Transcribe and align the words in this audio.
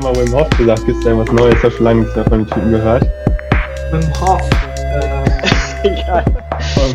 immer 0.00 0.16
Wim 0.16 0.32
Hof 0.32 0.48
gesagt. 0.50 0.86
Gibt 0.86 0.98
es 0.98 1.04
da 1.04 1.16
was 1.16 1.30
Neues? 1.32 1.54
Ich 1.56 1.62
habe 1.62 1.74
schon 1.74 1.84
lange 1.84 2.00
nichts 2.00 2.16
mehr 2.16 2.24
von 2.24 2.38
den 2.38 2.46
Typen 2.46 2.70
gehört. 2.70 3.06
Wim 3.90 4.20
Hof. 4.20 4.40
Äh, 5.82 5.88
egal. 5.88 6.24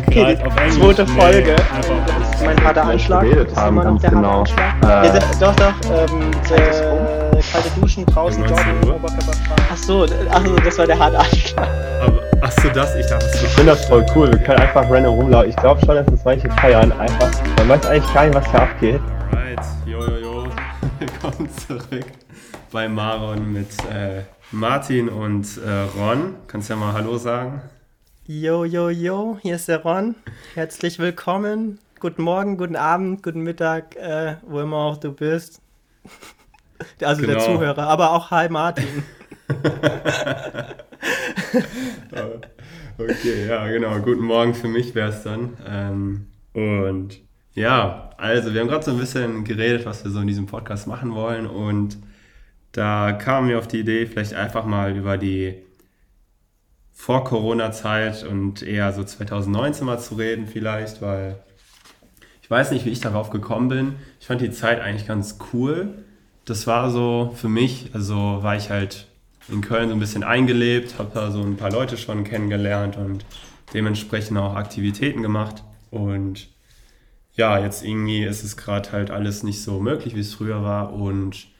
Okay, 0.08 0.38
die 0.66 0.70
zweite 0.70 1.06
Folge. 1.06 1.56
Das 1.56 2.34
ist 2.34 2.44
mein 2.44 2.64
harter 2.64 2.84
Anschlag. 2.84 3.22
Geredet 3.22 3.56
haben, 3.56 3.80
ganz 3.80 4.02
genau. 4.02 4.44
Äh, 4.82 4.86
ja, 4.86 5.18
doch, 5.40 5.54
doch. 5.56 5.74
Ähm, 5.90 6.30
äh, 6.50 7.42
kalte 7.52 7.80
Duschen 7.80 8.06
draußen, 8.06 8.42
joggen, 8.42 8.82
Oberkörperfrei. 8.82 9.56
Ach 9.72 9.76
so, 9.76 10.06
ach 10.30 10.46
so, 10.46 10.56
das 10.56 10.78
war 10.78 10.86
der 10.86 10.98
harte 10.98 11.18
Anschlag. 11.18 11.68
Aber, 12.02 12.20
ach 12.40 12.52
so, 12.52 12.68
das, 12.70 12.94
ich 12.96 13.06
dachte, 13.06 13.26
Ich 13.32 13.48
finde 13.48 13.72
das 13.72 13.84
voll 13.86 14.04
cool. 14.14 14.30
Wir 14.32 14.38
können 14.38 14.60
einfach 14.60 14.88
random 14.90 15.14
rumlaufen. 15.14 15.50
Ich 15.50 15.56
glaube 15.56 15.80
schon, 15.84 15.96
dass 15.96 16.06
das 16.06 16.24
manche 16.24 16.50
feiern. 16.50 16.92
Einfach. 16.92 17.30
Man 17.58 17.68
weiß 17.68 17.86
eigentlich 17.86 18.14
gar 18.14 18.24
nicht, 18.24 18.34
was 18.34 18.50
hier 18.50 18.62
abgeht. 18.62 19.00
Alright, 19.32 19.60
jo, 19.84 20.00
jo, 20.00 20.16
jo. 20.16 20.44
Willkommen 20.98 21.48
zurück 21.66 22.25
bei 22.76 22.90
Maron 22.90 23.54
mit 23.54 23.70
äh, 23.90 24.24
Martin 24.52 25.08
und 25.08 25.46
äh, 25.64 25.70
Ron. 25.98 26.34
Kannst 26.46 26.68
ja 26.68 26.76
mal 26.76 26.92
Hallo 26.92 27.16
sagen. 27.16 27.62
Yo, 28.26 28.66
yo, 28.66 28.90
yo, 28.90 29.38
hier 29.40 29.56
ist 29.56 29.68
der 29.68 29.82
Ron. 29.82 30.14
Herzlich 30.52 30.98
willkommen. 30.98 31.78
Guten 32.00 32.22
Morgen, 32.22 32.58
guten 32.58 32.76
Abend, 32.76 33.22
guten 33.22 33.40
Mittag, 33.40 33.96
äh, 33.96 34.36
wo 34.46 34.60
immer 34.60 34.76
auch 34.76 34.98
du 34.98 35.12
bist. 35.12 35.62
Also 37.02 37.24
der 37.24 37.36
Genau. 37.36 37.46
Zuhörer, 37.46 37.88
aber 37.88 38.10
auch 38.10 38.30
Hi 38.30 38.50
Martin. 38.50 39.02
Okay, 42.98 43.48
ja, 43.48 43.66
genau. 43.68 43.98
Guten 44.00 44.26
Morgen 44.26 44.52
für 44.52 44.68
mich 44.68 44.94
wäre 44.94 45.08
es 45.08 45.22
dann. 45.22 45.56
Ähm, 45.66 46.26
und 46.52 47.20
ja, 47.54 48.10
also 48.18 48.52
wir 48.52 48.60
haben 48.60 48.68
gerade 48.68 48.84
so 48.84 48.90
ein 48.90 48.98
bisschen 48.98 49.44
geredet, 49.44 49.86
was 49.86 50.04
wir 50.04 50.10
so 50.10 50.20
in 50.20 50.26
diesem 50.26 50.44
Podcast 50.44 50.86
machen 50.86 51.14
wollen. 51.14 51.46
Und 51.46 51.96
da 52.76 53.12
kamen 53.12 53.48
wir 53.48 53.58
auf 53.58 53.66
die 53.66 53.80
Idee, 53.80 54.04
vielleicht 54.04 54.34
einfach 54.34 54.66
mal 54.66 54.94
über 54.94 55.16
die 55.16 55.54
Vor-Corona-Zeit 56.92 58.24
und 58.24 58.62
eher 58.62 58.92
so 58.92 59.02
2019 59.02 59.86
mal 59.86 59.98
zu 59.98 60.16
reden, 60.16 60.46
vielleicht, 60.46 61.00
weil 61.00 61.38
ich 62.42 62.50
weiß 62.50 62.72
nicht, 62.72 62.84
wie 62.84 62.90
ich 62.90 63.00
darauf 63.00 63.30
gekommen 63.30 63.68
bin. 63.68 63.94
Ich 64.20 64.26
fand 64.26 64.42
die 64.42 64.50
Zeit 64.50 64.80
eigentlich 64.80 65.06
ganz 65.06 65.38
cool. 65.52 66.04
Das 66.44 66.66
war 66.66 66.90
so 66.90 67.34
für 67.34 67.48
mich, 67.48 67.90
also 67.94 68.42
war 68.42 68.56
ich 68.56 68.68
halt 68.68 69.06
in 69.48 69.62
Köln 69.62 69.88
so 69.88 69.94
ein 69.94 70.00
bisschen 70.00 70.22
eingelebt, 70.22 70.98
habe 70.98 71.10
da 71.14 71.30
so 71.30 71.40
ein 71.40 71.56
paar 71.56 71.72
Leute 71.72 71.96
schon 71.96 72.24
kennengelernt 72.24 72.98
und 72.98 73.24
dementsprechend 73.72 74.36
auch 74.36 74.54
Aktivitäten 74.54 75.22
gemacht. 75.22 75.64
Und 75.90 76.48
ja, 77.32 77.58
jetzt 77.58 77.82
irgendwie 77.82 78.24
ist 78.24 78.44
es 78.44 78.58
gerade 78.58 78.92
halt 78.92 79.10
alles 79.10 79.42
nicht 79.42 79.62
so 79.62 79.80
möglich, 79.80 80.14
wie 80.14 80.20
es 80.20 80.34
früher 80.34 80.62
war. 80.62 80.92
Und 80.92 81.55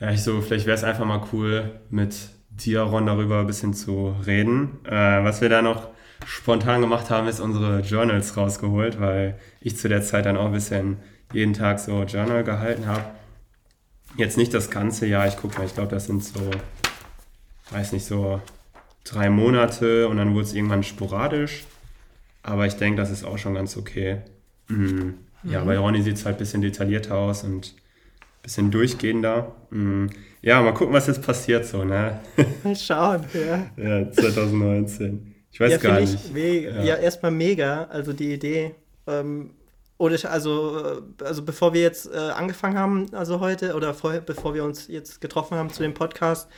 ja, 0.00 0.10
ich 0.10 0.22
so, 0.22 0.40
vielleicht 0.40 0.66
wäre 0.66 0.76
es 0.76 0.84
einfach 0.84 1.04
mal 1.04 1.26
cool, 1.32 1.80
mit 1.90 2.14
dir, 2.50 2.82
Ron, 2.82 3.06
darüber 3.06 3.40
ein 3.40 3.46
bisschen 3.46 3.74
zu 3.74 4.14
reden. 4.26 4.78
Äh, 4.84 5.24
was 5.24 5.40
wir 5.40 5.48
da 5.48 5.62
noch 5.62 5.88
spontan 6.26 6.80
gemacht 6.80 7.10
haben, 7.10 7.28
ist 7.28 7.40
unsere 7.40 7.80
Journals 7.80 8.36
rausgeholt, 8.36 9.00
weil 9.00 9.38
ich 9.60 9.76
zu 9.76 9.88
der 9.88 10.02
Zeit 10.02 10.26
dann 10.26 10.36
auch 10.36 10.46
ein 10.46 10.52
bisschen 10.52 10.98
jeden 11.32 11.52
Tag 11.52 11.78
so 11.78 12.02
Journal 12.04 12.44
gehalten 12.44 12.86
habe. 12.86 13.04
Jetzt 14.16 14.36
nicht 14.36 14.54
das 14.54 14.70
ganze 14.70 15.06
Jahr, 15.06 15.28
ich 15.28 15.36
gucke 15.36 15.58
mal, 15.58 15.66
ich 15.66 15.74
glaube, 15.74 15.90
das 15.90 16.06
sind 16.06 16.24
so, 16.24 16.40
weiß 17.70 17.92
nicht, 17.92 18.04
so 18.04 18.40
drei 19.04 19.30
Monate 19.30 20.08
und 20.08 20.16
dann 20.16 20.34
wurde 20.34 20.44
es 20.44 20.54
irgendwann 20.54 20.82
sporadisch. 20.82 21.64
Aber 22.42 22.66
ich 22.66 22.74
denke, 22.74 23.00
das 23.00 23.10
ist 23.10 23.24
auch 23.24 23.38
schon 23.38 23.54
ganz 23.54 23.76
okay. 23.76 24.22
Mm. 24.68 25.10
Ja, 25.44 25.62
bei 25.64 25.78
Ronny 25.78 26.02
sieht 26.02 26.16
es 26.16 26.24
halt 26.24 26.36
ein 26.36 26.38
bisschen 26.38 26.62
detaillierter 26.62 27.14
aus 27.14 27.44
und 27.44 27.74
bisschen 28.48 28.70
durchgehender. 28.70 29.52
Mm. 29.70 30.06
Ja, 30.40 30.62
mal 30.62 30.72
gucken, 30.72 30.94
was 30.94 31.06
jetzt 31.06 31.22
passiert 31.22 31.66
so, 31.66 31.84
ne? 31.84 32.20
Mal 32.64 32.76
schauen, 32.76 33.24
ja. 33.34 33.66
ja, 34.00 34.10
2019. 34.10 35.34
Ich 35.50 35.60
weiß 35.60 35.72
ja, 35.72 35.76
gar 35.78 36.00
nicht. 36.00 36.14
ich 36.14 36.32
mega. 36.32 36.70
Ja, 36.76 36.82
Ja. 36.82 36.94
erstmal 36.96 37.30
mega, 37.32 37.84
also 37.90 38.12
die 38.12 38.32
Idee. 38.32 38.74
Ähm, 39.06 39.50
oder 39.98 40.14
ich- 40.14 40.28
also, 40.28 40.78
äh, 41.20 41.24
also 41.24 41.42
bevor 41.44 41.74
wir 41.74 41.82
jetzt 41.82 42.10
äh, 42.12 42.16
angefangen 42.16 42.78
haben, 42.78 43.06
also 43.12 43.40
heute, 43.40 43.74
oder 43.74 43.92
vorher, 43.94 44.20
bevor 44.20 44.54
wir 44.54 44.64
uns 44.64 44.86
jetzt 44.88 45.20
getroffen 45.20 45.56
haben 45.58 45.70
zu 45.70 45.82
dem 45.82 45.92
Podcast, 45.94 46.48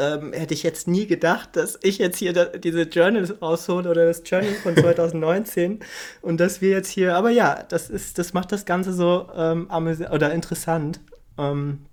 ähm, 0.00 0.32
hätte 0.32 0.54
ich 0.54 0.62
jetzt 0.62 0.86
nie 0.86 1.06
gedacht, 1.06 1.50
dass 1.56 1.78
ich 1.82 1.98
jetzt 1.98 2.18
hier 2.18 2.32
da, 2.32 2.44
diese 2.44 2.82
Journals 2.82 3.40
raushole 3.40 3.88
oder 3.88 4.04
das 4.04 4.22
Journal 4.26 4.52
von 4.62 4.76
2019 5.12 5.80
und 6.22 6.38
dass 6.40 6.60
wir 6.60 6.70
jetzt 6.70 6.88
hier, 6.90 7.14
aber 7.16 7.30
ja, 7.30 7.64
das 7.68 7.88
ist, 7.90 8.18
das 8.18 8.32
macht 8.32 8.52
das 8.52 8.64
Ganze 8.64 8.92
so 8.92 9.28
ähm, 9.34 9.68
oder 10.12 10.32
interessant. 10.32 11.00
Ähm, 11.38 11.86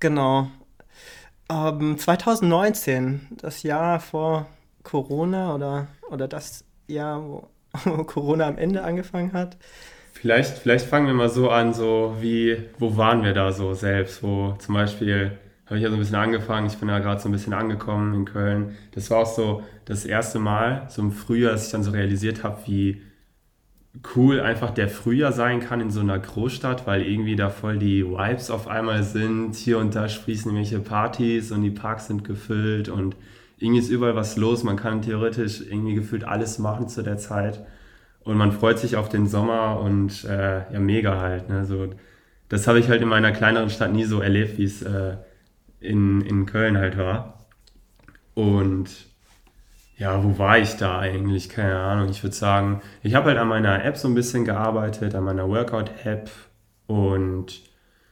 genau. 0.00 0.48
Ähm, 1.50 1.98
2019, 1.98 3.28
das 3.40 3.62
Jahr 3.62 4.00
vor 4.00 4.46
Corona 4.82 5.54
oder, 5.54 5.88
oder 6.10 6.28
das 6.28 6.64
Jahr, 6.86 7.22
wo, 7.22 7.48
wo 7.84 8.04
Corona 8.04 8.46
am 8.46 8.58
Ende 8.58 8.82
angefangen 8.84 9.32
hat. 9.32 9.56
Vielleicht, 10.12 10.58
vielleicht 10.58 10.86
fangen 10.86 11.06
wir 11.06 11.14
mal 11.14 11.28
so 11.28 11.50
an, 11.50 11.74
so 11.74 12.16
wie, 12.20 12.56
wo 12.78 12.96
waren 12.96 13.24
wir 13.24 13.34
da 13.34 13.52
so 13.52 13.74
selbst? 13.74 14.22
Wo 14.22 14.54
zum 14.58 14.74
Beispiel 14.74 15.38
habe 15.66 15.76
ich 15.76 15.82
ja 15.82 15.88
so 15.88 15.96
ein 15.96 15.98
bisschen 15.98 16.16
angefangen, 16.16 16.66
ich 16.66 16.78
bin 16.78 16.88
ja 16.88 16.98
gerade 16.98 17.20
so 17.20 17.28
ein 17.28 17.32
bisschen 17.32 17.52
angekommen 17.52 18.14
in 18.14 18.24
Köln. 18.24 18.76
Das 18.92 19.10
war 19.10 19.18
auch 19.18 19.26
so 19.26 19.62
das 19.86 20.04
erste 20.04 20.38
Mal, 20.38 20.86
so 20.88 21.02
im 21.02 21.12
Frühjahr, 21.12 21.52
dass 21.52 21.66
ich 21.66 21.72
dann 21.72 21.82
so 21.82 21.90
realisiert 21.90 22.42
habe, 22.42 22.58
wie 22.66 23.02
cool 24.16 24.40
einfach 24.40 24.70
der 24.70 24.88
Frühjahr 24.88 25.32
sein 25.32 25.60
kann 25.60 25.80
in 25.80 25.90
so 25.90 26.00
einer 26.00 26.18
Großstadt, 26.18 26.86
weil 26.86 27.02
irgendwie 27.02 27.36
da 27.36 27.48
voll 27.50 27.78
die 27.78 28.04
Vibes 28.04 28.50
auf 28.50 28.66
einmal 28.66 29.02
sind. 29.02 29.54
Hier 29.54 29.78
und 29.78 29.94
da 29.94 30.08
sprießen 30.08 30.50
irgendwelche 30.50 30.80
Partys 30.80 31.52
und 31.52 31.62
die 31.62 31.70
Parks 31.70 32.08
sind 32.08 32.24
gefüllt 32.24 32.88
und 32.88 33.16
irgendwie 33.58 33.80
ist 33.80 33.90
überall 33.90 34.16
was 34.16 34.36
los. 34.36 34.64
Man 34.64 34.76
kann 34.76 35.02
theoretisch 35.02 35.60
irgendwie 35.60 35.94
gefühlt 35.94 36.24
alles 36.24 36.58
machen 36.58 36.88
zu 36.88 37.02
der 37.02 37.18
Zeit. 37.18 37.64
Und 38.24 38.36
man 38.36 38.52
freut 38.52 38.78
sich 38.78 38.96
auf 38.96 39.08
den 39.08 39.26
Sommer 39.26 39.80
und 39.80 40.24
äh, 40.24 40.72
ja, 40.72 40.80
mega 40.80 41.20
halt. 41.20 41.48
Ne? 41.48 41.64
So, 41.64 41.90
das 42.48 42.66
habe 42.66 42.80
ich 42.80 42.88
halt 42.88 43.02
in 43.02 43.08
meiner 43.08 43.32
kleineren 43.32 43.70
Stadt 43.70 43.92
nie 43.92 44.04
so 44.04 44.20
erlebt, 44.20 44.58
wie 44.58 44.64
es 44.64 44.82
äh, 44.82 45.16
in, 45.80 46.20
in 46.22 46.46
Köln 46.46 46.78
halt 46.78 46.96
war. 46.96 47.46
Und 48.34 48.90
ja, 49.96 50.22
wo 50.24 50.38
war 50.38 50.58
ich 50.58 50.74
da 50.76 50.98
eigentlich? 50.98 51.48
Keine 51.48 51.76
Ahnung. 51.78 52.08
Ich 52.08 52.22
würde 52.22 52.34
sagen, 52.34 52.80
ich 53.02 53.14
habe 53.14 53.28
halt 53.28 53.38
an 53.38 53.48
meiner 53.48 53.84
App 53.84 53.96
so 53.96 54.08
ein 54.08 54.14
bisschen 54.14 54.44
gearbeitet, 54.44 55.14
an 55.14 55.24
meiner 55.24 55.48
Workout-App 55.48 56.30
und 56.86 57.62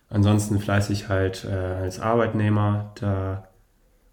ansonsten 0.08 0.60
fleißig 0.60 1.08
halt 1.08 1.44
äh, 1.44 1.52
als 1.54 1.98
Arbeitnehmer. 2.00 2.92
Da 3.00 3.48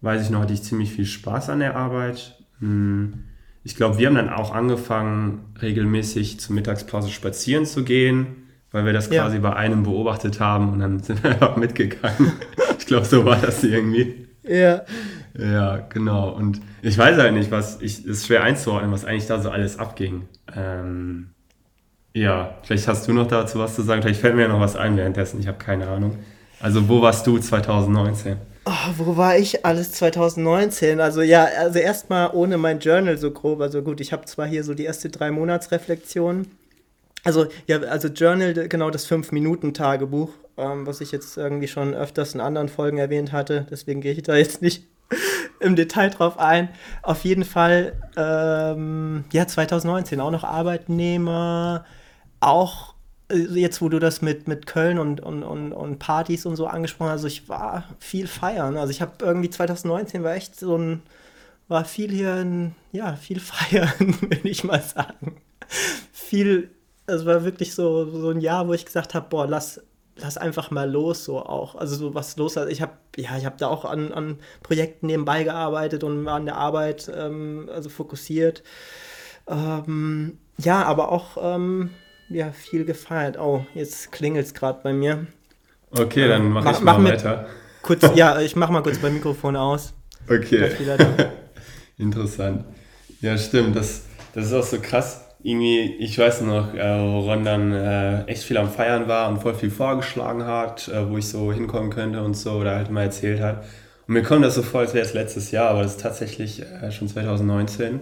weiß 0.00 0.22
ich 0.22 0.30
noch, 0.30 0.40
hatte 0.40 0.52
ich 0.52 0.62
ziemlich 0.62 0.92
viel 0.92 1.04
Spaß 1.06 1.50
an 1.50 1.60
der 1.60 1.76
Arbeit. 1.76 2.42
Hm. 2.58 3.24
Ich 3.62 3.76
glaube, 3.76 3.98
wir 3.98 4.06
haben 4.06 4.14
dann 4.14 4.30
auch 4.30 4.54
angefangen, 4.54 5.52
regelmäßig 5.60 6.40
zur 6.40 6.54
Mittagspause 6.54 7.10
spazieren 7.10 7.66
zu 7.66 7.84
gehen, 7.84 8.48
weil 8.72 8.86
wir 8.86 8.92
das 8.94 9.10
Ja. 9.10 9.22
quasi 9.22 9.38
bei 9.38 9.54
einem 9.54 9.82
beobachtet 9.82 10.40
haben 10.40 10.72
und 10.72 10.80
dann 10.80 10.98
sind 11.02 11.22
wir 11.22 11.30
einfach 11.32 11.56
mitgegangen. 11.56 12.32
ich 12.78 12.86
glaube, 12.86 13.04
so 13.04 13.24
war 13.24 13.36
das 13.36 13.62
irgendwie. 13.62 14.26
Ja. 14.42 14.82
Ja, 15.38 15.78
genau. 15.78 16.30
Und 16.30 16.60
ich 16.82 16.96
weiß 16.98 17.16
halt 17.18 17.34
nicht, 17.34 17.50
was 17.50 17.80
ich, 17.80 18.00
es 18.00 18.04
ist 18.04 18.26
schwer 18.26 18.42
einzuordnen, 18.42 18.92
was 18.92 19.04
eigentlich 19.04 19.26
da 19.26 19.40
so 19.40 19.50
alles 19.50 19.78
abging. 19.78 20.28
Ähm, 20.54 21.30
ja, 22.14 22.56
vielleicht 22.62 22.88
hast 22.88 23.06
du 23.06 23.12
noch 23.12 23.28
dazu 23.28 23.58
was 23.58 23.74
zu 23.74 23.82
sagen. 23.82 24.02
Vielleicht 24.02 24.20
fällt 24.20 24.34
mir 24.34 24.42
ja 24.42 24.48
noch 24.48 24.60
was 24.60 24.76
ein 24.76 24.96
währenddessen. 24.96 25.40
Ich 25.40 25.46
habe 25.46 25.58
keine 25.58 25.88
Ahnung. 25.88 26.18
Also, 26.60 26.88
wo 26.88 27.00
warst 27.00 27.26
du 27.26 27.38
2019? 27.38 28.36
Oh, 28.66 28.72
wo 28.98 29.16
war 29.16 29.38
ich 29.38 29.64
alles 29.64 29.92
2019? 29.92 31.00
Also 31.00 31.22
ja, 31.22 31.44
also 31.58 31.78
erstmal 31.78 32.30
ohne 32.32 32.58
mein 32.58 32.78
Journal 32.78 33.16
so 33.16 33.30
grob. 33.30 33.60
Also 33.60 33.82
gut, 33.82 34.00
ich 34.00 34.12
habe 34.12 34.26
zwar 34.26 34.46
hier 34.46 34.64
so 34.64 34.74
die 34.74 34.84
erste 34.84 35.08
drei 35.08 35.30
Monatsreflexion. 35.30 36.46
Also 37.24 37.46
ja, 37.66 37.78
also 37.80 38.08
Journal, 38.08 38.68
genau 38.68 38.90
das 38.90 39.10
5-Minuten-Tagebuch, 39.10 40.30
ähm, 40.58 40.86
was 40.86 41.00
ich 41.00 41.10
jetzt 41.10 41.36
irgendwie 41.38 41.68
schon 41.68 41.94
öfters 41.94 42.34
in 42.34 42.40
anderen 42.40 42.68
Folgen 42.68 42.98
erwähnt 42.98 43.32
hatte. 43.32 43.66
Deswegen 43.70 44.02
gehe 44.02 44.12
ich 44.12 44.22
da 44.22 44.36
jetzt 44.36 44.62
nicht 44.62 44.86
im 45.60 45.76
Detail 45.76 46.10
drauf 46.10 46.38
ein. 46.38 46.68
Auf 47.02 47.24
jeden 47.24 47.44
Fall, 47.44 47.94
ähm, 48.16 49.24
ja, 49.32 49.46
2019 49.46 50.20
auch 50.20 50.30
noch 50.30 50.44
Arbeitnehmer, 50.44 51.84
auch 52.40 52.94
äh, 53.30 53.36
jetzt, 53.36 53.80
wo 53.82 53.88
du 53.88 53.98
das 53.98 54.22
mit, 54.22 54.48
mit 54.48 54.66
Köln 54.66 54.98
und, 54.98 55.20
und, 55.20 55.42
und, 55.42 55.72
und 55.72 55.98
Partys 55.98 56.46
und 56.46 56.56
so 56.56 56.66
angesprochen 56.66 57.10
hast, 57.10 57.24
also 57.24 57.26
ich 57.28 57.48
war 57.48 57.84
viel 57.98 58.26
feiern. 58.26 58.76
Also 58.76 58.90
ich 58.90 59.00
habe 59.00 59.12
irgendwie 59.20 59.50
2019 59.50 60.22
war 60.22 60.34
echt 60.34 60.58
so 60.58 60.76
ein, 60.76 61.02
war 61.68 61.84
viel 61.84 62.10
hier, 62.10 62.36
in, 62.40 62.74
ja, 62.92 63.16
viel 63.16 63.40
feiern, 63.40 63.92
will 63.98 64.46
ich 64.46 64.64
mal 64.64 64.82
sagen. 64.82 65.36
Viel, 66.12 66.70
es 67.06 67.26
war 67.26 67.44
wirklich 67.44 67.74
so, 67.74 68.10
so 68.10 68.30
ein 68.30 68.40
Jahr, 68.40 68.68
wo 68.68 68.74
ich 68.74 68.84
gesagt 68.84 69.14
habe, 69.14 69.28
boah, 69.28 69.46
lass, 69.46 69.80
lass 70.20 70.36
einfach 70.36 70.70
mal 70.70 70.90
los, 70.90 71.24
so 71.24 71.38
auch. 71.44 71.74
Also 71.74 71.96
so 71.96 72.14
was 72.14 72.36
los. 72.36 72.56
Also 72.56 72.70
ich 72.70 72.80
habe, 72.82 72.92
ja, 73.16 73.36
ich 73.38 73.44
habe 73.44 73.56
da 73.58 73.68
auch 73.68 73.84
an, 73.84 74.12
an 74.12 74.38
Projekten 74.62 75.06
nebenbei 75.06 75.44
gearbeitet 75.44 76.04
und 76.04 76.24
war 76.24 76.34
an 76.34 76.46
der 76.46 76.56
Arbeit 76.56 77.10
ähm, 77.14 77.68
also 77.72 77.88
fokussiert. 77.88 78.62
Ähm, 79.48 80.38
ja, 80.58 80.82
aber 80.84 81.10
auch 81.12 81.36
ähm, 81.40 81.90
ja, 82.28 82.52
viel 82.52 82.84
gefeiert. 82.84 83.38
Oh, 83.38 83.64
jetzt 83.74 84.12
klingelt 84.12 84.46
es 84.46 84.54
gerade 84.54 84.80
bei 84.82 84.92
mir. 84.92 85.26
Okay, 85.90 86.28
dann 86.28 86.50
mach, 86.50 86.62
Mach- 86.64 86.72
ich 86.78 86.80
mal 86.80 86.98
mach 86.98 87.10
weiter. 87.10 87.46
kurz, 87.82 88.02
ja, 88.14 88.40
ich 88.40 88.54
mach 88.56 88.70
mal 88.70 88.82
kurz 88.82 89.00
mein 89.02 89.14
Mikrofon 89.14 89.56
aus. 89.56 89.92
Okay. 90.28 90.70
Interessant. 91.98 92.64
Ja, 93.20 93.36
stimmt. 93.36 93.74
Das, 93.76 94.02
das 94.34 94.46
ist 94.46 94.52
auch 94.52 94.62
so 94.62 94.78
krass. 94.80 95.24
Irgendwie, 95.42 95.94
ich 95.96 96.18
weiß 96.18 96.42
noch, 96.42 96.74
äh, 96.74 96.86
Ron 96.86 97.44
dann 97.44 97.72
äh, 97.72 98.24
echt 98.24 98.44
viel 98.44 98.58
am 98.58 98.70
Feiern 98.70 99.08
war 99.08 99.28
und 99.30 99.40
voll 99.40 99.54
viel 99.54 99.70
vorgeschlagen 99.70 100.44
hat, 100.44 100.88
äh, 100.88 101.08
wo 101.08 101.16
ich 101.16 101.28
so 101.28 101.52
hinkommen 101.52 101.90
könnte 101.90 102.22
und 102.22 102.34
so, 102.34 102.52
oder 102.52 102.76
halt 102.76 102.90
mal 102.90 103.04
erzählt 103.04 103.40
hat. 103.40 103.64
Und 104.06 104.14
mir 104.14 104.22
kommt 104.22 104.44
das 104.44 104.56
so 104.56 104.62
vor, 104.62 104.80
als 104.80 104.92
wäre 104.92 105.06
es 105.06 105.14
letztes 105.14 105.50
Jahr, 105.50 105.70
aber 105.70 105.82
das 105.82 105.92
ist 105.92 106.00
tatsächlich 106.00 106.62
äh, 106.62 106.92
schon 106.92 107.08
2019. 107.08 107.92
Und 107.94 108.00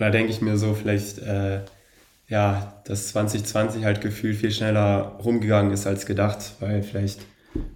da 0.00 0.10
denke 0.10 0.32
ich 0.32 0.40
mir 0.40 0.56
so, 0.56 0.74
vielleicht, 0.74 1.18
äh, 1.18 1.60
ja, 2.28 2.82
dass 2.84 3.08
2020 3.08 3.84
halt 3.84 4.00
gefühlt 4.00 4.36
viel 4.36 4.50
schneller 4.50 5.18
rumgegangen 5.22 5.72
ist 5.72 5.86
als 5.86 6.06
gedacht, 6.06 6.54
weil 6.58 6.82
vielleicht 6.82 7.20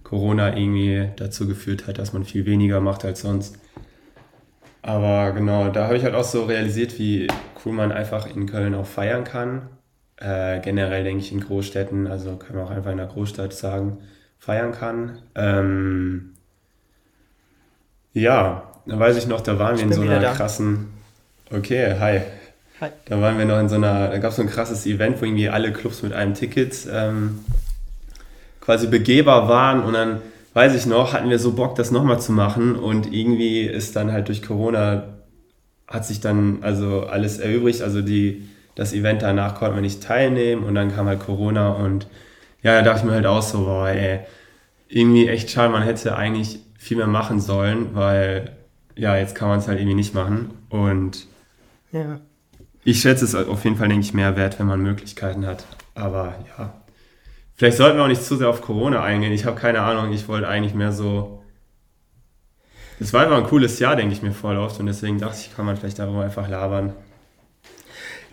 Corona 0.03 0.57
irgendwie 0.57 1.09
dazu 1.15 1.47
geführt 1.47 1.87
hat, 1.87 1.97
dass 1.97 2.11
man 2.11 2.25
viel 2.25 2.45
weniger 2.45 2.81
macht 2.81 3.05
als 3.05 3.21
sonst. 3.21 3.57
Aber 4.89 5.33
genau, 5.33 5.69
da 5.69 5.83
habe 5.83 5.97
ich 5.97 6.03
halt 6.03 6.15
auch 6.15 6.23
so 6.23 6.45
realisiert, 6.45 6.97
wie 6.97 7.27
cool 7.63 7.73
man 7.73 7.91
einfach 7.91 8.25
in 8.25 8.47
Köln 8.47 8.73
auch 8.73 8.87
feiern 8.87 9.23
kann. 9.23 9.69
Äh, 10.17 10.61
generell 10.61 11.03
denke 11.03 11.23
ich 11.23 11.31
in 11.31 11.41
Großstädten, 11.41 12.07
also 12.07 12.37
kann 12.37 12.55
man 12.55 12.65
auch 12.65 12.71
einfach 12.71 12.89
in 12.89 12.97
der 12.97 13.05
Großstadt 13.05 13.53
sagen, 13.53 13.99
feiern 14.39 14.71
kann. 14.71 15.19
Ähm, 15.35 16.33
ja, 18.13 18.63
da 18.87 18.99
weiß 18.99 19.17
ich 19.17 19.27
noch, 19.27 19.41
da 19.41 19.59
waren 19.59 19.77
wir 19.77 19.83
in 19.83 19.93
so 19.93 20.01
einer 20.01 20.33
krassen. 20.33 20.87
Okay, 21.51 21.93
hi. 21.99 22.21
Hi. 22.81 22.89
Da 23.05 23.21
waren 23.21 23.37
wir 23.37 23.45
noch 23.45 23.59
in 23.59 23.69
so 23.69 23.75
einer, 23.75 24.07
da 24.07 24.17
gab 24.17 24.31
es 24.31 24.37
so 24.37 24.41
ein 24.41 24.49
krasses 24.49 24.87
Event, 24.87 25.21
wo 25.21 25.25
irgendwie 25.25 25.49
alle 25.49 25.71
Clubs 25.71 26.01
mit 26.01 26.13
einem 26.13 26.33
Ticket 26.33 26.87
ähm, 26.91 27.45
quasi 28.59 28.87
begehbar 28.87 29.47
waren 29.47 29.83
und 29.83 29.93
dann 29.93 30.21
weiß 30.59 30.75
ich 30.75 30.85
noch, 30.85 31.13
hatten 31.13 31.29
wir 31.29 31.39
so 31.39 31.53
Bock, 31.53 31.75
das 31.75 31.89
nochmal 31.89 32.19
zu 32.19 32.33
machen 32.33 32.75
und 32.75 33.13
irgendwie 33.13 33.61
ist 33.61 33.95
dann 33.95 34.11
halt 34.11 34.27
durch 34.27 34.43
Corona 34.43 35.03
hat 35.87 36.05
sich 36.05 36.19
dann 36.19 36.57
also 36.63 37.03
alles 37.03 37.37
erübrigt, 37.37 37.81
also 37.81 38.01
die, 38.01 38.49
das 38.75 38.91
Event 38.91 39.21
danach 39.21 39.55
konnten 39.55 39.75
wir 39.75 39.81
nicht 39.81 40.03
teilnehmen 40.03 40.65
und 40.65 40.75
dann 40.75 40.93
kam 40.93 41.07
halt 41.07 41.21
Corona 41.21 41.69
und 41.69 42.07
ja, 42.61 42.73
da 42.73 42.81
dachte 42.81 42.99
ich 42.99 43.05
mir 43.05 43.13
halt 43.13 43.25
auch 43.25 43.41
so, 43.41 43.59
boah, 43.59 43.87
ey, 43.87 44.19
irgendwie 44.89 45.29
echt 45.29 45.49
schade, 45.49 45.71
man 45.71 45.83
hätte 45.83 46.17
eigentlich 46.17 46.59
viel 46.77 46.97
mehr 46.97 47.07
machen 47.07 47.39
sollen, 47.39 47.95
weil 47.95 48.51
ja, 48.97 49.15
jetzt 49.15 49.35
kann 49.35 49.47
man 49.47 49.59
es 49.59 49.69
halt 49.69 49.79
irgendwie 49.79 49.95
nicht 49.95 50.13
machen 50.13 50.49
und 50.67 51.25
ja. 51.93 52.19
ich 52.83 52.99
schätze 52.99 53.23
es 53.23 53.33
auf 53.33 53.63
jeden 53.63 53.77
Fall, 53.77 53.87
denke 53.87 54.03
ich, 54.03 54.13
mehr 54.13 54.35
wert, 54.35 54.59
wenn 54.59 54.67
man 54.67 54.81
Möglichkeiten 54.81 55.45
hat, 55.45 55.63
aber 55.95 56.35
ja, 56.57 56.73
Vielleicht 57.59 57.75
sollten 57.75 57.97
wir 57.97 58.05
auch 58.05 58.07
nicht 58.07 58.23
zu 58.23 58.37
sehr 58.37 58.47
auf 58.47 58.61
Corona 58.61 59.03
eingehen. 59.03 59.33
Ich 59.33 59.43
habe 59.43 59.59
keine 59.59 59.81
Ahnung. 59.81 60.13
Ich 60.13 60.29
wollte 60.29 60.47
eigentlich 60.47 60.73
mehr 60.73 60.93
so. 60.93 61.43
Es 63.01 63.11
war 63.11 63.23
einfach 63.23 63.35
ein 63.35 63.43
cooles 63.43 63.79
Jahr, 63.79 63.97
denke 63.97 64.13
ich 64.13 64.21
mir 64.21 64.31
voll 64.31 64.55
oft. 64.55 64.79
Und 64.79 64.85
deswegen 64.85 65.19
dachte 65.19 65.39
ich, 65.41 65.53
kann 65.53 65.65
man 65.65 65.75
vielleicht 65.75 65.99
darüber 65.99 66.23
einfach 66.23 66.47
labern. 66.47 66.93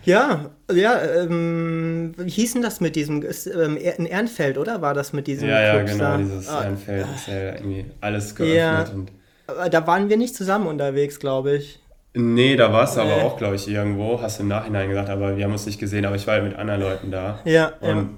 Ja, 0.05 0.51
ja, 0.71 1.01
ähm, 1.01 2.13
wie 2.15 2.29
hieß 2.29 2.53
denn 2.53 2.61
das 2.61 2.79
mit 2.79 2.95
diesem, 2.95 3.21
ist, 3.21 3.47
ähm, 3.47 3.75
in 3.75 4.05
Ehrenfeld, 4.05 4.57
oder? 4.57 4.81
War 4.81 4.93
das 4.93 5.11
mit 5.11 5.27
diesem 5.27 5.49
Ja, 5.49 5.61
ja, 5.61 5.75
Clubs 5.75 5.91
genau, 5.91 6.03
da? 6.05 6.17
dieses 6.17 6.47
ah, 6.47 6.63
Ehrenfeld 6.63 7.07
ist 7.13 7.27
ja 7.27 7.55
irgendwie 7.55 7.85
alles 7.99 8.33
geöffnet. 8.33 9.11
Ja, 9.49 9.67
da 9.67 9.87
waren 9.87 10.07
wir 10.07 10.15
nicht 10.15 10.35
zusammen 10.35 10.67
unterwegs, 10.67 11.19
glaube 11.19 11.57
ich. 11.57 11.81
Nee, 12.13 12.55
da 12.55 12.71
warst 12.71 12.95
du 12.95 13.03
nee. 13.03 13.11
aber 13.11 13.23
auch, 13.23 13.35
glaube 13.35 13.57
ich, 13.57 13.67
irgendwo. 13.67 14.21
Hast 14.21 14.39
du 14.39 14.43
im 14.43 14.47
Nachhinein 14.47 14.87
gesagt, 14.87 15.09
aber 15.09 15.35
wir 15.35 15.43
haben 15.43 15.51
uns 15.51 15.65
nicht 15.65 15.79
gesehen, 15.79 16.05
aber 16.05 16.15
ich 16.15 16.25
war 16.27 16.35
halt 16.35 16.45
mit 16.45 16.55
anderen 16.55 16.79
Leuten 16.79 17.11
da. 17.11 17.41
Ja, 17.43 17.73
und 17.81 17.97
ja 17.97 18.09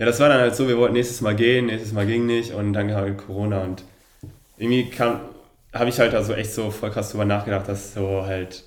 ja, 0.00 0.06
das 0.06 0.18
war 0.18 0.30
dann 0.30 0.40
halt 0.40 0.56
so, 0.56 0.66
wir 0.66 0.78
wollten 0.78 0.94
nächstes 0.94 1.20
Mal 1.20 1.36
gehen, 1.36 1.66
nächstes 1.66 1.92
Mal 1.92 2.06
ging 2.06 2.24
nicht 2.24 2.54
und 2.54 2.72
dann 2.72 2.88
kam 2.88 2.96
halt 2.96 3.18
Corona 3.18 3.62
und 3.62 3.84
irgendwie 4.56 4.88
kam, 4.88 5.20
habe 5.74 5.90
ich 5.90 6.00
halt 6.00 6.14
also 6.14 6.32
echt 6.32 6.54
so 6.54 6.70
voll 6.70 6.90
krass 6.90 7.10
drüber 7.10 7.26
nachgedacht, 7.26 7.68
dass 7.68 7.92
so 7.92 8.24
halt 8.24 8.64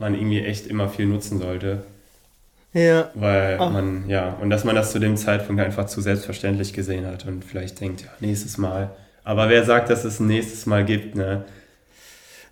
man 0.00 0.16
irgendwie 0.16 0.44
echt 0.44 0.66
immer 0.66 0.88
viel 0.88 1.06
nutzen 1.06 1.38
sollte. 1.38 1.84
Ja. 2.72 3.10
Weil 3.14 3.58
oh. 3.60 3.68
man, 3.68 4.08
ja, 4.08 4.36
und 4.40 4.50
dass 4.50 4.64
man 4.64 4.74
das 4.74 4.90
zu 4.90 4.98
dem 4.98 5.16
Zeitpunkt 5.16 5.62
einfach 5.62 5.86
zu 5.86 6.00
selbstverständlich 6.00 6.72
gesehen 6.72 7.06
hat 7.06 7.26
und 7.26 7.44
vielleicht 7.44 7.80
denkt, 7.80 8.00
ja, 8.00 8.08
nächstes 8.18 8.58
Mal. 8.58 8.90
Aber 9.22 9.48
wer 9.48 9.64
sagt, 9.64 9.88
dass 9.88 10.04
es 10.04 10.18
ein 10.18 10.26
nächstes 10.26 10.66
Mal 10.66 10.84
gibt, 10.84 11.14
ne? 11.14 11.44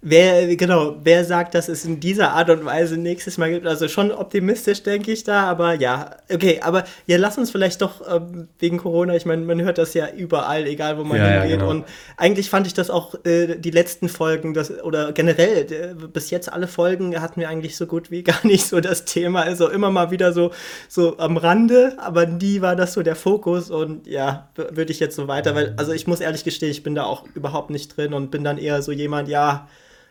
Wer, 0.03 0.57
genau, 0.57 0.97
wer 1.05 1.27
sagt, 1.27 1.55
dass 1.55 1.69
es 1.69 1.85
in 1.85 2.01
dieser 2.01 2.31
Art 2.31 2.49
und 2.49 2.65
Weise 2.65 2.97
nächstes 2.97 3.37
Mal 3.37 3.51
gibt? 3.51 3.67
Also 3.67 3.87
schon 3.87 4.11
optimistisch, 4.11 4.83
denke 4.83 5.13
ich 5.13 5.25
da, 5.25 5.43
aber 5.43 5.75
ja, 5.75 6.17
okay, 6.33 6.59
aber 6.63 6.85
ja, 7.07 7.19
lass 7.19 7.37
uns 7.37 7.51
vielleicht 7.51 7.83
doch 7.83 8.01
ähm, 8.11 8.49
wegen 8.59 8.79
Corona, 8.79 9.15
ich 9.15 9.27
meine, 9.27 9.45
man 9.45 9.61
hört 9.61 9.77
das 9.77 9.93
ja 9.93 10.09
überall, 10.09 10.67
egal 10.67 10.97
wo 10.97 11.05
man 11.05 11.19
ja, 11.19 11.25
hingeht. 11.25 11.51
Ja, 11.51 11.57
genau. 11.57 11.71
Und 11.71 11.85
eigentlich 12.17 12.49
fand 12.49 12.67
ich 12.67 12.73
das 12.73 12.89
auch 12.89 13.15
äh, 13.27 13.57
die 13.59 13.71
letzten 13.71 14.09
Folgen, 14.09 14.55
das, 14.55 14.71
oder 14.83 15.13
generell, 15.13 15.71
äh, 15.71 15.95
bis 15.95 16.31
jetzt 16.31 16.51
alle 16.51 16.67
Folgen 16.67 17.21
hatten 17.21 17.39
wir 17.39 17.51
eigentlich 17.51 17.77
so 17.77 17.87
gut 17.87 18.11
wie 18.11 18.23
gar 18.25 18.47
nicht 18.47 18.65
so 18.67 18.81
das 18.81 19.05
Thema. 19.05 19.43
Also 19.43 19.69
immer 19.69 19.91
mal 19.91 20.11
wieder 20.11 20.33
so, 20.33 20.51
so 20.89 21.19
am 21.19 21.37
Rande, 21.37 21.99
aber 21.99 22.25
nie 22.25 22.63
war 22.63 22.75
das 22.75 22.95
so 22.95 23.03
der 23.03 23.17
Fokus 23.17 23.71
und 23.71 24.07
ja, 24.07 24.49
würde 24.55 24.93
ich 24.93 25.01
jetzt 25.01 25.17
so 25.17 25.29
weiter, 25.29 25.55
weil, 25.55 25.75
also 25.77 25.93
ich 25.93 26.07
muss 26.07 26.21
ehrlich 26.21 26.43
gestehen, 26.43 26.71
ich 26.71 26.83
bin 26.83 26.95
da 26.95 27.05
auch 27.05 27.27
überhaupt 27.35 27.69
nicht 27.69 27.95
drin 27.99 28.15
und 28.15 28.31
bin 28.31 28.45
dann 28.45 28.57
eher 28.57 28.81
so 28.81 28.93
jemand, 28.93 29.29
ja, 29.29 29.69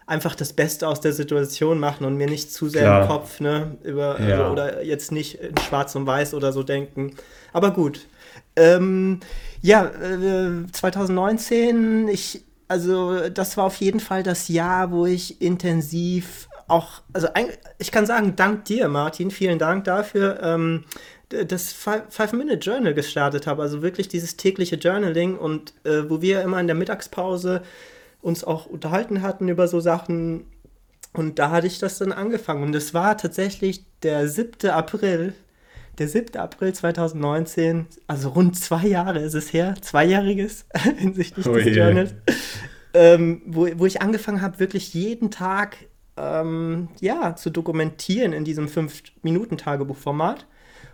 einfach 0.10 0.36
das 0.36 0.54
Beste 0.54 0.88
aus 0.88 1.02
der 1.02 1.14
Situation 1.14 1.80
machen 1.80 2.06
und 2.06 2.18
mir 2.18 2.28
nicht 2.28 2.52
zu 2.52 2.68
sehr 2.68 2.82
Klar. 2.82 3.02
im 3.04 3.08
Kopf, 3.08 3.40
ne, 3.40 3.78
über, 3.84 4.20
ja. 4.20 4.40
also, 4.40 4.52
oder 4.52 4.84
jetzt 4.84 5.12
nicht 5.12 5.36
in 5.36 5.56
schwarz 5.58 5.96
und 5.96 6.08
weiß 6.08 6.34
oder 6.34 6.52
so 6.52 6.64
denken. 6.64 7.16
Aber 7.54 7.72
gut. 7.72 8.08
Ähm, 8.56 9.20
ja, 9.62 9.86
äh, 9.86 10.66
2019, 10.72 12.08
ich, 12.08 12.44
also 12.68 13.30
das 13.30 13.56
war 13.56 13.66
auf 13.66 13.76
jeden 13.76 14.00
Fall 14.00 14.24
das 14.24 14.48
Jahr, 14.48 14.92
wo 14.92 15.06
ich 15.06 15.42
intensiv 15.42 16.50
auch, 16.68 17.02
also 17.14 17.28
ich 17.78 17.92
kann 17.92 18.06
sagen, 18.06 18.36
dank 18.36 18.66
dir, 18.66 18.88
Martin, 18.90 19.32
vielen 19.32 19.60
Dank 19.60 19.84
dafür, 19.86 20.40
ähm, 20.42 20.86
das 21.30 21.74
Five-Minute-Journal 21.74 22.96
gestartet 22.96 23.46
habe. 23.46 23.62
Also 23.62 23.84
wirklich 23.84 24.08
dieses 24.08 24.36
tägliche 24.36 24.78
Journaling 24.78 25.38
und 25.38 25.74
äh, 25.84 26.10
wo 26.10 26.22
wir 26.22 26.42
immer 26.42 26.60
in 26.60 26.66
der 26.66 26.76
Mittagspause 26.76 27.62
uns 28.22 28.44
auch 28.44 28.66
unterhalten 28.66 29.22
hatten 29.22 29.48
über 29.48 29.68
so 29.68 29.80
Sachen. 29.80 30.46
Und 31.14 31.40
da 31.40 31.52
hatte 31.52 31.68
ich 31.68 31.80
das 31.80 31.98
dann 31.98 32.12
angefangen. 32.12 32.64
Und 32.64 32.76
es 32.76 32.94
war 32.94 33.18
tatsächlich 33.18 33.84
der 34.04 34.28
7. 34.28 34.70
April, 34.70 35.34
der 35.98 36.08
7. 36.08 36.38
April 36.38 36.74
2019, 36.74 37.88
also 38.08 38.30
rund 38.30 38.58
zwei 38.58 38.88
Jahre 38.88 39.20
ist 39.20 39.34
es 39.34 39.52
her, 39.52 39.76
zweijähriges 39.82 40.66
hinsichtlich 40.98 41.48
oh 41.48 41.54
des 41.54 41.76
Journals, 41.76 42.14
ähm, 42.94 43.42
wo, 43.46 43.68
wo 43.76 43.86
ich 43.86 44.02
angefangen 44.02 44.42
habe, 44.42 44.60
wirklich 44.60 44.94
jeden 44.94 45.32
Tag 45.32 45.78
ähm, 46.16 46.90
ja, 47.00 47.36
zu 47.36 47.50
dokumentieren 47.50 48.34
in 48.34 48.44
diesem 48.44 48.68
5-Minuten-Tagebuchformat. 48.68 50.46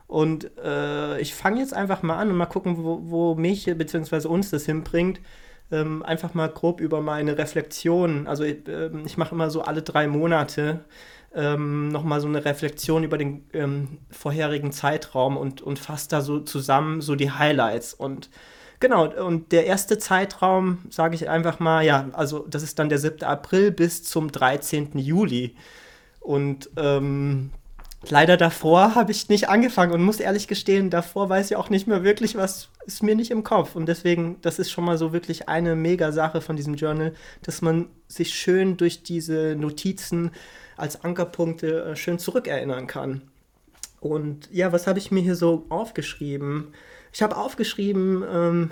Und 0.07 0.51
äh, 0.63 1.19
ich 1.19 1.33
fange 1.33 1.59
jetzt 1.59 1.73
einfach 1.73 2.03
mal 2.03 2.17
an 2.17 2.29
und 2.29 2.37
mal 2.37 2.45
gucken, 2.45 2.77
wo, 2.77 3.01
wo 3.05 3.35
mich 3.35 3.65
bzw. 3.65 4.27
uns 4.27 4.51
das 4.51 4.65
hinbringt 4.65 5.19
ähm, 5.71 6.03
einfach 6.03 6.33
mal 6.33 6.49
grob 6.49 6.79
über 6.79 7.01
meine 7.01 7.37
Reflexion. 7.37 8.27
Also 8.27 8.43
ich, 8.43 8.67
äh, 8.67 8.89
ich 9.05 9.17
mache 9.17 9.35
immer 9.35 9.49
so 9.49 9.61
alle 9.61 9.81
drei 9.81 10.07
Monate 10.07 10.81
ähm, 11.35 11.89
nochmal 11.89 12.21
so 12.21 12.27
eine 12.27 12.45
Reflexion 12.45 13.03
über 13.03 13.17
den 13.17 13.45
ähm, 13.53 13.99
vorherigen 14.09 14.71
Zeitraum 14.71 15.37
und, 15.37 15.61
und 15.61 15.79
fasse 15.79 16.09
da 16.09 16.21
so 16.21 16.39
zusammen 16.39 17.01
so 17.01 17.15
die 17.15 17.31
Highlights. 17.31 17.93
Und 17.93 18.29
genau, 18.79 19.07
und 19.07 19.51
der 19.51 19.65
erste 19.65 19.97
Zeitraum, 19.97 20.79
sage 20.89 21.15
ich 21.15 21.29
einfach 21.29 21.59
mal, 21.59 21.83
ja, 21.83 22.09
also 22.13 22.45
das 22.47 22.63
ist 22.63 22.79
dann 22.79 22.89
der 22.89 22.99
7. 22.99 23.23
April 23.23 23.71
bis 23.71 24.03
zum 24.03 24.31
13. 24.31 24.97
Juli. 24.97 25.55
Und 26.21 26.69
ähm, 26.77 27.51
leider 28.11 28.37
davor 28.37 28.95
habe 28.95 29.11
ich 29.11 29.29
nicht 29.29 29.49
angefangen 29.49 29.93
und 29.93 30.03
muss 30.03 30.19
ehrlich 30.19 30.47
gestehen, 30.47 30.89
davor 30.89 31.29
weiß 31.29 31.51
ich 31.51 31.57
auch 31.57 31.69
nicht 31.69 31.87
mehr 31.87 32.03
wirklich, 32.03 32.35
was 32.35 32.69
ist 32.85 33.03
mir 33.03 33.15
nicht 33.15 33.31
im 33.31 33.43
Kopf. 33.43 33.75
Und 33.75 33.87
deswegen, 33.87 34.37
das 34.41 34.59
ist 34.59 34.71
schon 34.71 34.85
mal 34.85 34.97
so 34.97 35.13
wirklich 35.13 35.47
eine 35.49 35.75
mega 35.75 36.11
Sache 36.11 36.41
von 36.41 36.55
diesem 36.55 36.75
Journal, 36.75 37.13
dass 37.41 37.61
man 37.61 37.87
sich 38.07 38.33
schön 38.33 38.77
durch 38.77 39.03
diese 39.03 39.55
Notizen 39.55 40.31
als 40.77 41.03
Ankerpunkte 41.03 41.83
äh, 41.83 41.95
schön 41.95 42.19
zurückerinnern 42.19 42.87
kann. 42.87 43.21
Und 43.99 44.49
ja, 44.51 44.71
was 44.71 44.87
habe 44.87 44.99
ich 44.99 45.11
mir 45.11 45.21
hier 45.21 45.35
so 45.35 45.65
aufgeschrieben? 45.69 46.73
Ich 47.11 47.23
habe 47.23 47.37
aufgeschrieben, 47.37 48.23
ähm, 48.29 48.71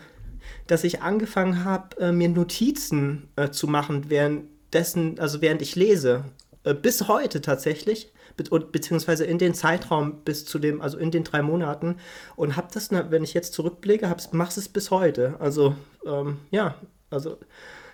dass 0.68 0.84
ich 0.84 1.02
angefangen 1.02 1.64
habe, 1.64 2.00
äh, 2.00 2.12
mir 2.12 2.30
Notizen 2.30 3.30
äh, 3.36 3.50
zu 3.50 3.68
machen, 3.68 4.10
währenddessen, 4.10 5.20
also 5.20 5.42
während 5.42 5.62
ich 5.62 5.76
lese. 5.76 6.26
Äh, 6.64 6.74
bis 6.74 7.08
heute 7.08 7.42
tatsächlich 7.42 8.12
be 8.36 8.44
beziehungsweise 8.60 9.26
in 9.26 9.38
den 9.38 9.54
Zeitraum 9.54 10.24
bis 10.24 10.46
zu 10.46 10.60
dem, 10.60 10.82
also 10.82 10.98
in 10.98 11.12
den 11.12 11.24
drei 11.24 11.42
Monaten 11.42 11.98
und 12.36 12.56
habe 12.56 12.68
das, 12.74 12.92
wenn 12.92 13.24
ich 13.24 13.34
jetzt 13.34 13.54
zurückblicke, 13.54 14.14
mache 14.32 14.60
es 14.60 14.70
bis 14.70 14.92
heute. 14.92 15.36
Also 15.40 15.76
ähm, 16.06 16.38
ja, 16.52 16.76
also 17.10 17.38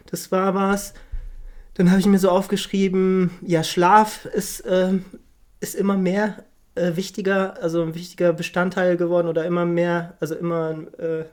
das 0.05 0.31
war 0.31 0.55
was. 0.55 0.93
Dann 1.75 1.91
habe 1.91 1.99
ich 1.99 2.07
mir 2.07 2.19
so 2.19 2.29
aufgeschrieben, 2.29 3.31
ja, 3.41 3.63
Schlaf 3.63 4.25
ist, 4.25 4.61
äh, 4.61 4.93
ist 5.59 5.75
immer 5.75 5.97
mehr 5.97 6.43
äh, 6.75 6.95
wichtiger, 6.95 7.61
also 7.61 7.81
ein 7.83 7.95
wichtiger 7.95 8.33
Bestandteil 8.33 8.97
geworden 8.97 9.27
oder 9.27 9.45
immer 9.45 9.65
mehr, 9.65 10.17
also 10.19 10.35
immer 10.35 10.77
äh, 10.97 11.25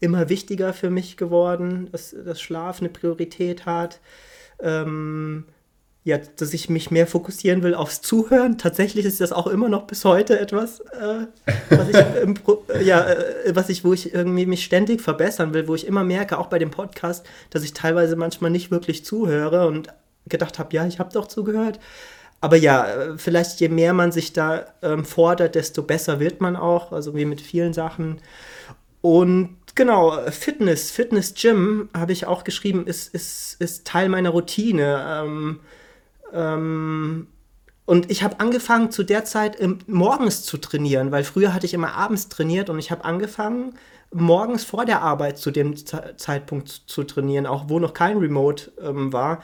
immer 0.00 0.28
wichtiger 0.28 0.72
für 0.72 0.90
mich 0.90 1.16
geworden, 1.16 1.88
dass 1.92 2.16
das 2.24 2.40
Schlaf 2.40 2.80
eine 2.80 2.88
Priorität 2.88 3.66
hat. 3.66 4.00
Ähm, 4.58 5.44
ja, 6.02 6.18
dass 6.36 6.54
ich 6.54 6.70
mich 6.70 6.90
mehr 6.90 7.06
fokussieren 7.06 7.62
will 7.62 7.74
aufs 7.74 8.00
Zuhören. 8.00 8.56
Tatsächlich 8.56 9.04
ist 9.04 9.20
das 9.20 9.32
auch 9.32 9.46
immer 9.46 9.68
noch 9.68 9.86
bis 9.86 10.04
heute 10.06 10.40
etwas, 10.40 10.80
äh, 10.80 11.26
was 11.68 11.88
ich, 11.90 11.96
im, 12.22 12.34
ja, 12.82 13.04
äh, 13.04 13.54
was 13.54 13.68
ich, 13.68 13.84
wo 13.84 13.92
ich 13.92 14.14
irgendwie 14.14 14.46
mich 14.46 14.64
ständig 14.64 15.02
verbessern 15.02 15.52
will, 15.52 15.68
wo 15.68 15.74
ich 15.74 15.86
immer 15.86 16.02
merke, 16.02 16.38
auch 16.38 16.46
bei 16.46 16.58
dem 16.58 16.70
Podcast, 16.70 17.26
dass 17.50 17.62
ich 17.62 17.74
teilweise 17.74 18.16
manchmal 18.16 18.50
nicht 18.50 18.70
wirklich 18.70 19.04
zuhöre 19.04 19.66
und 19.66 19.88
gedacht 20.26 20.58
habe, 20.58 20.74
ja, 20.74 20.86
ich 20.86 20.98
habe 20.98 21.12
doch 21.12 21.28
zugehört. 21.28 21.78
Aber 22.40 22.56
ja, 22.56 22.86
äh, 22.86 23.18
vielleicht 23.18 23.60
je 23.60 23.68
mehr 23.68 23.92
man 23.92 24.10
sich 24.10 24.32
da 24.32 24.64
ähm, 24.82 25.04
fordert, 25.04 25.54
desto 25.54 25.82
besser 25.82 26.18
wird 26.18 26.40
man 26.40 26.56
auch, 26.56 26.92
also 26.92 27.14
wie 27.14 27.26
mit 27.26 27.42
vielen 27.42 27.74
Sachen. 27.74 28.22
Und 29.02 29.58
genau, 29.74 30.18
Fitness, 30.30 30.90
Fitness 30.90 31.34
Gym 31.34 31.90
habe 31.94 32.12
ich 32.12 32.26
auch 32.26 32.44
geschrieben, 32.44 32.86
ist, 32.86 33.14
ist, 33.14 33.56
ist 33.60 33.86
Teil 33.86 34.08
meiner 34.08 34.30
Routine. 34.30 35.04
Ähm, 35.06 35.60
ähm, 36.32 37.28
und 37.86 38.10
ich 38.10 38.22
habe 38.22 38.38
angefangen 38.38 38.92
zu 38.92 39.02
der 39.02 39.24
Zeit 39.24 39.58
morgens 39.88 40.44
zu 40.44 40.58
trainieren, 40.58 41.10
weil 41.10 41.24
früher 41.24 41.52
hatte 41.52 41.66
ich 41.66 41.74
immer 41.74 41.94
abends 41.94 42.28
trainiert 42.28 42.70
und 42.70 42.78
ich 42.78 42.92
habe 42.92 43.04
angefangen 43.04 43.74
morgens 44.12 44.64
vor 44.64 44.84
der 44.84 45.02
Arbeit 45.02 45.38
zu 45.38 45.50
dem 45.50 45.76
Z 45.76 46.20
Zeitpunkt 46.20 46.68
zu 46.68 47.04
trainieren, 47.04 47.46
auch 47.46 47.64
wo 47.68 47.78
noch 47.78 47.94
kein 47.94 48.18
Remote 48.18 48.72
ähm, 48.80 49.12
war. 49.12 49.42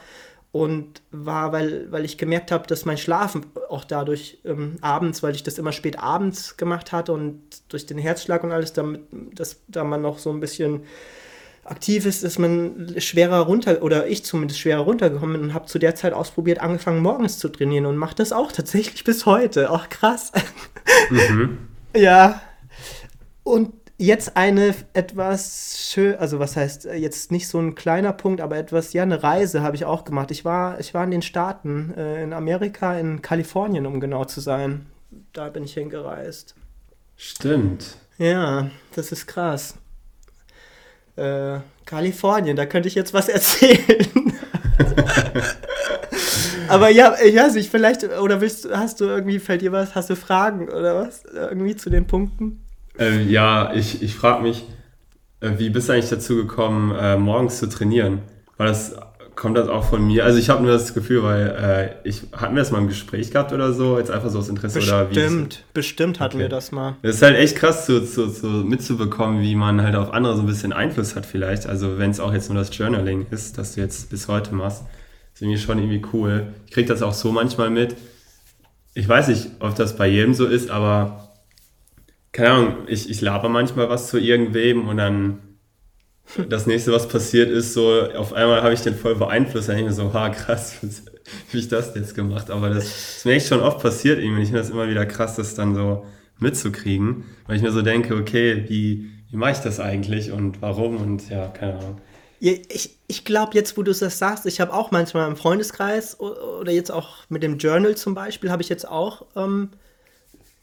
Und 0.53 1.01
war, 1.11 1.51
weil, 1.51 1.91
weil 1.91 2.05
ich 2.05 2.17
gemerkt 2.17 2.51
habe, 2.51 2.65
dass 2.67 2.85
mein 2.85 2.97
Schlafen 2.97 3.45
auch 3.69 3.83
dadurch 3.83 4.39
ähm, 4.45 4.77
abends, 4.81 5.21
weil 5.21 5.35
ich 5.35 5.43
das 5.43 5.59
immer 5.59 5.73
spät 5.73 5.99
abends 5.99 6.55
gemacht 6.55 6.93
hatte 6.93 7.11
und 7.11 7.41
durch 7.67 7.85
den 7.85 7.97
Herzschlag 7.97 8.43
und 8.43 8.53
alles, 8.53 8.71
damit, 8.71 9.01
dass 9.11 9.61
da 9.67 9.83
man 9.83 10.01
noch 10.01 10.19
so 10.19 10.31
ein 10.31 10.39
bisschen 10.39 10.83
aktiv 11.69 12.05
ist, 12.05 12.23
ist 12.23 12.39
man 12.39 12.95
schwerer 12.97 13.39
runter, 13.39 13.81
oder 13.81 14.07
ich 14.07 14.23
zumindest 14.23 14.59
schwerer 14.59 14.81
runtergekommen 14.81 15.41
und 15.41 15.53
habe 15.53 15.65
zu 15.65 15.79
der 15.79 15.95
Zeit 15.95 16.13
ausprobiert, 16.13 16.59
angefangen 16.59 17.01
morgens 17.01 17.39
zu 17.39 17.49
trainieren 17.49 17.85
und 17.85 17.97
mache 17.97 18.15
das 18.15 18.31
auch 18.31 18.51
tatsächlich 18.51 19.03
bis 19.03 19.25
heute. 19.25 19.71
Auch 19.71 19.89
krass. 19.89 20.31
Mhm. 21.09 21.57
ja. 21.95 22.41
Und 23.43 23.73
jetzt 23.97 24.37
eine 24.37 24.75
etwas 24.93 25.89
schön, 25.91 26.15
also 26.15 26.39
was 26.39 26.55
heißt 26.55 26.85
jetzt 26.85 27.31
nicht 27.31 27.47
so 27.47 27.59
ein 27.59 27.75
kleiner 27.75 28.13
Punkt, 28.13 28.41
aber 28.41 28.57
etwas, 28.57 28.93
ja, 28.93 29.03
eine 29.03 29.23
Reise 29.23 29.61
habe 29.61 29.75
ich 29.75 29.85
auch 29.85 30.03
gemacht. 30.05 30.31
Ich 30.31 30.45
war, 30.45 30.79
ich 30.79 30.93
war 30.93 31.03
in 31.03 31.11
den 31.11 31.21
Staaten, 31.21 31.93
äh, 31.97 32.23
in 32.23 32.33
Amerika, 32.33 32.97
in 32.97 33.21
Kalifornien, 33.21 33.85
um 33.85 33.99
genau 33.99 34.25
zu 34.25 34.39
sein. 34.39 34.85
Da 35.33 35.49
bin 35.49 35.63
ich 35.63 35.73
hingereist. 35.73 36.55
Stimmt. 37.15 37.97
Ja, 38.17 38.69
das 38.93 39.11
ist 39.11 39.27
krass 39.27 39.75
äh, 41.17 41.59
Kalifornien, 41.85 42.55
da 42.55 42.65
könnte 42.65 42.87
ich 42.87 42.95
jetzt 42.95 43.13
was 43.13 43.29
erzählen. 43.37 44.33
Aber 46.69 46.89
ja, 46.89 47.15
ich 47.23 47.35
weiß 47.35 47.55
nicht, 47.55 47.69
vielleicht, 47.69 48.03
oder 48.03 48.41
willst 48.41 48.69
hast 48.71 48.99
du 48.99 49.05
irgendwie, 49.05 49.39
fällt 49.39 49.61
dir 49.61 49.71
was, 49.71 49.95
hast 49.95 50.09
du 50.09 50.15
Fragen 50.15 50.69
oder 50.69 50.95
was? 50.95 51.23
Irgendwie 51.25 51.75
zu 51.75 51.89
den 51.89 52.07
Punkten? 52.07 52.63
Ähm, 52.99 53.29
ja, 53.29 53.73
ich, 53.73 54.01
ich 54.01 54.15
frage 54.15 54.43
mich, 54.43 54.65
äh, 55.39 55.51
wie 55.57 55.69
bist 55.69 55.87
du 55.87 55.93
eigentlich 55.93 56.09
dazu 56.09 56.35
gekommen, 56.35 56.93
äh, 56.95 57.17
morgens 57.17 57.59
zu 57.59 57.67
trainieren? 57.67 58.21
War 58.57 58.67
das 58.67 58.95
kommt 59.37 59.55
das 59.55 59.69
auch 59.69 59.85
von 59.85 60.05
mir? 60.05 60.25
Also 60.25 60.39
ich 60.39 60.49
habe 60.49 60.63
nur 60.63 60.73
das 60.73 60.93
Gefühl, 60.93 61.23
weil 61.23 61.95
äh, 62.03 62.07
ich 62.09 62.23
hatten 62.33 62.55
wir 62.55 62.61
das 62.61 62.71
mal 62.71 62.79
im 62.79 62.87
Gespräch 62.87 63.31
gehabt 63.31 63.53
oder 63.53 63.71
so, 63.71 63.97
jetzt 63.97 64.11
einfach 64.11 64.29
so 64.29 64.39
aus 64.39 64.49
Interesse 64.49 64.79
bestimmt, 64.79 64.97
oder 64.97 65.09
wie? 65.09 65.13
Bestimmt, 65.13 65.63
bestimmt 65.73 66.19
hatten 66.19 66.35
okay. 66.35 66.45
wir 66.45 66.49
das 66.49 66.71
mal. 66.71 66.97
Das 67.03 67.15
ist 67.15 67.21
halt 67.21 67.37
echt 67.37 67.55
krass 67.55 67.85
zu, 67.85 68.03
zu, 68.03 68.27
zu, 68.27 68.47
mitzubekommen, 68.47 69.41
wie 69.41 69.55
man 69.55 69.81
halt 69.81 69.95
auf 69.95 70.11
andere 70.11 70.35
so 70.35 70.41
ein 70.41 70.47
bisschen 70.47 70.73
Einfluss 70.73 71.15
hat 71.15 71.25
vielleicht. 71.25 71.67
Also 71.67 71.99
wenn 71.99 72.09
es 72.09 72.19
auch 72.19 72.33
jetzt 72.33 72.49
nur 72.49 72.57
das 72.57 72.75
Journaling 72.75 73.27
ist, 73.29 73.57
das 73.57 73.75
du 73.75 73.81
jetzt 73.81 74.09
bis 74.09 74.27
heute 74.27 74.53
machst, 74.55 74.83
ist 75.33 75.41
irgendwie 75.41 75.59
schon 75.59 75.77
irgendwie 75.77 76.01
cool. 76.13 76.47
Ich 76.65 76.73
kriege 76.73 76.87
das 76.87 77.03
auch 77.03 77.13
so 77.13 77.31
manchmal 77.31 77.69
mit. 77.69 77.95
Ich 78.95 79.07
weiß 79.07 79.27
nicht, 79.27 79.51
ob 79.59 79.75
das 79.75 79.95
bei 79.95 80.07
jedem 80.07 80.33
so 80.33 80.47
ist, 80.47 80.71
aber 80.71 81.31
keine 82.31 82.49
Ahnung, 82.49 82.75
ich, 82.87 83.09
ich 83.09 83.21
laber 83.21 83.49
manchmal 83.49 83.87
was 83.87 84.07
zu 84.07 84.17
irgendwem 84.17 84.87
und 84.87 84.97
dann 84.97 85.39
das 86.49 86.67
nächste, 86.67 86.91
was 86.91 87.07
passiert 87.07 87.49
ist, 87.49 87.73
so 87.73 88.01
auf 88.15 88.33
einmal 88.33 88.61
habe 88.61 88.73
ich 88.73 88.81
den 88.81 88.95
voll 88.95 89.15
beeinflusst. 89.15 89.69
Dann 89.69 89.77
ich 89.77 89.85
mir 89.85 89.93
so, 89.93 90.13
ha, 90.13 90.29
krass, 90.29 90.75
wie 91.51 91.57
ich 91.57 91.67
das 91.67 91.93
jetzt 91.95 92.15
gemacht. 92.15 92.51
Aber 92.51 92.69
das 92.69 92.85
ist 92.85 93.25
mir 93.25 93.33
echt 93.33 93.47
schon 93.47 93.61
oft 93.61 93.81
passiert 93.81 94.19
irgendwie. 94.19 94.43
Ich 94.43 94.49
finde 94.49 94.61
das 94.61 94.69
immer 94.69 94.89
wieder 94.89 95.05
krass, 95.05 95.35
das 95.35 95.55
dann 95.55 95.75
so 95.75 96.05
mitzukriegen, 96.39 97.25
weil 97.47 97.55
ich 97.55 97.61
mir 97.61 97.71
so 97.71 97.81
denke, 97.81 98.15
okay, 98.15 98.65
wie, 98.67 99.09
wie 99.29 99.37
mache 99.37 99.51
ich 99.51 99.57
das 99.59 99.79
eigentlich 99.79 100.31
und 100.31 100.61
warum 100.61 100.97
und 100.97 101.29
ja, 101.29 101.47
keine 101.47 101.79
Ahnung. 101.79 102.01
Ich 102.39 102.97
ich 103.07 103.23
glaube, 103.23 103.53
jetzt, 103.53 103.77
wo 103.77 103.83
du 103.83 103.93
das 103.93 104.19
sagst, 104.19 104.45
ich 104.45 104.59
habe 104.59 104.73
auch 104.73 104.91
manchmal 104.91 105.29
im 105.29 105.37
Freundeskreis 105.37 106.19
oder 106.19 106.71
jetzt 106.71 106.91
auch 106.91 107.19
mit 107.29 107.41
dem 107.41 107.57
Journal 107.57 107.95
zum 107.95 108.13
Beispiel, 108.13 108.51
habe 108.51 108.61
ich 108.61 108.69
jetzt 108.69 108.87
auch 108.87 109.25
ähm, 109.35 109.69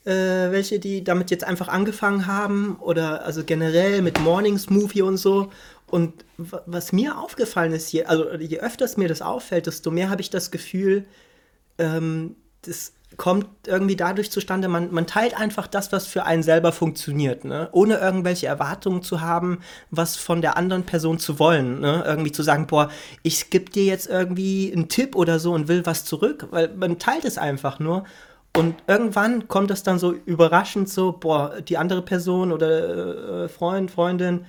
äh, 0.04 0.50
welche, 0.50 0.78
die 0.78 1.02
damit 1.02 1.30
jetzt 1.30 1.44
einfach 1.44 1.68
angefangen 1.68 2.26
haben 2.26 2.76
oder 2.80 3.24
also 3.24 3.44
generell 3.44 4.02
mit 4.02 4.20
Morning 4.20 4.58
Smoothie 4.58 5.02
und 5.02 5.16
so. 5.16 5.50
Und 5.86 6.24
was 6.36 6.92
mir 6.92 7.18
aufgefallen 7.18 7.72
ist 7.72 7.88
hier, 7.88 8.08
also 8.10 8.32
je 8.34 8.58
öfters 8.58 8.96
mir 8.96 9.08
das 9.08 9.22
auffällt, 9.22 9.66
desto 9.66 9.90
mehr 9.90 10.10
habe 10.10 10.20
ich 10.20 10.30
das 10.30 10.50
Gefühl, 10.50 11.04
ähm, 11.78 12.36
das 12.62 12.92
kommt 13.16 13.46
irgendwie 13.66 13.96
dadurch 13.96 14.30
zustande, 14.30 14.68
man, 14.68 14.92
man 14.92 15.06
teilt 15.06 15.38
einfach 15.38 15.66
das, 15.66 15.92
was 15.92 16.06
für 16.06 16.24
einen 16.24 16.42
selber 16.42 16.72
funktioniert, 16.72 17.44
ne? 17.44 17.68
ohne 17.72 17.98
irgendwelche 17.98 18.46
Erwartungen 18.46 19.02
zu 19.02 19.20
haben, 19.20 19.60
was 19.90 20.16
von 20.16 20.40
der 20.40 20.56
anderen 20.56 20.84
Person 20.84 21.18
zu 21.18 21.38
wollen. 21.38 21.80
Ne? 21.80 22.02
Irgendwie 22.06 22.32
zu 22.32 22.42
sagen, 22.42 22.66
boah, 22.66 22.90
ich 23.22 23.50
gebe 23.50 23.70
dir 23.70 23.84
jetzt 23.84 24.08
irgendwie 24.08 24.72
einen 24.74 24.88
Tipp 24.88 25.14
oder 25.14 25.38
so 25.38 25.52
und 25.52 25.68
will 25.68 25.86
was 25.86 26.04
zurück, 26.04 26.48
weil 26.50 26.74
man 26.74 26.98
teilt 26.98 27.24
es 27.24 27.38
einfach 27.38 27.78
nur. 27.78 28.04
Und 28.56 28.76
irgendwann 28.86 29.48
kommt 29.48 29.70
das 29.70 29.82
dann 29.82 29.98
so 29.98 30.12
überraschend 30.12 30.88
so, 30.88 31.12
boah, 31.12 31.60
die 31.60 31.76
andere 31.76 32.02
Person 32.02 32.52
oder 32.52 33.44
äh, 33.44 33.48
Freund, 33.48 33.90
Freundin 33.90 34.46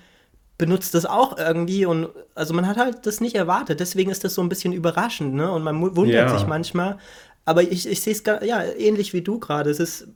benutzt 0.58 0.94
das 0.94 1.06
auch 1.06 1.38
irgendwie 1.38 1.86
und 1.86 2.10
also 2.34 2.54
man 2.54 2.68
hat 2.68 2.78
halt 2.78 3.06
das 3.06 3.20
nicht 3.20 3.36
erwartet. 3.36 3.80
Deswegen 3.80 4.12
ist 4.12 4.24
das 4.24 4.36
so 4.36 4.42
ein 4.42 4.48
bisschen 4.48 4.74
überraschend, 4.74 5.34
ne? 5.34 5.52
Und 5.52 5.64
man 5.64 5.82
wundert 5.82 6.30
ja. 6.30 6.38
sich 6.38 6.48
manchmal. 6.48 6.98
Aber 7.44 7.62
ich, 7.62 7.88
ich 7.88 8.02
sehe 8.02 8.14
es 8.14 8.24
ja 8.26 8.64
ähnlich 8.64 9.14
wie 9.14 9.22
du 9.22 9.40
gerade. 9.40 9.70
Es 9.70 9.80
ist, 9.80 10.08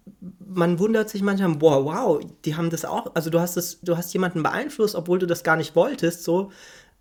man 0.47 0.79
wundert 0.79 1.09
sich 1.09 1.21
manchmal, 1.21 1.55
boah, 1.55 1.85
wow, 1.85 2.19
die 2.45 2.55
haben 2.55 2.69
das 2.69 2.85
auch. 2.85 3.13
Also 3.15 3.29
du 3.29 3.39
hast 3.39 3.57
das, 3.57 3.81
du 3.81 3.97
hast 3.97 4.13
jemanden 4.13 4.41
beeinflusst, 4.41 4.95
obwohl 4.95 5.19
du 5.19 5.27
das 5.27 5.43
gar 5.43 5.55
nicht 5.55 5.75
wolltest, 5.75 6.23
so. 6.23 6.51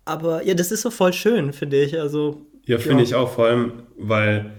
Aber 0.05 0.43
ja, 0.43 0.53
das 0.53 0.71
ist 0.71 0.81
so 0.81 0.91
voll 0.91 1.13
schön, 1.13 1.53
finde 1.53 1.81
ich. 1.81 1.99
Also 1.99 2.41
ja, 2.65 2.77
finde 2.77 3.03
ja. 3.03 3.03
ich 3.03 3.15
auch 3.15 3.29
vor 3.31 3.45
allem, 3.45 3.83
weil 3.97 4.51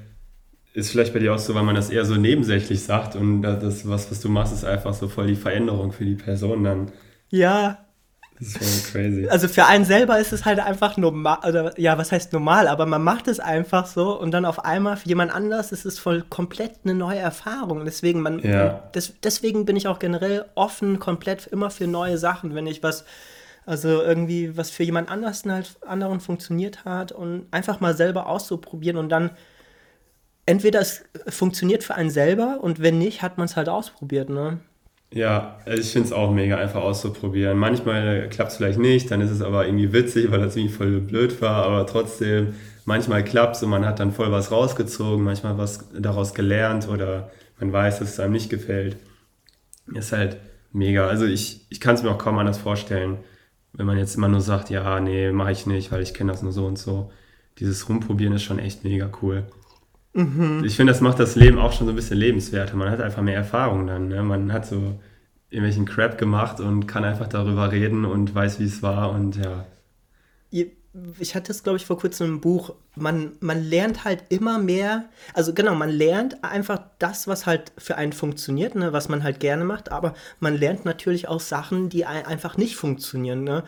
ist 0.73 0.91
vielleicht 0.91 1.13
bei 1.13 1.19
dir 1.19 1.35
auch 1.35 1.39
so, 1.39 1.55
weil 1.55 1.65
man 1.65 1.75
das 1.75 1.91
eher 1.91 2.05
so 2.05 2.15
nebensächlich 2.15 2.83
sagt 2.83 3.17
und 3.17 3.43
das, 3.43 3.89
was, 3.89 4.11
was 4.11 4.21
du 4.21 4.29
machst, 4.29 4.53
ist 4.53 4.65
einfach 4.65 4.95
so 4.95 5.09
voll 5.09 5.27
die 5.27 5.37
Veränderung 5.37 5.93
für 5.93 6.05
die 6.05 6.15
Person 6.15 6.65
dann. 6.65 6.93
Ja. 7.29 7.87
Das 8.39 8.49
ist 8.49 8.59
voll 8.59 9.03
crazy. 9.03 9.29
Also 9.29 9.49
für 9.49 9.67
einen 9.67 9.85
selber 9.85 10.19
ist 10.19 10.33
es 10.33 10.45
halt 10.45 10.61
einfach 10.61 10.97
normal, 10.97 11.39
oder 11.47 11.79
ja, 11.79 11.99
was 11.99 12.13
heißt 12.13 12.33
normal, 12.33 12.69
aber 12.69 12.87
man 12.87 13.03
macht 13.03 13.29
es 13.29 13.39
einfach 13.41 13.87
so 13.87 14.19
und 14.19 14.31
dann 14.31 14.45
auf 14.45 14.65
einmal 14.65 14.97
für 14.97 15.09
jemand 15.09 15.35
anders 15.35 15.73
ist 15.73 15.85
es 15.85 15.99
voll 15.99 16.25
komplett 16.29 16.73
eine 16.85 16.95
neue 16.95 17.19
Erfahrung. 17.19 17.85
Deswegen, 17.85 18.21
man, 18.21 18.39
ja. 18.39 18.91
des, 18.95 19.15
deswegen 19.23 19.67
bin 19.67 19.77
ich 19.77 19.89
auch 19.89 19.99
generell 19.99 20.47
offen, 20.55 21.01
komplett 21.01 21.49
immer 21.49 21.71
für 21.71 21.87
neue 21.87 22.17
Sachen, 22.17 22.55
wenn 22.55 22.67
ich 22.67 22.83
was 22.83 23.05
also 23.67 24.03
irgendwie, 24.03 24.57
was 24.57 24.71
für 24.71 24.85
jemand 24.85 25.11
anders 25.11 25.45
halt 25.45 25.77
anderen 25.87 26.21
funktioniert 26.21 26.85
hat 26.85 27.13
und 27.13 27.47
einfach 27.51 27.81
mal 27.81 27.95
selber 27.95 28.27
auszuprobieren 28.27 28.97
und 28.97 29.11
dann 29.11 29.31
entweder 30.51 30.81
es 30.81 31.05
funktioniert 31.29 31.85
für 31.85 31.95
einen 31.95 32.11
selber 32.11 32.59
und 32.61 32.81
wenn 32.81 32.99
nicht, 32.99 33.23
hat 33.23 33.39
man 33.39 33.45
es 33.45 33.57
halt 33.57 33.69
ausprobiert, 33.69 34.31
ne? 34.31 34.59
Ja, 35.13 35.59
ich 35.67 35.93
finde 35.93 36.07
es 36.09 36.13
auch 36.13 36.33
mega 36.33 36.57
einfach 36.57 36.83
auszuprobieren. 36.83 37.59
Manchmal 37.59 38.29
klappt 38.29 38.53
es 38.53 38.57
vielleicht 38.57 38.79
nicht, 38.79 39.11
dann 39.11 39.21
ist 39.21 39.31
es 39.31 39.43
aber 39.43 39.67
irgendwie 39.67 39.93
witzig, 39.93 40.31
weil 40.31 40.41
das 40.41 40.57
irgendwie 40.57 40.75
voll 40.75 41.01
blöd 41.01 41.41
war, 41.41 41.65
aber 41.65 41.87
trotzdem, 41.87 42.55
manchmal 42.85 43.25
klappt 43.25 43.57
es 43.57 43.63
und 43.63 43.71
man 43.71 43.85
hat 43.87 44.01
dann 44.01 44.13
voll 44.13 44.31
was 44.33 44.51
rausgezogen, 44.51 45.25
manchmal 45.25 45.57
was 45.59 45.89
daraus 45.99 46.35
gelernt 46.35 46.89
oder 46.89 47.31
man 47.59 47.73
weiß, 47.73 48.01
dass 48.01 48.11
es 48.11 48.21
einem 48.21 48.33
nicht 48.33 48.51
gefällt. 48.51 48.97
Ist 49.95 50.13
halt 50.13 50.37
mega. 50.73 51.07
Also 51.09 51.27
ich, 51.27 51.67
ich 51.71 51.81
kann 51.81 51.95
es 51.95 52.03
mir 52.03 52.11
auch 52.11 52.19
kaum 52.19 52.39
anders 52.39 52.59
vorstellen, 52.59 53.19
wenn 53.73 53.87
man 53.87 53.99
jetzt 53.99 54.17
immer 54.17 54.29
nur 54.29 54.41
sagt, 54.41 54.71
ja, 54.71 54.99
nee, 55.01 55.31
mache 55.33 55.53
ich 55.53 55.67
nicht, 55.67 55.93
weil 55.93 56.03
ich 56.03 56.15
kenne 56.15 56.33
das 56.33 56.43
nur 56.43 56.53
so 56.53 56.67
und 56.67 56.79
so. 56.79 57.11
Dieses 57.59 57.89
Rumprobieren 57.89 58.35
ist 58.35 58.43
schon 58.43 58.59
echt 58.59 58.85
mega 58.85 59.11
cool. 59.23 59.45
Mhm. 60.13 60.63
Ich 60.65 60.77
finde, 60.77 60.93
das 60.93 61.01
macht 61.01 61.21
das 61.21 61.37
Leben 61.37 61.59
auch 61.59 61.73
schon 61.73 61.87
so 61.87 61.93
ein 61.93 61.97
bisschen 61.97 62.19
lebenswerter. 62.19 62.77
Man 62.77 62.91
hat 62.91 63.01
einfach 63.01 63.23
mehr 63.23 63.37
Erfahrung 63.37 63.87
dann. 63.87 64.09
Ne? 64.09 64.23
Man 64.23 64.53
hat 64.53 64.67
so 64.67 64.99
irgendwelchen 65.51 65.85
Crap 65.85 66.17
gemacht 66.17 66.61
und 66.61 66.87
kann 66.87 67.05
einfach 67.05 67.27
darüber 67.27 67.73
reden 67.73 68.05
und 68.05 68.35
weiß, 68.35 68.61
wie 68.61 68.65
es 68.65 68.83
war 68.83 69.11
und 69.11 69.37
ja. 69.37 69.67
ich 71.19 71.35
hatte 71.35 71.53
es, 71.53 71.63
glaube 71.63 71.77
ich, 71.77 71.87
vor 71.87 71.99
kurzem 71.99 72.27
im 72.29 72.41
Buch, 72.41 72.75
man, 72.97 73.33
man 73.41 73.63
lernt 73.63 74.05
halt 74.05 74.25
immer 74.29 74.59
mehr, 74.59 75.09
also 75.35 75.55
genau, 75.55 75.75
man 75.75 75.91
lernt 75.91 76.43
einfach 76.43 76.83
das, 76.99 77.29
was 77.29 77.47
halt 77.47 77.73
für 77.79 77.97
einen 77.97 78.13
funktioniert, 78.13 78.75
ne, 78.75 78.93
was 78.93 79.09
man 79.09 79.23
halt 79.23 79.41
gerne 79.41 79.65
macht, 79.65 79.93
aber 79.93 80.15
man 80.41 80.57
lernt 80.57 80.85
natürlich 80.85 81.29
auch 81.29 81.41
Sachen, 81.41 81.89
die 81.89 82.07
einfach 82.07 82.57
nicht 82.57 82.77
funktionieren. 82.77 83.45
Ne? 83.45 83.65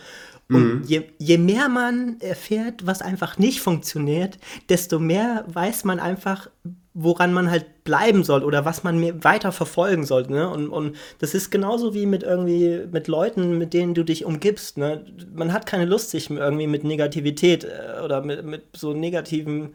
Und 0.55 0.81
mhm. 0.81 0.83
je, 0.87 1.03
je 1.19 1.39
mehr 1.39 1.69
man 1.69 2.17
erfährt, 2.21 2.87
was 2.87 3.03
einfach 3.03 3.39
nicht 3.39 3.61
funktioniert, 3.61 4.39
desto 4.69 4.99
mehr 4.99 5.45
weiß 5.49 5.85
man 5.85 6.01
einfach, 6.01 6.49
woran 6.95 7.33
man 7.33 7.51
halt 7.51 7.85
bleiben 7.85 8.23
soll 8.23 8.45
oder 8.45 8.65
was 8.65 8.85
man 8.85 9.25
weiter 9.25 9.51
verfolgen 9.51 10.05
sollte. 10.05 10.33
Ne? 10.33 10.49
Und, 10.49 10.69
und 10.69 10.97
das 11.19 11.35
ist 11.35 11.51
genauso 11.51 11.95
wie 11.95 12.07
mit 12.07 12.23
irgendwie 12.23 12.83
mit 12.91 13.09
Leuten, 13.09 13.59
mit 13.59 13.73
denen 13.73 13.95
du 13.95 14.05
dich 14.05 14.25
umgibst. 14.25 14.77
Ne? 14.77 15.05
Man 15.35 15.53
hat 15.53 15.67
keine 15.67 15.87
Lust, 15.87 16.11
sich 16.11 16.31
irgendwie 16.31 16.67
mit 16.67 16.85
Negativität 16.85 17.65
äh, 17.65 18.01
oder 18.05 18.23
mit, 18.23 18.45
mit 18.45 18.65
so 18.77 18.93
negativen 18.93 19.75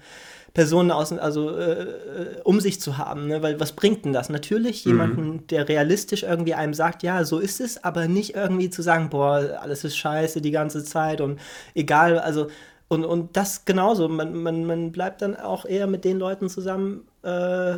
Personen 0.58 0.90
aus, 0.90 1.14
also 1.14 1.56
äh, 1.56 1.84
äh, 1.84 2.42
um 2.44 2.60
sich 2.60 2.82
zu 2.82 2.98
haben, 2.98 3.28
ne? 3.28 3.44
weil 3.44 3.60
was 3.60 3.74
bringt 3.74 4.06
denn 4.06 4.12
das? 4.12 4.28
Natürlich 4.28 4.84
mhm. 4.84 4.92
jemanden, 4.92 5.48
der 5.52 5.70
realistisch 5.70 6.24
irgendwie 6.24 6.56
einem 6.56 6.74
sagt, 6.74 7.04
ja, 7.04 7.24
so 7.26 7.38
ist 7.38 7.62
es, 7.62 7.84
aber 7.84 8.08
nicht 8.08 8.34
irgendwie 8.34 8.72
zu 8.72 8.82
sagen, 8.82 9.12
boah, 9.12 9.60
alles 9.62 9.84
ist 9.84 9.96
scheiße 9.96 10.42
die 10.42 10.50
ganze 10.50 10.84
Zeit 10.84 11.22
und 11.22 11.40
egal, 11.76 12.18
also 12.18 12.48
und, 12.88 13.06
und 13.06 13.38
das 13.38 13.66
genauso. 13.66 14.10
Man, 14.10 14.34
man, 14.34 14.66
man 14.66 14.92
bleibt 14.92 15.22
dann 15.22 15.36
auch 15.36 15.64
eher 15.64 15.86
mit 15.86 16.04
den 16.04 16.18
Leuten 16.18 16.50
zusammen, 16.50 17.08
äh, 17.22 17.78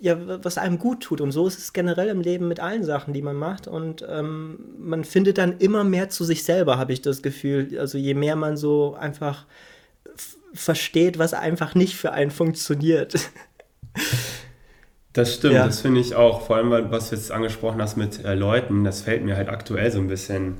ja, 0.00 0.44
was 0.44 0.58
einem 0.58 0.80
gut 0.80 1.04
tut. 1.04 1.20
Und 1.20 1.30
so 1.30 1.46
ist 1.46 1.58
es 1.58 1.72
generell 1.72 2.08
im 2.08 2.22
Leben 2.22 2.48
mit 2.48 2.58
allen 2.58 2.82
Sachen, 2.82 3.14
die 3.14 3.22
man 3.22 3.36
macht. 3.36 3.68
Und 3.68 4.04
ähm, 4.10 4.58
man 4.80 5.04
findet 5.04 5.38
dann 5.38 5.58
immer 5.58 5.84
mehr 5.84 6.08
zu 6.08 6.24
sich 6.24 6.42
selber, 6.42 6.76
habe 6.76 6.92
ich 6.92 7.02
das 7.02 7.22
Gefühl. 7.22 7.78
Also 7.78 7.98
je 7.98 8.14
mehr 8.14 8.34
man 8.34 8.56
so 8.56 8.96
einfach 8.98 9.46
versteht, 10.56 11.18
was 11.18 11.34
einfach 11.34 11.74
nicht 11.74 11.96
für 11.96 12.12
einen 12.12 12.30
funktioniert. 12.30 13.14
Das 15.12 15.34
stimmt, 15.34 15.54
ja. 15.54 15.64
das 15.64 15.80
finde 15.80 16.00
ich 16.00 16.14
auch. 16.14 16.46
Vor 16.46 16.56
allem, 16.56 16.90
was 16.90 17.08
du 17.08 17.16
jetzt 17.16 17.32
angesprochen 17.32 17.80
hast 17.80 17.96
mit 17.96 18.22
äh, 18.22 18.34
Leuten, 18.34 18.84
das 18.84 19.00
fällt 19.00 19.24
mir 19.24 19.34
halt 19.36 19.48
aktuell 19.48 19.90
so 19.90 19.98
ein 19.98 20.08
bisschen 20.08 20.58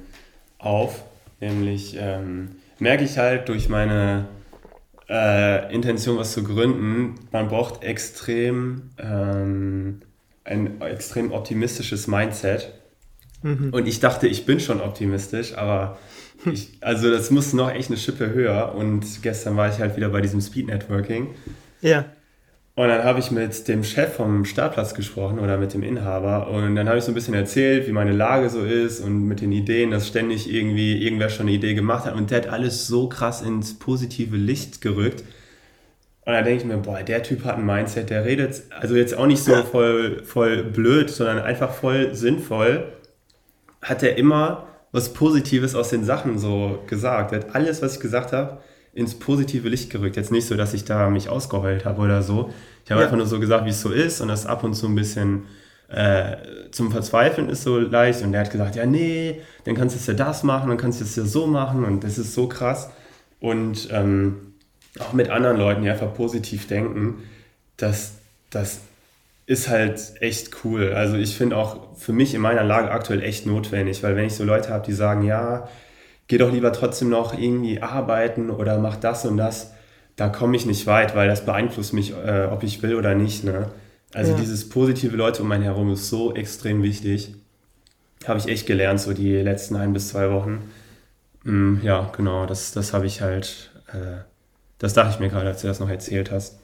auf. 0.59 1.05
Nämlich, 1.41 1.95
ähm, 2.01 2.53
merke 2.79 3.05
ich 3.05 3.19
halt 3.19 3.51
durch 3.51 3.69
meine 3.69 4.27
äh, 5.09 5.73
Intention, 5.75 6.17
was 6.17 6.33
zu 6.33 6.43
gründen, 6.43 7.15
man 7.33 7.49
braucht 7.49 7.83
extrem 7.83 8.91
ähm, 8.99 10.01
ein 10.45 10.81
extrem 10.81 11.33
optimistisches 11.33 12.07
Mindset. 12.07 12.73
Mhm. 13.43 13.71
Und 13.73 13.87
ich 13.87 14.01
dachte, 14.01 14.27
ich 14.27 14.47
bin 14.47 14.61
schon 14.61 14.81
optimistisch, 14.81 15.55
aber 15.55 15.99
ich, 16.45 16.71
also 16.81 17.11
das 17.11 17.31
muss 17.31 17.53
noch 17.53 17.71
echt 17.71 17.89
eine 17.89 17.97
Schippe 17.97 18.31
höher. 18.31 18.75
Und 18.75 19.23
gestern 19.23 19.57
war 19.57 19.69
ich 19.69 19.79
halt 19.79 19.97
wieder 19.97 20.09
bei 20.11 20.21
diesem 20.21 20.41
Speed 20.41 20.67
Networking. 20.67 21.29
Ja. 21.81 22.07
Und 22.79 22.89
dann 22.89 23.05
habe 23.05 23.21
ich 23.21 23.31
mit 23.31 23.69
dem 23.69 23.83
Chef 23.85 24.17
vom 24.17 24.45
Startplatz 24.45 24.93
gesprochen 24.93 25.39
oder 25.39 25.57
mit 25.57 25.73
dem 25.73 25.83
Inhaber 25.83 26.51
und 26.51 26.77
dann 26.77 26.87
habe 26.89 26.99
ich 26.99 27.05
so 27.05 27.11
ein 27.11 27.15
bisschen 27.15 27.33
erzählt, 27.33 27.89
wie 27.89 27.93
meine 27.93 28.13
Lage 28.13 28.51
so 28.51 28.63
ist 28.63 29.01
und 29.01 29.27
mit 29.27 29.41
den 29.41 29.51
Ideen, 29.51 29.91
dass 29.91 30.07
ständig 30.07 30.53
irgendwie 30.53 31.03
irgendwer 31.03 31.31
schon 31.31 31.47
eine 31.47 31.57
Idee 31.57 31.73
gemacht 31.73 32.05
hat 32.05 32.15
und 32.15 32.31
der 32.31 32.43
hat 32.43 32.49
alles 32.49 32.87
so 32.87 33.09
krass 33.09 33.41
ins 33.41 33.79
positive 33.79 34.37
Licht 34.37 34.83
gerückt. 34.83 35.25
Und 36.27 36.35
dann 36.35 36.45
denke 36.45 36.61
ich 36.61 36.69
mir, 36.69 36.77
boah, 36.77 37.03
der 37.03 37.23
Typ 37.23 37.45
hat 37.45 37.57
ein 37.57 37.65
Mindset, 37.65 38.11
der 38.11 38.27
redet 38.27 38.65
also 38.79 38.95
jetzt 38.95 39.17
auch 39.17 39.27
nicht 39.27 39.43
so 39.43 39.55
voll, 39.63 40.23
voll 40.25 40.63
blöd, 40.63 41.09
sondern 41.09 41.39
einfach 41.39 41.73
voll 41.73 42.15
sinnvoll. 42.15 42.93
Hat 43.81 44.03
er 44.03 44.19
immer 44.19 44.67
was 44.97 45.13
Positives 45.13 45.75
aus 45.75 45.91
den 45.91 46.07
Sachen 46.07 46.39
so 46.39 46.83
gesagt. 46.87 47.33
Er 47.33 47.41
hat 47.41 47.55
alles, 47.55 47.83
was 47.83 47.97
ich 47.97 48.01
gesagt 48.01 48.33
habe, 48.33 48.63
ins 48.95 49.15
positive 49.15 49.69
Licht 49.69 49.91
gerückt. 49.91 50.17
Jetzt 50.17 50.33
nicht 50.33 50.47
so, 50.47 50.57
dass 50.57 50.73
ich 50.73 50.87
da 50.87 51.11
mich 51.11 51.29
ausgeheult 51.29 51.85
habe 51.85 52.01
oder 52.01 52.23
so. 52.23 52.51
Ich 52.83 52.91
habe 52.91 53.03
ja. 53.03 53.07
einfach 53.07 53.19
nur 53.19 53.27
so 53.27 53.39
gesagt, 53.39 53.67
wie 53.67 53.71
es 53.71 53.81
so 53.83 53.91
ist 53.91 54.23
und 54.23 54.29
das 54.29 54.47
ab 54.47 54.65
und 54.65 54.73
zu 54.73 54.87
ein 54.87 54.95
bisschen 54.95 55.43
äh, 55.89 56.37
zum 56.71 56.91
Verzweifeln 56.91 57.51
ist 57.51 57.63
so 57.63 57.79
leicht. 57.79 58.23
Und 58.23 58.33
der 58.33 58.41
hat 58.41 58.51
gesagt, 58.51 58.75
ja, 58.75 58.87
nee, 58.87 59.43
dann 59.65 59.75
kannst 59.75 59.95
du 59.95 60.01
es 60.01 60.07
ja 60.07 60.15
das 60.15 60.43
machen, 60.43 60.71
dann 60.71 60.79
kannst 60.79 61.01
du 61.01 61.05
es 61.05 61.15
ja 61.15 61.27
so 61.27 61.47
machen 61.47 61.85
und 61.85 62.03
das 62.03 62.17
ist 62.17 62.33
so 62.33 62.49
krass. 62.49 62.89
Und 63.39 63.89
ähm, 63.93 64.55
auch 64.99 65.13
mit 65.13 65.29
anderen 65.29 65.59
Leuten, 65.59 65.83
die 65.83 65.91
einfach 65.91 66.15
positiv 66.15 66.69
denken, 66.69 67.23
das, 67.77 68.15
das 68.49 68.81
ist 69.47 69.69
halt 69.69 70.15
echt 70.21 70.65
cool. 70.65 70.93
Also 70.93 71.17
ich 71.17 71.37
finde 71.37 71.57
auch 71.57 71.97
für 71.97 72.13
mich 72.13 72.35
in 72.35 72.41
meiner 72.41 72.65
Lage 72.65 72.91
aktuell 72.91 73.23
echt 73.23 73.47
notwendig, 73.47 74.03
weil 74.03 74.17
wenn 74.17 74.27
ich 74.27 74.35
so 74.35 74.45
Leute 74.45 74.71
habe, 74.71 74.85
die 74.85 74.93
sagen, 74.93 75.23
ja, 75.23 75.69
geh 76.27 76.39
doch 76.39 76.53
lieber 76.53 76.73
trotzdem 76.73 77.09
noch 77.09 77.39
irgendwie 77.39 77.81
arbeiten 77.81 78.51
oder 78.51 78.79
mach 78.79 78.97
das 78.97 79.25
und 79.25 79.37
das, 79.37 79.73
da 80.17 80.29
komme 80.29 80.57
ich 80.57 80.67
nicht 80.67 80.87
weit, 80.87 81.15
weil 81.15 81.29
das 81.29 81.45
beeinflusst 81.45 81.93
mich, 81.93 82.13
äh, 82.13 82.49
ob 82.51 82.65
ich 82.65 82.83
will 82.83 82.97
oder 82.97 83.15
nicht. 83.15 83.45
Ne? 83.45 83.71
Also 84.13 84.33
ja. 84.33 84.39
dieses 84.39 84.69
positive 84.69 85.17
Leute 85.17 85.43
um 85.43 85.53
einen 85.53 85.63
herum 85.63 85.93
ist 85.93 86.09
so 86.09 86.35
extrem 86.35 86.83
wichtig. 86.83 87.35
Habe 88.27 88.41
ich 88.41 88.49
echt 88.49 88.67
gelernt, 88.67 89.01
so 89.01 89.13
die 89.13 89.37
letzten 89.37 89.77
ein 89.77 89.93
bis 89.93 90.09
zwei 90.09 90.33
Wochen. 90.33 90.71
Mm, 91.45 91.77
ja, 91.83 92.11
genau, 92.17 92.47
das, 92.47 92.73
das 92.73 92.93
habe 92.93 93.07
ich 93.07 93.21
halt, 93.21 93.71
äh, 93.93 94.23
das 94.79 94.95
dachte 94.95 95.11
ich 95.15 95.21
mir 95.21 95.29
gerade, 95.29 95.49
als 95.49 95.61
du 95.61 95.69
das 95.69 95.79
noch 95.79 95.91
erzählt 95.91 96.33
hast. 96.33 96.59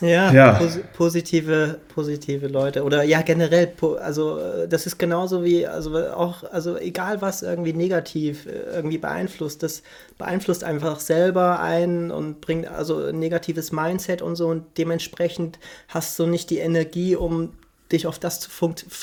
Ja, 0.00 0.32
ja. 0.32 0.52
Pos 0.52 0.78
positive, 0.96 1.80
positive 1.94 2.46
Leute. 2.46 2.84
Oder 2.84 3.02
ja, 3.02 3.22
generell, 3.22 3.72
also 4.00 4.38
äh, 4.38 4.68
das 4.68 4.86
ist 4.86 4.98
genauso 4.98 5.42
wie, 5.44 5.66
also 5.66 5.96
auch, 5.96 6.44
also 6.44 6.76
egal 6.76 7.20
was 7.20 7.42
irgendwie 7.42 7.72
negativ 7.72 8.46
äh, 8.46 8.76
irgendwie 8.76 8.98
beeinflusst, 8.98 9.62
das 9.62 9.82
beeinflusst 10.16 10.62
einfach 10.62 11.00
selber 11.00 11.60
ein 11.60 12.10
und 12.10 12.40
bringt 12.40 12.68
also 12.68 13.06
ein 13.06 13.18
negatives 13.18 13.72
Mindset 13.72 14.22
und 14.22 14.36
so 14.36 14.48
und 14.48 14.64
dementsprechend 14.78 15.58
hast 15.88 16.18
du 16.18 16.26
nicht 16.26 16.50
die 16.50 16.58
Energie, 16.58 17.16
um 17.16 17.52
dich 17.90 18.06
auf 18.06 18.18
das 18.18 18.40
zu 18.40 18.50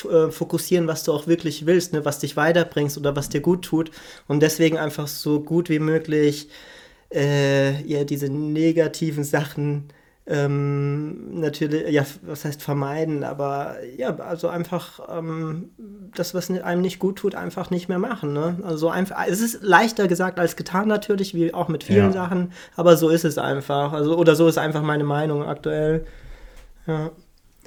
äh, 0.08 0.30
fokussieren, 0.30 0.86
was 0.86 1.02
du 1.04 1.12
auch 1.12 1.26
wirklich 1.26 1.66
willst, 1.66 1.92
ne, 1.92 2.04
was 2.04 2.20
dich 2.20 2.36
weiterbringst 2.36 2.96
oder 2.96 3.16
was 3.16 3.28
dir 3.28 3.40
gut 3.40 3.64
tut. 3.64 3.90
Und 4.28 4.40
deswegen 4.40 4.78
einfach 4.78 5.08
so 5.08 5.40
gut 5.40 5.68
wie 5.68 5.80
möglich 5.80 6.48
äh, 7.12 7.82
ja, 7.82 8.04
diese 8.04 8.28
negativen 8.28 9.24
Sachen 9.24 9.88
ähm, 10.28 11.40
natürlich, 11.40 11.88
ja, 11.90 12.04
was 12.22 12.44
heißt 12.44 12.60
vermeiden, 12.60 13.22
aber 13.22 13.76
ja, 13.96 14.16
also 14.16 14.48
einfach 14.48 15.00
ähm, 15.08 15.70
das, 16.16 16.34
was 16.34 16.50
einem 16.50 16.80
nicht 16.80 16.98
gut 16.98 17.16
tut, 17.16 17.36
einfach 17.36 17.70
nicht 17.70 17.88
mehr 17.88 18.00
machen. 18.00 18.32
Ne? 18.32 18.58
Also 18.64 18.88
einfach, 18.88 19.24
es 19.28 19.40
ist 19.40 19.62
leichter 19.62 20.08
gesagt 20.08 20.40
als 20.40 20.56
getan 20.56 20.88
natürlich, 20.88 21.34
wie 21.34 21.54
auch 21.54 21.68
mit 21.68 21.84
vielen 21.84 22.06
ja. 22.06 22.12
Sachen, 22.12 22.52
aber 22.74 22.96
so 22.96 23.08
ist 23.08 23.24
es 23.24 23.38
einfach. 23.38 23.92
Also, 23.92 24.16
oder 24.16 24.34
so 24.34 24.48
ist 24.48 24.58
einfach 24.58 24.82
meine 24.82 25.04
Meinung 25.04 25.44
aktuell. 25.44 26.06
Ja. 26.88 27.10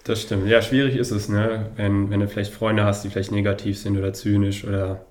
Das 0.03 0.21
stimmt. 0.21 0.47
Ja, 0.47 0.61
schwierig 0.61 0.97
ist 0.97 1.11
es, 1.11 1.29
ne? 1.29 1.67
Wenn, 1.75 2.09
wenn 2.09 2.19
du 2.19 2.27
vielleicht 2.27 2.53
Freunde 2.53 2.83
hast, 2.83 3.03
die 3.03 3.09
vielleicht 3.09 3.31
negativ 3.31 3.77
sind 3.77 3.97
oder 3.97 4.13
zynisch 4.13 4.65
oder 4.65 5.05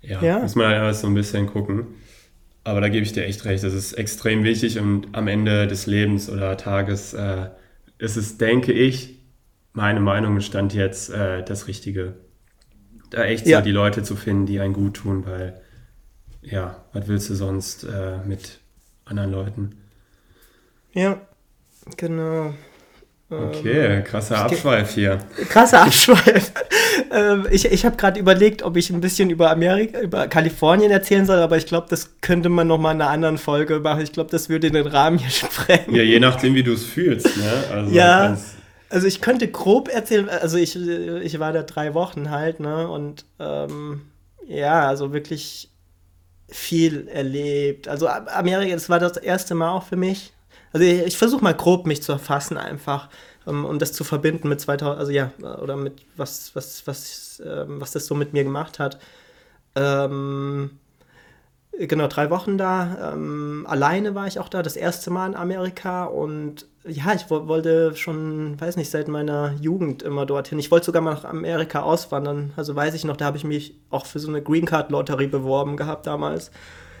ja, 0.00 0.22
ja. 0.22 0.38
muss 0.38 0.54
man 0.54 0.72
alles 0.72 1.00
so 1.00 1.06
ein 1.06 1.14
bisschen 1.14 1.46
gucken. 1.46 1.86
Aber 2.68 2.82
da 2.82 2.90
gebe 2.90 3.02
ich 3.02 3.14
dir 3.14 3.24
echt 3.24 3.46
recht, 3.46 3.64
das 3.64 3.72
ist 3.72 3.94
extrem 3.94 4.44
wichtig 4.44 4.78
und 4.78 5.08
am 5.12 5.26
Ende 5.26 5.66
des 5.66 5.86
Lebens 5.86 6.28
oder 6.28 6.54
Tages 6.58 7.14
äh, 7.14 7.48
ist 7.96 8.18
es, 8.18 8.36
denke 8.36 8.72
ich, 8.72 9.20
meine 9.72 10.00
Meinung 10.00 10.38
stand 10.42 10.74
jetzt 10.74 11.08
äh, 11.08 11.42
das 11.42 11.66
Richtige. 11.66 12.16
Da 13.08 13.24
echt 13.24 13.46
ja. 13.46 13.60
so 13.60 13.64
die 13.64 13.70
Leute 13.70 14.02
zu 14.02 14.16
finden, 14.16 14.44
die 14.44 14.60
einen 14.60 14.74
gut 14.74 14.98
tun, 14.98 15.24
weil 15.24 15.62
ja, 16.42 16.84
was 16.92 17.08
willst 17.08 17.30
du 17.30 17.34
sonst 17.36 17.84
äh, 17.84 18.18
mit 18.26 18.60
anderen 19.06 19.32
Leuten? 19.32 19.76
Ja, 20.92 21.22
genau. 21.96 22.52
Okay, 23.30 23.96
ähm, 23.98 24.04
krasser 24.04 24.38
Abschweif 24.38 24.94
hier. 24.94 25.18
Krasser 25.50 25.82
Abschweif. 25.82 26.50
ähm, 27.12 27.46
ich 27.50 27.66
ich 27.66 27.84
habe 27.84 27.96
gerade 27.96 28.18
überlegt, 28.18 28.62
ob 28.62 28.76
ich 28.78 28.88
ein 28.88 29.02
bisschen 29.02 29.28
über 29.28 29.50
Amerika, 29.50 30.00
über 30.00 30.28
Kalifornien 30.28 30.90
erzählen 30.90 31.26
soll, 31.26 31.40
aber 31.40 31.58
ich 31.58 31.66
glaube, 31.66 31.88
das 31.90 32.20
könnte 32.22 32.48
man 32.48 32.66
noch 32.66 32.78
mal 32.78 32.92
in 32.92 33.02
einer 33.02 33.10
anderen 33.10 33.36
Folge 33.36 33.80
machen. 33.80 34.00
Ich 34.00 34.12
glaube, 34.12 34.30
das 34.30 34.48
würde 34.48 34.70
den 34.70 34.86
Rahmen 34.86 35.18
hier 35.18 35.30
sprengen. 35.30 35.94
Ja, 35.94 36.02
je 36.02 36.20
nachdem, 36.20 36.54
wie 36.54 36.62
du 36.62 36.72
es 36.72 36.84
fühlst. 36.84 37.36
Ne? 37.36 37.52
Also, 37.70 37.94
ja, 37.94 38.38
also 38.88 39.06
ich 39.06 39.20
könnte 39.20 39.48
grob 39.48 39.88
erzählen, 39.88 40.30
also 40.30 40.56
ich, 40.56 40.74
ich 40.74 41.38
war 41.38 41.52
da 41.52 41.62
drei 41.62 41.92
Wochen 41.92 42.30
halt, 42.30 42.60
ne, 42.60 42.88
und 42.88 43.26
ähm, 43.38 44.02
ja, 44.46 44.88
also 44.88 45.12
wirklich 45.12 45.70
viel 46.48 47.08
erlebt. 47.08 47.88
Also 47.88 48.08
Amerika, 48.08 48.72
das 48.72 48.88
war 48.88 48.98
das 48.98 49.18
erste 49.18 49.54
Mal 49.54 49.70
auch 49.70 49.82
für 49.82 49.96
mich 49.96 50.32
also 50.72 50.86
ich, 50.86 51.02
ich 51.02 51.18
versuche 51.18 51.42
mal 51.42 51.54
grob 51.54 51.86
mich 51.86 52.02
zu 52.02 52.12
erfassen 52.12 52.56
einfach, 52.56 53.08
um, 53.46 53.64
um 53.64 53.78
das 53.78 53.92
zu 53.92 54.04
verbinden 54.04 54.48
mit 54.48 54.60
2000, 54.60 54.98
also 54.98 55.12
ja, 55.12 55.32
oder 55.62 55.76
mit 55.76 56.04
was, 56.16 56.54
was, 56.54 56.86
was, 56.86 57.42
ähm, 57.44 57.80
was 57.80 57.92
das 57.92 58.06
so 58.06 58.14
mit 58.14 58.32
mir 58.32 58.44
gemacht 58.44 58.78
hat. 58.78 58.98
Ähm, 59.74 60.70
genau, 61.78 62.08
drei 62.08 62.30
Wochen 62.30 62.58
da. 62.58 63.12
Ähm, 63.14 63.66
alleine 63.68 64.14
war 64.14 64.26
ich 64.26 64.38
auch 64.38 64.48
da, 64.48 64.62
das 64.62 64.76
erste 64.76 65.10
Mal 65.10 65.28
in 65.28 65.34
Amerika 65.34 66.04
und 66.04 66.66
ja, 66.84 67.12
ich 67.14 67.28
wollte 67.28 67.94
schon, 67.96 68.58
weiß 68.58 68.76
nicht, 68.76 68.90
seit 68.90 69.08
meiner 69.08 69.52
Jugend 69.60 70.02
immer 70.02 70.24
dorthin. 70.24 70.58
Ich 70.58 70.70
wollte 70.70 70.86
sogar 70.86 71.02
mal 71.02 71.14
nach 71.14 71.24
Amerika 71.24 71.82
auswandern. 71.82 72.52
Also 72.56 72.74
weiß 72.74 72.94
ich 72.94 73.04
noch, 73.04 73.16
da 73.16 73.26
habe 73.26 73.36
ich 73.36 73.44
mich 73.44 73.76
auch 73.90 74.06
für 74.06 74.18
so 74.18 74.28
eine 74.28 74.42
Green 74.42 74.64
Card 74.64 74.90
Lotterie 74.90 75.26
beworben 75.26 75.76
gehabt 75.76 76.06
damals. 76.06 76.50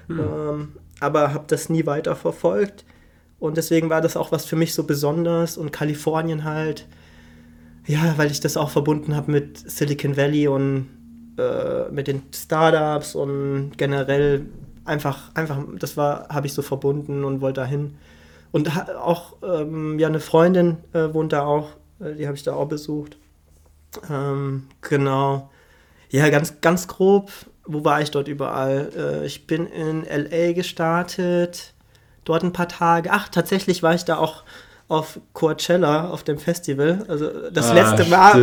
Hm. 0.08 0.20
Ähm, 0.20 0.72
aber 1.00 1.32
habe 1.32 1.44
das 1.46 1.70
nie 1.70 1.86
weiter 1.86 2.16
verfolgt. 2.16 2.84
Und 3.38 3.56
deswegen 3.56 3.88
war 3.90 4.00
das 4.00 4.16
auch 4.16 4.32
was 4.32 4.44
für 4.44 4.56
mich 4.56 4.74
so 4.74 4.84
besonders. 4.84 5.56
Und 5.56 5.72
Kalifornien 5.72 6.44
halt, 6.44 6.86
ja, 7.86 8.14
weil 8.16 8.30
ich 8.30 8.40
das 8.40 8.56
auch 8.56 8.70
verbunden 8.70 9.14
habe 9.14 9.30
mit 9.30 9.58
Silicon 9.58 10.16
Valley 10.16 10.48
und 10.48 10.88
äh, 11.38 11.88
mit 11.90 12.08
den 12.08 12.22
Startups 12.34 13.14
und 13.14 13.72
generell 13.76 14.46
einfach, 14.84 15.34
einfach, 15.34 15.58
das 15.78 15.96
war, 15.96 16.28
habe 16.28 16.46
ich 16.46 16.52
so 16.52 16.62
verbunden 16.62 17.24
und 17.24 17.40
wollte 17.40 17.60
dahin. 17.60 17.96
Und 18.50 18.70
auch, 18.96 19.36
ähm, 19.42 19.98
ja, 19.98 20.08
eine 20.08 20.20
Freundin 20.20 20.78
äh, 20.92 21.12
wohnt 21.12 21.32
da 21.32 21.44
auch, 21.44 21.70
äh, 22.00 22.14
die 22.14 22.26
habe 22.26 22.36
ich 22.36 22.42
da 22.42 22.54
auch 22.54 22.66
besucht. 22.66 23.18
Ähm, 24.10 24.66
genau. 24.80 25.50
Ja, 26.10 26.28
ganz, 26.30 26.60
ganz 26.60 26.88
grob, 26.88 27.30
wo 27.66 27.84
war 27.84 28.00
ich 28.00 28.10
dort 28.10 28.28
überall? 28.28 28.90
Äh, 28.96 29.26
ich 29.26 29.46
bin 29.46 29.66
in 29.66 30.04
LA 30.04 30.52
gestartet, 30.52 31.74
dort 32.28 32.42
ein 32.42 32.52
paar 32.52 32.68
Tage. 32.68 33.10
Ach, 33.12 33.28
tatsächlich 33.28 33.82
war 33.82 33.94
ich 33.94 34.04
da 34.04 34.18
auch 34.18 34.44
auf 34.88 35.20
Coachella, 35.34 36.08
auf 36.08 36.24
dem 36.24 36.38
Festival. 36.38 37.04
Also 37.08 37.30
das 37.50 37.70
ah, 37.70 37.74
letzte 37.74 38.04
Mal. 38.06 38.34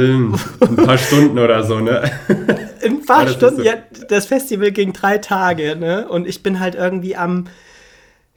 Ein 0.61 0.75
paar 0.75 0.97
Stunden 0.97 1.39
oder 1.39 1.63
so, 1.63 1.79
ne? 1.79 2.11
ein 2.83 3.05
paar 3.05 3.27
Stunden, 3.27 3.57
so. 3.57 3.63
ja, 3.63 3.73
das 4.09 4.27
Festival 4.27 4.71
ging 4.71 4.93
drei 4.93 5.17
Tage, 5.17 5.75
ne? 5.75 6.07
Und 6.07 6.27
ich 6.27 6.43
bin 6.43 6.59
halt 6.59 6.75
irgendwie 6.75 7.15
am 7.15 7.45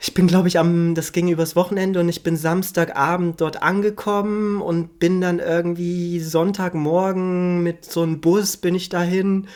ich 0.01 0.15
bin, 0.15 0.29
glaube 0.29 0.47
ich, 0.47 0.61
am, 0.61 0.95
das 0.95 1.11
ging 1.11 1.29
übers 1.29 1.57
Wochenende 1.57 1.99
und 1.99 2.09
ich 2.09 2.23
bin 2.23 2.37
Samstagabend 2.37 3.41
dort 3.41 3.63
angekommen 3.63 4.63
und 4.63 5.01
bin 5.01 5.21
dann 5.21 5.41
irgendwie 5.41 6.21
Sonntagmorgen 6.21 7.65
mit 7.65 7.85
so 7.85 8.03
einem 8.03 8.21
Bus 8.21 8.57
bin 8.59 8.77
ich 8.77 8.89
dahin 8.91 9.49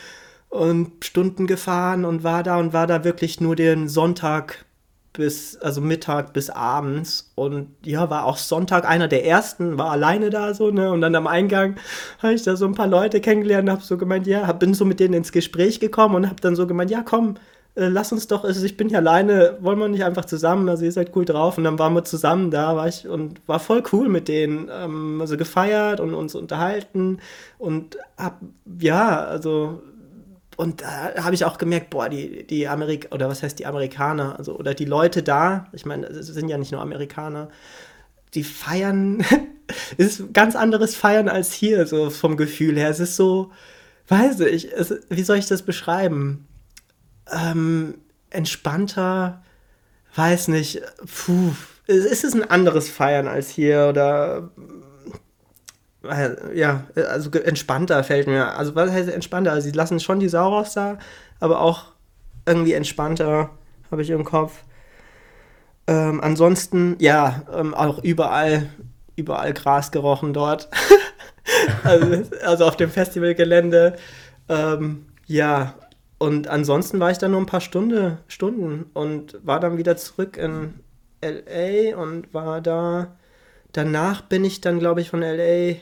und 0.48 1.04
Stunden 1.04 1.46
gefahren 1.46 2.04
und 2.04 2.24
war 2.24 2.42
da 2.42 2.58
und 2.58 2.72
war 2.72 2.88
da 2.88 3.04
wirklich 3.04 3.40
nur 3.40 3.54
den 3.54 3.88
Sonntag 3.88 4.64
bis, 5.12 5.56
also 5.58 5.80
Mittag 5.80 6.32
bis 6.32 6.50
abends. 6.50 7.32
Und 7.34 7.68
ja, 7.84 8.10
war 8.10 8.24
auch 8.24 8.36
Sonntag 8.36 8.88
einer 8.88 9.08
der 9.08 9.26
ersten, 9.26 9.78
war 9.78 9.90
alleine 9.90 10.30
da 10.30 10.54
so, 10.54 10.70
ne, 10.70 10.90
und 10.90 11.00
dann 11.00 11.14
am 11.14 11.26
Eingang 11.26 11.76
habe 12.22 12.34
ich 12.34 12.42
da 12.42 12.56
so 12.56 12.66
ein 12.66 12.74
paar 12.74 12.86
Leute 12.86 13.20
kennengelernt, 13.20 13.70
habe 13.70 13.82
so 13.82 13.98
gemeint, 13.98 14.26
ja, 14.26 14.46
hab, 14.46 14.60
bin 14.60 14.74
so 14.74 14.84
mit 14.84 15.00
denen 15.00 15.14
ins 15.14 15.32
Gespräch 15.32 15.80
gekommen 15.80 16.14
und 16.14 16.26
habe 16.26 16.40
dann 16.40 16.56
so 16.56 16.66
gemeint, 16.66 16.90
ja, 16.90 17.02
komm, 17.02 17.36
äh, 17.74 17.88
lass 17.88 18.12
uns 18.12 18.26
doch, 18.26 18.44
also 18.44 18.64
ich 18.64 18.76
bin 18.76 18.88
hier 18.88 18.98
alleine, 18.98 19.56
wollen 19.60 19.78
wir 19.78 19.88
nicht 19.88 20.04
einfach 20.04 20.26
zusammen, 20.26 20.68
also 20.68 20.84
ihr 20.84 20.92
seid 20.92 21.16
cool 21.16 21.24
drauf. 21.24 21.56
Und 21.58 21.64
dann 21.64 21.78
waren 21.78 21.94
wir 21.94 22.04
zusammen 22.04 22.50
da, 22.50 22.76
war 22.76 22.88
ich 22.88 23.08
und 23.08 23.40
war 23.46 23.60
voll 23.60 23.82
cool 23.92 24.08
mit 24.08 24.28
denen, 24.28 24.68
ähm, 24.70 25.20
also 25.20 25.36
gefeiert 25.36 26.00
und 26.00 26.14
uns 26.14 26.34
unterhalten. 26.34 27.18
Und 27.58 27.96
hab, 28.18 28.40
ja, 28.78 29.24
also 29.24 29.82
und 30.56 30.82
da 30.82 31.14
habe 31.22 31.34
ich 31.34 31.44
auch 31.44 31.58
gemerkt, 31.58 31.90
boah, 31.90 32.08
die, 32.08 32.46
die 32.46 32.68
Amerik 32.68 33.08
oder 33.10 33.28
was 33.28 33.42
heißt 33.42 33.58
die 33.58 33.66
Amerikaner, 33.66 34.38
also 34.38 34.56
oder 34.56 34.74
die 34.74 34.84
Leute 34.84 35.22
da, 35.22 35.66
ich 35.72 35.86
meine, 35.86 36.06
es 36.06 36.26
sind 36.26 36.48
ja 36.48 36.58
nicht 36.58 36.72
nur 36.72 36.80
Amerikaner, 36.80 37.48
die 38.34 38.44
feiern, 38.44 39.24
es 39.96 40.20
ist 40.20 40.34
ganz 40.34 40.56
anderes 40.56 40.94
Feiern 40.96 41.28
als 41.28 41.52
hier, 41.52 41.86
so 41.86 42.10
vom 42.10 42.36
Gefühl 42.36 42.78
her. 42.78 42.90
Es 42.90 43.00
ist 43.00 43.16
so, 43.16 43.50
weiß 44.08 44.40
ich, 44.40 44.72
es, 44.72 44.94
wie 45.08 45.22
soll 45.22 45.38
ich 45.38 45.46
das 45.46 45.62
beschreiben? 45.62 46.46
ähm, 47.30 47.98
entspannter, 48.30 49.42
weiß 50.14 50.48
nicht, 50.48 50.82
puh, 50.98 51.52
ist 51.86 52.24
es 52.24 52.34
ein 52.34 52.48
anderes 52.48 52.90
Feiern 52.90 53.28
als 53.28 53.50
hier 53.50 53.86
oder 53.88 54.50
ja, 56.54 56.84
also 56.94 57.30
entspannter 57.30 58.02
fällt 58.04 58.26
mir. 58.26 58.56
Also 58.56 58.74
was 58.74 58.90
heißt 58.90 59.08
entspannter? 59.08 59.52
Also 59.52 59.68
sie 59.68 59.76
lassen 59.76 60.00
schon 60.00 60.20
die 60.20 60.28
Sau 60.28 60.48
raus 60.48 60.74
da, 60.74 60.98
aber 61.40 61.60
auch 61.60 61.84
irgendwie 62.46 62.72
entspannter 62.72 63.50
habe 63.90 64.02
ich 64.02 64.10
im 64.10 64.24
Kopf. 64.24 64.64
Ähm, 65.86 66.20
ansonsten, 66.20 66.96
ja, 66.98 67.42
ähm, 67.54 67.74
auch 67.74 68.02
überall, 68.02 68.68
überall 69.16 69.52
Gras 69.52 69.90
gerochen 69.90 70.32
dort. 70.32 70.68
also, 71.84 72.22
also, 72.44 72.64
auf 72.66 72.76
dem 72.76 72.90
Festivalgelände. 72.90 73.96
Ähm, 74.48 75.06
ja, 75.26 75.74
und 76.18 76.48
ansonsten 76.48 77.00
war 77.00 77.10
ich 77.10 77.18
da 77.18 77.28
nur 77.28 77.40
ein 77.40 77.46
paar 77.46 77.60
Stunde, 77.60 78.18
Stunden 78.28 78.86
und 78.94 79.38
war 79.44 79.58
dann 79.58 79.76
wieder 79.76 79.96
zurück 79.96 80.36
in 80.36 80.74
LA 81.20 81.96
und 81.96 82.32
war 82.32 82.60
da. 82.60 83.16
Danach 83.72 84.22
bin 84.22 84.44
ich 84.44 84.60
dann, 84.60 84.78
glaube 84.78 85.00
ich, 85.00 85.10
von 85.10 85.20
LA, 85.20 85.76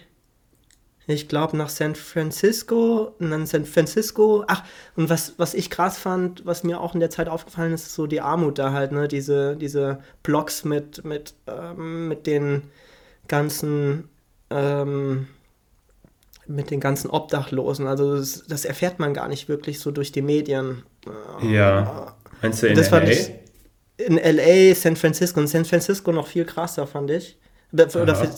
ich 1.11 1.29
glaube, 1.29 1.57
nach 1.57 1.69
San 1.69 1.95
Francisco 1.95 3.15
und 3.19 3.31
dann 3.31 3.47
San 3.47 3.65
Francisco. 3.65 4.45
Ach, 4.47 4.63
und 4.97 5.09
was, 5.09 5.35
was 5.37 5.55
ich 5.55 5.71
krass 5.71 5.99
fand, 5.99 6.47
was 6.47 6.65
mir 6.65 6.81
auch 6.81 6.95
in 6.95 7.01
der 7.01 7.11
Zeit 7.11 7.29
aufgefallen 7.29 7.73
ist, 7.73 7.87
ist 7.87 7.95
so 7.95 8.07
die 8.07 8.21
Armut 8.21 8.59
da 8.59 8.73
halt, 8.73 8.93
ne? 8.93 9.09
Diese, 9.09 9.57
diese 9.57 10.01
Blocks 10.23 10.65
mit, 10.65 11.05
mit, 11.05 11.35
ähm, 11.47 12.09
mit 12.09 12.27
den 12.27 12.63
ganzen. 13.29 14.09
Ähm, 14.51 15.29
mit 16.47 16.73
den 16.73 16.81
ganzen 16.81 17.11
Obdachlosen. 17.11 17.87
Also 17.87 18.17
das, 18.17 18.45
das, 18.49 18.65
erfährt 18.65 18.99
man 18.99 19.15
gar 19.15 19.29
nicht 19.29 19.49
wirklich 19.49 19.79
so 19.79 19.93
durch 19.93 20.11
die 20.11 20.23
Medien. 20.23 20.83
Ja. 21.43 22.17
Meinst 22.43 22.63
du 22.63 22.67
in 22.67 22.75
das 22.75 22.91
LA? 22.91 23.05
Ich, 23.05 23.31
in 23.99 24.17
LA, 24.17 24.75
San 24.75 24.97
Francisco. 24.97 25.39
Und 25.39 25.47
San 25.47 25.65
Francisco 25.65 26.11
noch 26.11 26.27
viel 26.27 26.45
krasser, 26.45 26.89
fand 26.89 27.11
ich. 27.11 27.39
Oder, 27.73 27.89
für, 28.17 28.29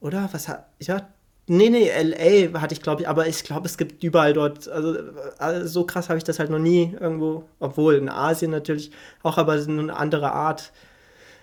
oder 0.00 0.28
was 0.32 0.48
hat. 0.48 0.66
Ja. 0.80 1.08
Nee, 1.52 1.68
nee, 1.68 1.90
LA 1.90 2.60
hatte 2.60 2.74
ich, 2.74 2.80
glaube 2.80 3.02
ich, 3.02 3.08
aber 3.08 3.26
ich 3.26 3.42
glaube, 3.42 3.66
es 3.66 3.76
gibt 3.76 4.04
überall 4.04 4.32
dort, 4.32 4.68
also, 4.68 4.96
also 5.38 5.66
so 5.66 5.84
krass 5.84 6.08
habe 6.08 6.16
ich 6.18 6.22
das 6.22 6.38
halt 6.38 6.48
noch 6.48 6.60
nie 6.60 6.96
irgendwo, 7.00 7.42
obwohl 7.58 7.96
in 7.96 8.08
Asien 8.08 8.52
natürlich 8.52 8.92
auch, 9.24 9.36
aber 9.36 9.54
eine 9.54 9.96
andere 9.96 10.32
Art 10.32 10.72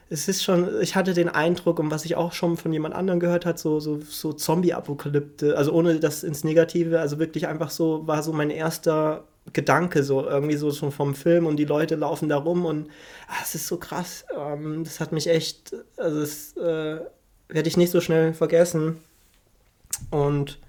es 0.09 0.27
ist 0.27 0.43
schon, 0.43 0.81
ich 0.81 0.95
hatte 0.95 1.13
den 1.13 1.29
Eindruck, 1.29 1.79
und 1.79 1.91
was 1.91 2.05
ich 2.05 2.15
auch 2.15 2.31
schon 2.31 2.57
von 2.57 2.71
jemand 2.71 2.95
anderem 2.95 3.19
gehört 3.19 3.45
hat, 3.45 3.59
so, 3.59 3.79
so, 3.79 3.99
so 3.99 4.33
Zombie-Apokalypte, 4.33 5.57
also 5.57 5.73
ohne 5.73 5.99
das 5.99 6.23
ins 6.23 6.43
Negative, 6.43 6.99
also 6.99 7.19
wirklich 7.19 7.47
einfach 7.47 7.69
so, 7.71 8.07
war 8.07 8.23
so 8.23 8.31
mein 8.31 8.49
erster 8.49 9.25
Gedanke, 9.53 10.03
so 10.03 10.25
irgendwie 10.25 10.55
so 10.55 10.71
schon 10.71 10.91
vom 10.91 11.15
Film 11.15 11.45
und 11.45 11.57
die 11.57 11.65
Leute 11.65 11.95
laufen 11.95 12.29
da 12.29 12.37
rum 12.37 12.65
und 12.65 12.89
ach, 13.27 13.43
es 13.43 13.55
ist 13.55 13.67
so 13.67 13.77
krass. 13.77 14.25
Ähm, 14.37 14.83
das 14.83 14.99
hat 14.99 15.11
mich 15.11 15.27
echt, 15.27 15.75
also 15.97 16.19
das 16.21 16.55
äh, 16.57 17.01
werde 17.49 17.67
ich 17.67 17.77
nicht 17.77 17.91
so 17.91 18.01
schnell 18.01 18.33
vergessen. 18.33 18.97
Und 20.09 20.59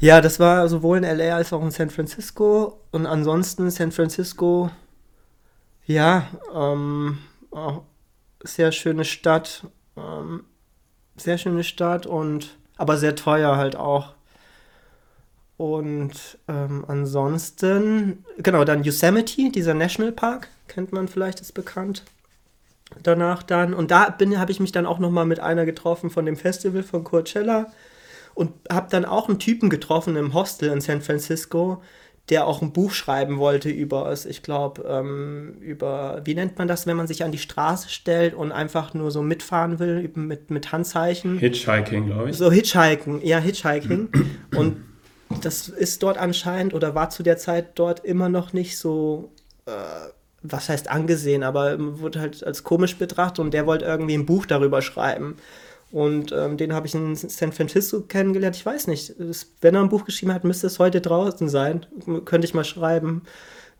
ja, 0.00 0.20
das 0.20 0.38
war 0.38 0.68
sowohl 0.68 0.98
in 0.98 1.04
LA 1.04 1.34
als 1.36 1.52
auch 1.52 1.62
in 1.62 1.70
San 1.70 1.90
Francisco. 1.90 2.80
Und 2.92 3.06
ansonsten 3.06 3.70
San 3.70 3.92
Francisco, 3.92 4.70
ja, 5.86 6.28
ähm, 6.54 7.18
sehr 8.42 8.72
schöne 8.72 9.04
Stadt. 9.04 9.66
Ähm, 9.96 10.44
sehr 11.20 11.38
schöne 11.38 11.64
Stadt 11.64 12.06
und 12.06 12.56
aber 12.76 12.96
sehr 12.96 13.16
teuer 13.16 13.56
halt 13.56 13.76
auch. 13.76 14.14
Und 15.56 16.38
ähm, 16.46 16.84
ansonsten, 16.86 18.24
genau, 18.38 18.64
dann 18.64 18.84
Yosemite, 18.84 19.50
dieser 19.50 19.74
Nationalpark, 19.74 20.48
kennt 20.68 20.92
man 20.92 21.08
vielleicht, 21.08 21.40
ist 21.40 21.52
bekannt. 21.52 22.04
Danach 23.02 23.42
dann, 23.42 23.74
und 23.74 23.90
da 23.90 24.16
habe 24.16 24.52
ich 24.52 24.60
mich 24.60 24.72
dann 24.72 24.86
auch 24.86 25.00
nochmal 25.00 25.26
mit 25.26 25.40
einer 25.40 25.66
getroffen 25.66 26.10
von 26.10 26.24
dem 26.24 26.36
Festival 26.36 26.82
von 26.82 27.04
Coachella 27.04 27.66
und 28.38 28.52
habe 28.70 28.86
dann 28.88 29.04
auch 29.04 29.28
einen 29.28 29.40
Typen 29.40 29.68
getroffen 29.68 30.14
im 30.14 30.32
Hostel 30.32 30.70
in 30.70 30.80
San 30.80 31.00
Francisco, 31.00 31.82
der 32.28 32.46
auch 32.46 32.62
ein 32.62 32.72
Buch 32.72 32.92
schreiben 32.92 33.38
wollte 33.38 33.68
über 33.68 34.12
es, 34.12 34.26
ich 34.26 34.44
glaube, 34.44 34.82
ähm, 34.88 35.56
über, 35.60 36.20
wie 36.24 36.36
nennt 36.36 36.56
man 36.56 36.68
das, 36.68 36.86
wenn 36.86 36.96
man 36.96 37.08
sich 37.08 37.24
an 37.24 37.32
die 37.32 37.38
Straße 37.38 37.88
stellt 37.88 38.34
und 38.34 38.52
einfach 38.52 38.94
nur 38.94 39.10
so 39.10 39.22
mitfahren 39.22 39.80
will 39.80 40.08
mit, 40.14 40.52
mit 40.52 40.70
Handzeichen? 40.70 41.38
Hitchhiking, 41.38 42.06
glaube 42.06 42.30
ich. 42.30 42.36
So 42.36 42.52
Hitchhiking, 42.52 43.22
ja, 43.24 43.38
Hitchhiking. 43.38 44.08
und 44.56 44.76
das 45.42 45.68
ist 45.68 46.04
dort 46.04 46.16
anscheinend 46.16 46.74
oder 46.74 46.94
war 46.94 47.10
zu 47.10 47.24
der 47.24 47.38
Zeit 47.38 47.76
dort 47.76 48.04
immer 48.04 48.28
noch 48.28 48.52
nicht 48.52 48.78
so, 48.78 49.32
äh, 49.66 49.72
was 50.42 50.68
heißt 50.68 50.88
angesehen, 50.88 51.42
aber 51.42 51.76
wurde 51.98 52.20
halt 52.20 52.44
als 52.44 52.62
komisch 52.62 52.98
betrachtet 52.98 53.40
und 53.40 53.52
der 53.52 53.66
wollte 53.66 53.84
irgendwie 53.84 54.14
ein 54.14 54.26
Buch 54.26 54.46
darüber 54.46 54.80
schreiben. 54.80 55.34
Und 55.90 56.32
ähm, 56.32 56.56
den 56.56 56.74
habe 56.74 56.86
ich 56.86 56.94
in 56.94 57.16
San 57.16 57.52
Francisco 57.52 58.02
kennengelernt. 58.02 58.56
Ich 58.56 58.66
weiß 58.66 58.88
nicht, 58.88 59.14
wenn 59.60 59.74
er 59.74 59.80
ein 59.80 59.88
Buch 59.88 60.04
geschrieben 60.04 60.34
hat, 60.34 60.44
müsste 60.44 60.66
es 60.66 60.78
heute 60.78 61.00
draußen 61.00 61.48
sein. 61.48 61.86
Könnte 62.24 62.46
ich 62.46 62.54
mal 62.54 62.64
schreiben. 62.64 63.22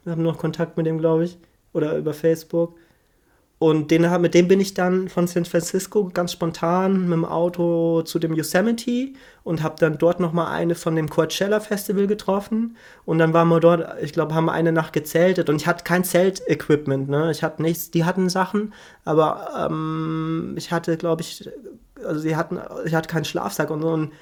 Wir 0.04 0.12
haben 0.12 0.22
noch 0.22 0.38
Kontakt 0.38 0.76
mit 0.76 0.86
dem, 0.86 0.98
glaube 0.98 1.24
ich. 1.24 1.38
Oder 1.74 1.96
über 1.96 2.14
Facebook. 2.14 2.76
Und 3.60 3.90
den, 3.90 4.08
mit 4.20 4.34
dem 4.34 4.46
bin 4.46 4.60
ich 4.60 4.74
dann 4.74 5.08
von 5.08 5.26
San 5.26 5.44
Francisco 5.44 6.08
ganz 6.14 6.30
spontan 6.30 7.08
mit 7.08 7.12
dem 7.12 7.24
Auto 7.24 8.02
zu 8.02 8.20
dem 8.20 8.32
Yosemite 8.34 9.14
und 9.42 9.64
habe 9.64 9.74
dann 9.80 9.98
dort 9.98 10.20
nochmal 10.20 10.54
eine 10.54 10.76
von 10.76 10.94
dem 10.94 11.10
Coachella 11.10 11.58
Festival 11.58 12.06
getroffen. 12.06 12.76
Und 13.04 13.18
dann 13.18 13.32
waren 13.32 13.48
wir 13.48 13.58
dort, 13.58 14.00
ich 14.00 14.12
glaube, 14.12 14.32
haben 14.34 14.44
wir 14.44 14.52
eine 14.52 14.70
Nacht 14.70 14.92
gezeltet 14.92 15.50
und 15.50 15.56
ich 15.56 15.66
hatte 15.66 15.82
kein 15.82 16.04
Zelt-Equipment, 16.04 17.08
ne? 17.08 17.32
Ich 17.32 17.42
hatte 17.42 17.60
nichts, 17.60 17.90
die 17.90 18.04
hatten 18.04 18.28
Sachen, 18.28 18.72
aber 19.04 19.68
ähm, 19.68 20.54
ich 20.56 20.70
hatte, 20.70 20.96
glaube 20.96 21.22
ich, 21.22 21.50
also 22.04 22.20
sie 22.20 22.36
hatten, 22.36 22.58
ich 22.84 22.94
hatte 22.94 23.08
keinen 23.08 23.24
Schlafsack 23.24 23.70
und 23.70 23.82
so. 23.82 23.88
Und 23.88 24.12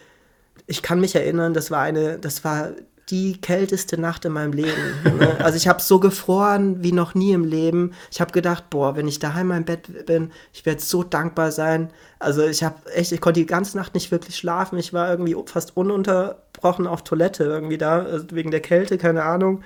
ich 0.67 0.83
kann 0.83 1.01
mich 1.01 1.15
erinnern, 1.15 1.55
das 1.55 1.71
war 1.71 1.83
eine, 1.83 2.19
das 2.19 2.45
war 2.45 2.71
die 3.11 3.41
kälteste 3.41 4.01
Nacht 4.01 4.25
in 4.25 4.33
meinem 4.33 4.53
Leben. 4.53 4.73
Ne? 5.17 5.37
Also 5.43 5.57
ich 5.57 5.67
habe 5.67 5.81
so 5.81 5.99
gefroren 5.99 6.83
wie 6.83 6.93
noch 6.93 7.15
nie 7.15 7.33
im 7.33 7.45
Leben. 7.45 7.93
Ich 8.11 8.21
habe 8.21 8.33
gedacht, 8.33 8.69
boah, 8.69 8.97
wenn 8.97 9.09
ich 9.09 9.19
daheim 9.19 9.51
im 9.51 9.65
Bett 9.65 10.05
bin, 10.05 10.31
ich 10.53 10.67
werde 10.67 10.83
so 10.83 11.05
dankbar 11.05 11.53
sein. 11.53 11.91
Also 12.19 12.45
ich 12.45 12.63
habe 12.63 12.75
echt, 12.93 13.13
ich 13.13 13.21
konnte 13.21 13.41
die 13.41 13.47
ganze 13.47 13.79
Nacht 13.79 13.95
nicht 13.95 14.11
wirklich 14.11 14.37
schlafen. 14.37 14.79
Ich 14.79 14.93
war 14.93 15.09
irgendwie 15.11 15.37
fast 15.47 15.77
ununterbrochen 15.77 16.87
auf 16.87 17.03
Toilette 17.03 17.45
irgendwie 17.45 17.79
da, 17.79 18.01
also 18.01 18.27
wegen 18.33 18.51
der 18.51 18.61
Kälte, 18.61 18.99
keine 18.99 19.23
Ahnung. 19.23 19.63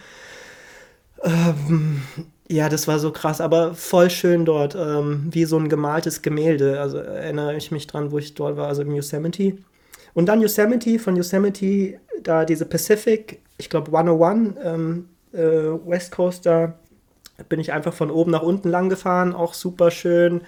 Ähm, 1.23 2.03
ja, 2.51 2.69
das 2.69 2.89
war 2.89 2.99
so 2.99 3.13
krass, 3.13 3.41
aber 3.41 3.75
voll 3.75 4.11
schön 4.11 4.45
dort, 4.45 4.75
ähm, 4.75 5.29
wie 5.31 5.45
so 5.45 5.57
ein 5.57 5.69
gemaltes 5.69 6.21
Gemälde. 6.21 6.81
Also 6.81 6.99
erinnere 6.99 7.55
ich 7.57 7.71
mich 7.71 7.87
dran, 7.87 8.11
wo 8.11 8.19
ich 8.19 8.35
dort 8.35 8.57
war, 8.57 8.67
also 8.67 8.83
im 8.83 8.93
Yosemite. 8.93 9.59
Und 10.15 10.27
dann 10.27 10.41
Yosemite, 10.41 10.99
von 10.99 11.15
Yosemite 11.15 12.01
da 12.25 12.45
diese 12.45 12.67
Pacific, 12.67 13.41
ich 13.57 13.71
glaube 13.71 13.97
101, 13.97 14.57
ähm, 14.65 15.09
äh, 15.33 15.39
West 15.39 16.11
Coast, 16.11 16.45
da 16.45 16.75
bin 17.49 17.61
ich 17.61 17.73
einfach 17.73 17.95
von 17.95 18.11
oben 18.11 18.33
nach 18.33 18.43
unten 18.43 18.69
lang 18.69 18.89
gefahren, 18.89 19.33
auch 19.33 19.55
super 19.55 19.93
schön. 19.93 20.41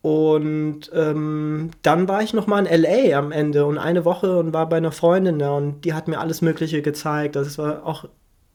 Und 0.00 0.90
ähm, 0.94 1.72
dann 1.82 2.08
war 2.08 2.22
ich 2.22 2.32
nochmal 2.32 2.64
in 2.66 2.82
LA 2.82 3.18
am 3.18 3.32
Ende 3.32 3.66
und 3.66 3.76
eine 3.76 4.06
Woche 4.06 4.38
und 4.38 4.54
war 4.54 4.66
bei 4.66 4.78
einer 4.78 4.92
Freundin 4.92 5.38
da 5.38 5.50
und 5.50 5.82
die 5.84 5.92
hat 5.92 6.08
mir 6.08 6.20
alles 6.20 6.40
Mögliche 6.40 6.80
gezeigt. 6.80 7.36
Das 7.36 7.58
war 7.58 7.84
auch 7.84 8.06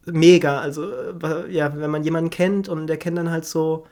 mega. 0.05 0.59
Also, 0.59 0.91
äh, 0.91 1.51
ja, 1.51 1.75
wenn 1.75 1.89
man 1.89 2.03
jemanden 2.03 2.29
kennt 2.29 2.69
und 2.69 2.87
der 2.87 2.97
kennt 2.97 3.17
dann 3.17 3.31
halt 3.31 3.45
so 3.45 3.85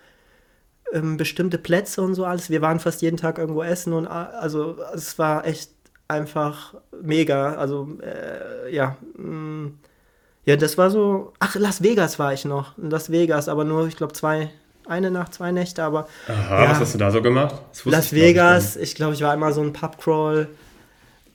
ähm, 0.93 1.17
bestimmte 1.17 1.57
Plätze 1.57 2.01
und 2.01 2.15
so 2.15 2.25
alles. 2.25 2.49
Wir 2.49 2.61
waren 2.61 2.79
fast 2.79 3.01
jeden 3.01 3.17
Tag 3.17 3.37
irgendwo 3.37 3.63
essen 3.63 3.93
und 3.93 4.07
also 4.07 4.77
es 4.93 5.17
war 5.19 5.45
echt 5.45 5.71
einfach 6.07 6.75
mega. 7.01 7.55
Also, 7.55 7.89
äh, 8.01 8.73
ja. 8.73 8.97
Mh, 9.17 9.27
mm, 9.27 9.77
ja, 10.45 10.57
das 10.57 10.77
war 10.77 10.89
so. 10.89 11.33
Ach, 11.39 11.55
Las 11.55 11.81
Vegas 11.81 12.19
war 12.19 12.33
ich 12.33 12.45
noch. 12.45 12.73
Las 12.77 13.09
Vegas, 13.11 13.47
aber 13.47 13.63
nur, 13.63 13.87
ich 13.87 13.95
glaube, 13.95 14.13
zwei, 14.13 14.49
eine 14.85 15.09
Nacht, 15.09 15.33
zwei 15.33 15.51
Nächte, 15.51 15.83
aber. 15.83 16.07
Aha, 16.27 16.63
ja, 16.63 16.71
was 16.71 16.79
hast 16.81 16.93
du 16.93 16.97
da 16.97 17.11
so 17.11 17.21
gemacht? 17.21 17.55
Las 17.85 18.07
ich, 18.07 18.13
Vegas, 18.13 18.75
ich 18.75 18.95
glaube, 18.95 19.13
ich 19.13 19.21
war 19.21 19.31
einmal 19.31 19.53
so 19.53 19.61
ein 19.61 19.71
Pubcrawl 19.71 20.49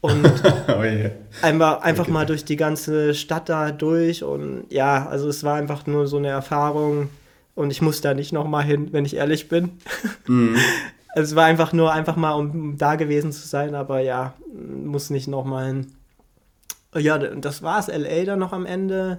und 0.00 0.24
oh 0.68 0.82
yeah. 0.82 1.10
einfach, 1.42 1.82
einfach 1.82 2.04
okay. 2.04 2.12
mal 2.12 2.26
durch 2.26 2.44
die 2.44 2.56
ganze 2.56 3.14
Stadt 3.14 3.48
da 3.48 3.72
durch 3.72 4.22
und 4.22 4.64
ja, 4.70 5.06
also 5.08 5.28
es 5.28 5.44
war 5.44 5.56
einfach 5.56 5.86
nur 5.86 6.06
so 6.06 6.18
eine 6.18 6.28
Erfahrung 6.28 7.10
und 7.54 7.70
ich 7.70 7.82
muss 7.82 8.00
da 8.00 8.14
nicht 8.14 8.32
nochmal 8.32 8.64
hin, 8.64 8.92
wenn 8.92 9.04
ich 9.04 9.16
ehrlich 9.16 9.48
bin. 9.48 9.72
Mm. 10.26 10.54
es 11.14 11.34
war 11.34 11.46
einfach 11.46 11.72
nur 11.72 11.92
einfach 11.92 12.16
mal, 12.16 12.32
um 12.32 12.76
da 12.78 12.94
gewesen 12.94 13.32
zu 13.32 13.46
sein, 13.46 13.74
aber 13.74 14.00
ja, 14.00 14.34
muss 14.52 15.10
nicht 15.10 15.26
nochmal 15.26 15.66
hin. 15.66 15.92
Ja, 16.96 17.18
das 17.18 17.62
war's. 17.62 17.88
LA 17.88 18.24
dann 18.24 18.38
noch 18.38 18.52
am 18.52 18.66
Ende. 18.66 19.18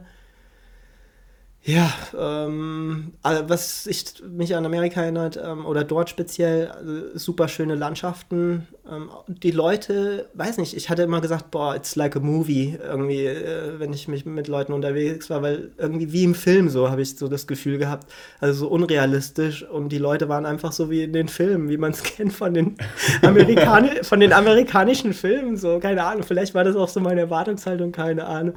Ja, 1.61 1.93
ähm, 2.17 3.11
was 3.21 3.85
ich 3.85 4.23
mich 4.27 4.55
an 4.55 4.65
Amerika 4.65 5.01
erinnert, 5.01 5.37
ähm, 5.43 5.65
oder 5.65 5.83
dort 5.83 6.09
speziell, 6.09 6.69
also 6.69 7.17
super 7.17 7.49
schöne 7.49 7.75
Landschaften. 7.75 8.67
Ähm, 8.89 9.09
die 9.27 9.51
Leute, 9.51 10.29
weiß 10.35 10.57
nicht, 10.57 10.73
ich 10.73 10.89
hatte 10.89 11.03
immer 11.03 11.19
gesagt, 11.19 11.51
boah, 11.51 11.75
it's 11.75 11.97
like 11.97 12.15
a 12.15 12.21
movie, 12.21 12.79
irgendwie, 12.81 13.25
äh, 13.25 13.77
wenn 13.77 13.91
ich 13.91 14.07
mich 14.07 14.25
mit 14.25 14.47
Leuten 14.47 14.71
unterwegs 14.71 15.29
war, 15.29 15.41
weil 15.41 15.71
irgendwie 15.77 16.13
wie 16.13 16.23
im 16.23 16.33
Film 16.33 16.69
so 16.69 16.89
habe 16.89 17.01
ich 17.01 17.17
so 17.17 17.27
das 17.27 17.45
Gefühl 17.45 17.77
gehabt. 17.77 18.09
Also 18.39 18.61
so 18.61 18.67
unrealistisch 18.69 19.63
und 19.63 19.89
die 19.89 19.97
Leute 19.97 20.29
waren 20.29 20.45
einfach 20.45 20.71
so 20.71 20.89
wie 20.89 21.03
in 21.03 21.13
den 21.13 21.27
Filmen, 21.27 21.69
wie 21.69 21.77
man 21.77 21.91
es 21.91 22.03
kennt 22.03 22.31
von 22.31 22.53
den, 22.53 22.77
Amerikani 23.21 24.01
von 24.03 24.21
den 24.21 24.31
amerikanischen 24.31 25.13
Filmen, 25.13 25.57
so, 25.57 25.79
keine 25.79 26.05
Ahnung. 26.05 26.23
Vielleicht 26.23 26.55
war 26.55 26.63
das 26.63 26.77
auch 26.77 26.89
so 26.89 27.01
meine 27.01 27.19
Erwartungshaltung, 27.19 27.91
keine 27.91 28.25
Ahnung. 28.25 28.55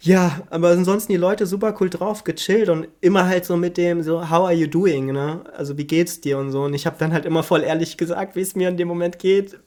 Ja, 0.00 0.42
aber 0.50 0.68
ansonsten 0.70 1.12
die 1.12 1.18
Leute 1.18 1.46
super 1.46 1.74
cool 1.80 1.90
drauf, 1.90 2.22
gechillt 2.22 2.68
und 2.68 2.86
immer 3.00 3.26
halt 3.26 3.44
so 3.44 3.56
mit 3.56 3.76
dem 3.76 4.02
so, 4.02 4.30
how 4.30 4.44
are 4.46 4.52
you 4.52 4.68
doing, 4.68 5.12
ne? 5.12 5.42
Also 5.56 5.76
wie 5.76 5.86
geht's 5.86 6.20
dir 6.20 6.38
und 6.38 6.52
so. 6.52 6.62
Und 6.62 6.74
ich 6.74 6.86
habe 6.86 6.96
dann 6.98 7.12
halt 7.12 7.26
immer 7.26 7.42
voll 7.42 7.64
ehrlich 7.64 7.96
gesagt, 7.96 8.36
wie 8.36 8.40
es 8.40 8.54
mir 8.54 8.68
in 8.68 8.76
dem 8.76 8.86
Moment 8.86 9.18
geht, 9.18 9.58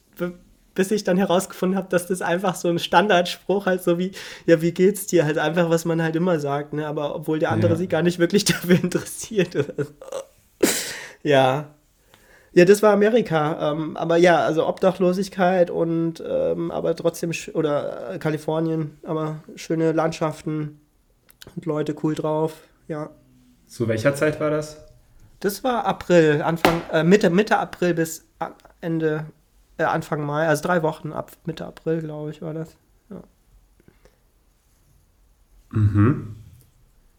bis 0.74 0.90
ich 0.90 1.04
dann 1.04 1.18
herausgefunden 1.18 1.76
habe, 1.76 1.88
dass 1.90 2.06
das 2.06 2.22
einfach 2.22 2.54
so 2.54 2.68
ein 2.68 2.78
Standardspruch 2.78 3.66
halt 3.66 3.82
so 3.82 3.98
wie, 3.98 4.12
ja, 4.46 4.62
wie 4.62 4.72
geht's 4.72 5.06
dir? 5.06 5.26
Halt 5.26 5.36
einfach, 5.36 5.68
was 5.68 5.84
man 5.84 6.02
halt 6.02 6.16
immer 6.16 6.40
sagt, 6.40 6.72
ne? 6.72 6.86
Aber 6.86 7.14
obwohl 7.14 7.38
der 7.38 7.52
andere 7.52 7.72
ja. 7.72 7.76
sich 7.76 7.88
gar 7.90 8.02
nicht 8.02 8.18
wirklich 8.18 8.44
dafür 8.46 8.82
interessiert. 8.82 9.54
ja, 11.22 11.74
ja, 12.54 12.64
das 12.64 12.82
war 12.82 12.92
Amerika. 12.92 13.72
Ähm, 13.72 13.96
aber 13.96 14.16
ja, 14.16 14.44
also 14.44 14.66
Obdachlosigkeit 14.66 15.70
und 15.70 16.22
ähm, 16.26 16.70
aber 16.70 16.94
trotzdem, 16.94 17.32
oder 17.54 18.14
äh, 18.14 18.18
Kalifornien, 18.18 18.98
aber 19.02 19.42
schöne 19.56 19.92
Landschaften 19.92 20.80
und 21.56 21.66
Leute 21.66 21.94
cool 22.02 22.14
drauf, 22.14 22.62
ja. 22.88 23.10
Zu 23.66 23.88
welcher 23.88 24.14
Zeit 24.14 24.38
war 24.38 24.50
das? 24.50 24.84
Das 25.40 25.64
war 25.64 25.86
April, 25.86 26.42
Anfang, 26.42 26.82
äh, 26.92 27.02
Mitte, 27.02 27.30
Mitte 27.30 27.58
April 27.58 27.94
bis 27.94 28.26
Ende, 28.80 29.26
äh, 29.78 29.84
Anfang 29.84 30.24
Mai, 30.24 30.46
also 30.46 30.62
drei 30.62 30.82
Wochen 30.82 31.12
ab 31.12 31.32
Mitte 31.46 31.66
April, 31.66 32.00
glaube 32.00 32.30
ich, 32.30 32.42
war 32.42 32.54
das. 32.54 32.76
Ja. 33.10 33.22
Mhm. 35.70 36.36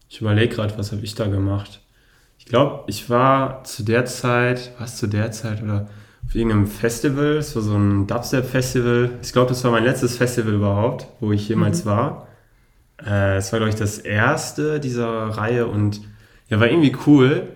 Ich 0.08 0.20
überlege 0.20 0.54
gerade, 0.54 0.78
was 0.78 0.92
habe 0.92 1.02
ich 1.02 1.14
da 1.14 1.26
gemacht? 1.26 1.83
Ich 2.44 2.50
glaube, 2.50 2.84
ich 2.88 3.08
war 3.08 3.64
zu 3.64 3.84
der 3.84 4.04
Zeit, 4.04 4.72
was 4.78 4.98
zu 4.98 5.06
der 5.06 5.32
Zeit 5.32 5.62
oder 5.62 5.88
auf 6.26 6.34
irgendeinem 6.34 6.66
Festival, 6.66 7.36
es 7.38 7.56
war 7.56 7.62
so 7.62 7.74
ein 7.74 8.06
Dubstep-Festival. 8.06 9.10
Ich 9.22 9.32
glaube, 9.32 9.48
das 9.48 9.64
war 9.64 9.70
mein 9.70 9.84
letztes 9.84 10.18
Festival 10.18 10.52
überhaupt, 10.52 11.06
wo 11.20 11.32
ich 11.32 11.48
jemals 11.48 11.84
mhm. 11.84 11.88
war. 11.88 12.28
Äh, 13.04 13.36
es 13.36 13.50
war, 13.50 13.60
glaube 13.60 13.70
ich, 13.70 13.76
das 13.76 13.98
erste 13.98 14.78
dieser 14.78 15.08
Reihe 15.08 15.66
und 15.66 16.02
ja, 16.50 16.60
war 16.60 16.68
irgendwie 16.68 16.94
cool. 17.06 17.48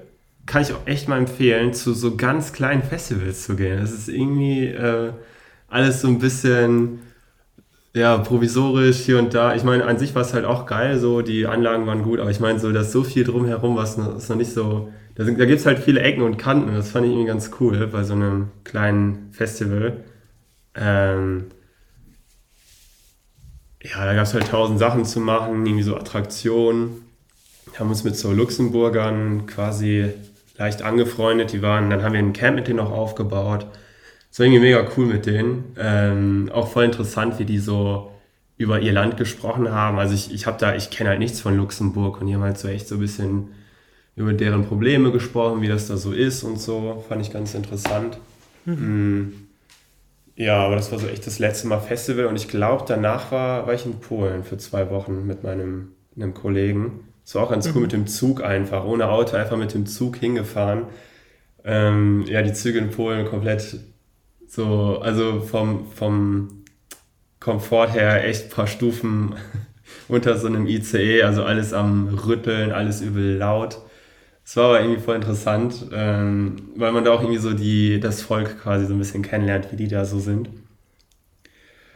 Kann 0.47 0.63
ich 0.63 0.73
auch 0.73 0.87
echt 0.87 1.07
mal 1.07 1.19
empfehlen, 1.19 1.75
zu 1.75 1.93
so 1.93 2.17
ganz 2.17 2.55
kleinen 2.55 2.83
Festivals 2.83 3.45
zu 3.45 3.57
gehen. 3.57 3.79
Das 3.79 3.93
ist 3.93 4.09
irgendwie 4.09 4.69
äh, 4.69 5.13
alles 5.69 6.01
so 6.01 6.09
ein 6.09 6.19
bisschen 6.19 7.01
ja, 7.99 8.17
provisorisch 8.19 8.99
hier 8.99 9.19
und 9.19 9.35
da. 9.35 9.55
Ich 9.55 9.65
meine, 9.65 9.85
an 9.85 9.99
sich 9.99 10.15
war 10.15 10.23
es 10.23 10.33
halt 10.33 10.45
auch 10.45 10.67
geil, 10.67 10.99
so 10.99 11.21
die 11.21 11.47
Anlagen 11.47 11.87
waren 11.87 12.03
gut, 12.03 12.21
aber 12.21 12.31
ich 12.31 12.41
meine, 12.41 12.61
so, 12.61 12.71
dass 12.73 12.93
so 12.93 13.03
viel 13.03 13.25
drumherum 13.25 13.77
was 13.77 13.99
ist 13.99 14.31
noch 14.31 14.37
nicht 14.37 14.53
so. 14.53 14.93
Da, 15.17 15.25
da 15.25 15.45
gibt 15.45 15.59
es 15.61 15.67
halt 15.67 15.81
viele 15.81 16.01
Ecken 16.01 16.23
und 16.23 16.37
Kanten. 16.37 16.73
Das 16.75 16.91
fand 16.91 17.07
ich 17.07 17.13
irgendwie 17.13 17.27
ganz 17.27 17.51
cool 17.61 17.87
bei 17.89 18.05
so 18.05 18.15
einem 18.15 18.49
kleinen 18.63 19.31
Festival. 19.33 20.05
Ähm, 20.77 21.47
ja, 23.83 24.05
da 24.05 24.15
gab 24.15 24.25
es 24.25 24.35
halt 24.35 24.49
tausend 24.49 24.79
Sachen 24.79 25.05
zu 25.05 25.19
machen, 25.19 25.67
irgendwie 25.67 25.83
so 25.83 25.97
Attraktionen. 25.97 27.03
Wir 27.73 27.81
haben 27.81 27.91
uns 27.91 28.05
mit 28.05 28.17
so 28.17 28.33
Luxemburgern 28.33 29.47
quasi 29.47 30.11
leicht 30.57 30.83
angefreundet. 30.83 31.53
Die 31.53 31.63
waren, 31.63 31.91
dann 31.91 32.03
haben 32.03 32.13
wir 32.13 32.21
ein 32.21 32.33
Camp 32.33 32.57
mit 32.57 32.69
denen 32.69 32.81
auch 32.81 32.93
aufgebaut. 32.93 33.67
Es 34.31 34.39
war 34.39 34.47
irgendwie 34.47 34.63
mega 34.63 34.87
cool 34.97 35.07
mit 35.07 35.27
denen. 35.27 35.75
Ähm, 35.79 36.51
auch 36.53 36.69
voll 36.69 36.85
interessant, 36.85 37.39
wie 37.39 37.45
die 37.45 37.59
so 37.59 38.11
über 38.57 38.81
ihr 38.81 38.93
Land 38.93 39.17
gesprochen 39.17 39.71
haben. 39.71 39.99
Also 39.99 40.15
ich, 40.15 40.33
ich 40.33 40.47
habe 40.47 40.59
da, 40.59 40.75
ich 40.75 40.91
kenne 40.91 41.11
halt 41.11 41.19
nichts 41.19 41.41
von 41.41 41.57
Luxemburg 41.57 42.21
und 42.21 42.27
die 42.27 42.35
haben 42.35 42.43
halt 42.43 42.59
so 42.59 42.69
echt 42.69 42.89
so 42.89 42.97
ein 42.97 43.01
bisschen 43.01 43.49
über 44.17 44.33
deren 44.33 44.65
Probleme 44.65 45.13
gesprochen, 45.13 45.63
wie 45.63 45.69
das 45.69 45.87
da 45.87 45.97
so 45.97 46.13
ist 46.13 46.43
und 46.43 46.61
so. 46.61 47.05
Fand 47.09 47.23
ich 47.23 47.33
ganz 47.33 47.55
interessant. 47.55 48.19
Mhm. 48.65 48.75
Mm. 48.75 49.33
Ja, 50.35 50.59
aber 50.65 50.77
das 50.77 50.93
war 50.93 51.01
so 51.01 51.09
echt 51.09 51.27
das 51.27 51.41
letzte 51.41 51.67
Mal 51.67 51.81
Festival 51.81 52.27
und 52.27 52.37
ich 52.37 52.47
glaube, 52.47 52.85
danach 52.87 53.33
war, 53.33 53.67
war 53.67 53.75
ich 53.75 53.87
in 53.87 53.99
Polen 53.99 54.45
für 54.45 54.57
zwei 54.57 54.89
Wochen 54.89 55.27
mit 55.27 55.43
meinem 55.43 55.93
einem 56.23 56.35
Kollegen. 56.35 57.01
Es 57.25 57.35
war 57.35 57.45
auch 57.45 57.51
ganz 57.51 57.67
cool 57.69 57.75
mhm. 57.77 57.83
mit 57.83 57.93
dem 57.93 58.07
Zug 58.07 58.43
einfach, 58.43 58.85
ohne 58.85 59.09
Auto, 59.09 59.37
einfach 59.37 59.57
mit 59.57 59.75
dem 59.75 59.87
Zug 59.87 60.17
hingefahren. 60.17 60.85
Ähm, 61.65 62.25
ja, 62.27 62.43
die 62.43 62.53
Züge 62.53 62.79
in 62.79 62.91
Polen 62.91 63.27
komplett 63.27 63.79
so, 64.49 64.99
also 65.01 65.41
vom, 65.41 65.87
vom 65.93 66.65
Komfort 67.39 67.93
her 67.93 68.27
echt 68.27 68.47
ein 68.47 68.51
paar 68.51 68.67
Stufen 68.67 69.35
unter 70.09 70.37
so 70.37 70.47
einem 70.47 70.67
ICE, 70.67 71.23
also 71.23 71.45
alles 71.45 71.73
am 71.73 72.09
Rütteln, 72.09 72.73
alles 72.73 73.01
übel 73.01 73.37
laut. 73.37 73.79
Es 74.45 74.57
war 74.57 74.71
aber 74.71 74.81
irgendwie 74.81 75.01
voll 75.01 75.17
interessant, 75.17 75.87
ähm, 75.93 76.57
weil 76.75 76.93
man 76.93 77.05
da 77.05 77.13
auch 77.13 77.21
irgendwie 77.21 77.39
so 77.39 77.53
die, 77.53 78.01
das 78.01 78.23
Volk 78.23 78.63
quasi 78.63 78.87
so 78.87 78.95
ein 78.95 78.99
bisschen 78.99 79.23
kennenlernt, 79.23 79.71
wie 79.71 79.77
die 79.77 79.89
da 79.89 80.07
so 80.07 80.19
sind. 80.19 80.49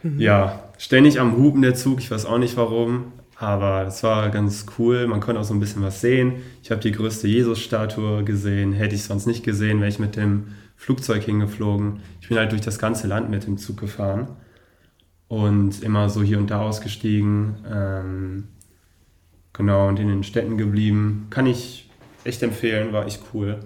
Mhm. 0.03 0.19
Ja, 0.19 0.71
ständig 0.77 1.19
am 1.19 1.35
Hupen 1.35 1.63
der 1.63 1.73
Zug, 1.73 1.99
ich 1.99 2.11
weiß 2.11 2.27
auch 2.27 2.37
nicht 2.37 2.55
warum, 2.55 3.13
aber 3.37 3.87
es 3.87 4.03
war 4.03 4.29
ganz 4.29 4.67
cool. 4.77 5.07
Man 5.07 5.19
konnte 5.19 5.41
auch 5.41 5.45
so 5.45 5.55
ein 5.55 5.59
bisschen 5.59 5.81
was 5.81 6.01
sehen. 6.01 6.43
Ich 6.61 6.69
habe 6.69 6.79
die 6.79 6.91
größte 6.91 7.27
Jesus-Statue 7.27 8.23
gesehen, 8.23 8.73
hätte 8.73 8.93
ich 8.93 9.03
sonst 9.03 9.25
nicht 9.25 9.43
gesehen, 9.43 9.79
wäre 9.79 9.89
ich 9.89 9.97
mit 9.97 10.15
dem 10.15 10.49
Flugzeug 10.83 11.23
hingeflogen. 11.23 12.01
Ich 12.21 12.29
bin 12.29 12.37
halt 12.37 12.51
durch 12.51 12.61
das 12.61 12.79
ganze 12.79 13.07
Land 13.07 13.29
mit 13.29 13.45
dem 13.45 13.57
Zug 13.57 13.79
gefahren 13.79 14.27
und 15.27 15.81
immer 15.81 16.09
so 16.09 16.21
hier 16.21 16.37
und 16.37 16.51
da 16.51 16.61
ausgestiegen. 16.61 17.55
Ähm, 17.71 18.47
genau, 19.53 19.87
und 19.87 19.99
in 19.99 20.07
den 20.07 20.23
Städten 20.23 20.57
geblieben. 20.57 21.27
Kann 21.29 21.45
ich 21.45 21.89
echt 22.23 22.43
empfehlen, 22.43 22.93
war 22.93 23.05
echt 23.05 23.21
cool. 23.33 23.59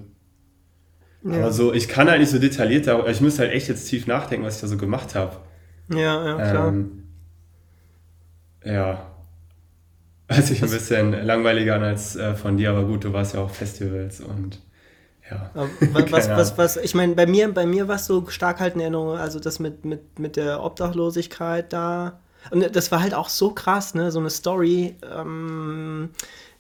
Ja. 1.24 1.40
Aber 1.40 1.52
so, 1.52 1.74
ich 1.74 1.88
kann 1.88 2.10
halt 2.10 2.20
nicht 2.20 2.30
so 2.30 2.40
detailliert, 2.40 2.88
da, 2.88 3.06
ich 3.08 3.22
müsste 3.22 3.42
halt 3.42 3.52
echt 3.52 3.68
jetzt 3.68 3.90
tief 3.90 4.08
nachdenken, 4.08 4.46
was 4.46 4.56
ich 4.56 4.62
da 4.62 4.68
so 4.68 4.78
gemacht 4.78 5.16
habe. 5.16 5.38
Ja, 5.90 6.26
ja, 6.26 6.36
klar. 6.36 6.68
Ähm, 6.70 7.04
ja, 8.64 9.08
Hört 10.30 10.46
sich 10.46 10.62
ein 10.62 10.70
bisschen 10.70 11.14
langweiliger 11.26 11.76
an 11.76 11.84
als 11.84 12.18
äh, 12.18 12.36
von 12.36 12.58
dir, 12.58 12.72
aber 12.72 12.84
gut, 12.84 13.06
du 13.06 13.14
warst 13.14 13.34
ja 13.34 13.40
auch 13.40 13.50
Festivals 13.50 14.20
und 14.20 14.60
ja. 15.30 15.52
Was, 16.12 16.30
was, 16.30 16.58
was, 16.58 16.78
ich 16.78 16.96
meine, 16.96 17.16
bei 17.16 17.26
mir, 17.26 17.54
bei 17.54 17.66
mir 17.66 17.88
war 17.88 17.96
es 17.96 18.06
so 18.06 18.26
stark 18.28 18.60
halt 18.60 18.76
in 18.76 18.82
Erinnerung, 18.82 19.18
also 19.18 19.40
das 19.40 19.60
mit, 19.60 19.86
mit, 19.86 20.20
mit 20.20 20.36
der 20.36 20.64
Obdachlosigkeit 20.64 21.72
da. 21.74 22.20
Und 22.52 22.76
das 22.76 22.92
war 22.92 23.02
halt 23.02 23.14
auch 23.14 23.30
so 23.30 23.52
krass, 23.52 23.94
ne? 23.94 24.12
So 24.12 24.20
eine 24.20 24.30
Story. 24.30 24.96
Ähm, 25.04 26.10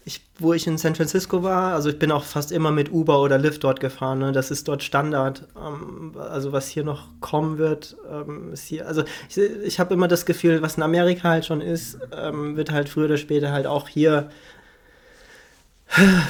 ich, 0.08 0.22
wo 0.40 0.54
ich 0.54 0.66
in 0.68 0.78
San 0.78 0.96
Francisco 0.96 1.44
war, 1.44 1.74
also 1.74 1.90
ich 1.90 2.00
bin 2.00 2.12
auch 2.12 2.24
fast 2.24 2.54
immer 2.54 2.72
mit 2.72 2.94
Uber 2.94 3.22
oder 3.22 3.38
Lyft 3.38 3.66
dort 3.66 3.82
gefahren. 3.82 4.20
Ne? 4.20 4.32
Das 4.32 4.52
ist 4.52 4.68
dort 4.70 4.82
Standard. 4.82 5.46
Ähm, 5.58 6.14
also 6.18 6.54
was 6.54 6.70
hier 6.70 6.86
noch 6.86 7.10
kommen 7.20 7.58
wird, 7.58 7.98
ähm, 8.10 8.54
ist 8.54 8.66
hier. 8.66 8.88
Also 8.88 9.04
ich, 9.30 9.38
ich 9.38 9.80
habe 9.82 9.94
immer 9.94 10.08
das 10.08 10.26
Gefühl, 10.26 10.62
was 10.62 10.78
in 10.78 10.84
Amerika 10.84 11.30
halt 11.30 11.46
schon 11.46 11.60
ist, 11.60 12.00
ähm, 12.18 12.56
wird 12.56 12.72
halt 12.72 12.88
früher 12.88 13.06
oder 13.06 13.18
später 13.18 13.52
halt 13.52 13.68
auch 13.68 13.90
hier 13.90 14.30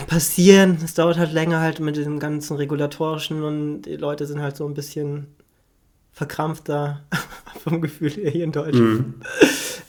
passieren. 0.08 0.78
Es 0.84 0.94
dauert 0.94 1.18
halt 1.18 1.34
länger 1.34 1.60
halt 1.60 1.80
mit 1.80 1.98
dem 1.98 2.20
ganzen 2.20 2.58
regulatorischen 2.58 3.44
und 3.44 3.82
die 3.84 3.98
Leute 3.98 4.26
sind 4.26 4.42
halt 4.42 4.56
so 4.56 4.66
ein 4.66 4.74
bisschen 4.74 5.28
verkrampfter 6.12 7.04
vom 7.64 7.82
Gefühl 7.82 8.12
her 8.12 8.32
hier 8.32 8.44
in 8.44 8.52
Deutschland. 8.52 9.00
Mhm. 9.00 9.16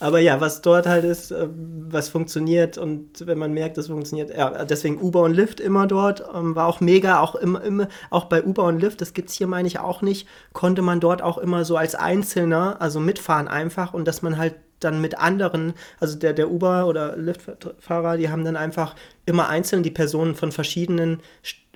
Aber 0.00 0.20
ja, 0.20 0.40
was 0.40 0.62
dort 0.62 0.87
halt 0.87 1.04
ist, 1.04 1.33
äh, 1.33 1.48
was 1.88 2.09
funktioniert 2.09 2.78
und 2.78 3.26
wenn 3.26 3.38
man 3.38 3.52
merkt, 3.52 3.78
das 3.78 3.88
funktioniert, 3.88 4.31
ja, 4.37 4.64
deswegen 4.64 5.00
Uber 5.00 5.22
und 5.22 5.35
Lyft 5.35 5.59
immer 5.59 5.87
dort, 5.87 6.22
ähm, 6.35 6.54
war 6.54 6.66
auch 6.66 6.81
mega, 6.81 7.20
auch 7.20 7.35
immer, 7.35 7.62
immer, 7.62 7.88
auch 8.11 8.26
bei 8.26 8.44
Uber 8.44 8.64
und 8.64 8.81
Lyft, 8.81 9.00
das 9.00 9.12
gibt 9.12 9.31
es 9.31 9.37
hier, 9.37 9.46
meine 9.46 9.66
ich, 9.66 9.81
auch 9.81 10.02
nicht, 10.02 10.28
konnte 10.52 10.83
man 10.83 11.00
dort 11.00 11.22
auch 11.22 11.38
immer 11.38 11.64
so 11.64 11.76
als 11.76 11.94
Einzelner, 11.94 12.81
also 12.81 13.00
mitfahren 13.00 13.48
einfach 13.48 13.92
und 13.92 14.07
dass 14.07 14.22
man 14.22 14.37
halt 14.37 14.54
dann 14.81 15.01
mit 15.01 15.19
anderen, 15.19 15.75
also 16.01 16.19
der, 16.19 16.33
der 16.33 16.51
Uber- 16.51 16.87
oder 16.87 17.17
Lyft-Fahrer, 17.17 18.17
die 18.17 18.31
haben 18.31 18.45
dann 18.45 18.57
einfach 18.57 18.95
immer 19.27 19.49
einzeln 19.49 19.83
die 19.83 19.91
Personen 19.91 20.35
von 20.35 20.53
verschiedenen 20.53 21.21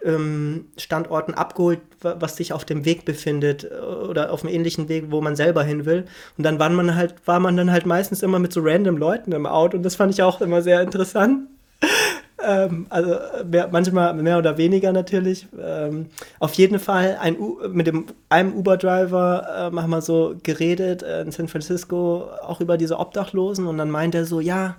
ähm, 0.05 0.67
Standorten 0.77 1.35
abgeholt, 1.35 1.81
was 2.01 2.37
sich 2.37 2.53
auf 2.53 2.65
dem 2.65 2.85
Weg 2.85 3.05
befindet 3.05 3.65
äh, 3.65 3.77
oder 3.77 4.33
auf 4.33 4.45
einem 4.45 4.55
ähnlichen 4.55 4.89
Weg, 4.89 5.07
wo 5.11 5.21
man 5.21 5.37
selber 5.37 5.63
hin 5.63 5.87
will. 5.87 6.07
Und 6.37 6.45
dann 6.45 6.59
war 6.59 6.71
man 6.71 6.95
halt, 6.95 7.15
war 7.27 7.41
man 7.41 7.57
dann 7.57 7.71
halt 7.71 7.87
meistens 7.87 8.23
immer 8.23 8.39
mit 8.39 8.53
so 8.53 8.61
random 8.63 8.97
Leuten 8.97 9.33
im 9.33 9.47
Auto 9.47 9.77
und 9.77 9.83
das 9.83 9.97
fand 9.97 10.13
ich 10.13 10.23
auch 10.23 10.41
immer 10.41 10.63
sehr 10.63 10.81
interessant. 10.83 11.49
Ähm, 12.45 12.87
also 12.91 13.17
mehr, 13.51 13.69
manchmal 13.71 14.15
mehr 14.15 14.39
oder 14.39 14.57
weniger 14.57 14.93
natürlich. 14.93 15.47
Ähm, 15.61 16.07
auf 16.39 16.55
jeden 16.55 16.79
Fall 16.79 17.19
ein 17.21 17.37
mit 17.71 17.87
dem 17.87 18.07
einem 18.29 18.55
Uber-Driver 18.55 19.71
äh, 19.73 19.77
haben 19.77 19.91
wir 19.91 20.01
so 20.01 20.35
geredet 20.43 21.03
äh, 21.03 21.23
in 21.23 21.33
San 21.33 21.49
Francisco 21.49 22.29
auch 22.43 22.61
über 22.61 22.77
diese 22.77 22.99
Obdachlosen 22.99 23.67
und 23.67 23.79
dann 23.79 23.91
meint 23.91 24.15
er 24.15 24.25
so, 24.25 24.41
ja, 24.41 24.77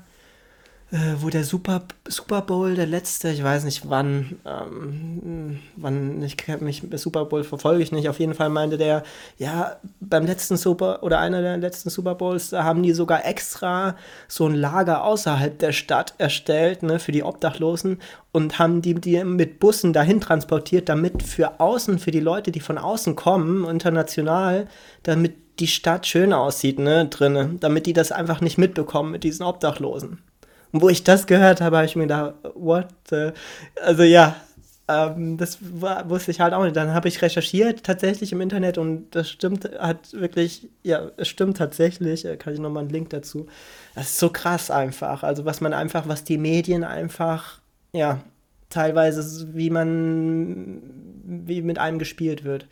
wo 1.22 1.30
der 1.32 1.44
Super, 1.44 1.82
Super 2.08 2.42
Bowl, 2.44 2.76
der 2.76 2.86
letzte, 2.86 3.32
ich 3.32 3.44
weiß 3.44 3.64
nicht 3.64 3.90
wann, 3.90 4.38
ähm, 4.46 5.60
wann, 5.76 6.22
ich 6.22 6.38
kenne 6.38 6.64
mich, 6.64 6.84
Super 6.96 7.26
Bowl 7.26 7.44
verfolge 7.44 7.82
ich 7.82 7.92
nicht, 7.92 8.10
auf 8.10 8.20
jeden 8.20 8.36
Fall 8.36 8.50
meinte 8.50 8.78
der, 8.78 9.02
ja, 9.40 9.78
beim 10.02 10.28
letzten 10.28 10.56
Super, 10.56 11.02
oder 11.02 11.18
einer 11.18 11.42
der 11.42 11.58
letzten 11.58 11.90
Super 11.90 12.14
Bowls, 12.14 12.52
da 12.52 12.64
haben 12.64 12.84
die 12.84 12.92
sogar 12.94 13.26
extra 13.26 13.96
so 14.28 14.46
ein 14.46 14.54
Lager 14.54 15.04
außerhalb 15.04 15.58
der 15.58 15.72
Stadt 15.72 16.14
erstellt, 16.20 16.84
ne, 16.84 17.00
für 17.00 17.12
die 17.12 17.24
Obdachlosen 17.24 18.00
und 18.32 18.60
haben 18.60 18.84
die, 18.84 18.94
die 18.94 19.24
mit 19.24 19.60
Bussen 19.60 19.94
dahin 19.94 20.22
transportiert, 20.22 20.90
damit 20.90 21.24
für 21.24 21.60
außen, 21.60 21.98
für 21.98 22.12
die 22.12 22.20
Leute, 22.20 22.52
die 22.52 22.60
von 22.60 22.78
außen 22.78 23.16
kommen, 23.16 23.68
international, 23.68 24.68
damit 25.02 25.60
die 25.60 25.68
Stadt 25.68 26.06
schön 26.06 26.34
aussieht, 26.34 26.78
ne, 26.78 27.08
drinnen, 27.08 27.60
damit 27.60 27.88
die 27.88 27.94
das 27.94 28.12
einfach 28.12 28.42
nicht 28.42 28.60
mitbekommen 28.60 29.12
mit 29.12 29.24
diesen 29.24 29.44
Obdachlosen. 29.44 30.20
Und 30.74 30.82
wo 30.82 30.90
ich 30.90 31.04
das 31.04 31.28
gehört 31.28 31.62
habe, 31.62 31.78
habe 31.78 31.86
ich 31.86 31.96
mir 31.96 32.04
gedacht, 32.04 32.34
what? 32.56 32.88
Also 33.82 34.04
ja, 34.04 34.36
ähm, 34.88 35.38
das 35.38 35.60
war, 35.62 36.10
wusste 36.10 36.32
ich 36.32 36.42
halt 36.42 36.54
auch 36.54 36.64
nicht. 36.64 36.76
Dann 36.76 36.94
habe 36.94 37.08
ich 37.08 37.22
recherchiert 37.22 37.84
tatsächlich 37.84 38.32
im 38.34 38.42
Internet 38.42 38.78
und 38.78 39.12
das 39.12 39.30
stimmt, 39.30 39.70
hat 39.80 40.12
wirklich, 40.14 40.68
ja, 40.82 41.12
es 41.16 41.28
stimmt 41.28 41.58
tatsächlich. 41.58 42.26
Äh, 42.26 42.38
kann 42.38 42.54
ich 42.54 42.60
nochmal 42.60 42.82
einen 42.82 42.92
Link 42.92 43.12
dazu. 43.12 43.48
Das 43.96 44.10
ist 44.10 44.20
so 44.20 44.30
krass 44.30 44.72
einfach. 44.72 45.24
Also 45.24 45.46
was 45.46 45.62
man 45.62 45.74
einfach, 45.74 46.08
was 46.08 46.24
die 46.24 46.38
Medien 46.38 46.84
einfach, 46.84 47.62
ja, 47.94 48.22
teilweise, 48.70 49.54
wie 49.54 49.70
man, 49.70 50.82
wie 51.24 51.62
mit 51.62 51.78
einem 51.78 52.00
gespielt 52.00 52.44
wird. 52.44 52.68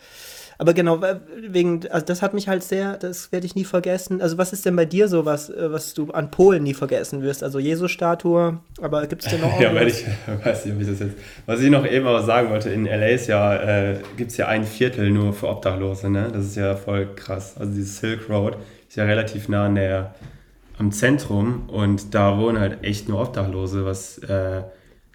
Aber 0.61 0.75
genau, 0.75 1.01
wegen, 1.41 1.87
also 1.89 2.05
das 2.05 2.21
hat 2.21 2.35
mich 2.35 2.47
halt 2.47 2.61
sehr, 2.61 2.95
das 2.95 3.31
werde 3.31 3.47
ich 3.47 3.55
nie 3.55 3.65
vergessen. 3.65 4.21
Also 4.21 4.37
was 4.37 4.53
ist 4.53 4.63
denn 4.63 4.75
bei 4.75 4.85
dir 4.85 5.07
so, 5.07 5.25
was, 5.25 5.49
äh, 5.49 5.71
was 5.71 5.95
du 5.95 6.11
an 6.11 6.29
Polen 6.29 6.61
nie 6.61 6.75
vergessen 6.75 7.23
wirst? 7.23 7.43
Also 7.43 7.57
Jesus-Statue, 7.57 8.59
aber 8.79 9.07
gibt 9.07 9.25
es 9.25 9.31
denn 9.31 9.41
noch 9.41 9.59
Ja, 9.59 9.73
weil 9.73 9.87
ich 9.87 10.05
weiß 10.43 10.67
nicht, 10.67 10.79
ich 10.79 10.87
das 10.87 10.99
jetzt. 10.99 11.17
Was 11.47 11.61
ich 11.61 11.71
noch 11.71 11.83
eben 11.83 12.05
aber 12.05 12.21
sagen 12.21 12.51
wollte, 12.51 12.69
in 12.69 12.85
LA 12.85 13.07
ist 13.07 13.25
ja, 13.25 13.55
äh, 13.55 14.01
gibt 14.17 14.29
es 14.29 14.37
ja 14.37 14.49
ein 14.49 14.63
Viertel 14.63 15.09
nur 15.09 15.33
für 15.33 15.47
Obdachlose, 15.47 16.11
ne? 16.11 16.29
Das 16.31 16.45
ist 16.45 16.57
ja 16.57 16.75
voll 16.75 17.07
krass. 17.15 17.55
Also 17.57 17.73
dieses 17.73 17.97
Silk 17.97 18.29
Road 18.29 18.55
ist 18.87 18.97
ja 18.97 19.05
relativ 19.05 19.49
nah 19.49 19.65
an 19.65 19.73
der, 19.73 20.13
am 20.77 20.91
Zentrum 20.91 21.69
und 21.69 22.13
da 22.13 22.37
wohnen 22.37 22.59
halt 22.59 22.83
echt 22.83 23.09
nur 23.09 23.19
Obdachlose, 23.19 23.83
was 23.83 24.19
äh, 24.19 24.61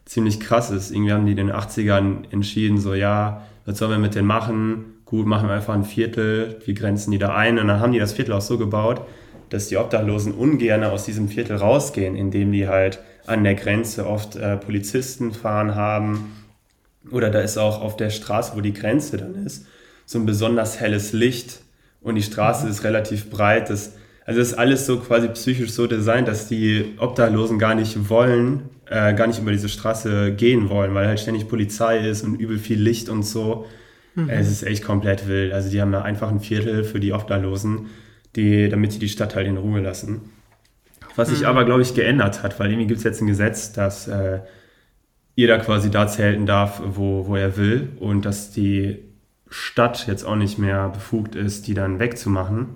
ziemlich 0.07 0.41
krass 0.41 0.73
ist. 0.73 0.91
Irgendwie 0.91 1.13
haben 1.13 1.25
die 1.25 1.31
in 1.31 1.37
den 1.37 1.53
80ern 1.53 2.33
entschieden, 2.33 2.79
so 2.79 2.95
ja, 2.95 3.47
was 3.65 3.79
sollen 3.79 3.93
wir 3.93 3.99
mit 3.99 4.17
denen 4.17 4.27
machen? 4.27 4.96
Gut, 5.07 5.25
machen 5.25 5.49
wir 5.49 5.55
einfach 5.55 5.75
ein 5.75 5.85
Viertel, 5.85 6.57
wir 6.65 6.75
grenzen 6.75 7.13
die 7.13 7.19
da 7.19 7.35
ein. 7.35 7.59
Und 7.59 7.69
dann 7.69 7.81
haben 7.81 7.93
die 7.93 7.99
das 7.99 8.13
Viertel 8.13 8.33
auch 8.33 8.43
so 8.43 8.59
gebaut, 8.59 9.01
dass 9.49 9.69
die 9.69 9.79
Obdachlosen 9.79 10.35
ungern 10.35 10.85
aus 10.85 11.05
diesem 11.05 11.29
Viertel 11.29 11.57
rausgehen, 11.57 12.17
indem 12.17 12.53
die 12.53 12.69
halt 12.69 12.99
an 13.27 13.45
der 13.45 13.55
Grenze 13.55 14.07
oft 14.07 14.37
äh, 14.37 14.57
Polizisten 14.57 15.33
fahren 15.33 15.75
haben. 15.77 16.33
Oder 17.11 17.31
da 17.31 17.41
ist 17.41 17.57
auch 17.57 17.81
auf 17.81 17.97
der 17.97 18.11
Straße, 18.11 18.53
wo 18.57 18.61
die 18.61 18.73
Grenze 18.73 19.17
dann 19.17 19.47
ist, 19.47 19.67
so 20.05 20.19
ein 20.19 20.27
besonders 20.27 20.81
helles 20.81 21.13
Licht. 21.13 21.61
Und 22.03 22.17
die 22.17 22.23
Straße 22.23 22.65
mhm. 22.65 22.73
ist 22.73 22.83
relativ 22.83 23.31
breit. 23.31 23.71
Das, 23.71 23.93
also 24.25 24.41
ist 24.41 24.55
alles 24.55 24.87
so 24.87 24.99
quasi 24.99 25.29
psychisch 25.29 25.71
so 25.71 25.87
designt, 25.87 26.27
dass 26.27 26.49
die 26.49 26.95
Obdachlosen 26.99 27.61
gar 27.61 27.77
nicht 27.77 28.11
wollen, 28.11 28.71
äh, 28.87 29.15
gar 29.15 29.29
nicht 29.29 29.39
über 29.39 29.53
diese 29.53 29.69
Straße 29.69 30.33
gehen 30.33 30.69
wollen, 30.69 30.95
weil 30.95 31.07
halt 31.07 31.21
ständig 31.21 31.47
Polizei 31.47 31.99
ist 31.99 32.25
und 32.25 32.35
übel 32.35 32.59
viel 32.59 32.81
Licht 32.81 33.09
und 33.09 33.23
so. 33.23 33.67
Mhm. 34.17 34.29
Es 34.29 34.51
ist 34.51 34.65
echt 34.65 34.83
komplett 34.83 35.29
wild. 35.29 35.53
Also 35.53 35.71
die 35.71 35.81
haben 35.81 35.93
da 35.93 36.03
einfach 36.03 36.29
ein 36.29 36.41
Viertel 36.41 36.83
für 36.83 36.99
die 36.99 37.13
Obdachlosen, 37.13 37.87
die, 38.35 38.69
damit 38.69 38.93
sie 38.93 38.99
die 38.99 39.09
Stadt 39.09 39.37
halt 39.37 39.47
in 39.47 39.57
Ruhe 39.57 39.81
lassen. 39.81 40.23
Was 41.15 41.29
sich 41.29 41.41
mhm. 41.41 41.47
aber, 41.47 41.65
glaube 41.65 41.83
ich, 41.83 41.95
geändert 41.95 42.43
hat, 42.43 42.59
weil 42.59 42.71
irgendwie 42.71 42.89
gibt 42.89 42.99
es 42.99 43.05
jetzt 43.05 43.21
ein 43.21 43.27
Gesetz, 43.27 43.73
dass 43.73 44.09
äh, 44.09 44.41
jeder 45.35 45.59
quasi 45.59 45.91
da 45.91 46.09
zelten 46.09 46.47
darf, 46.47 46.83
wo, 46.85 47.27
wo 47.27 47.37
er 47.37 47.57
will 47.57 47.91
und 48.01 48.25
dass 48.25 48.51
die 48.51 48.99
Stadt 49.49 50.07
jetzt 50.09 50.25
auch 50.25 50.35
nicht 50.35 50.59
mehr 50.59 50.89
befugt 50.89 51.35
ist, 51.35 51.67
die 51.67 51.75
dann 51.75 51.99
wegzumachen. 51.99 52.69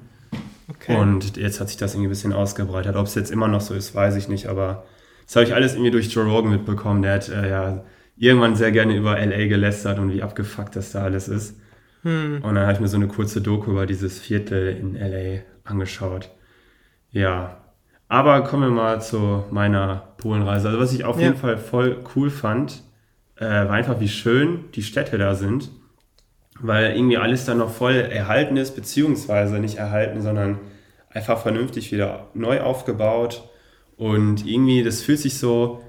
Okay. 0.68 0.96
Und 0.96 1.36
jetzt 1.36 1.58
hat 1.58 1.68
sich 1.68 1.78
das 1.78 1.94
irgendwie 1.94 2.08
ein 2.08 2.10
bisschen 2.10 2.32
ausgebreitet. 2.32 2.96
Ob 2.96 3.06
es 3.06 3.14
jetzt 3.14 3.32
immer 3.32 3.48
noch 3.48 3.60
so 3.60 3.74
ist, 3.74 3.94
weiß 3.94 4.14
ich 4.16 4.28
nicht, 4.28 4.46
aber 4.46 4.84
das 5.26 5.36
habe 5.36 5.46
ich 5.46 5.54
alles 5.54 5.72
irgendwie 5.72 5.90
durch 5.90 6.12
Joe 6.12 6.24
Rogan 6.24 6.50
mitbekommen. 6.50 7.02
Der 7.02 7.14
hat 7.14 7.28
äh, 7.28 7.48
ja 7.48 7.84
irgendwann 8.20 8.54
sehr 8.54 8.70
gerne 8.70 8.94
über 8.94 9.18
LA 9.18 9.46
gelästert 9.46 9.98
und 9.98 10.12
wie 10.12 10.22
abgefuckt 10.22 10.76
das 10.76 10.92
da 10.92 11.02
alles 11.02 11.26
ist. 11.26 11.58
Hm. 12.02 12.42
Und 12.42 12.54
dann 12.54 12.64
habe 12.64 12.74
ich 12.74 12.80
mir 12.80 12.88
so 12.88 12.96
eine 12.96 13.08
kurze 13.08 13.40
Doku 13.40 13.70
über 13.70 13.86
dieses 13.86 14.18
Viertel 14.20 14.76
in 14.76 14.94
LA 14.94 15.40
angeschaut. 15.64 16.30
Ja. 17.10 17.56
Aber 18.08 18.42
kommen 18.44 18.64
wir 18.64 18.70
mal 18.70 19.00
zu 19.00 19.44
meiner 19.50 20.14
Polenreise. 20.18 20.68
Also 20.68 20.80
was 20.80 20.92
ich 20.92 21.04
auf 21.04 21.16
ja. 21.16 21.28
jeden 21.28 21.36
Fall 21.36 21.56
voll 21.56 22.04
cool 22.14 22.28
fand, 22.28 22.82
äh, 23.36 23.46
war 23.46 23.70
einfach, 23.70 24.00
wie 24.00 24.08
schön 24.08 24.64
die 24.74 24.82
Städte 24.82 25.16
da 25.16 25.34
sind. 25.34 25.70
Weil 26.60 26.94
irgendwie 26.94 27.16
alles 27.16 27.46
da 27.46 27.54
noch 27.54 27.70
voll 27.70 27.94
erhalten 27.94 28.58
ist, 28.58 28.76
beziehungsweise 28.76 29.60
nicht 29.60 29.78
erhalten, 29.78 30.20
sondern 30.20 30.58
einfach 31.08 31.38
vernünftig 31.38 31.90
wieder 31.90 32.28
neu 32.34 32.60
aufgebaut. 32.60 33.48
Und 33.96 34.46
irgendwie, 34.46 34.82
das 34.82 35.00
fühlt 35.00 35.20
sich 35.20 35.38
so, 35.38 35.82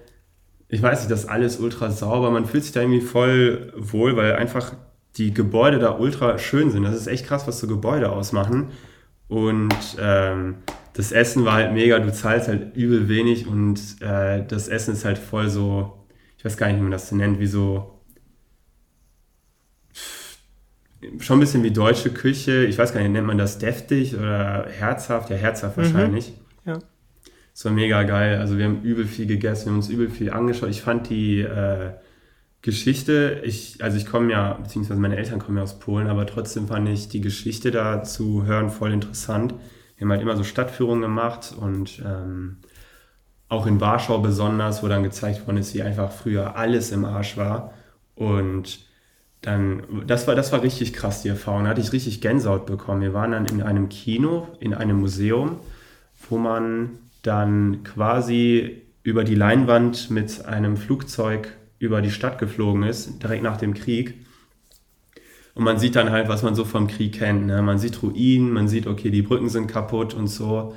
ich 0.72 0.82
weiß 0.82 1.02
nicht, 1.02 1.12
das 1.12 1.26
ist 1.26 1.30
alles 1.30 1.60
ultra 1.60 1.92
sauber. 1.92 2.32
Man 2.32 2.46
fühlt 2.46 2.64
sich 2.64 2.72
da 2.72 2.80
irgendwie 2.80 3.02
voll 3.02 3.74
wohl, 3.76 4.16
weil 4.16 4.36
einfach 4.38 4.74
die 5.18 5.34
Gebäude 5.34 5.80
da 5.80 5.98
ultra 5.98 6.38
schön 6.38 6.72
sind. 6.72 6.84
Das 6.84 6.96
ist 6.96 7.08
echt 7.08 7.26
krass, 7.26 7.46
was 7.46 7.60
so 7.60 7.68
Gebäude 7.68 8.10
ausmachen. 8.10 8.70
Und 9.28 9.76
ähm, 10.00 10.56
das 10.94 11.12
Essen 11.12 11.44
war 11.44 11.56
halt 11.56 11.74
mega. 11.74 12.00
Du 12.00 12.14
zahlst 12.14 12.48
halt 12.48 12.76
übel 12.78 13.10
wenig 13.10 13.48
und 13.48 13.80
äh, 14.00 14.46
das 14.48 14.70
Essen 14.70 14.94
ist 14.94 15.04
halt 15.04 15.18
voll 15.18 15.50
so, 15.50 16.06
ich 16.38 16.46
weiß 16.46 16.56
gar 16.56 16.68
nicht, 16.68 16.78
wie 16.78 16.84
man 16.84 16.92
das 16.92 17.10
so 17.10 17.18
nennt, 17.18 17.42
wie 17.42 17.48
so 17.48 18.00
schon 21.20 21.38
ein 21.38 21.42
bisschen 21.42 21.64
wie 21.64 21.72
deutsche 21.72 22.12
Küche. 22.12 22.64
Ich 22.64 22.78
weiß 22.78 22.94
gar 22.94 23.02
nicht, 23.02 23.12
nennt 23.12 23.28
man 23.28 23.38
das 23.38 23.58
deftig 23.58 24.16
oder 24.16 24.68
herzhaft? 24.70 25.30
Ja, 25.32 25.36
herzhaft 25.36 25.76
mhm. 25.76 25.82
wahrscheinlich. 25.82 26.30
Ja. 26.30 26.34
Es 27.54 27.66
war 27.66 27.72
mega 27.72 28.04
geil. 28.04 28.40
Also 28.40 28.58
wir 28.58 28.66
haben 28.66 28.82
übel 28.82 29.06
viel 29.06 29.28
gegessen, 29.28 29.66
wir 29.66 29.72
haben 29.72 29.78
uns 29.78 29.90
übel 29.90 30.10
viel 30.10 30.32
angeschaut. 30.32 30.70
Ich 30.70 30.82
fand 30.82 31.10
die 31.10 31.42
äh, 31.42 31.92
Geschichte, 32.62 33.42
ich, 33.44 33.84
also 33.84 33.98
ich 33.98 34.06
komme 34.06 34.32
ja, 34.32 34.54
beziehungsweise 34.54 35.00
meine 35.00 35.18
Eltern 35.18 35.40
kommen 35.40 35.58
ja 35.58 35.64
aus 35.64 35.80
Polen, 35.80 36.08
aber 36.08 36.28
trotzdem 36.28 36.68
fand 36.68 36.88
ich 36.90 37.10
die 37.10 37.22
Geschichte 37.22 37.72
da 37.72 38.04
zu 38.04 38.46
hören 38.46 38.70
voll 38.70 38.94
interessant. 38.94 39.56
Wir 39.98 40.06
haben 40.06 40.12
halt 40.12 40.22
immer 40.22 40.38
so 40.38 40.44
Stadtführungen 40.44 41.02
gemacht 41.02 41.56
und 41.60 42.02
ähm, 42.06 42.58
auch 43.50 43.68
in 43.68 43.82
Warschau 43.82 44.20
besonders, 44.20 44.82
wo 44.82 44.88
dann 44.88 45.04
gezeigt 45.04 45.46
worden 45.46 45.58
ist, 45.58 45.74
wie 45.74 45.82
einfach 45.82 46.12
früher 46.12 46.56
alles 46.56 46.92
im 46.92 47.04
Arsch 47.04 47.36
war. 47.36 47.74
Und 48.16 48.86
dann, 49.42 49.84
das 50.08 50.28
war, 50.28 50.36
das 50.36 50.52
war 50.52 50.62
richtig 50.62 50.94
krass, 50.94 51.24
die 51.24 51.30
Erfahrung. 51.30 51.64
Da 51.64 51.72
hatte 51.72 51.82
ich 51.82 51.92
richtig 51.92 52.22
Gänsehaut 52.22 52.66
bekommen. 52.66 53.02
Wir 53.02 53.14
waren 53.14 53.32
dann 53.32 53.46
in 53.48 53.62
einem 53.62 53.90
Kino, 53.90 54.48
in 54.60 54.74
einem 54.74 55.00
Museum, 55.00 55.60
wo 56.30 56.38
man 56.38 57.00
dann 57.22 57.84
quasi 57.84 58.82
über 59.04 59.24
die 59.24 59.36
Leinwand 59.36 60.10
mit 60.12 60.46
einem 60.46 60.78
Flugzeug 60.78 61.54
über 61.80 62.02
die 62.02 62.12
Stadt 62.12 62.38
geflogen 62.38 62.84
ist, 62.84 63.22
direkt 63.24 63.44
nach 63.44 63.58
dem 63.58 63.74
Krieg. 63.74 64.26
Und 65.54 65.64
man 65.64 65.80
sieht 65.80 65.96
dann 65.96 66.12
halt, 66.12 66.30
was 66.30 66.44
man 66.44 66.56
so 66.56 66.64
vom 66.64 66.88
Krieg 66.88 67.14
kennt. 67.14 67.48
Ne? 67.48 67.62
Man 67.62 67.80
sieht 67.80 68.02
Ruinen, 68.04 68.52
man 68.52 68.68
sieht, 68.68 68.88
okay, 68.88 69.10
die 69.10 69.24
Brücken 69.24 69.50
sind 69.50 69.68
kaputt 69.68 70.14
und 70.14 70.28
so. 70.28 70.76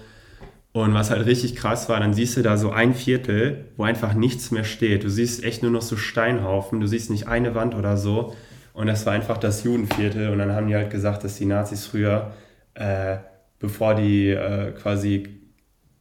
Und 0.73 0.95
was 0.95 1.11
halt 1.11 1.27
richtig 1.27 1.55
krass 1.55 1.89
war, 1.89 2.01
dann 2.01 2.15
siehst 2.15 2.37
du 2.37 2.43
da 2.43 2.57
so 2.57 2.71
ein 2.71 2.95
Viertel, 2.95 3.67
wo 3.77 3.85
einfach 3.85 4.15
nichts 4.15 4.51
mehr 4.51 4.65
steht. 4.65 5.05
Du 5.05 5.11
siehst 5.11 5.45
echt 5.45 5.63
nur 5.63 5.71
noch 5.71 5.83
so 5.83 5.97
Steinhaufen, 5.97 6.81
du 6.81 6.89
siehst 6.89 7.11
nicht 7.11 7.29
eine 7.29 7.55
Wand 7.55 7.77
oder 7.77 7.97
so. 7.97 8.35
Und 8.73 8.89
das 8.89 9.07
war 9.07 9.13
einfach 9.13 9.39
das 9.39 9.63
Judenviertel. 9.63 10.31
Und 10.31 10.39
dann 10.39 10.51
haben 10.51 10.67
die 10.67 10.75
halt 10.75 10.91
gesagt, 10.91 11.23
dass 11.23 11.37
die 11.37 11.47
Nazis 11.47 11.87
früher, 11.87 12.33
äh, 12.75 13.19
bevor 13.61 13.95
die 13.95 14.31
äh, 14.31 14.73
quasi 14.73 15.44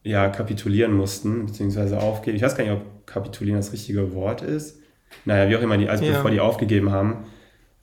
ja, 0.04 0.28
kapitulieren 0.28 0.92
mussten, 0.92 1.46
beziehungsweise 1.46 1.98
aufgeben. 1.98 2.36
Ich 2.36 2.42
weiß 2.42 2.56
gar 2.56 2.64
nicht, 2.64 2.74
ob 2.74 3.06
kapitulieren 3.06 3.58
das 3.58 3.72
richtige 3.72 4.14
Wort 4.14 4.42
ist. 4.42 4.78
Naja, 5.24 5.48
wie 5.48 5.56
auch 5.56 5.62
immer, 5.62 5.78
die, 5.78 5.88
also 5.88 6.04
ja. 6.04 6.12
bevor 6.12 6.30
die 6.30 6.40
aufgegeben 6.40 6.92
haben, 6.92 7.24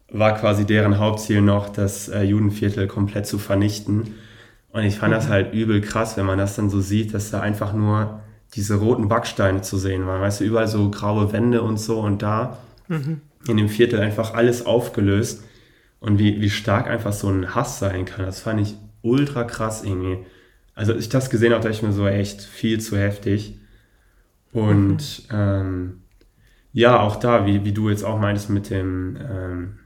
war 0.09 0.37
quasi 0.37 0.65
deren 0.65 0.99
Hauptziel 0.99 1.41
noch, 1.41 1.69
das 1.69 2.09
äh, 2.09 2.21
Judenviertel 2.21 2.87
komplett 2.87 3.25
zu 3.25 3.39
vernichten. 3.39 4.15
Und 4.71 4.83
ich 4.83 4.97
fand 4.97 5.11
mhm. 5.11 5.15
das 5.15 5.29
halt 5.29 5.53
übel 5.53 5.81
krass, 5.81 6.15
wenn 6.15 6.25
man 6.25 6.37
das 6.37 6.55
dann 6.55 6.69
so 6.69 6.79
sieht, 6.79 7.13
dass 7.13 7.31
da 7.31 7.41
einfach 7.41 7.73
nur 7.73 8.21
diese 8.53 8.75
roten 8.75 9.07
Backsteine 9.07 9.61
zu 9.61 9.77
sehen 9.77 10.05
waren. 10.05 10.21
Weißt 10.21 10.41
du, 10.41 10.43
überall 10.43 10.67
so 10.67 10.91
graue 10.91 11.31
Wände 11.33 11.61
und 11.61 11.77
so 11.77 11.99
und 12.01 12.21
da 12.21 12.59
mhm. 12.87 13.21
in 13.47 13.57
dem 13.57 13.69
Viertel 13.69 13.99
einfach 13.99 14.33
alles 14.33 14.65
aufgelöst. 14.65 15.43
Und 15.99 16.17
wie, 16.17 16.41
wie 16.41 16.49
stark 16.49 16.87
einfach 16.87 17.13
so 17.13 17.29
ein 17.29 17.53
Hass 17.53 17.79
sein 17.79 18.05
kann, 18.05 18.25
das 18.25 18.41
fand 18.41 18.59
ich 18.59 18.75
ultra 19.01 19.43
krass 19.43 19.83
irgendwie. 19.83 20.25
Also 20.75 20.93
als 20.93 21.03
ich 21.03 21.09
das 21.09 21.29
gesehen 21.29 21.53
habe, 21.53 21.61
dachte 21.61 21.75
ich 21.75 21.83
mir 21.83 21.91
so 21.91 22.07
echt 22.07 22.41
viel 22.41 22.79
zu 22.79 22.97
heftig. 22.97 23.59
Und 24.51 25.23
ähm, 25.31 26.01
ja, 26.73 26.99
auch 26.99 27.17
da, 27.17 27.45
wie, 27.45 27.65
wie 27.65 27.73
du 27.73 27.89
jetzt 27.89 28.03
auch 28.03 28.19
meintest 28.19 28.49
mit 28.49 28.69
dem 28.69 29.17
ähm, 29.17 29.79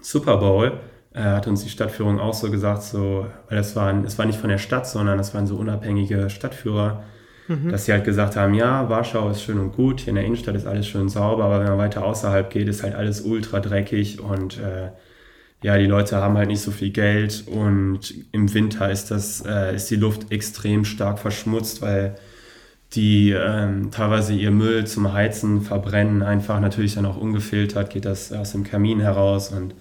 Super 0.00 0.38
Bowl, 0.38 0.80
äh, 1.12 1.22
hat 1.22 1.46
uns 1.46 1.62
die 1.62 1.70
Stadtführung 1.70 2.18
auch 2.18 2.34
so 2.34 2.50
gesagt, 2.50 2.82
so, 2.82 3.26
weil 3.48 3.56
das 3.56 3.76
waren, 3.76 4.04
es 4.04 4.18
war 4.18 4.26
nicht 4.26 4.38
von 4.38 4.50
der 4.50 4.58
Stadt, 4.58 4.86
sondern 4.86 5.18
das 5.18 5.34
waren 5.34 5.46
so 5.46 5.56
unabhängige 5.56 6.28
Stadtführer, 6.28 7.04
mhm. 7.46 7.70
dass 7.70 7.84
sie 7.84 7.92
halt 7.92 8.04
gesagt 8.04 8.36
haben, 8.36 8.54
ja, 8.54 8.88
Warschau 8.88 9.30
ist 9.30 9.42
schön 9.42 9.58
und 9.58 9.72
gut, 9.72 10.00
hier 10.00 10.10
in 10.10 10.16
der 10.16 10.24
Innenstadt 10.24 10.56
ist 10.56 10.66
alles 10.66 10.88
schön 10.88 11.08
sauber, 11.08 11.44
aber 11.44 11.60
wenn 11.60 11.68
man 11.68 11.78
weiter 11.78 12.04
außerhalb 12.04 12.50
geht, 12.50 12.68
ist 12.68 12.82
halt 12.82 12.94
alles 12.94 13.20
ultra 13.20 13.60
dreckig 13.60 14.20
und 14.20 14.58
äh, 14.58 14.90
ja, 15.64 15.78
die 15.78 15.86
Leute 15.86 16.18
haben 16.18 16.36
halt 16.36 16.48
nicht 16.48 16.60
so 16.60 16.70
viel 16.70 16.90
Geld 16.90 17.44
und 17.48 18.14
im 18.32 18.52
Winter 18.52 18.90
ist 18.90 19.10
das, 19.10 19.42
äh, 19.46 19.74
ist 19.74 19.90
die 19.90 19.96
Luft 19.96 20.30
extrem 20.30 20.84
stark 20.84 21.18
verschmutzt, 21.18 21.80
weil 21.80 22.16
die 22.94 23.30
ähm, 23.32 23.90
teilweise 23.90 24.34
ihr 24.34 24.50
Müll 24.50 24.86
zum 24.86 25.12
Heizen 25.14 25.62
verbrennen, 25.62 26.22
einfach 26.22 26.60
natürlich 26.60 26.96
dann 26.96 27.06
auch 27.06 27.16
ungefiltert 27.16 27.90
geht 27.90 28.04
das 28.04 28.32
aus 28.32 28.52
dem 28.52 28.64
Kamin 28.64 29.00
heraus 29.00 29.52
und 29.52 29.74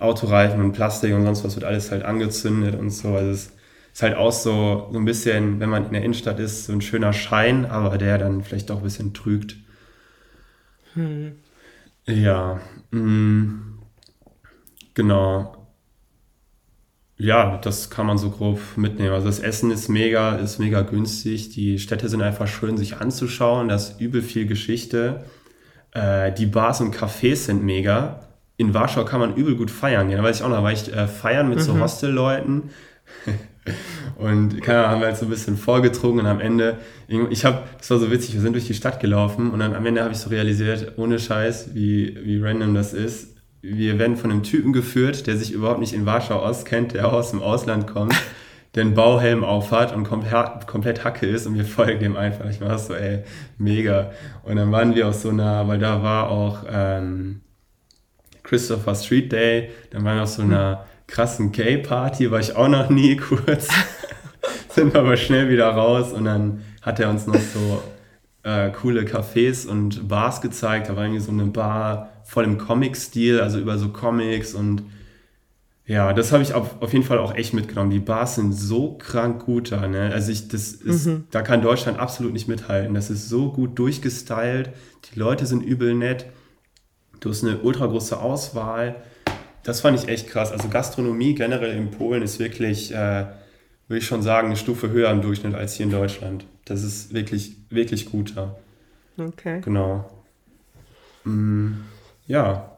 Autoreifen 0.00 0.62
und 0.62 0.72
Plastik 0.72 1.14
und 1.14 1.24
sonst 1.24 1.44
was 1.44 1.56
wird 1.56 1.64
alles 1.64 1.90
halt 1.92 2.04
angezündet 2.04 2.74
und 2.78 2.90
so. 2.90 3.14
Also 3.14 3.30
es 3.30 3.52
ist 3.94 4.02
halt 4.02 4.16
auch 4.16 4.32
so, 4.32 4.88
so 4.92 4.98
ein 4.98 5.04
bisschen, 5.04 5.60
wenn 5.60 5.70
man 5.70 5.86
in 5.86 5.92
der 5.92 6.02
Innenstadt 6.02 6.40
ist, 6.40 6.66
so 6.66 6.72
ein 6.72 6.80
schöner 6.82 7.12
Schein, 7.12 7.66
aber 7.66 7.98
der 7.98 8.18
dann 8.18 8.42
vielleicht 8.42 8.70
doch 8.70 8.78
ein 8.78 8.82
bisschen 8.84 9.14
trügt. 9.14 9.56
Hm. 10.94 11.36
Ja. 12.06 12.60
Mh. 12.90 13.77
Genau. 14.98 15.54
Ja, 17.18 17.58
das 17.58 17.88
kann 17.88 18.06
man 18.06 18.18
so 18.18 18.30
grob 18.30 18.58
mitnehmen. 18.74 19.12
Also 19.12 19.28
das 19.28 19.38
Essen 19.38 19.70
ist 19.70 19.88
mega, 19.88 20.34
ist 20.34 20.58
mega 20.58 20.80
günstig. 20.80 21.50
Die 21.50 21.78
Städte 21.78 22.08
sind 22.08 22.20
einfach 22.20 22.48
schön, 22.48 22.76
sich 22.76 22.96
anzuschauen. 22.96 23.68
Da 23.68 23.76
ist 23.76 24.00
übel 24.00 24.22
viel 24.22 24.46
Geschichte. 24.46 25.24
Äh, 25.92 26.32
die 26.32 26.46
Bars 26.46 26.80
und 26.80 26.96
Cafés 26.96 27.44
sind 27.44 27.62
mega. 27.62 28.26
In 28.56 28.74
Warschau 28.74 29.04
kann 29.04 29.20
man 29.20 29.36
übel 29.36 29.54
gut 29.54 29.70
feiern 29.70 30.08
gehen. 30.08 30.16
Da 30.16 30.24
weiß 30.24 30.38
ich 30.38 30.42
auch 30.42 30.48
noch, 30.48 30.64
war 30.64 30.72
ich 30.72 30.92
äh, 30.92 31.06
feiern 31.06 31.48
mit 31.48 31.58
mhm. 31.58 31.62
so 31.62 31.78
Hostelleuten. 31.78 32.70
und 34.16 34.60
keine 34.62 34.78
Ahnung, 34.80 34.90
haben 34.90 35.00
wir 35.02 35.06
halt 35.06 35.16
so 35.16 35.26
ein 35.26 35.30
bisschen 35.30 35.56
vorgetrunken 35.56 36.22
und 36.22 36.26
am 36.26 36.40
Ende, 36.40 36.78
ich 37.06 37.44
habe, 37.44 37.62
das 37.78 37.88
war 37.88 37.98
so 38.00 38.10
witzig, 38.10 38.34
wir 38.34 38.40
sind 38.40 38.54
durch 38.54 38.66
die 38.66 38.74
Stadt 38.74 38.98
gelaufen 38.98 39.52
und 39.52 39.60
dann 39.60 39.74
am 39.74 39.86
Ende 39.86 40.02
habe 40.02 40.12
ich 40.12 40.18
so 40.18 40.28
realisiert, 40.28 40.98
ohne 40.98 41.20
Scheiß, 41.20 41.74
wie, 41.74 42.18
wie 42.24 42.42
random 42.42 42.74
das 42.74 42.92
ist 42.94 43.37
wir 43.60 43.98
werden 43.98 44.16
von 44.16 44.30
einem 44.30 44.42
Typen 44.42 44.72
geführt, 44.72 45.26
der 45.26 45.36
sich 45.36 45.52
überhaupt 45.52 45.80
nicht 45.80 45.92
in 45.92 46.06
Warschau 46.06 46.38
auskennt, 46.40 46.94
der 46.94 47.08
auch 47.08 47.12
aus 47.12 47.30
dem 47.30 47.42
Ausland 47.42 47.86
kommt, 47.86 48.14
der 48.74 48.84
einen 48.84 48.94
Bauhelm 48.94 49.44
aufhat 49.44 49.94
und 49.94 50.04
komplett 50.04 51.04
Hacke 51.04 51.26
ist 51.26 51.46
und 51.46 51.54
wir 51.54 51.64
folgen 51.64 52.04
ihm 52.04 52.16
einfach. 52.16 52.48
Ich 52.48 52.60
war 52.60 52.78
so, 52.78 52.94
ey, 52.94 53.24
mega. 53.56 54.12
Und 54.44 54.56
dann 54.56 54.70
waren 54.70 54.94
wir 54.94 55.08
auf 55.08 55.14
so 55.14 55.30
einer, 55.30 55.66
weil 55.66 55.78
da 55.78 56.02
war 56.02 56.28
auch 56.30 56.64
ähm, 56.70 57.40
Christopher 58.42 58.94
Street 58.94 59.32
Day, 59.32 59.70
dann 59.90 60.04
waren 60.04 60.16
wir 60.16 60.22
auf 60.22 60.28
so 60.28 60.42
einer 60.42 60.86
krassen 61.06 61.52
Gay-Party, 61.52 62.30
war 62.30 62.40
ich 62.40 62.54
auch 62.54 62.68
noch 62.68 62.90
nie 62.90 63.16
kurz. 63.16 63.68
Sind 64.68 64.94
wir 64.94 65.00
aber 65.00 65.16
schnell 65.16 65.48
wieder 65.48 65.68
raus 65.68 66.12
und 66.12 66.24
dann 66.24 66.62
hat 66.82 67.00
er 67.00 67.10
uns 67.10 67.26
noch 67.26 67.34
so 67.34 67.82
äh, 68.42 68.70
coole 68.70 69.02
Cafés 69.02 69.66
und 69.66 70.08
Bars 70.08 70.40
gezeigt. 70.40 70.88
Da 70.88 70.96
war 70.96 71.04
irgendwie 71.04 71.22
so 71.22 71.32
eine 71.32 71.46
Bar 71.46 72.10
voll 72.28 72.44
im 72.44 72.58
Comic-Stil, 72.58 73.40
also 73.40 73.58
über 73.58 73.78
so 73.78 73.88
Comics 73.88 74.52
und 74.52 74.82
ja, 75.86 76.12
das 76.12 76.30
habe 76.30 76.42
ich 76.42 76.52
auf, 76.52 76.82
auf 76.82 76.92
jeden 76.92 77.06
Fall 77.06 77.16
auch 77.16 77.34
echt 77.34 77.54
mitgenommen. 77.54 77.88
Die 77.90 77.98
Bars 77.98 78.34
sind 78.34 78.52
so 78.52 78.98
krank 78.98 79.46
gut 79.46 79.72
da, 79.72 79.88
ne? 79.88 80.10
Also 80.12 80.30
ich, 80.30 80.48
das 80.48 80.72
ist, 80.72 81.06
mhm. 81.06 81.24
da 81.30 81.40
kann 81.40 81.62
Deutschland 81.62 81.98
absolut 81.98 82.34
nicht 82.34 82.46
mithalten. 82.46 82.92
Das 82.92 83.08
ist 83.08 83.30
so 83.30 83.50
gut 83.50 83.78
durchgestylt. 83.78 84.68
Die 85.06 85.18
Leute 85.18 85.46
sind 85.46 85.62
übel 85.62 85.94
nett. 85.94 86.26
Du 87.20 87.30
hast 87.30 87.42
eine 87.42 87.60
ultra 87.60 87.86
große 87.86 88.20
Auswahl. 88.20 88.96
Das 89.62 89.80
fand 89.80 89.98
ich 89.98 90.08
echt 90.08 90.28
krass. 90.28 90.52
Also 90.52 90.68
Gastronomie 90.68 91.34
generell 91.34 91.74
in 91.74 91.90
Polen 91.90 92.22
ist 92.22 92.38
wirklich, 92.38 92.92
äh, 92.92 93.24
würde 93.86 93.98
ich 93.98 94.06
schon 94.06 94.20
sagen, 94.20 94.48
eine 94.48 94.56
Stufe 94.58 94.90
höher 94.90 95.10
im 95.10 95.22
Durchschnitt 95.22 95.54
als 95.54 95.72
hier 95.72 95.86
in 95.86 95.92
Deutschland. 95.92 96.44
Das 96.66 96.84
ist 96.84 97.14
wirklich, 97.14 97.56
wirklich 97.70 98.10
gut 98.10 98.36
da. 98.36 98.54
Okay. 99.16 99.62
Genau. 99.62 100.04
Mhm. 101.24 101.84
Ja. 102.28 102.76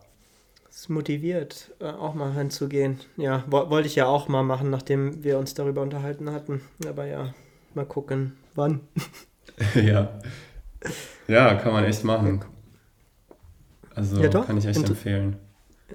Das 0.67 0.89
motiviert, 0.89 1.73
äh, 1.81 1.87
auch 1.87 2.15
mal 2.15 2.33
hinzugehen. 2.33 3.01
Ja, 3.17 3.45
wollte 3.49 3.87
ich 3.87 3.97
ja 3.97 4.07
auch 4.07 4.29
mal 4.29 4.43
machen, 4.43 4.71
nachdem 4.71 5.23
wir 5.23 5.39
uns 5.39 5.53
darüber 5.53 5.83
unterhalten 5.83 6.31
hatten. 6.33 6.63
Aber 6.89 7.05
ja, 7.05 7.35
mal 7.75 7.85
gucken, 7.85 8.37
wann. 8.55 8.81
ja. 9.75 10.09
Ja, 11.29 11.55
kann 11.55 11.73
man 11.73 11.85
echt 11.85 12.05
machen. 12.05 12.45
Also 13.95 14.23
ja, 14.23 14.29
kann 14.29 14.57
ich 14.57 14.65
echt 14.65 14.79
Inter 14.79 14.91
empfehlen. 14.91 15.37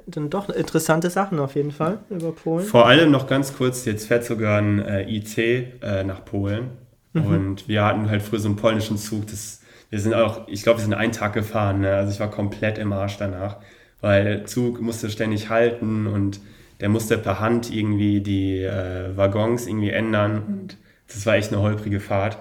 Dann 0.06 0.30
doch 0.30 0.50
interessante 0.50 1.10
Sachen 1.10 1.40
auf 1.40 1.56
jeden 1.56 1.72
Fall 1.72 2.00
über 2.10 2.34
Polen. 2.34 2.66
Vor 2.66 2.86
allem 2.86 3.12
noch 3.12 3.28
ganz 3.28 3.56
kurz, 3.56 3.86
jetzt 3.86 4.08
fährt 4.08 4.26
sogar 4.26 4.60
ein 4.62 4.80
äh, 4.80 5.10
IC 5.10 5.38
äh, 5.82 6.04
nach 6.04 6.26
Polen. 6.26 6.72
Mhm. 7.14 7.26
Und 7.26 7.68
wir 7.70 7.86
hatten 7.86 8.10
halt 8.10 8.22
früher 8.22 8.40
so 8.40 8.50
einen 8.50 8.58
polnischen 8.58 8.98
Zug, 8.98 9.26
das 9.28 9.62
wir 9.90 10.00
sind 10.00 10.14
auch, 10.14 10.48
ich 10.48 10.64
glaube, 10.64 10.80
wir 10.80 10.84
sind 10.84 10.94
einen 10.94 11.12
Tag 11.12 11.34
gefahren. 11.34 11.82
Ne? 11.82 11.94
Also 11.94 12.12
ich 12.12 12.20
war 12.20 12.30
komplett 12.30 12.78
im 12.78 12.94
Arsch 12.94 13.18
danach, 13.18 13.58
weil 14.02 14.24
der 14.24 14.46
Zug 14.46 14.82
musste 14.82 15.10
ständig 15.10 15.50
halten 15.50 16.08
und 16.08 16.40
der 16.82 16.90
musste 16.90 17.18
per 17.18 17.40
Hand 17.40 17.74
irgendwie 17.74 18.22
die 18.22 18.62
äh, 18.62 19.16
Waggons 19.16 19.68
irgendwie 19.68 19.92
ändern. 19.92 20.44
Und 20.48 20.78
das 21.08 21.26
war 21.26 21.36
echt 21.36 21.54
eine 21.54 21.62
holprige 21.62 22.00
Fahrt. 22.00 22.38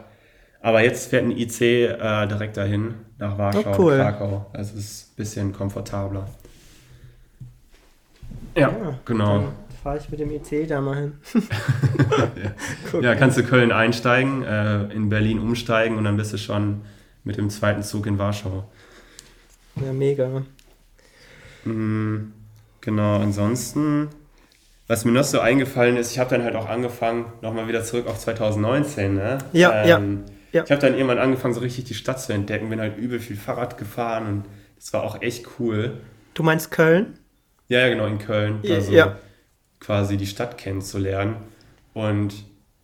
Aber 0.60 0.82
jetzt 0.82 1.10
fährt 1.10 1.24
ein 1.24 1.30
IC 1.30 1.60
äh, 1.60 2.26
direkt 2.26 2.56
dahin, 2.56 2.94
nach 3.18 3.36
Warschau, 3.36 3.72
oh, 3.72 3.74
cool. 3.78 3.98
Krakau. 3.98 4.46
Also 4.52 4.78
es 4.78 4.84
ist 4.84 5.12
ein 5.12 5.16
bisschen 5.16 5.52
komfortabler. 5.52 6.26
Ja, 8.56 8.68
ja 8.68 8.98
genau. 9.04 9.52
Fahre 9.82 9.98
ich 9.98 10.08
mit 10.08 10.20
dem 10.20 10.30
IC 10.30 10.66
da 10.66 10.80
mal 10.80 10.96
hin. 10.96 11.12
ja. 12.94 13.00
ja. 13.00 13.14
kannst 13.14 13.36
du 13.36 13.42
Köln 13.42 13.72
einsteigen, 13.72 14.42
äh, 14.42 14.84
in 14.84 15.10
Berlin 15.10 15.38
umsteigen 15.38 15.98
und 15.98 16.04
dann 16.04 16.16
bist 16.16 16.32
du 16.32 16.38
schon 16.38 16.80
mit 17.24 17.36
dem 17.36 17.50
zweiten 17.50 17.82
Zug 17.82 18.06
in 18.06 18.18
Warschau. 18.18 18.64
Ja, 19.76 19.92
mega. 19.92 20.42
Mhm, 21.64 22.32
genau, 22.80 23.16
ansonsten, 23.16 24.08
was 24.86 25.04
mir 25.04 25.12
noch 25.12 25.24
so 25.24 25.40
eingefallen 25.40 25.96
ist, 25.96 26.12
ich 26.12 26.18
habe 26.18 26.30
dann 26.30 26.44
halt 26.44 26.54
auch 26.54 26.68
angefangen, 26.68 27.32
nochmal 27.40 27.66
wieder 27.66 27.82
zurück 27.82 28.06
auf 28.06 28.18
2019, 28.18 29.14
ne? 29.14 29.38
Ja, 29.52 29.84
ähm, 29.84 30.24
ja, 30.52 30.60
ja. 30.60 30.64
Ich 30.64 30.70
habe 30.70 30.80
dann 30.80 30.94
irgendwann 30.94 31.18
angefangen, 31.18 31.54
so 31.54 31.60
richtig 31.60 31.84
die 31.84 31.94
Stadt 31.94 32.20
zu 32.20 32.32
entdecken, 32.32 32.68
bin 32.68 32.80
halt 32.80 32.96
übel 32.96 33.18
viel 33.18 33.36
Fahrrad 33.36 33.78
gefahren 33.78 34.26
und 34.28 34.44
das 34.76 34.92
war 34.92 35.02
auch 35.02 35.22
echt 35.22 35.46
cool. 35.58 36.00
Du 36.34 36.42
meinst 36.42 36.70
Köln? 36.70 37.18
Ja, 37.68 37.80
ja, 37.80 37.88
genau, 37.88 38.06
in 38.06 38.18
Köln. 38.18 38.60
Also 38.68 38.92
ja. 38.92 39.18
quasi 39.80 40.16
die 40.16 40.26
Stadt 40.26 40.58
kennenzulernen. 40.58 41.36
Und 41.94 42.34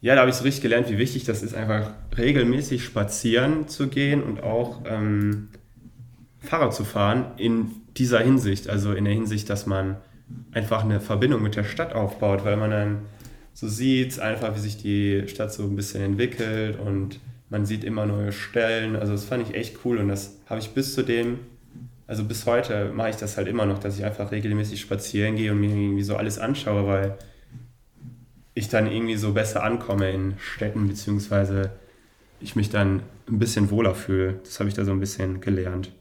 ja, 0.01 0.15
da 0.15 0.23
habe 0.23 0.31
ich 0.31 0.37
so 0.37 0.45
richtig 0.45 0.63
gelernt, 0.63 0.91
wie 0.91 0.99
wichtig 0.99 1.25
das 1.25 1.43
ist, 1.43 1.55
einfach 1.55 1.93
regelmäßig 2.17 2.83
spazieren 2.85 3.69
zu 3.69 3.89
gehen 3.89 4.23
und 4.23 4.43
auch 4.43 4.81
ähm, 4.87 5.49
Fahrrad 6.39 6.75
zu 6.75 6.85
fahren 6.85 7.33
in 7.37 7.73
dieser 7.97 8.21
Hinsicht. 8.21 8.69
Also 8.69 8.93
in 8.93 9.05
der 9.05 9.13
Hinsicht, 9.13 9.51
dass 9.51 9.67
man 9.67 9.97
einfach 10.53 10.85
eine 10.85 11.01
Verbindung 11.01 11.43
mit 11.43 11.57
der 11.57 11.65
Stadt 11.65 11.93
aufbaut, 11.93 12.45
weil 12.45 12.57
man 12.57 12.71
dann 12.71 12.99
so 13.53 13.69
sieht, 13.69 14.19
einfach 14.21 14.55
wie 14.57 14.61
sich 14.61 14.79
die 14.79 15.29
Stadt 15.29 15.53
so 15.53 15.65
ein 15.65 15.77
bisschen 15.77 16.03
entwickelt 16.03 16.79
und 16.79 17.21
man 17.51 17.67
sieht 17.67 17.85
immer 17.85 18.07
neue 18.07 18.33
Stellen. 18.33 18.97
Also 18.97 19.13
das 19.13 19.25
fand 19.25 19.49
ich 19.49 19.55
echt 19.55 19.79
cool 19.85 19.99
und 19.99 20.09
das 20.09 20.39
habe 20.47 20.61
ich 20.61 20.71
bis 20.71 20.95
zu 20.95 21.03
dem, 21.03 21.41
also 22.07 22.25
bis 22.25 22.47
heute 22.47 22.91
mache 22.95 23.11
ich 23.11 23.17
das 23.17 23.37
halt 23.37 23.49
immer 23.49 23.67
noch, 23.67 23.79
dass 23.79 23.99
ich 23.99 24.05
einfach 24.05 24.33
regelmäßig 24.33 24.81
spazieren 24.81 25.37
gehe 25.37 25.53
und 25.53 25.61
mir 25.61 25.71
irgendwie 25.71 26.03
so 26.03 26.17
alles 26.17 26.39
anschaue, 26.39 26.87
weil 26.87 27.19
ich 28.55 28.69
dann 28.69 28.91
irgendwie 28.91 29.17
so 29.17 29.33
besser 29.33 29.63
ankomme 29.63 30.11
in 30.11 30.35
Städten, 30.39 30.89
beziehungsweise 30.89 31.71
ich 32.41 32.57
mich 32.57 32.71
dann 32.71 33.03
ein 33.29 33.39
bisschen 33.39 33.71
wohler 33.71 33.95
fühle. 33.95 34.41
Das 34.45 34.59
habe 34.59 34.69
ich 34.69 34.75
da 34.75 34.85
so 34.85 34.93
ein 34.93 35.01
bisschen 35.01 35.41
gelernt. 35.41 35.93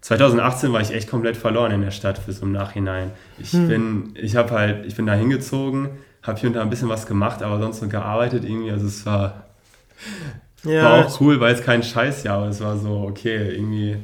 2018 0.00 0.72
war 0.72 0.80
ich 0.80 0.92
echt 0.92 1.10
komplett 1.10 1.36
verloren 1.36 1.72
in 1.72 1.82
der 1.82 1.90
Stadt 1.90 2.18
für 2.18 2.32
so 2.32 2.46
im 2.46 2.52
Nachhinein. 2.52 3.10
Ich 3.38 3.52
hm. 3.52 3.68
bin, 3.68 4.14
ich 4.14 4.36
habe 4.36 4.50
halt, 4.52 4.86
ich 4.86 4.96
bin 4.96 5.06
da 5.06 5.12
hingezogen, 5.12 5.90
habe 6.22 6.40
hier 6.40 6.48
und 6.48 6.54
da 6.54 6.62
ein 6.62 6.70
bisschen 6.70 6.88
was 6.88 7.06
gemacht, 7.06 7.42
aber 7.42 7.60
sonst 7.60 7.82
nur 7.82 7.90
gearbeitet 7.90 8.44
irgendwie. 8.44 8.70
Also 8.70 8.86
es 8.86 9.04
war, 9.04 9.44
ja. 10.64 10.84
war 10.84 11.06
auch 11.06 11.20
cool, 11.20 11.38
weil 11.40 11.54
es 11.54 11.62
kein 11.62 11.82
Scheißjahr, 11.82 12.38
aber 12.38 12.48
es 12.48 12.62
war 12.62 12.78
so, 12.78 13.02
okay, 13.02 13.54
irgendwie 13.54 13.98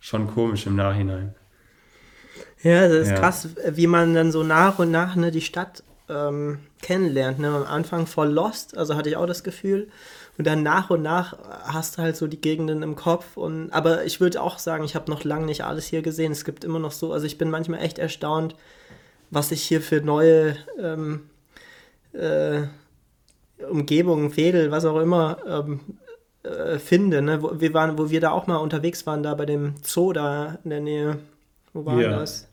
schon 0.00 0.26
komisch 0.26 0.66
im 0.66 0.76
Nachhinein. 0.76 1.34
Ja, 2.62 2.88
das 2.88 2.96
ist 2.96 3.10
ja. 3.10 3.18
krass, 3.18 3.48
wie 3.68 3.86
man 3.86 4.14
dann 4.14 4.32
so 4.32 4.42
nach 4.42 4.78
und 4.78 4.90
nach 4.90 5.16
ne, 5.16 5.30
die 5.30 5.42
Stadt 5.42 5.82
ähm, 6.08 6.58
kennenlernt. 6.84 7.38
Ne? 7.38 7.48
Am 7.48 7.64
Anfang 7.64 8.06
voll 8.06 8.28
lost, 8.28 8.76
also 8.76 8.94
hatte 8.94 9.08
ich 9.08 9.16
auch 9.16 9.26
das 9.26 9.42
Gefühl. 9.42 9.88
Und 10.36 10.46
dann 10.46 10.62
nach 10.62 10.90
und 10.90 11.02
nach 11.02 11.36
hast 11.64 11.96
du 11.96 12.02
halt 12.02 12.16
so 12.16 12.26
die 12.26 12.40
Gegenden 12.40 12.82
im 12.82 12.94
Kopf. 12.94 13.36
Und, 13.36 13.70
aber 13.72 14.04
ich 14.04 14.20
würde 14.20 14.42
auch 14.42 14.58
sagen, 14.58 14.84
ich 14.84 14.94
habe 14.94 15.10
noch 15.10 15.24
lange 15.24 15.46
nicht 15.46 15.64
alles 15.64 15.86
hier 15.86 16.02
gesehen. 16.02 16.32
Es 16.32 16.44
gibt 16.44 16.62
immer 16.62 16.78
noch 16.78 16.92
so, 16.92 17.12
also 17.12 17.24
ich 17.24 17.38
bin 17.38 17.50
manchmal 17.50 17.80
echt 17.80 17.98
erstaunt, 17.98 18.54
was 19.30 19.50
ich 19.50 19.62
hier 19.62 19.80
für 19.80 20.00
neue 20.00 20.56
ähm, 20.78 21.30
äh, 22.12 22.62
Umgebungen, 23.70 24.36
Wedel, 24.36 24.70
was 24.70 24.84
auch 24.84 25.00
immer, 25.00 25.38
ähm, 25.48 25.80
äh, 26.42 26.78
finde. 26.78 27.22
Ne? 27.22 27.42
Wo, 27.42 27.60
wir 27.60 27.72
waren, 27.72 27.96
wo 27.96 28.10
wir 28.10 28.20
da 28.20 28.32
auch 28.32 28.46
mal 28.46 28.56
unterwegs 28.56 29.06
waren, 29.06 29.22
da 29.22 29.34
bei 29.34 29.46
dem 29.46 29.74
Zoo 29.82 30.12
da 30.12 30.58
in 30.64 30.70
der 30.70 30.80
Nähe. 30.80 31.18
Wo 31.72 31.86
war 31.86 32.00
ja. 32.00 32.10
das? 32.10 32.48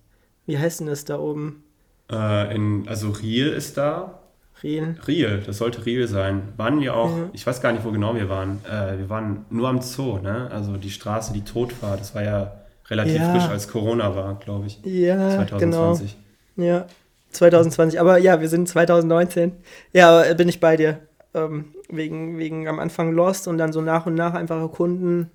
Wie 0.45 0.57
heißt 0.57 0.79
denn 0.79 0.87
das 0.87 1.03
da 1.03 1.19
oben? 1.19 1.63
Äh, 2.11 2.55
in, 2.55 2.87
also 2.87 3.09
Riel 3.09 3.49
ist 3.49 3.77
da. 3.77 4.20
Riel. 4.63 4.95
Riel, 5.07 5.43
das 5.45 5.57
sollte 5.57 5.85
Riel 5.85 6.07
sein. 6.07 6.49
Waren 6.57 6.81
wir 6.81 6.95
auch, 6.95 7.15
mhm. 7.15 7.29
ich 7.33 7.45
weiß 7.45 7.61
gar 7.61 7.71
nicht, 7.71 7.83
wo 7.83 7.91
genau 7.91 8.15
wir 8.15 8.29
waren. 8.29 8.59
Äh, 8.65 8.99
wir 8.99 9.09
waren 9.09 9.45
nur 9.49 9.67
am 9.69 9.81
Zoo, 9.81 10.19
ne? 10.19 10.49
Also 10.51 10.77
die 10.77 10.91
Straße, 10.91 11.33
die 11.33 11.43
tot 11.43 11.81
war, 11.81 11.97
das 11.97 12.13
war 12.13 12.23
ja 12.23 12.51
relativ 12.89 13.15
ja. 13.15 13.33
frisch, 13.33 13.49
als 13.49 13.67
Corona 13.67 14.15
war, 14.15 14.35
glaube 14.35 14.67
ich. 14.67 14.79
Ja, 14.83 15.29
2020. 15.29 16.17
Genau. 16.55 16.67
Ja, 16.67 16.85
2020. 17.31 17.99
Aber 17.99 18.17
ja, 18.17 18.41
wir 18.41 18.49
sind 18.49 18.67
2019. 18.67 19.53
Ja, 19.93 20.33
bin 20.33 20.49
ich 20.49 20.59
bei 20.59 20.77
dir. 20.77 20.99
Ähm, 21.33 21.73
wegen, 21.89 22.37
wegen 22.37 22.67
am 22.67 22.79
Anfang 22.79 23.13
Lost 23.13 23.47
und 23.47 23.57
dann 23.57 23.71
so 23.71 23.81
nach 23.81 24.05
und 24.05 24.15
nach 24.15 24.33
einfach 24.33 24.59
erkunden, 24.59 25.31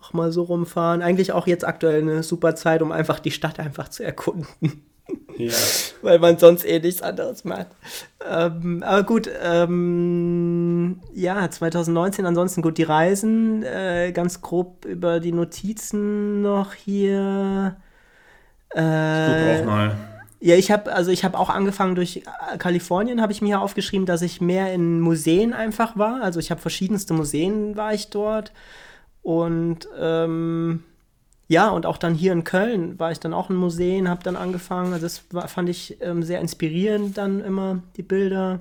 auch 0.00 0.12
mal 0.12 0.32
so 0.32 0.42
rumfahren. 0.42 1.02
Eigentlich 1.02 1.32
auch 1.32 1.46
jetzt 1.46 1.66
aktuell 1.66 2.02
eine 2.02 2.22
super 2.22 2.54
Zeit, 2.54 2.82
um 2.82 2.92
einfach 2.92 3.20
die 3.20 3.30
Stadt 3.30 3.60
einfach 3.60 3.88
zu 3.88 4.04
erkunden. 4.04 4.82
Ja. 5.36 5.52
Weil 6.02 6.18
man 6.18 6.38
sonst 6.38 6.64
eh 6.64 6.78
nichts 6.80 7.02
anderes 7.02 7.44
macht. 7.44 7.68
Ähm, 8.28 8.82
aber 8.82 9.02
gut, 9.04 9.30
ähm, 9.42 11.00
ja, 11.14 11.50
2019 11.50 12.26
ansonsten 12.26 12.62
gut, 12.62 12.78
die 12.78 12.84
Reisen, 12.84 13.62
äh, 13.62 14.12
ganz 14.12 14.40
grob 14.40 14.84
über 14.84 15.20
die 15.20 15.32
Notizen 15.32 16.42
noch 16.42 16.74
hier. 16.74 17.76
Äh, 18.74 19.56
ich 19.56 19.60
auch 19.60 19.66
mal. 19.66 19.96
Ja, 20.40 20.54
ich 20.54 20.70
habe 20.70 20.92
also 20.92 21.10
ich 21.10 21.24
habe 21.24 21.36
auch 21.36 21.50
angefangen 21.50 21.96
durch 21.96 22.18
äh, 22.52 22.58
Kalifornien 22.58 23.20
habe 23.20 23.32
ich 23.32 23.42
mir 23.42 23.48
hier 23.48 23.60
aufgeschrieben, 23.60 24.06
dass 24.06 24.22
ich 24.22 24.40
mehr 24.40 24.72
in 24.72 25.00
Museen 25.00 25.52
einfach 25.52 25.96
war. 25.96 26.22
Also 26.22 26.38
ich 26.38 26.50
habe 26.50 26.60
verschiedenste 26.60 27.12
Museen 27.12 27.76
war 27.76 27.92
ich 27.92 28.10
dort 28.10 28.52
und 29.22 29.88
ähm, 29.98 30.84
ja, 31.48 31.70
und 31.70 31.86
auch 31.86 31.96
dann 31.96 32.14
hier 32.14 32.32
in 32.32 32.44
Köln 32.44 32.98
war 32.98 33.10
ich 33.10 33.20
dann 33.20 33.32
auch 33.32 33.48
in 33.48 33.56
Museen, 33.56 34.08
habe 34.08 34.22
dann 34.22 34.36
angefangen. 34.36 34.92
Also 34.92 35.06
das 35.06 35.24
war, 35.30 35.48
fand 35.48 35.70
ich 35.70 35.96
ähm, 36.02 36.22
sehr 36.22 36.40
inspirierend 36.40 37.16
dann 37.16 37.40
immer, 37.40 37.82
die 37.96 38.02
Bilder 38.02 38.60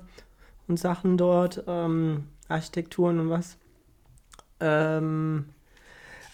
und 0.69 0.79
Sachen 0.79 1.17
dort, 1.17 1.63
ähm, 1.67 2.23
Architekturen 2.47 3.19
und 3.19 3.29
was. 3.29 3.57
Ähm, 4.61 5.49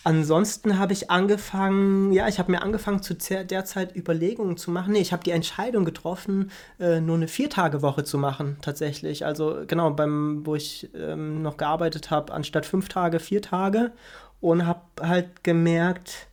ansonsten 0.04 0.78
habe 0.78 0.94
ich 0.94 1.10
angefangen, 1.10 2.14
ja, 2.14 2.28
ich 2.28 2.38
habe 2.38 2.52
mir 2.52 2.62
angefangen 2.62 3.02
zu 3.02 3.16
der 3.16 3.66
Überlegungen 3.96 4.56
zu 4.56 4.70
machen. 4.70 4.94
Nee, 4.94 5.02
ich 5.02 5.12
habe 5.12 5.24
die 5.24 5.32
Entscheidung 5.32 5.86
getroffen, 5.86 6.52
äh, 6.80 7.02
nur 7.02 7.16
eine 7.16 7.28
Viertagewoche 7.28 8.04
zu 8.04 8.20
machen, 8.20 8.58
tatsächlich. 8.62 9.26
Also 9.26 9.64
genau, 9.66 9.90
beim, 9.90 10.46
wo 10.46 10.54
ich 10.54 10.92
ähm, 10.94 11.42
noch 11.42 11.58
gearbeitet 11.58 12.12
habe, 12.12 12.32
anstatt 12.32 12.68
fünf 12.68 12.90
Tage, 12.90 13.20
vier 13.20 13.42
Tage. 13.42 13.92
Und 14.40 14.68
habe 14.68 14.82
halt 15.02 15.44
gemerkt, 15.44 16.28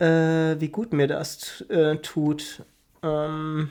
äh, 0.00 0.60
wie 0.60 0.68
gut 0.68 0.92
mir 0.92 1.06
das 1.06 1.62
äh, 1.68 1.96
tut. 1.96 2.62
Ähm, 3.02 3.70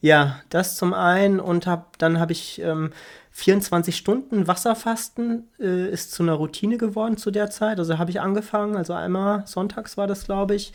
ja, 0.00 0.40
das 0.48 0.76
zum 0.76 0.94
einen 0.94 1.40
und 1.40 1.66
hab, 1.66 1.98
dann 1.98 2.20
habe 2.20 2.32
ich 2.32 2.60
ähm, 2.62 2.92
24 3.32 3.96
Stunden 3.96 4.46
Wasserfasten 4.46 5.48
äh, 5.58 5.88
ist 5.88 6.12
zu 6.12 6.22
einer 6.22 6.34
Routine 6.34 6.76
geworden 6.76 7.16
zu 7.16 7.30
der 7.30 7.50
Zeit. 7.50 7.78
Also 7.78 7.98
habe 7.98 8.10
ich 8.10 8.20
angefangen, 8.20 8.76
also 8.76 8.92
einmal 8.92 9.46
sonntags 9.46 9.96
war 9.96 10.06
das, 10.06 10.24
glaube 10.24 10.54
ich. 10.54 10.72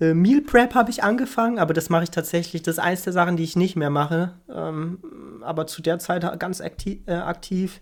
Äh, 0.00 0.14
Meal 0.14 0.42
Prep 0.42 0.74
habe 0.74 0.90
ich 0.90 1.02
angefangen, 1.02 1.58
aber 1.58 1.74
das 1.74 1.88
mache 1.88 2.04
ich 2.04 2.10
tatsächlich. 2.10 2.62
Das 2.62 2.76
ist 2.76 2.82
eins 2.82 3.02
der 3.02 3.12
Sachen, 3.12 3.36
die 3.36 3.44
ich 3.44 3.56
nicht 3.56 3.76
mehr 3.76 3.90
mache. 3.90 4.34
Ähm, 4.52 4.98
aber 5.42 5.66
zu 5.66 5.82
der 5.82 5.98
Zeit 5.98 6.38
ganz 6.38 6.60
aktiv. 6.60 7.00
Äh, 7.06 7.14
aktiv. 7.14 7.80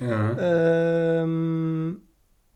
Ja. 0.00 1.22
Ähm, 1.22 2.02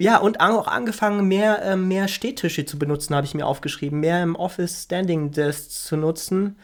ja, 0.02 0.16
und 0.18 0.40
auch 0.40 0.66
angefangen, 0.66 1.28
mehr, 1.28 1.62
äh, 1.62 1.76
mehr 1.76 2.08
Stehtische 2.08 2.64
zu 2.64 2.76
benutzen, 2.76 3.14
habe 3.14 3.24
ich 3.24 3.34
mir 3.34 3.46
aufgeschrieben. 3.46 4.00
Mehr 4.00 4.20
im 4.20 4.34
Office 4.34 4.82
Standing 4.82 5.30
Desks 5.30 5.84
zu 5.84 5.96
nutzen. 5.96 6.56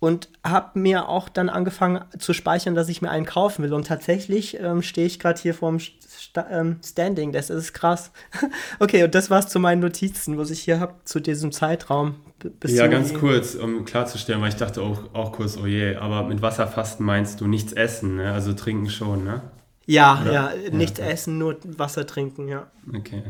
Und 0.00 0.28
habe 0.44 0.78
mir 0.78 1.08
auch 1.08 1.28
dann 1.28 1.48
angefangen 1.48 2.04
zu 2.18 2.34
speichern, 2.34 2.74
dass 2.74 2.88
ich 2.88 3.02
mir 3.02 3.10
einen 3.10 3.24
kaufen 3.24 3.62
will. 3.62 3.72
Und 3.72 3.86
tatsächlich 3.86 4.58
ähm, 4.60 4.82
stehe 4.82 5.06
ich 5.06 5.20
gerade 5.20 5.40
hier 5.40 5.54
vorm 5.54 5.78
Sta 5.78 6.46
ähm, 6.50 6.80
Standing 6.84 7.30
Desk. 7.30 7.48
Das 7.48 7.56
ist 7.56 7.72
krass. 7.72 8.10
okay, 8.80 9.04
und 9.04 9.14
das 9.14 9.30
war's 9.30 9.46
zu 9.46 9.60
meinen 9.60 9.80
Notizen, 9.80 10.36
was 10.36 10.50
ich 10.50 10.60
hier 10.60 10.80
habe 10.80 10.96
zu 11.04 11.20
diesem 11.20 11.52
Zeitraum. 11.52 12.16
ja, 12.64 12.88
ganz 12.88 13.14
kurz, 13.14 13.54
um 13.54 13.84
klarzustellen, 13.84 14.42
weil 14.42 14.48
ich 14.48 14.56
dachte 14.56 14.82
auch, 14.82 15.14
auch 15.14 15.30
kurz, 15.30 15.56
oh 15.56 15.66
je, 15.66 15.94
aber 15.94 16.24
mit 16.24 16.42
Wasserfasten 16.42 17.06
meinst 17.06 17.40
du 17.40 17.46
nichts 17.46 17.72
essen, 17.72 18.16
ne? 18.16 18.32
also 18.32 18.54
trinken 18.54 18.90
schon, 18.90 19.22
ne? 19.22 19.40
Ja, 19.86 20.20
Oder? 20.20 20.32
ja, 20.32 20.50
nichts 20.72 20.98
ja. 20.98 21.06
essen, 21.06 21.38
nur 21.38 21.56
Wasser 21.78 22.06
trinken, 22.06 22.48
ja. 22.48 22.66
Okay. 22.94 23.22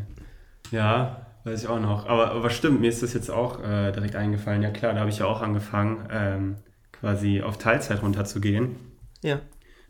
Ja, 0.71 1.27
weiß 1.45 1.63
ich 1.63 1.69
auch 1.69 1.81
noch. 1.81 2.07
Aber, 2.07 2.33
aber 2.33 2.51
stimmt, 2.51 2.81
mir 2.81 2.89
ist 2.89 3.03
das 3.03 3.13
jetzt 3.13 3.31
auch 3.31 3.63
äh, 3.63 3.93
direkt 3.93 4.17
eingefallen. 4.17 4.63
Ja 4.63 4.71
klar, 4.71 4.95
da 4.95 5.01
habe 5.01 5.11
ich 5.11 5.19
ja 5.19 5.27
auch 5.27 5.43
angefangen, 5.43 6.09
ähm, 6.11 6.57
quasi 6.93 7.43
auf 7.43 7.59
Teilzeit 7.59 8.03
runterzugehen. 8.03 8.77
Ja. 9.23 9.41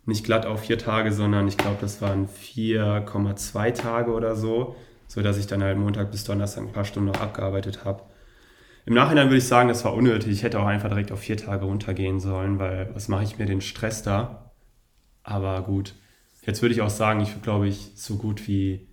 Nicht 0.05 0.25
glatt 0.25 0.45
auf 0.45 0.61
vier 0.61 0.77
Tage, 0.77 1.11
sondern 1.11 1.47
ich 1.47 1.57
glaube, 1.57 1.77
das 1.81 2.01
waren 2.01 2.27
4,2 2.27 3.73
Tage 3.73 4.11
oder 4.11 4.35
so, 4.35 4.75
sodass 5.07 5.37
ich 5.37 5.47
dann 5.47 5.63
halt 5.63 5.77
Montag 5.77 6.11
bis 6.11 6.23
Donnerstag 6.25 6.63
ein 6.63 6.71
paar 6.71 6.85
Stunden 6.85 7.11
noch 7.11 7.21
abgearbeitet 7.21 7.85
habe. 7.85 8.03
Im 8.85 8.93
Nachhinein 8.93 9.27
würde 9.27 9.37
ich 9.37 9.47
sagen, 9.47 9.67
das 9.67 9.83
war 9.83 9.93
unnötig. 9.93 10.31
Ich 10.31 10.43
hätte 10.43 10.59
auch 10.59 10.65
einfach 10.65 10.87
direkt 10.87 11.11
auf 11.11 11.19
vier 11.19 11.35
Tage 11.35 11.65
runtergehen 11.65 12.21
sollen, 12.21 12.57
weil 12.57 12.89
was 12.93 13.09
mache 13.09 13.23
ich 13.23 13.37
mir 13.37 13.45
den 13.45 13.59
Stress 13.59 14.01
da? 14.01 14.53
Aber 15.23 15.61
gut. 15.63 15.93
Jetzt 16.47 16.61
würde 16.61 16.73
ich 16.73 16.81
auch 16.81 16.89
sagen, 16.89 17.19
ich 17.19 17.41
glaube 17.41 17.67
ich 17.67 17.91
so 17.95 18.15
gut 18.15 18.47
wie. 18.47 18.87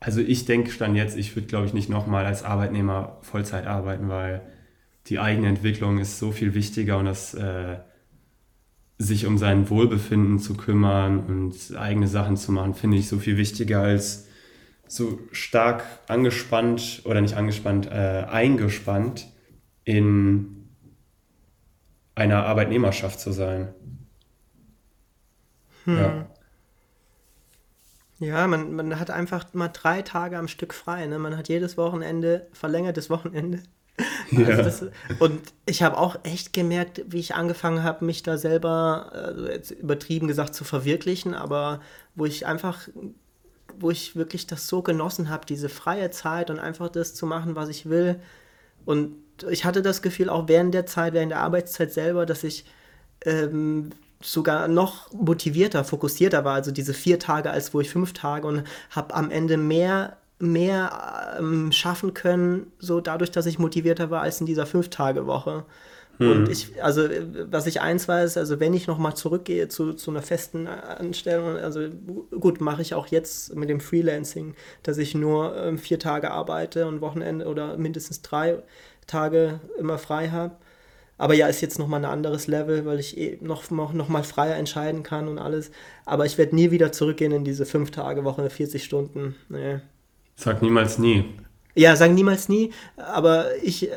Also 0.00 0.20
ich 0.20 0.44
denke 0.44 0.72
stand 0.72 0.96
jetzt, 0.96 1.16
ich 1.16 1.36
würde 1.36 1.46
glaube 1.46 1.66
ich 1.66 1.72
nicht 1.72 1.88
nochmal 1.88 2.26
als 2.26 2.42
Arbeitnehmer 2.42 3.18
Vollzeit 3.22 3.66
arbeiten, 3.66 4.08
weil 4.08 4.42
die 5.06 5.20
eigene 5.20 5.46
Entwicklung 5.48 5.98
ist 5.98 6.18
so 6.18 6.32
viel 6.32 6.54
wichtiger 6.54 6.98
und 6.98 7.06
das 7.06 7.32
äh, 7.34 7.78
sich 8.98 9.24
um 9.26 9.38
sein 9.38 9.70
Wohlbefinden 9.70 10.40
zu 10.40 10.56
kümmern 10.56 11.20
und 11.20 11.76
eigene 11.76 12.08
Sachen 12.08 12.36
zu 12.36 12.50
machen, 12.50 12.74
finde 12.74 12.96
ich 12.96 13.08
so 13.08 13.18
viel 13.18 13.36
wichtiger 13.36 13.82
als 13.82 14.26
so 14.88 15.20
stark 15.30 15.84
angespannt 16.08 17.02
oder 17.04 17.20
nicht 17.20 17.36
angespannt, 17.36 17.86
äh, 17.86 18.26
eingespannt 18.28 19.28
in 19.84 20.70
einer 22.16 22.46
Arbeitnehmerschaft 22.46 23.20
zu 23.20 23.30
sein. 23.30 23.68
Hm. 25.86 25.96
Ja. 25.98 26.26
Ja, 28.18 28.46
man, 28.46 28.72
man 28.74 28.98
hat 28.98 29.10
einfach 29.10 29.52
mal 29.52 29.68
drei 29.68 30.00
Tage 30.02 30.38
am 30.38 30.48
Stück 30.48 30.72
frei. 30.72 31.06
Ne? 31.06 31.18
Man 31.18 31.36
hat 31.36 31.48
jedes 31.48 31.76
Wochenende, 31.76 32.46
verlängertes 32.52 33.10
Wochenende. 33.10 33.62
Also 34.30 34.42
Ja. 34.42 34.56
das, 34.62 34.84
und 35.20 35.40
ich 35.64 35.82
habe 35.82 35.96
auch 35.96 36.16
echt 36.24 36.52
gemerkt, 36.52 37.02
wie 37.06 37.18
ich 37.20 37.34
angefangen 37.34 37.82
habe, 37.82 38.04
mich 38.04 38.22
da 38.22 38.36
selber, 38.36 39.10
also 39.12 39.46
jetzt 39.46 39.70
übertrieben 39.70 40.28
gesagt, 40.28 40.54
zu 40.54 40.64
verwirklichen, 40.64 41.32
aber 41.32 41.80
wo 42.14 42.26
ich 42.26 42.44
einfach, 42.44 42.88
wo 43.78 43.90
ich 43.90 44.14
wirklich 44.16 44.46
das 44.46 44.66
so 44.66 44.82
genossen 44.82 45.30
habe, 45.30 45.46
diese 45.46 45.68
freie 45.70 46.10
Zeit 46.10 46.50
und 46.50 46.58
einfach 46.58 46.90
das 46.90 47.14
zu 47.14 47.24
machen, 47.24 47.54
was 47.56 47.70
ich 47.70 47.88
will. 47.88 48.20
Und 48.84 49.14
ich 49.48 49.64
hatte 49.64 49.80
das 49.80 50.02
Gefühl 50.02 50.28
auch 50.28 50.48
während 50.48 50.74
der 50.74 50.86
Zeit, 50.86 51.14
während 51.14 51.32
der 51.32 51.40
Arbeitszeit 51.40 51.92
selber, 51.92 52.26
dass 52.26 52.44
ich 52.44 52.66
ähm, 53.24 53.90
sogar 54.22 54.68
noch 54.68 55.12
motivierter, 55.12 55.84
fokussierter 55.84 56.44
war. 56.44 56.54
Also 56.54 56.70
diese 56.70 56.94
vier 56.94 57.18
Tage 57.18 57.50
als 57.50 57.74
wo 57.74 57.80
ich 57.80 57.90
fünf 57.90 58.12
Tage 58.12 58.46
und 58.46 58.64
habe 58.90 59.14
am 59.14 59.30
Ende 59.30 59.56
mehr 59.56 60.16
mehr 60.38 61.36
ähm, 61.38 61.72
schaffen 61.72 62.12
können, 62.12 62.70
so 62.78 63.00
dadurch, 63.00 63.30
dass 63.30 63.46
ich 63.46 63.58
motivierter 63.58 64.10
war 64.10 64.20
als 64.20 64.38
in 64.38 64.46
dieser 64.46 64.66
Fünf-Tage-Woche. 64.66 65.64
Und 66.18 66.48
ich, 66.48 66.82
also 66.82 67.02
äh, 67.02 67.50
was 67.50 67.66
ich 67.66 67.80
eins 67.80 68.08
weiß, 68.08 68.36
also 68.38 68.58
wenn 68.58 68.72
ich 68.72 68.86
nochmal 68.86 69.14
zurückgehe 69.14 69.68
zu, 69.68 69.92
zu 69.92 70.10
einer 70.10 70.22
festen 70.22 70.66
Anstellung, 70.66 71.56
also 71.56 71.88
gut, 72.40 72.60
mache 72.60 72.82
ich 72.82 72.94
auch 72.94 73.08
jetzt 73.08 73.54
mit 73.54 73.68
dem 73.68 73.80
Freelancing, 73.80 74.54
dass 74.82 74.98
ich 74.98 75.14
nur 75.14 75.56
ähm, 75.56 75.78
vier 75.78 75.98
Tage 75.98 76.30
arbeite 76.30 76.86
und 76.86 77.00
Wochenende 77.00 77.46
oder 77.46 77.76
mindestens 77.76 78.22
drei 78.22 78.62
Tage 79.06 79.60
immer 79.78 79.98
frei 79.98 80.30
habe. 80.30 80.56
Aber 81.18 81.34
ja, 81.34 81.46
ist 81.46 81.62
jetzt 81.62 81.78
nochmal 81.78 82.04
ein 82.04 82.10
anderes 82.10 82.46
Level, 82.46 82.84
weil 82.84 83.00
ich 83.00 83.16
eh 83.16 83.38
noch, 83.40 83.70
noch, 83.70 83.92
noch 83.92 84.08
mal 84.08 84.22
freier 84.22 84.56
entscheiden 84.56 85.02
kann 85.02 85.28
und 85.28 85.38
alles. 85.38 85.70
Aber 86.04 86.26
ich 86.26 86.36
werde 86.36 86.54
nie 86.54 86.70
wieder 86.70 86.92
zurückgehen 86.92 87.32
in 87.32 87.44
diese 87.44 87.64
fünf 87.64 87.90
Tage 87.90 88.24
Woche, 88.24 88.50
40 88.50 88.84
Stunden. 88.84 89.34
Nee. 89.48 89.78
Sag 90.36 90.60
niemals 90.60 90.98
nie. 90.98 91.24
Ja, 91.74 91.94
sagen 91.96 92.14
niemals 92.14 92.48
nie, 92.48 92.72
aber 92.96 93.46
ich, 93.62 93.90
äh, 93.90 93.94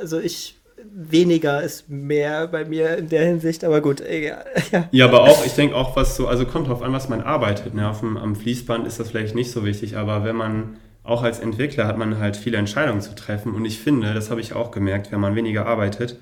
also 0.00 0.18
ich, 0.18 0.56
weniger 0.94 1.62
ist 1.62 1.88
mehr 1.88 2.48
bei 2.48 2.64
mir 2.64 2.98
in 2.98 3.08
der 3.08 3.24
Hinsicht, 3.24 3.64
aber 3.64 3.80
gut, 3.80 4.00
egal. 4.00 4.44
Ja. 4.72 4.88
Ja, 4.90 5.04
aber 5.06 5.22
auch, 5.22 5.44
ich 5.44 5.52
denke 5.52 5.76
auch, 5.76 5.96
was 5.96 6.16
so, 6.16 6.26
also 6.26 6.46
kommt 6.46 6.68
drauf 6.68 6.82
an, 6.82 6.92
was 6.92 7.08
man 7.08 7.20
arbeitet. 7.20 7.74
Ne? 7.74 7.88
Auf 7.88 8.00
dem, 8.00 8.16
am 8.16 8.34
Fließband 8.34 8.86
ist 8.86 8.98
das 8.98 9.10
vielleicht 9.10 9.34
nicht 9.34 9.52
so 9.52 9.64
wichtig, 9.64 9.96
aber 9.96 10.24
wenn 10.24 10.36
man, 10.36 10.76
auch 11.04 11.22
als 11.22 11.40
Entwickler 11.40 11.86
hat 11.86 11.98
man 11.98 12.18
halt 12.18 12.36
viele 12.36 12.58
Entscheidungen 12.58 13.00
zu 13.00 13.14
treffen 13.14 13.54
und 13.54 13.64
ich 13.64 13.78
finde, 13.78 14.14
das 14.14 14.30
habe 14.30 14.40
ich 14.40 14.54
auch 14.54 14.70
gemerkt, 14.70 15.12
wenn 15.12 15.20
man 15.20 15.34
weniger 15.34 15.66
arbeitet, 15.66 16.16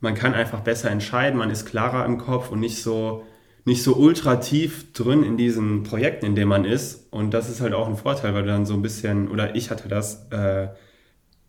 man 0.00 0.14
kann 0.14 0.34
einfach 0.34 0.60
besser 0.60 0.90
entscheiden, 0.90 1.38
man 1.38 1.50
ist 1.50 1.66
klarer 1.66 2.04
im 2.04 2.18
Kopf 2.18 2.50
und 2.50 2.60
nicht 2.60 2.82
so, 2.82 3.24
nicht 3.64 3.82
so 3.82 3.96
ultra 3.96 4.36
tief 4.36 4.92
drin 4.92 5.22
in 5.22 5.36
diesen 5.36 5.82
Projekten, 5.82 6.26
in 6.26 6.34
denen 6.36 6.48
man 6.48 6.64
ist. 6.64 7.12
Und 7.12 7.32
das 7.32 7.48
ist 7.48 7.60
halt 7.60 7.74
auch 7.74 7.88
ein 7.88 7.96
Vorteil, 7.96 8.34
weil 8.34 8.42
du 8.42 8.48
dann 8.48 8.66
so 8.66 8.74
ein 8.74 8.82
bisschen, 8.82 9.28
oder 9.28 9.56
ich 9.56 9.70
hatte 9.70 9.88
das, 9.88 10.26
äh, 10.30 10.68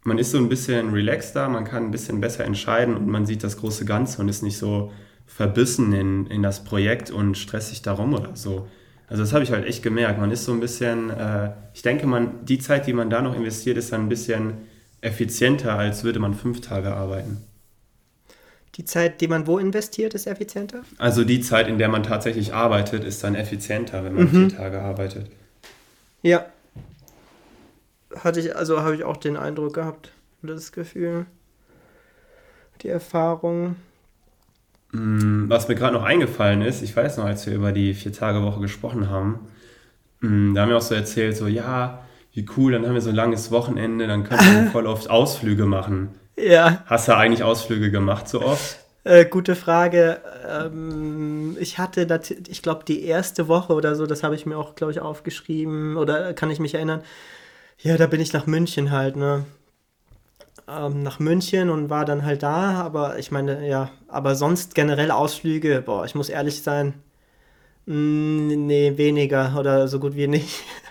man 0.03 0.17
ist 0.17 0.31
so 0.31 0.37
ein 0.37 0.49
bisschen 0.49 0.91
relaxter, 0.91 1.49
man 1.49 1.65
kann 1.65 1.83
ein 1.83 1.91
bisschen 1.91 2.21
besser 2.21 2.45
entscheiden 2.45 2.95
und 2.95 3.07
man 3.07 3.25
sieht 3.25 3.43
das 3.43 3.57
große 3.57 3.85
Ganze 3.85 4.21
und 4.21 4.29
ist 4.29 4.41
nicht 4.41 4.57
so 4.57 4.91
verbissen 5.25 5.91
in, 5.93 6.25
in 6.27 6.41
das 6.41 6.63
Projekt 6.63 7.11
und 7.11 7.37
stresst 7.37 7.69
sich 7.69 7.81
darum 7.81 8.13
oder 8.13 8.35
so. 8.35 8.67
Also 9.07 9.23
das 9.23 9.33
habe 9.33 9.43
ich 9.43 9.51
halt 9.51 9.65
echt 9.65 9.83
gemerkt. 9.83 10.19
Man 10.19 10.31
ist 10.31 10.45
so 10.45 10.53
ein 10.53 10.59
bisschen, 10.59 11.09
äh, 11.09 11.51
ich 11.73 11.81
denke, 11.81 12.07
man, 12.07 12.45
die 12.45 12.59
Zeit, 12.59 12.87
die 12.87 12.93
man 12.93 13.09
da 13.09 13.21
noch 13.21 13.35
investiert, 13.35 13.77
ist 13.77 13.91
dann 13.91 14.01
ein 14.01 14.09
bisschen 14.09 14.53
effizienter, 15.01 15.77
als 15.77 16.03
würde 16.03 16.19
man 16.19 16.33
fünf 16.33 16.61
Tage 16.61 16.93
arbeiten. 16.93 17.43
Die 18.77 18.85
Zeit, 18.85 19.21
die 19.21 19.27
man 19.27 19.47
wo 19.47 19.57
investiert, 19.57 20.13
ist 20.13 20.27
effizienter? 20.27 20.83
Also 20.99 21.23
die 21.23 21.41
Zeit, 21.41 21.67
in 21.67 21.79
der 21.79 21.89
man 21.89 22.03
tatsächlich 22.03 22.53
arbeitet, 22.53 23.03
ist 23.03 23.23
dann 23.23 23.33
effizienter, 23.33 24.03
wenn 24.03 24.13
man 24.13 24.29
vier 24.29 24.49
Tage 24.49 24.81
arbeitet. 24.81 25.31
Ja. 26.21 26.45
Hatte 28.15 28.39
ich, 28.39 28.55
also 28.55 28.81
habe 28.81 28.95
ich 28.95 29.03
auch 29.03 29.17
den 29.17 29.35
Eindruck 29.35 29.73
gehabt, 29.73 30.11
oder 30.43 30.53
das 30.53 30.71
Gefühl, 30.71 31.25
die 32.83 32.89
Erfahrung. 32.89 33.75
Mm, 34.91 35.49
Was 35.49 35.67
mir 35.67 35.75
gerade 35.75 35.95
noch 35.95 36.03
eingefallen 36.03 36.61
ist, 36.61 36.83
ich 36.83 36.95
weiß 36.95 37.17
noch, 37.17 37.25
als 37.25 37.47
wir 37.47 37.55
über 37.55 37.71
die 37.71 37.95
Vier-Tage-Woche 37.95 38.61
gesprochen 38.61 39.09
haben, 39.09 39.39
mm, 40.21 40.53
da 40.53 40.61
haben 40.61 40.69
wir 40.69 40.77
auch 40.77 40.81
so 40.81 40.93
erzählt, 40.93 41.35
so, 41.35 41.47
ja, 41.47 42.05
wie 42.33 42.45
cool, 42.55 42.73
dann 42.73 42.85
haben 42.85 42.93
wir 42.93 43.01
so 43.01 43.09
ein 43.09 43.15
langes 43.15 43.49
Wochenende, 43.49 44.05
dann 44.05 44.23
können 44.23 44.65
wir 44.65 44.71
voll 44.71 44.85
oft 44.85 45.09
Ausflüge 45.09 45.65
machen. 45.65 46.09
Ja, 46.37 46.83
Hast 46.85 47.07
du 47.07 47.15
eigentlich 47.15 47.43
Ausflüge 47.43 47.91
gemacht 47.91 48.27
so 48.27 48.41
oft? 48.41 48.79
äh, 49.03 49.25
gute 49.25 49.55
Frage. 49.55 50.21
Ähm, 50.47 51.57
ich 51.59 51.77
hatte, 51.79 52.07
ich 52.49 52.61
glaube, 52.61 52.83
die 52.85 53.03
erste 53.03 53.47
Woche 53.47 53.73
oder 53.73 53.95
so, 53.95 54.05
das 54.05 54.23
habe 54.23 54.35
ich 54.35 54.45
mir 54.45 54.57
auch, 54.57 54.75
glaube 54.75 54.91
ich, 54.91 54.99
aufgeschrieben 54.99 55.97
oder 55.97 56.33
kann 56.33 56.51
ich 56.51 56.59
mich 56.59 56.73
erinnern. 56.75 57.01
Ja, 57.79 57.97
da 57.97 58.07
bin 58.07 58.21
ich 58.21 58.33
nach 58.33 58.47
München 58.47 58.91
halt, 58.91 59.15
ne? 59.15 59.45
Ähm, 60.67 61.03
nach 61.03 61.19
München 61.19 61.69
und 61.69 61.89
war 61.89 62.05
dann 62.05 62.25
halt 62.25 62.43
da, 62.43 62.73
aber 62.81 63.17
ich 63.19 63.31
meine, 63.31 63.67
ja, 63.67 63.89
aber 64.07 64.35
sonst 64.35 64.75
generell 64.75 65.11
Ausflüge, 65.11 65.81
boah, 65.85 66.03
ich 66.05 66.13
muss 66.15 66.29
ehrlich 66.29 66.61
sein, 66.61 66.95
mm, 67.87 68.67
nee, 68.67 68.97
weniger 68.97 69.55
oder 69.59 69.87
so 69.87 69.99
gut 69.99 70.15
wie 70.15 70.27
nicht. 70.27 70.63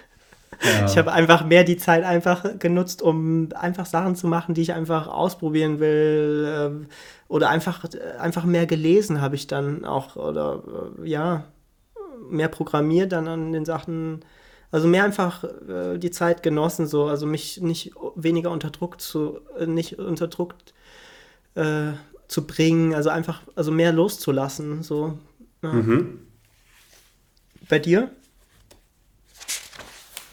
Ja. 0.62 0.86
Ich 0.86 0.96
habe 0.96 1.12
einfach 1.12 1.44
mehr 1.44 1.64
die 1.64 1.76
Zeit 1.76 2.04
einfach 2.04 2.58
genutzt, 2.58 3.02
um 3.02 3.48
einfach 3.54 3.86
Sachen 3.86 4.16
zu 4.16 4.26
machen, 4.26 4.54
die 4.54 4.62
ich 4.62 4.72
einfach 4.72 5.06
ausprobieren 5.06 5.80
will. 5.80 6.48
ähm, 6.48 6.86
Oder 7.28 7.50
einfach, 7.50 7.84
einfach 8.18 8.44
mehr 8.44 8.66
gelesen 8.66 9.20
habe 9.20 9.34
ich 9.34 9.46
dann 9.46 9.84
auch. 9.84 10.16
Oder 10.16 10.62
äh, 11.02 11.08
ja, 11.08 11.44
mehr 12.28 12.48
programmiert 12.48 13.12
dann 13.12 13.28
an 13.28 13.52
den 13.52 13.64
Sachen. 13.64 14.24
Also 14.70 14.88
mehr 14.88 15.04
einfach 15.04 15.44
äh, 15.44 15.98
die 15.98 16.10
Zeit 16.10 16.42
genossen, 16.42 16.86
so. 16.86 17.04
Also 17.04 17.26
mich 17.26 17.60
nicht 17.60 17.92
weniger 18.14 18.50
unter 18.50 18.70
Druck 18.70 19.00
zu, 19.00 19.40
äh, 19.58 19.66
nicht 19.66 19.98
unter 19.98 20.28
Druck 20.28 20.54
äh, 21.54 21.92
zu 22.28 22.46
bringen. 22.46 22.94
Also 22.94 23.10
einfach, 23.10 23.42
also 23.54 23.70
mehr 23.70 23.92
loszulassen, 23.92 24.82
so. 24.82 25.18
Ja. 25.62 25.72
Mhm. 25.72 26.20
Bei 27.68 27.78
dir? 27.78 28.10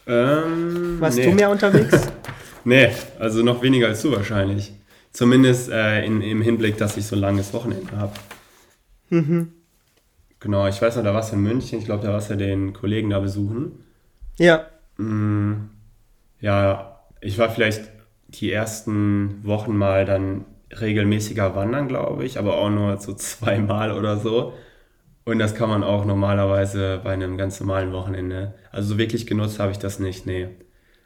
Ähm, 0.08 1.00
Warst 1.00 1.18
nee. 1.18 1.26
du 1.26 1.32
mehr 1.32 1.50
unterwegs? 1.50 2.12
Nee, 2.66 2.92
also 3.20 3.44
noch 3.44 3.62
weniger 3.62 3.88
als 3.88 4.02
du 4.04 4.12
wahrscheinlich. 4.14 4.72
Zumindest 5.12 5.70
äh, 5.70 6.06
in, 6.06 6.22
im 6.22 6.42
Hinblick, 6.42 6.78
dass 6.78 6.96
ich 6.96 7.06
so 7.06 7.16
ein 7.18 7.20
langes 7.22 7.54
Wochenende 7.54 7.98
habe. 7.98 8.14
mhm. 9.10 9.54
Genau, 10.40 10.68
ich 10.68 10.82
weiß 10.82 10.98
noch, 10.98 11.04
da 11.04 11.14
warst 11.14 11.32
du 11.32 11.36
in 11.38 11.44
München. 11.44 11.80
Ich 11.80 11.86
glaube, 11.86 12.06
da 12.06 12.12
warst 12.14 12.30
du 12.30 12.36
den 12.38 12.74
Kollegen 12.74 13.10
da 13.10 13.20
besuchen. 13.20 13.86
Ja. 14.38 14.66
Mm, 14.98 15.70
Ja, 16.42 17.00
ich 17.22 17.38
war 17.38 17.50
vielleicht 17.50 17.90
die 18.30 18.52
ersten 18.52 19.40
Wochen 19.46 19.76
mal 19.78 20.06
dann 20.06 20.46
regelmäßiger 20.80 21.56
wandern, 21.56 21.88
glaube 21.88 22.26
ich, 22.26 22.38
aber 22.40 22.58
auch 22.58 22.70
nur 22.70 22.98
so 22.98 23.14
zweimal 23.16 23.92
oder 23.94 24.18
so. 24.20 24.54
Und 25.26 25.40
das 25.40 25.56
kann 25.56 25.70
man 25.70 25.84
auch 25.84 26.06
normalerweise 26.06 27.00
bei 27.04 27.14
einem 27.14 27.38
ganz 27.38 27.60
normalen 27.60 27.94
Wochenende. 27.94 28.56
Also 28.72 28.90
so 28.90 28.98
wirklich 28.98 29.26
genutzt 29.26 29.60
habe 29.60 29.72
ich 29.72 29.80
das 29.80 30.00
nicht, 30.00 30.26
nee. 30.26 30.50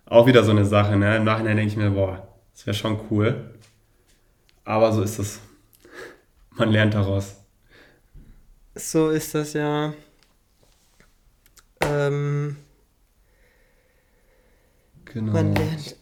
Auch 0.05 0.25
wieder 0.25 0.43
so 0.43 0.51
eine 0.51 0.65
Sache, 0.65 0.95
ne? 0.95 1.17
Im 1.17 1.23
Nachhinein 1.23 1.57
denke 1.57 1.71
ich 1.71 1.77
mir, 1.77 1.91
boah, 1.91 2.27
das 2.53 2.65
wäre 2.65 2.75
schon 2.75 2.99
cool. 3.11 3.53
Aber 4.65 4.91
so 4.91 5.01
ist 5.01 5.19
es. 5.19 5.39
Man 6.51 6.71
lernt 6.71 6.93
daraus. 6.93 7.35
So 8.75 9.09
ist 9.09 9.35
das 9.35 9.53
ja. 9.53 9.93
Ähm, 11.81 12.57
Genau. 15.05 15.31
man 15.33 15.55
lernt. 15.55 15.95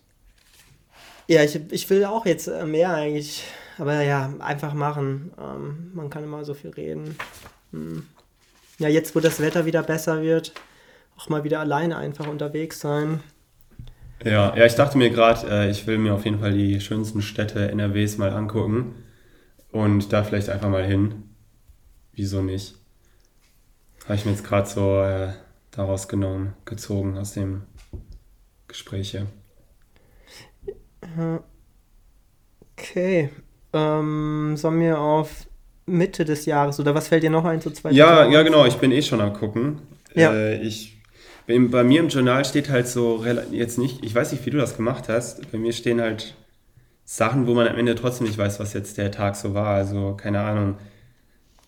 Ja, 1.27 1.43
ich, 1.43 1.59
ich 1.71 1.89
will 1.89 2.05
auch 2.05 2.25
jetzt 2.25 2.47
äh, 2.47 2.65
mehr 2.65 2.93
eigentlich. 2.93 3.43
Aber 3.77 4.01
ja, 4.01 4.33
einfach 4.39 4.73
machen. 4.73 5.31
Ähm, 5.39 5.91
man 5.93 6.09
kann 6.09 6.23
immer 6.23 6.43
so 6.45 6.53
viel 6.53 6.71
reden. 6.71 7.17
Hm. 7.75 8.03
Ja, 8.79 8.89
jetzt 8.89 9.15
wo 9.15 9.19
das 9.19 9.39
Wetter 9.39 9.65
wieder 9.65 9.83
besser 9.83 10.21
wird, 10.21 10.53
auch 11.17 11.29
mal 11.29 11.43
wieder 11.43 11.59
alleine 11.59 11.97
einfach 11.97 12.27
unterwegs 12.27 12.79
sein. 12.79 13.21
Ja, 14.23 14.55
ja, 14.55 14.65
ich 14.65 14.75
dachte 14.75 14.97
mir 14.97 15.09
gerade, 15.09 15.47
äh, 15.49 15.69
ich 15.69 15.85
will 15.87 15.97
mir 15.97 16.13
auf 16.13 16.25
jeden 16.25 16.39
Fall 16.39 16.53
die 16.53 16.79
schönsten 16.81 17.21
Städte 17.21 17.69
NRWs 17.69 18.17
mal 18.17 18.31
angucken 18.31 18.95
und 19.71 20.11
da 20.11 20.23
vielleicht 20.23 20.49
einfach 20.49 20.69
mal 20.69 20.85
hin. 20.85 21.23
Wieso 22.13 22.41
nicht? 22.41 22.75
Habe 24.05 24.15
ich 24.15 24.25
mir 24.25 24.31
jetzt 24.31 24.45
gerade 24.45 24.67
so 24.67 25.01
äh, 25.01 25.33
daraus 25.71 26.07
genommen, 26.07 26.53
gezogen 26.63 27.17
aus 27.17 27.33
dem 27.33 27.63
Gespräche. 28.67 29.27
Okay. 32.77 33.29
Ähm, 33.73 34.55
sollen 34.55 34.79
wir 34.79 34.99
auf 34.99 35.47
Mitte 35.85 36.25
des 36.25 36.45
Jahres 36.45 36.79
oder 36.79 36.95
was 36.95 37.07
fällt 37.07 37.23
dir 37.23 37.29
noch 37.29 37.45
ein 37.45 37.61
zu 37.61 37.71
zwei 37.71 37.91
Ja, 37.91 38.29
ja, 38.29 38.41
genau, 38.43 38.65
ich 38.65 38.75
bin 38.75 38.91
eh 38.91 39.01
schon 39.01 39.21
am 39.21 39.33
gucken. 39.33 39.81
Ja. 40.15 40.33
Äh, 40.33 40.61
ich, 40.61 40.97
bei, 41.47 41.57
bei 41.59 41.83
mir 41.83 41.99
im 41.99 42.09
Journal 42.09 42.43
steht 42.45 42.69
halt 42.69 42.87
so, 42.87 43.23
jetzt 43.51 43.77
nicht, 43.77 44.03
ich 44.03 44.15
weiß 44.15 44.31
nicht, 44.31 44.45
wie 44.45 44.49
du 44.49 44.57
das 44.57 44.75
gemacht 44.75 45.09
hast, 45.09 45.51
bei 45.51 45.57
mir 45.57 45.73
stehen 45.73 46.01
halt 46.01 46.35
Sachen, 47.05 47.45
wo 47.45 47.53
man 47.53 47.67
am 47.67 47.77
Ende 47.77 47.93
trotzdem 47.93 48.25
nicht 48.25 48.37
weiß, 48.37 48.59
was 48.59 48.73
jetzt 48.73 48.97
der 48.97 49.11
Tag 49.11 49.35
so 49.35 49.53
war. 49.53 49.75
Also, 49.75 50.15
keine 50.17 50.41
Ahnung. 50.41 50.75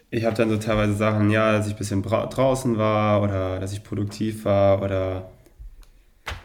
Ich 0.10 0.26
habe 0.26 0.36
dann 0.36 0.50
so 0.50 0.58
teilweise 0.58 0.94
Sachen, 0.94 1.30
ja, 1.30 1.52
dass 1.52 1.68
ich 1.68 1.74
ein 1.74 1.78
bisschen 1.78 2.02
draußen 2.02 2.78
war 2.78 3.22
oder 3.22 3.60
dass 3.60 3.72
ich 3.74 3.84
produktiv 3.84 4.46
war 4.46 4.82
oder 4.82 5.30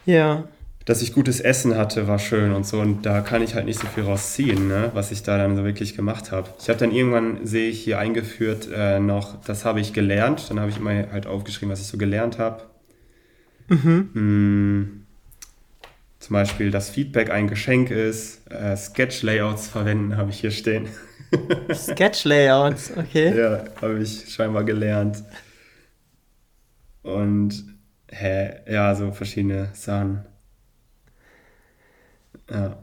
Ja. 0.05 0.43
Dass 0.85 1.01
ich 1.01 1.13
gutes 1.13 1.39
Essen 1.39 1.77
hatte, 1.77 2.07
war 2.07 2.19
schön 2.19 2.53
und 2.53 2.65
so. 2.65 2.79
Und 2.79 3.05
da 3.05 3.21
kann 3.21 3.41
ich 3.41 3.55
halt 3.55 3.65
nicht 3.65 3.79
so 3.79 3.87
viel 3.87 4.03
rausziehen, 4.03 4.67
ne? 4.67 4.91
was 4.93 5.11
ich 5.11 5.23
da 5.23 5.37
dann 5.37 5.55
so 5.55 5.63
wirklich 5.63 5.95
gemacht 5.95 6.31
habe. 6.31 6.49
Ich 6.59 6.67
habe 6.69 6.79
dann 6.79 6.91
irgendwann, 6.91 7.45
sehe 7.45 7.69
ich 7.69 7.81
hier 7.81 7.99
eingeführt, 7.99 8.67
äh, 8.73 8.99
noch, 8.99 9.41
das 9.43 9.63
habe 9.63 9.79
ich 9.79 9.93
gelernt. 9.93 10.49
Dann 10.49 10.59
habe 10.59 10.69
ich 10.69 10.77
immer 10.77 10.91
halt 11.11 11.25
aufgeschrieben, 11.25 11.71
was 11.71 11.79
ich 11.79 11.87
so 11.87 11.97
gelernt 11.97 12.37
habe. 12.37 12.63
Mhm. 13.69 14.09
Hm, 14.13 15.05
zum 16.19 16.33
Beispiel, 16.33 16.71
dass 16.71 16.89
Feedback 16.89 17.31
ein 17.31 17.47
Geschenk 17.47 17.91
ist. 17.91 18.49
Äh, 18.51 18.75
Sketch-Layouts 18.75 19.67
verwenden 19.67 20.17
habe 20.17 20.31
ich 20.31 20.39
hier 20.39 20.51
stehen. 20.51 20.87
Sketch-Layouts, 21.73 22.93
okay. 22.97 23.37
Ja, 23.37 23.63
habe 23.81 23.99
ich 23.99 24.33
scheinbar 24.33 24.63
gelernt. 24.63 25.23
Und 27.01 27.65
hä, 28.09 28.51
ja, 28.69 28.95
so 28.95 29.11
verschiedene 29.11 29.69
Sachen. 29.73 30.25
Ja. 32.51 32.77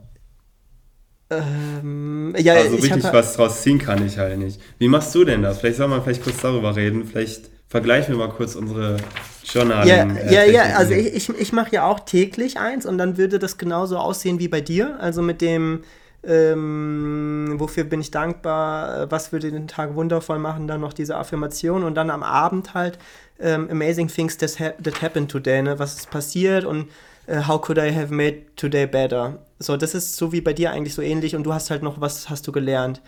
Ähm, 1.30 2.34
ja, 2.38 2.54
also 2.54 2.76
richtig 2.76 3.04
was 3.04 3.34
draus 3.34 3.62
ziehen 3.62 3.78
kann 3.78 4.04
ich 4.04 4.18
halt 4.18 4.38
nicht. 4.38 4.60
Wie 4.78 4.88
machst 4.88 5.14
du 5.14 5.24
denn 5.24 5.42
das? 5.42 5.60
Vielleicht 5.60 5.76
soll 5.76 5.88
man 5.88 6.02
vielleicht 6.02 6.24
kurz 6.24 6.40
darüber 6.40 6.74
reden. 6.74 7.04
Vielleicht 7.04 7.50
vergleichen 7.68 8.14
wir 8.14 8.26
mal 8.26 8.34
kurz 8.34 8.56
unsere 8.56 8.96
Journalen. 9.44 9.88
Ja, 9.88 10.04
äh, 10.04 10.34
ja, 10.34 10.44
ja, 10.44 10.76
also 10.76 10.92
ich, 10.92 11.14
ich, 11.14 11.28
ich 11.28 11.52
mache 11.52 11.72
ja 11.72 11.86
auch 11.86 12.00
täglich 12.00 12.58
eins 12.58 12.84
und 12.84 12.98
dann 12.98 13.16
würde 13.16 13.38
das 13.38 13.58
genauso 13.58 13.96
aussehen 13.96 14.40
wie 14.40 14.48
bei 14.48 14.60
dir. 14.60 14.98
Also 15.00 15.22
mit 15.22 15.40
dem, 15.40 15.84
ähm, 16.24 17.54
wofür 17.58 17.84
bin 17.84 18.00
ich 18.00 18.10
dankbar, 18.10 19.02
äh, 19.02 19.10
was 19.10 19.30
würde 19.30 19.52
den 19.52 19.68
Tag 19.68 19.94
wundervoll 19.94 20.40
machen, 20.40 20.66
dann 20.66 20.80
noch 20.80 20.92
diese 20.92 21.16
Affirmation 21.16 21.84
und 21.84 21.94
dann 21.94 22.10
am 22.10 22.24
Abend 22.24 22.74
halt 22.74 22.98
ähm, 23.38 23.68
Amazing 23.70 24.08
Things 24.08 24.36
that, 24.38 24.58
ha 24.58 24.72
that 24.82 25.00
happened 25.00 25.30
today, 25.30 25.62
ne? 25.62 25.78
was 25.78 25.94
ist 25.94 26.10
passiert 26.10 26.64
und 26.64 26.88
how 27.30 27.60
could 27.60 27.78
I 27.78 27.92
have 27.94 28.12
made 28.12 28.46
today 28.56 28.86
better? 28.86 29.38
So, 29.58 29.76
das 29.76 29.94
ist 29.94 30.16
so 30.16 30.32
wie 30.32 30.40
bei 30.40 30.52
dir 30.52 30.72
eigentlich 30.72 30.94
so 30.94 31.02
ähnlich 31.02 31.36
und 31.36 31.44
du 31.44 31.52
hast 31.52 31.70
halt 31.70 31.82
noch, 31.82 32.00
was 32.00 32.28
hast 32.28 32.46
du 32.46 32.52
gelernt? 32.52 33.00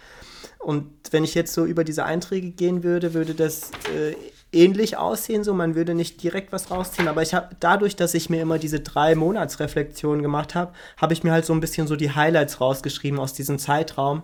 Und 0.59 0.87
wenn 1.11 1.25
ich 1.25 1.35
jetzt 1.35 1.53
so 1.55 1.65
über 1.65 1.83
diese 1.83 2.05
Einträge 2.05 2.51
gehen 2.51 2.85
würde, 2.85 3.15
würde 3.15 3.35
das 3.35 3.73
äh, 3.95 4.15
ähnlich 4.53 4.97
aussehen, 4.97 5.43
so 5.43 5.55
man 5.55 5.75
würde 5.75 5.95
nicht 5.95 6.23
direkt 6.23 6.53
was 6.53 6.71
rausziehen, 6.71 7.09
aber 7.09 7.23
ich 7.23 7.35
habe 7.35 7.57
dadurch, 7.59 7.97
dass 7.97 8.15
ich 8.15 8.31
mir 8.31 8.41
immer 8.43 8.59
diese 8.59 8.81
drei 8.81 9.15
Monatsreflexionen 9.15 10.23
gemacht 10.23 10.55
habe, 10.55 10.73
habe 10.99 11.15
ich 11.15 11.25
mir 11.25 11.33
halt 11.33 11.47
so 11.47 11.53
ein 11.53 11.61
bisschen 11.61 11.87
so 11.87 11.97
die 11.97 12.15
Highlights 12.15 12.61
rausgeschrieben 12.61 13.19
aus 13.19 13.33
diesem 13.33 13.59
Zeitraum 13.59 14.23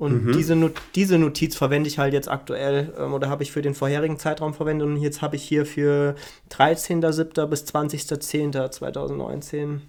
und 0.00 0.24
mhm. 0.24 0.32
diese, 0.32 0.56
Not 0.56 0.80
diese 0.94 1.18
Notiz 1.18 1.54
verwende 1.54 1.86
ich 1.86 1.98
halt 1.98 2.14
jetzt 2.14 2.30
aktuell 2.30 2.94
ähm, 2.98 3.12
oder 3.12 3.28
habe 3.28 3.42
ich 3.42 3.52
für 3.52 3.60
den 3.60 3.74
vorherigen 3.74 4.18
Zeitraum 4.18 4.54
verwendet 4.54 4.88
und 4.88 4.96
jetzt 4.96 5.20
habe 5.20 5.36
ich 5.36 5.42
hier 5.42 5.66
für 5.66 6.14
13.07. 6.50 7.44
bis 7.44 7.64
20.10.2019. 7.64 9.80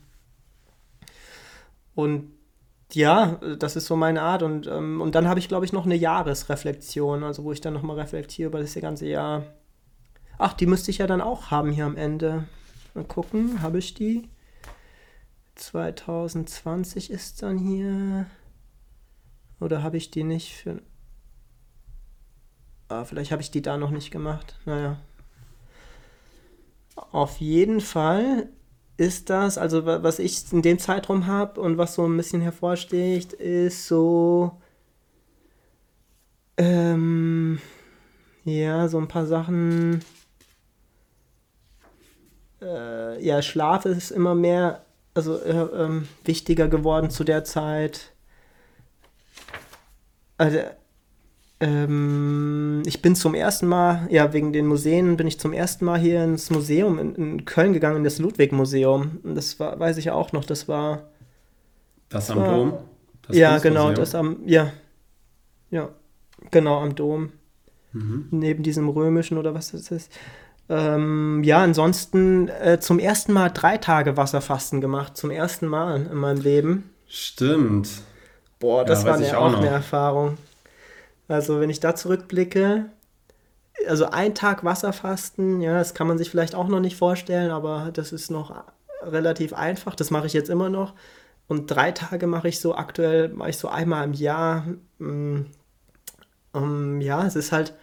Und 1.95 2.33
ja, 2.91 3.39
das 3.57 3.77
ist 3.77 3.85
so 3.85 3.95
meine 3.95 4.21
Art. 4.21 4.43
Und, 4.43 4.67
ähm, 4.67 4.99
und 4.99 5.15
dann 5.15 5.29
habe 5.29 5.39
ich, 5.39 5.47
glaube 5.47 5.63
ich, 5.63 5.71
noch 5.71 5.85
eine 5.85 5.95
Jahresreflexion, 5.95 7.23
also 7.23 7.45
wo 7.45 7.53
ich 7.53 7.61
dann 7.61 7.73
nochmal 7.73 7.97
reflektiere 7.97 8.49
über 8.49 8.59
das 8.59 8.75
ganze 8.75 9.07
Jahr. 9.07 9.43
Ach, 10.37 10.51
die 10.51 10.65
müsste 10.65 10.91
ich 10.91 10.97
ja 10.97 11.07
dann 11.07 11.21
auch 11.21 11.51
haben 11.51 11.71
hier 11.71 11.85
am 11.85 11.95
Ende. 11.95 12.49
Mal 12.95 13.05
gucken, 13.05 13.61
habe 13.61 13.77
ich 13.77 13.93
die? 13.93 14.27
2020 15.55 17.11
ist 17.11 17.43
dann 17.43 17.57
hier. 17.57 18.25
Oder 19.61 19.83
habe 19.83 19.95
ich 19.95 20.11
die 20.11 20.23
nicht 20.23 20.55
für. 20.55 20.81
Ah, 22.89 23.05
vielleicht 23.05 23.31
habe 23.31 23.41
ich 23.41 23.51
die 23.51 23.61
da 23.61 23.77
noch 23.77 23.91
nicht 23.91 24.11
gemacht. 24.11 24.59
Naja. 24.65 24.97
Auf 26.95 27.39
jeden 27.39 27.79
Fall 27.79 28.49
ist 28.97 29.29
das, 29.29 29.57
also 29.57 29.85
was 29.85 30.19
ich 30.19 30.51
in 30.51 30.61
dem 30.61 30.77
Zeitraum 30.79 31.27
habe 31.27 31.61
und 31.61 31.77
was 31.77 31.95
so 31.95 32.05
ein 32.05 32.17
bisschen 32.17 32.41
hervorsticht, 32.41 33.33
ist 33.33 33.87
so. 33.87 34.59
Ähm, 36.57 37.59
ja, 38.43 38.87
so 38.87 38.97
ein 38.97 39.07
paar 39.07 39.25
Sachen. 39.25 40.03
Äh, 42.61 43.23
ja, 43.23 43.41
Schlaf 43.41 43.85
ist 43.85 44.11
immer 44.11 44.35
mehr, 44.35 44.85
also 45.13 45.39
äh, 45.39 45.51
ähm, 45.51 46.07
wichtiger 46.25 46.67
geworden 46.67 47.11
zu 47.11 47.23
der 47.23 47.43
Zeit. 47.43 48.10
Also, 50.41 50.57
ähm, 51.59 52.81
ich 52.87 53.03
bin 53.03 53.15
zum 53.15 53.35
ersten 53.35 53.67
Mal, 53.67 54.07
ja, 54.09 54.33
wegen 54.33 54.51
den 54.53 54.65
Museen 54.65 55.17
bin 55.17 55.27
ich 55.27 55.39
zum 55.39 55.53
ersten 55.53 55.85
Mal 55.85 55.99
hier 55.99 56.23
ins 56.23 56.49
Museum 56.49 56.97
in, 56.97 57.13
in 57.13 57.45
Köln 57.45 57.73
gegangen, 57.73 57.97
in 57.97 58.03
das 58.03 58.17
Ludwig-Museum. 58.17 59.19
Das 59.23 59.59
war, 59.59 59.79
weiß 59.79 59.97
ich 59.97 60.09
auch 60.09 60.31
noch, 60.31 60.43
das 60.43 60.67
war. 60.67 61.03
Das, 62.09 62.25
das 62.25 62.31
am 62.31 62.39
war, 62.39 62.57
Dom? 62.57 62.73
Das 63.27 63.37
ja, 63.37 63.59
genau, 63.59 63.93
das 63.93 64.15
am, 64.15 64.37
ja. 64.47 64.73
Ja, 65.69 65.89
genau, 66.49 66.79
am 66.79 66.95
Dom. 66.95 67.33
Mhm. 67.93 68.29
Neben 68.31 68.63
diesem 68.63 68.89
römischen 68.89 69.37
oder 69.37 69.53
was 69.53 69.73
das 69.73 69.91
ist. 69.91 70.11
Ähm, 70.69 71.43
ja, 71.43 71.61
ansonsten 71.61 72.47
äh, 72.47 72.79
zum 72.79 72.97
ersten 72.97 73.31
Mal 73.31 73.49
drei 73.49 73.77
Tage 73.77 74.17
Wasserfasten 74.17 74.81
gemacht. 74.81 75.17
Zum 75.17 75.29
ersten 75.29 75.67
Mal 75.67 76.07
in 76.11 76.17
meinem 76.17 76.41
Leben. 76.41 76.89
Stimmt. 77.07 77.89
Boah, 78.61 78.85
das 78.85 79.03
ja, 79.03 79.09
war 79.09 79.15
eine, 79.15 79.37
auch, 79.37 79.53
auch 79.53 79.57
eine 79.57 79.67
Erfahrung. 79.67 80.37
Also, 81.27 81.59
wenn 81.59 81.69
ich 81.69 81.79
da 81.79 81.95
zurückblicke, 81.95 82.85
also 83.87 84.05
ein 84.05 84.35
Tag 84.35 84.63
Wasserfasten, 84.63 85.61
ja, 85.61 85.77
das 85.79 85.93
kann 85.93 86.07
man 86.07 86.17
sich 86.17 86.29
vielleicht 86.29 86.55
auch 86.55 86.67
noch 86.67 86.79
nicht 86.79 86.95
vorstellen, 86.95 87.51
aber 87.51 87.89
das 87.91 88.11
ist 88.13 88.29
noch 88.29 88.63
relativ 89.01 89.53
einfach. 89.53 89.95
Das 89.95 90.11
mache 90.11 90.27
ich 90.27 90.33
jetzt 90.33 90.49
immer 90.49 90.69
noch. 90.69 90.93
Und 91.47 91.67
drei 91.67 91.91
Tage 91.91 92.27
mache 92.27 92.47
ich 92.47 92.59
so 92.59 92.75
aktuell, 92.75 93.29
mache 93.29 93.49
ich 93.49 93.57
so 93.57 93.67
einmal 93.67 94.03
im 94.05 94.13
Jahr. 94.13 94.65
Um, 94.99 95.47
mm, 96.53 96.97
mm, 96.97 97.01
ja, 97.01 97.25
es 97.25 97.35
ist 97.35 97.51
halt, 97.51 97.73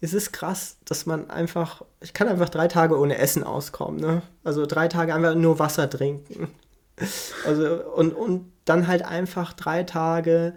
es 0.00 0.14
ist 0.14 0.32
krass, 0.32 0.78
dass 0.86 1.04
man 1.04 1.30
einfach, 1.30 1.84
ich 2.00 2.14
kann 2.14 2.28
einfach 2.28 2.48
drei 2.48 2.66
Tage 2.66 2.98
ohne 2.98 3.18
Essen 3.18 3.44
auskommen, 3.44 4.00
ne? 4.00 4.22
Also 4.42 4.64
drei 4.64 4.88
Tage 4.88 5.14
einfach 5.14 5.34
nur 5.34 5.58
Wasser 5.58 5.88
trinken. 5.88 6.48
Also, 7.44 7.84
und, 7.96 8.12
und 8.12 8.53
dann 8.64 8.86
halt 8.86 9.02
einfach 9.02 9.52
drei 9.52 9.82
Tage, 9.82 10.54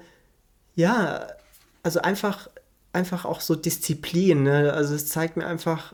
ja, 0.76 1.28
also 1.84 2.02
einfach, 2.02 2.50
einfach 2.94 3.26
auch 3.26 3.42
so 3.42 3.56
Disziplin. 3.56 4.44
Ne? 4.44 4.74
Also 4.74 4.96
es 4.96 5.08
zeigt 5.08 5.38
mir 5.38 5.46
einfach, 5.46 5.94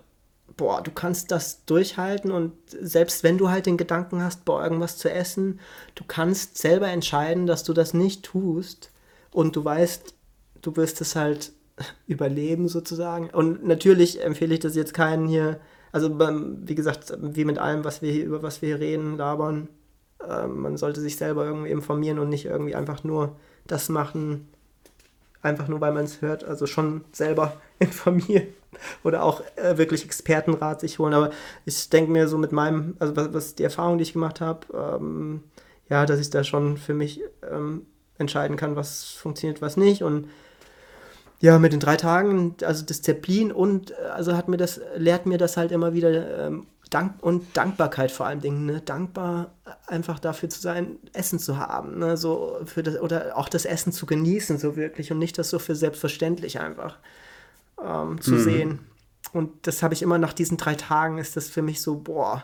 boah, 0.58 0.82
du 0.82 0.92
kannst 0.92 1.32
das 1.32 1.66
durchhalten 1.66 2.32
und 2.32 2.54
selbst 2.68 3.24
wenn 3.24 3.38
du 3.38 3.50
halt 3.50 3.66
den 3.66 3.78
Gedanken 3.78 4.22
hast, 4.22 4.46
boah, 4.46 4.64
irgendwas 4.64 4.98
zu 4.98 5.12
essen, 5.12 5.60
du 5.96 6.04
kannst 6.06 6.58
selber 6.58 6.88
entscheiden, 6.88 7.48
dass 7.48 7.64
du 7.64 7.74
das 7.74 7.94
nicht 7.94 8.24
tust 8.24 8.92
und 9.32 9.56
du 9.56 9.66
weißt, 9.66 10.14
du 10.62 10.76
wirst 10.76 11.02
es 11.02 11.16
halt 11.16 11.52
überleben 12.08 12.68
sozusagen. 12.68 13.30
Und 13.30 13.66
natürlich 13.66 14.24
empfehle 14.24 14.54
ich 14.54 14.60
das 14.60 14.76
jetzt 14.76 14.94
keinen 14.94 15.28
hier, 15.28 15.60
also 15.92 16.20
wie 16.20 16.76
gesagt, 16.76 17.14
wie 17.20 17.46
mit 17.46 17.58
allem, 17.58 17.84
was 17.84 18.02
wir 18.02 18.12
hier, 18.12 18.26
über 18.26 18.44
was 18.44 18.62
wir 18.62 18.70
hier 18.70 18.80
reden, 18.80 19.18
labern, 19.18 19.70
ähm, 20.30 20.62
man 20.62 20.78
sollte 20.78 21.02
sich 21.02 21.18
selber 21.18 21.46
irgendwie 21.46 21.72
informieren 21.72 22.20
und 22.20 22.30
nicht 22.30 22.46
irgendwie 22.46 22.76
einfach 22.76 23.04
nur 23.04 23.36
das 23.68 23.90
machen, 23.90 24.48
einfach 25.42 25.68
nur 25.68 25.82
weil 25.82 25.94
man 25.94 26.06
es 26.06 26.22
hört, 26.22 26.44
also 26.44 26.66
schon 26.66 27.04
selber 27.12 27.62
informieren 27.80 28.48
oder 29.04 29.24
auch 29.24 29.42
äh, 29.56 29.78
wirklich 29.78 30.06
Expertenrat 30.06 30.82
sich 30.82 31.00
holen. 31.00 31.14
Aber 31.14 31.32
ich 31.66 31.90
denke 31.90 32.12
mir 32.12 32.28
so 32.28 32.38
mit 32.38 32.52
meinem, 32.52 32.96
also 33.00 33.16
was, 33.16 33.34
was 33.34 33.56
die 33.56 33.64
Erfahrung, 33.64 33.98
die 33.98 34.04
ich 34.04 34.14
gemacht 34.14 34.42
habe, 34.42 34.68
ähm, 34.74 35.44
ja, 35.90 36.06
dass 36.06 36.20
ich 36.20 36.30
da 36.30 36.44
schon 36.44 36.78
für 36.78 36.94
mich 36.94 37.22
ähm, 37.50 37.86
entscheiden 38.18 38.58
kann, 38.58 38.76
was 38.76 39.12
funktioniert, 39.12 39.62
was 39.62 39.78
nicht. 39.78 40.04
Und 40.04 40.30
ja, 41.40 41.60
mit 41.60 41.74
den 41.74 41.82
drei 41.82 41.98
Tagen, 41.98 42.56
also 42.64 42.86
Disziplin 42.86 43.52
und 43.52 43.92
äh, 43.92 43.96
also 44.14 44.36
hat 44.36 44.48
mir 44.48 44.58
das, 44.58 44.80
lehrt 44.96 45.26
mir 45.26 45.38
das 45.38 45.58
halt 45.58 45.72
immer 45.72 45.94
wieder 45.94 46.48
ähm, 46.48 46.68
Dank 46.94 47.22
und 47.22 47.58
Dankbarkeit 47.58 48.12
vor 48.12 48.28
allen 48.28 48.42
Dingen, 48.42 48.66
ne? 48.66 48.82
dankbar 48.82 49.52
einfach 49.88 50.20
dafür 50.20 50.50
zu 50.50 50.62
sein, 50.62 50.98
Essen 51.14 51.40
zu 51.40 51.58
haben, 51.58 51.98
ne? 52.00 52.18
so 52.18 52.60
für 52.66 52.84
das, 52.84 53.00
oder 53.00 53.36
auch 53.38 53.50
das 53.50 53.66
Essen 53.66 53.92
zu 53.92 54.06
genießen, 54.06 54.58
so 54.58 54.76
wirklich 54.76 55.12
und 55.12 55.20
nicht 55.20 55.38
das 55.38 55.50
so 55.50 55.60
für 55.60 55.76
selbstverständlich 55.76 56.60
einfach 56.60 56.98
ähm, 57.84 58.22
zu 58.22 58.34
mhm. 58.34 58.40
sehen. 58.40 58.80
Und 59.32 59.66
das 59.66 59.82
habe 59.82 59.94
ich 59.94 60.04
immer 60.04 60.20
nach 60.20 60.34
diesen 60.34 60.58
drei 60.58 60.76
Tagen, 60.76 61.18
ist 61.18 61.36
das 61.36 61.50
für 61.50 61.64
mich 61.64 61.82
so, 61.82 61.96
boah, 61.96 62.44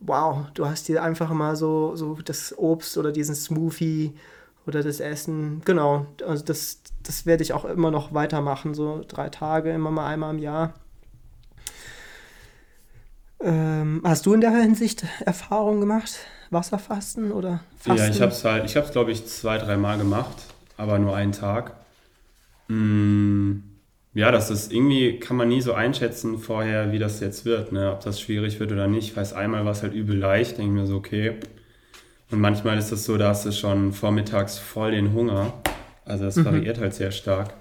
wow, 0.00 0.46
du 0.54 0.66
hast 0.66 0.88
dir 0.88 1.02
einfach 1.02 1.30
mal 1.30 1.56
so, 1.56 1.96
so 1.96 2.18
das 2.22 2.56
Obst 2.58 2.98
oder 2.98 3.12
diesen 3.12 3.34
Smoothie 3.34 4.14
oder 4.66 4.82
das 4.82 5.00
Essen, 5.00 5.62
genau, 5.64 6.06
also 6.26 6.44
das, 6.44 6.80
das 7.02 7.24
werde 7.24 7.42
ich 7.42 7.54
auch 7.54 7.64
immer 7.64 7.90
noch 7.90 8.12
weitermachen, 8.12 8.74
so 8.74 9.02
drei 9.08 9.30
Tage, 9.30 9.70
immer 9.70 9.90
mal 9.90 10.06
einmal 10.06 10.34
im 10.34 10.38
Jahr. 10.38 10.74
Ähm, 13.42 14.02
hast 14.04 14.26
du 14.26 14.34
in 14.34 14.40
der 14.40 14.50
Hinsicht 14.52 15.04
Erfahrungen 15.24 15.80
gemacht? 15.80 16.12
Wasserfasten 16.50 17.32
oder 17.32 17.60
Fasten? 17.78 17.96
Ja, 17.96 18.08
ich 18.08 18.20
habe 18.20 18.32
es 18.32 18.44
halt, 18.44 18.64
ich 18.66 18.76
habe 18.76 18.86
es 18.86 18.92
glaube 18.92 19.12
ich 19.12 19.26
zwei, 19.26 19.58
drei 19.58 19.76
Mal 19.76 19.98
gemacht, 19.98 20.36
aber 20.76 20.98
nur 20.98 21.14
einen 21.16 21.32
Tag. 21.32 21.74
Mm, 22.68 23.56
ja, 24.14 24.30
das 24.30 24.50
ist 24.50 24.72
irgendwie, 24.72 25.18
kann 25.20 25.36
man 25.36 25.48
nie 25.48 25.60
so 25.60 25.72
einschätzen 25.74 26.38
vorher, 26.38 26.92
wie 26.92 26.98
das 26.98 27.20
jetzt 27.20 27.44
wird, 27.44 27.72
ne? 27.72 27.92
ob 27.92 28.00
das 28.02 28.20
schwierig 28.20 28.60
wird 28.60 28.72
oder 28.72 28.86
nicht. 28.88 29.10
Ich 29.10 29.16
weiß, 29.16 29.32
einmal 29.34 29.64
war 29.64 29.72
es 29.72 29.82
halt 29.82 29.94
übel 29.94 30.16
leicht, 30.18 30.58
denke 30.58 30.72
ich 30.74 30.80
mir 30.82 30.86
so, 30.86 30.96
okay, 30.96 31.36
Und 32.30 32.40
manchmal 32.40 32.78
ist 32.78 32.92
es 32.92 33.04
so, 33.04 33.18
da 33.18 33.30
hast 33.30 33.46
du 33.46 33.52
schon 33.52 33.92
vormittags 33.92 34.58
voll 34.58 34.92
den 34.92 35.14
Hunger. 35.14 35.54
Also 36.04 36.24
das 36.24 36.44
variiert 36.44 36.78
halt 36.80 36.94
sehr 36.94 37.12
stark. 37.12 37.54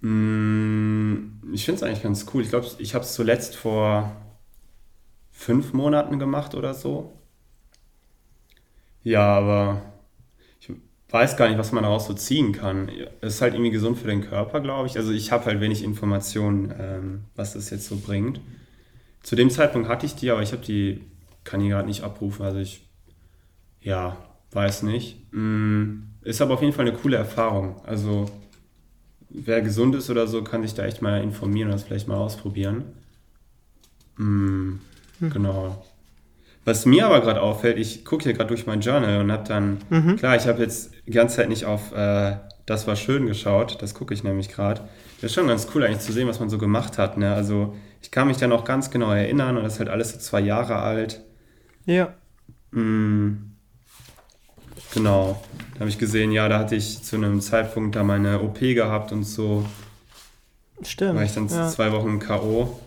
Mm, 0.00 1.40
Ich 1.54 1.64
finde 1.64 1.76
es 1.76 1.82
eigentlich 1.82 2.02
ganz 2.02 2.26
cool. 2.32 2.42
Ich 2.42 2.48
glaube, 2.50 2.66
ich 2.78 2.94
habe 2.94 3.04
es 3.04 3.14
zuletzt 3.14 3.56
vor 3.56 4.16
fünf 5.42 5.72
Monaten 5.72 6.18
gemacht 6.18 6.54
oder 6.54 6.74
so. 6.74 7.12
Ja, 9.04 9.22
aber 9.38 9.82
ich 10.60 10.70
weiß 11.10 11.36
gar 11.36 11.48
nicht, 11.48 11.58
was 11.58 11.72
man 11.72 11.84
daraus 11.84 12.06
so 12.06 12.14
ziehen 12.14 12.52
kann. 12.52 12.90
Es 13.20 13.36
ist 13.36 13.42
halt 13.42 13.54
irgendwie 13.54 13.70
gesund 13.72 13.98
für 13.98 14.08
den 14.08 14.22
Körper, 14.22 14.60
glaube 14.60 14.88
ich. 14.88 14.96
Also 14.98 15.12
ich 15.12 15.32
habe 15.32 15.46
halt 15.46 15.60
wenig 15.60 15.84
Informationen, 15.84 16.74
ähm, 16.78 17.24
was 17.36 17.54
das 17.54 17.70
jetzt 17.70 17.86
so 17.88 17.96
bringt. 17.98 18.40
Zu 19.22 19.36
dem 19.36 19.50
Zeitpunkt 19.50 19.88
hatte 19.88 20.06
ich 20.06 20.16
die, 20.16 20.30
aber 20.30 20.42
ich 20.42 20.52
habe 20.52 20.64
die, 20.64 21.02
kann 21.44 21.60
die 21.60 21.68
gerade 21.70 21.88
nicht 21.88 22.02
abrufen. 22.04 22.44
Also 22.44 22.58
ich, 22.60 22.82
ja, 23.82 24.16
weiß 24.52 24.84
nicht. 24.84 25.18
Mm, 25.32 26.04
Ist 26.22 26.42
aber 26.42 26.54
auf 26.54 26.62
jeden 26.62 26.74
Fall 26.74 26.86
eine 26.88 26.96
coole 26.96 27.16
Erfahrung. 27.18 27.80
Also 27.86 28.30
wer 29.30 29.62
gesund 29.62 29.94
ist 29.96 30.10
oder 30.10 30.26
so, 30.28 30.42
kann 30.44 30.62
sich 30.62 30.74
da 30.74 30.84
echt 30.84 31.02
mal 31.02 31.22
informieren 31.22 31.68
und 31.70 31.74
das 31.74 31.84
vielleicht 31.84 32.08
mal 32.08 32.16
ausprobieren. 32.18 32.84
Genau. 35.30 35.84
Was 36.64 36.86
mir 36.86 37.06
aber 37.06 37.20
gerade 37.20 37.42
auffällt, 37.42 37.76
ich 37.78 38.04
gucke 38.04 38.24
hier 38.24 38.34
gerade 38.34 38.48
durch 38.48 38.66
mein 38.66 38.80
Journal 38.80 39.20
und 39.20 39.32
habe 39.32 39.46
dann, 39.46 39.78
klar, 40.16 40.36
ich 40.36 40.46
habe 40.46 40.62
jetzt 40.62 40.92
die 41.06 41.10
ganze 41.10 41.36
Zeit 41.36 41.48
nicht 41.48 41.64
auf 41.64 41.92
äh, 41.92 42.36
Das 42.66 42.86
war 42.86 42.94
schön 42.94 43.26
geschaut, 43.26 43.82
das 43.82 43.94
gucke 43.94 44.14
ich 44.14 44.22
nämlich 44.22 44.48
gerade. 44.48 44.82
Das 45.20 45.30
ist 45.30 45.34
schon 45.34 45.48
ganz 45.48 45.66
cool 45.74 45.84
eigentlich 45.84 46.00
zu 46.00 46.12
sehen, 46.12 46.28
was 46.28 46.38
man 46.38 46.50
so 46.50 46.58
gemacht 46.58 46.98
hat. 46.98 47.18
Ne? 47.18 47.34
Also 47.34 47.74
ich 48.00 48.10
kann 48.10 48.28
mich 48.28 48.36
dann 48.36 48.52
auch 48.52 48.64
ganz 48.64 48.90
genau 48.90 49.10
erinnern 49.12 49.56
und 49.56 49.64
das 49.64 49.74
ist 49.74 49.78
halt 49.80 49.88
alles 49.88 50.12
so 50.12 50.18
zwei 50.18 50.40
Jahre 50.40 50.76
alt. 50.76 51.20
Ja. 51.84 52.14
Mm, 52.70 53.54
genau. 54.94 55.42
Da 55.74 55.80
habe 55.80 55.90
ich 55.90 55.98
gesehen, 55.98 56.30
ja, 56.30 56.48
da 56.48 56.60
hatte 56.60 56.76
ich 56.76 57.02
zu 57.02 57.16
einem 57.16 57.40
Zeitpunkt 57.40 57.96
da 57.96 58.04
meine 58.04 58.40
OP 58.40 58.60
gehabt 58.60 59.10
und 59.10 59.24
so. 59.24 59.64
Stimmt. 60.82 61.16
war 61.16 61.24
ich 61.24 61.34
dann 61.34 61.48
ja. 61.48 61.68
zwei 61.68 61.92
Wochen 61.92 62.18
K.O. 62.18 62.80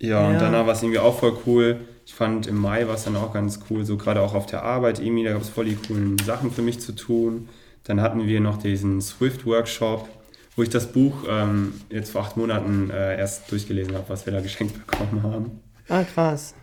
Ja, 0.00 0.26
und 0.28 0.34
danach 0.40 0.66
war 0.66 0.74
es 0.74 0.82
irgendwie 0.82 0.98
auch 0.98 1.18
voll 1.18 1.36
cool. 1.46 1.80
Ich 2.06 2.14
fand 2.14 2.46
im 2.46 2.56
Mai 2.56 2.86
war 2.86 2.94
es 2.94 3.04
dann 3.04 3.16
auch 3.16 3.32
ganz 3.32 3.60
cool, 3.70 3.84
so 3.84 3.96
gerade 3.96 4.20
auch 4.20 4.34
auf 4.34 4.46
der 4.46 4.62
Arbeit 4.62 4.98
irgendwie, 4.98 5.24
da 5.24 5.32
gab 5.32 5.42
es 5.42 5.48
voll 5.48 5.64
die 5.64 5.76
coolen 5.76 6.18
Sachen 6.18 6.50
für 6.50 6.62
mich 6.62 6.80
zu 6.80 6.92
tun. 6.92 7.48
Dann 7.84 8.00
hatten 8.00 8.26
wir 8.26 8.40
noch 8.40 8.58
diesen 8.58 9.00
Swift-Workshop, 9.00 10.08
wo 10.56 10.62
ich 10.62 10.68
das 10.68 10.92
Buch 10.92 11.24
ähm, 11.28 11.74
jetzt 11.90 12.10
vor 12.10 12.22
acht 12.22 12.36
Monaten 12.36 12.90
äh, 12.90 13.18
erst 13.18 13.50
durchgelesen 13.50 13.94
habe, 13.94 14.04
was 14.08 14.26
wir 14.26 14.32
da 14.32 14.40
geschenkt 14.40 14.74
bekommen 14.86 15.22
haben. 15.22 15.60
Ah, 15.88 16.02
krass. 16.02 16.54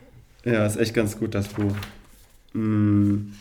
Ja, 0.44 0.66
ist 0.66 0.78
echt 0.78 0.94
ganz 0.94 1.18
gut, 1.20 1.36
das 1.36 1.48
Buch. 1.48 1.74
Mm. 2.54 3.34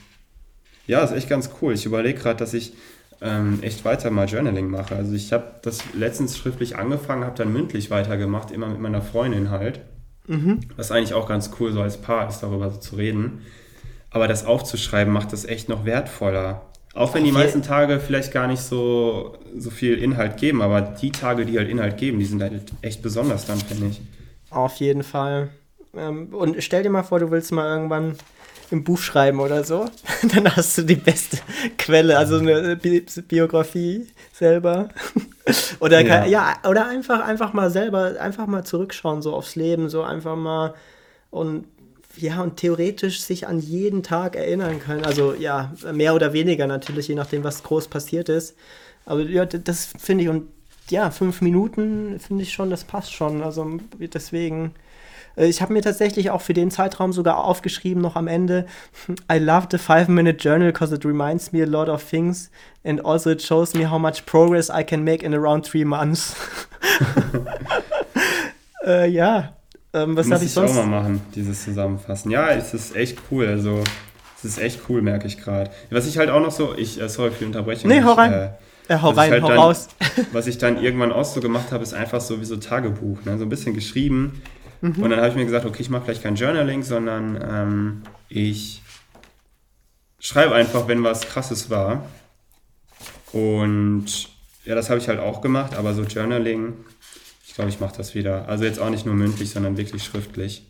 Ja, 0.86 1.04
ist 1.04 1.12
echt 1.12 1.28
ganz 1.28 1.50
cool. 1.60 1.72
Ich 1.72 1.86
überlege 1.86 2.18
gerade, 2.18 2.38
dass 2.38 2.52
ich 2.52 2.72
ähm, 3.20 3.58
echt 3.62 3.84
weiter 3.84 4.10
mal 4.10 4.26
Journaling 4.26 4.68
mache. 4.68 4.96
Also 4.96 5.14
ich 5.14 5.32
habe 5.32 5.44
das 5.62 5.82
letztens 5.94 6.38
schriftlich 6.38 6.76
angefangen, 6.76 7.24
habe 7.24 7.36
dann 7.36 7.52
mündlich 7.52 7.90
weitergemacht, 7.90 8.50
immer 8.50 8.68
mit 8.68 8.80
meiner 8.80 9.02
Freundin 9.02 9.50
halt. 9.50 9.80
Was 10.76 10.90
eigentlich 10.90 11.14
auch 11.14 11.28
ganz 11.28 11.50
cool 11.58 11.72
so 11.72 11.82
als 11.82 11.96
Paar 12.00 12.28
ist, 12.28 12.40
darüber 12.40 12.70
so 12.70 12.78
zu 12.78 12.96
reden. 12.96 13.42
Aber 14.10 14.28
das 14.28 14.44
aufzuschreiben 14.44 15.12
macht 15.12 15.32
das 15.32 15.44
echt 15.44 15.68
noch 15.68 15.84
wertvoller. 15.84 16.62
Auch 16.94 17.14
wenn 17.14 17.24
die 17.24 17.32
meisten 17.32 17.62
Tage 17.62 18.00
vielleicht 18.00 18.32
gar 18.32 18.48
nicht 18.48 18.60
so, 18.60 19.36
so 19.56 19.70
viel 19.70 19.94
Inhalt 19.96 20.36
geben, 20.36 20.60
aber 20.60 20.80
die 20.80 21.12
Tage, 21.12 21.46
die 21.46 21.56
halt 21.56 21.68
Inhalt 21.68 21.96
geben, 21.98 22.18
die 22.18 22.24
sind 22.24 22.42
halt 22.42 22.72
echt 22.82 23.02
besonders 23.02 23.46
dann, 23.46 23.58
finde 23.58 23.86
ich. 23.86 24.00
Auf 24.50 24.76
jeden 24.76 25.04
Fall. 25.04 25.50
Ähm, 25.96 26.34
und 26.34 26.62
stell 26.62 26.82
dir 26.82 26.90
mal 26.90 27.04
vor, 27.04 27.20
du 27.20 27.30
willst 27.30 27.52
mal 27.52 27.68
irgendwann 27.68 28.16
ein 28.72 28.84
Buch 28.84 28.98
schreiben 28.98 29.40
oder 29.40 29.64
so. 29.64 29.86
Dann 30.34 30.54
hast 30.56 30.78
du 30.78 30.82
die 30.82 30.96
beste 30.96 31.38
Quelle, 31.78 32.16
also 32.18 32.38
eine 32.38 32.76
Bi 32.76 33.04
Biografie 33.28 34.06
selber. 34.32 34.88
oder, 35.80 36.00
Ja. 36.00 36.24
ja. 36.24 36.26
ja, 36.26 36.68
oder 36.68 36.88
einfach, 36.88 37.20
einfach 37.20 37.52
mal 37.52 37.70
selber, 37.70 38.20
einfach 38.20 38.46
mal 38.46 38.64
zurückschauen, 38.64 39.22
so 39.22 39.34
aufs 39.34 39.56
Leben, 39.56 39.88
so 39.88 40.02
einfach 40.02 40.36
mal 40.36 40.74
und 41.30 41.66
ja, 42.16 42.42
und 42.42 42.56
theoretisch 42.56 43.20
sich 43.22 43.46
an 43.46 43.60
jeden 43.60 44.02
Tag 44.02 44.34
erinnern 44.36 44.80
können. 44.80 45.04
Also 45.04 45.32
ja, 45.32 45.72
mehr 45.92 46.14
oder 46.14 46.32
weniger 46.32 46.66
natürlich, 46.66 47.08
je 47.08 47.14
nachdem, 47.14 47.44
was 47.44 47.62
groß 47.62 47.88
passiert 47.88 48.28
ist. 48.28 48.56
Aber 49.06 49.22
ja, 49.22 49.46
das 49.46 49.92
finde 49.98 50.24
ich 50.24 50.30
und 50.30 50.48
ja, 50.90 51.10
fünf 51.10 51.40
Minuten 51.40 52.18
finde 52.18 52.42
ich 52.42 52.52
schon, 52.52 52.68
das 52.68 52.84
passt 52.84 53.12
schon. 53.12 53.42
Also 53.42 53.78
deswegen. 53.98 54.74
Äh, 55.36 55.46
Ich 55.46 55.60
habe 55.62 55.72
mir 55.72 55.82
tatsächlich 55.82 56.30
auch 56.30 56.40
für 56.40 56.54
den 56.54 56.70
Zeitraum 56.70 57.12
sogar 57.12 57.44
aufgeschrieben, 57.44 58.02
noch 58.02 58.16
am 58.16 58.26
Ende, 58.28 58.66
I 59.32 59.38
love 59.38 59.68
the 59.70 59.78
five-minute 59.78 60.38
journal 60.42 60.72
because 60.72 60.94
it 60.94 61.04
reminds 61.04 61.52
me 61.52 61.62
a 61.62 61.66
lot 61.66 61.88
of 61.88 62.02
things 62.04 62.50
and 62.84 63.04
also 63.04 63.30
it 63.30 63.42
shows 63.42 63.74
me 63.74 63.90
how 63.90 63.98
much 63.98 64.26
progress 64.26 64.68
I 64.70 64.82
can 64.84 65.04
make 65.04 65.24
in 65.24 65.34
around 65.34 65.64
three 65.66 65.84
months. 65.84 66.34
äh, 68.86 69.08
ja, 69.08 69.54
ähm, 69.92 70.16
was 70.16 70.26
Muss 70.26 70.34
habe 70.34 70.44
ich 70.44 70.50
ich 70.50 70.54
sonst? 70.54 70.70
auch 70.72 70.86
mal 70.86 71.02
machen, 71.02 71.20
dieses 71.34 71.64
Zusammenfassen. 71.64 72.30
Ja, 72.30 72.48
es 72.50 72.74
ist 72.74 72.96
echt 72.96 73.18
cool. 73.30 73.46
Also, 73.46 73.82
es 74.38 74.44
ist 74.44 74.58
echt 74.58 74.82
cool, 74.88 75.02
merke 75.02 75.26
ich 75.26 75.38
gerade. 75.38 75.70
Was 75.90 76.06
ich 76.06 76.16
halt 76.18 76.30
auch 76.30 76.40
noch 76.40 76.50
so, 76.52 76.74
ich, 76.76 77.00
äh, 77.00 77.08
sorry 77.08 77.30
für 77.30 77.40
die 77.40 77.44
Unterbrechung. 77.46 77.88
Nee, 77.90 78.02
hau 78.02 78.12
ich, 78.12 78.18
rein. 78.18 78.32
Äh, 78.32 78.48
Äh, 78.88 78.98
hau 79.02 79.12
ich 79.12 79.16
rein, 79.18 79.30
halt 79.32 79.42
hau 79.42 79.48
dann- 79.48 79.58
raus. 79.58 79.88
was 80.32 80.46
ich 80.46 80.58
dann 80.58 80.82
irgendwann 80.82 81.12
auch 81.12 81.24
so 81.24 81.40
gemacht 81.40 81.70
habe, 81.72 81.82
ist 81.82 81.94
einfach 81.94 82.20
so 82.20 82.40
wie 82.40 82.44
so 82.44 82.56
Tagebuch. 82.56 83.18
Ne? 83.24 83.36
So 83.38 83.44
ein 83.44 83.48
bisschen 83.48 83.74
geschrieben. 83.74 84.42
Mhm. 84.80 85.02
Und 85.02 85.10
dann 85.10 85.18
habe 85.18 85.28
ich 85.28 85.34
mir 85.34 85.44
gesagt, 85.44 85.66
okay, 85.66 85.82
ich 85.82 85.90
mache 85.90 86.04
vielleicht 86.04 86.22
kein 86.22 86.36
Journaling, 86.36 86.82
sondern 86.82 87.38
ähm, 87.42 88.02
ich 88.28 88.82
schreibe 90.18 90.54
einfach, 90.54 90.88
wenn 90.88 91.02
was 91.04 91.22
Krasses 91.22 91.70
war. 91.70 92.06
Und 93.32 94.28
ja, 94.64 94.74
das 94.74 94.90
habe 94.90 95.00
ich 95.00 95.08
halt 95.08 95.20
auch 95.20 95.40
gemacht, 95.40 95.74
aber 95.74 95.94
so 95.94 96.02
Journaling, 96.02 96.74
ich 97.46 97.54
glaube, 97.54 97.70
ich 97.70 97.80
mache 97.80 97.96
das 97.96 98.14
wieder. 98.14 98.48
Also 98.48 98.64
jetzt 98.64 98.78
auch 98.78 98.90
nicht 98.90 99.06
nur 99.06 99.14
mündlich, 99.14 99.50
sondern 99.50 99.76
wirklich 99.76 100.04
schriftlich. 100.04 100.66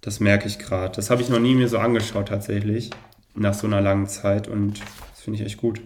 Das 0.00 0.20
merke 0.20 0.46
ich 0.46 0.58
gerade. 0.58 0.94
Das 0.94 1.10
habe 1.10 1.22
ich 1.22 1.28
noch 1.28 1.40
nie 1.40 1.54
mir 1.54 1.68
so 1.68 1.78
angeschaut 1.78 2.28
tatsächlich, 2.28 2.90
nach 3.34 3.54
so 3.54 3.66
einer 3.66 3.80
langen 3.80 4.06
Zeit 4.06 4.48
und 4.48 4.80
das 4.80 5.22
finde 5.22 5.40
ich 5.40 5.46
echt 5.46 5.58
gut. 5.58 5.80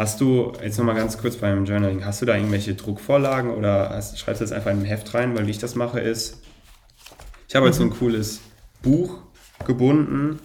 Hast 0.00 0.18
du, 0.22 0.54
jetzt 0.62 0.78
nochmal 0.78 0.94
ganz 0.94 1.18
kurz 1.18 1.36
beim 1.36 1.66
Journaling, 1.66 2.06
hast 2.06 2.22
du 2.22 2.24
da 2.24 2.34
irgendwelche 2.34 2.74
Druckvorlagen 2.74 3.50
oder 3.50 3.90
hast, 3.90 4.18
schreibst 4.18 4.40
du 4.40 4.44
das 4.46 4.52
einfach 4.52 4.70
in 4.70 4.78
ein 4.78 4.84
Heft 4.86 5.12
rein? 5.12 5.36
Weil 5.36 5.46
wie 5.46 5.50
ich 5.50 5.58
das 5.58 5.74
mache 5.74 6.00
ist, 6.00 6.40
ich 7.46 7.54
habe 7.54 7.66
halt 7.66 7.74
so 7.74 7.82
ein 7.82 7.90
cooles 7.90 8.40
Buch 8.80 9.18
gebunden 9.66 10.38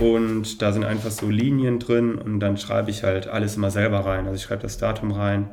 und 0.00 0.62
da 0.62 0.72
sind 0.72 0.84
einfach 0.84 1.10
so 1.10 1.28
Linien 1.28 1.78
drin 1.78 2.14
und 2.14 2.40
dann 2.40 2.56
schreibe 2.56 2.90
ich 2.90 3.02
halt 3.02 3.26
alles 3.26 3.56
immer 3.56 3.70
selber 3.70 3.98
rein. 3.98 4.24
Also 4.24 4.36
ich 4.36 4.44
schreibe 4.44 4.62
das 4.62 4.78
Datum 4.78 5.10
rein, 5.10 5.50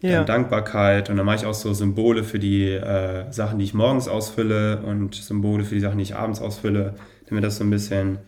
dann 0.00 0.10
Ja. 0.10 0.24
Dankbarkeit 0.24 1.10
und 1.10 1.18
dann 1.18 1.26
mache 1.26 1.36
ich 1.36 1.44
auch 1.44 1.52
so 1.52 1.74
Symbole 1.74 2.24
für 2.24 2.38
die 2.38 2.64
äh, 2.64 3.30
Sachen, 3.30 3.58
die 3.58 3.66
ich 3.66 3.74
morgens 3.74 4.08
ausfülle 4.08 4.80
und 4.86 5.16
Symbole 5.16 5.64
für 5.64 5.74
die 5.74 5.82
Sachen, 5.82 5.98
die 5.98 6.04
ich 6.04 6.16
abends 6.16 6.40
ausfülle, 6.40 6.94
damit 7.28 7.44
das 7.44 7.58
so 7.58 7.64
ein 7.64 7.68
bisschen 7.68 8.20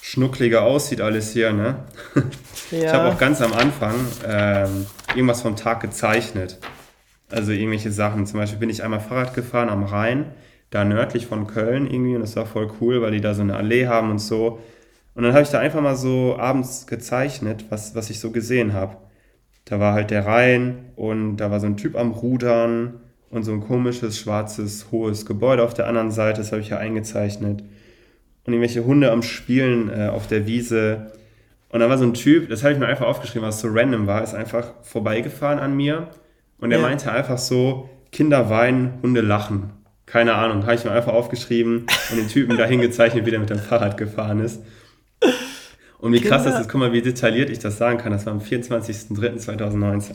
schnuckliger 0.00 0.62
aussieht 0.62 1.02
alles 1.02 1.30
hier, 1.32 1.52
ne? 1.52 1.84
Ich 2.72 2.92
habe 2.92 3.08
auch 3.08 3.18
ganz 3.18 3.42
am 3.42 3.52
Anfang 3.52 3.94
ähm, 4.26 4.86
irgendwas 5.14 5.42
vom 5.42 5.56
Tag 5.56 5.80
gezeichnet. 5.80 6.58
Also 7.30 7.52
irgendwelche 7.52 7.92
Sachen. 7.92 8.26
Zum 8.26 8.40
Beispiel 8.40 8.58
bin 8.58 8.70
ich 8.70 8.82
einmal 8.82 9.00
Fahrrad 9.00 9.34
gefahren 9.34 9.68
am 9.68 9.84
Rhein, 9.84 10.26
da 10.70 10.84
nördlich 10.84 11.26
von 11.26 11.46
Köln 11.46 11.86
irgendwie. 11.86 12.14
Und 12.14 12.22
das 12.22 12.36
war 12.36 12.46
voll 12.46 12.70
cool, 12.80 13.02
weil 13.02 13.12
die 13.12 13.20
da 13.20 13.34
so 13.34 13.42
eine 13.42 13.56
Allee 13.56 13.86
haben 13.86 14.10
und 14.10 14.18
so. 14.18 14.58
Und 15.14 15.24
dann 15.24 15.32
habe 15.32 15.42
ich 15.42 15.50
da 15.50 15.58
einfach 15.58 15.82
mal 15.82 15.96
so 15.96 16.36
abends 16.38 16.86
gezeichnet, 16.86 17.66
was, 17.68 17.94
was 17.94 18.08
ich 18.10 18.20
so 18.20 18.30
gesehen 18.30 18.72
habe. 18.72 18.96
Da 19.66 19.78
war 19.78 19.92
halt 19.92 20.10
der 20.10 20.26
Rhein 20.26 20.86
und 20.96 21.36
da 21.36 21.50
war 21.50 21.60
so 21.60 21.66
ein 21.66 21.76
Typ 21.76 21.96
am 21.96 22.12
Rudern 22.12 23.00
und 23.30 23.44
so 23.44 23.52
ein 23.52 23.60
komisches, 23.60 24.18
schwarzes, 24.18 24.86
hohes 24.90 25.26
Gebäude 25.26 25.62
auf 25.62 25.74
der 25.74 25.86
anderen 25.86 26.10
Seite. 26.10 26.40
Das 26.40 26.52
habe 26.52 26.62
ich 26.62 26.70
ja 26.70 26.78
eingezeichnet. 26.78 27.62
Und 28.44 28.52
irgendwelche 28.52 28.84
Hunde 28.84 29.12
am 29.12 29.22
Spielen 29.22 29.90
äh, 29.90 30.08
auf 30.08 30.26
der 30.26 30.46
Wiese. 30.46 31.12
Und 31.72 31.80
da 31.80 31.88
war 31.88 31.98
so 31.98 32.04
ein 32.04 32.14
Typ, 32.14 32.48
das 32.50 32.62
habe 32.62 32.74
ich 32.74 32.78
mir 32.78 32.86
einfach 32.86 33.06
aufgeschrieben, 33.06 33.48
was 33.48 33.60
so 33.60 33.68
random 33.70 34.06
war, 34.06 34.22
ist 34.22 34.34
einfach 34.34 34.68
vorbeigefahren 34.82 35.58
an 35.58 35.74
mir. 35.74 36.08
Und 36.58 36.70
er 36.70 36.78
Ja. 36.78 36.86
meinte 36.86 37.10
einfach 37.10 37.38
so, 37.38 37.88
Kinder 38.12 38.48
weinen, 38.50 38.98
Hunde 39.02 39.22
lachen. 39.22 39.70
Keine 40.06 40.34
Ahnung, 40.34 40.62
habe 40.64 40.74
ich 40.74 40.84
mir 40.84 40.90
einfach 40.92 41.14
aufgeschrieben 41.14 41.86
und 42.10 42.16
den 42.16 42.28
Typen 42.28 42.56
dahin 42.58 42.80
gezeichnet, 42.82 43.24
wie 43.26 43.30
der 43.30 43.40
mit 43.40 43.48
dem 43.50 43.58
Fahrrad 43.58 43.96
gefahren 43.96 44.40
ist. 44.40 44.60
Und 45.98 46.12
wie 46.12 46.20
krass 46.20 46.42
Kinder- 46.42 46.58
das 46.58 46.66
ist, 46.66 46.68
guck 46.70 46.80
mal, 46.80 46.92
wie 46.92 47.00
detailliert 47.00 47.48
ich 47.48 47.58
das 47.58 47.78
sagen 47.78 47.96
kann. 47.98 48.12
Das 48.12 48.26
war 48.26 48.32
am 48.34 48.40
24.03.2019. 48.40 50.14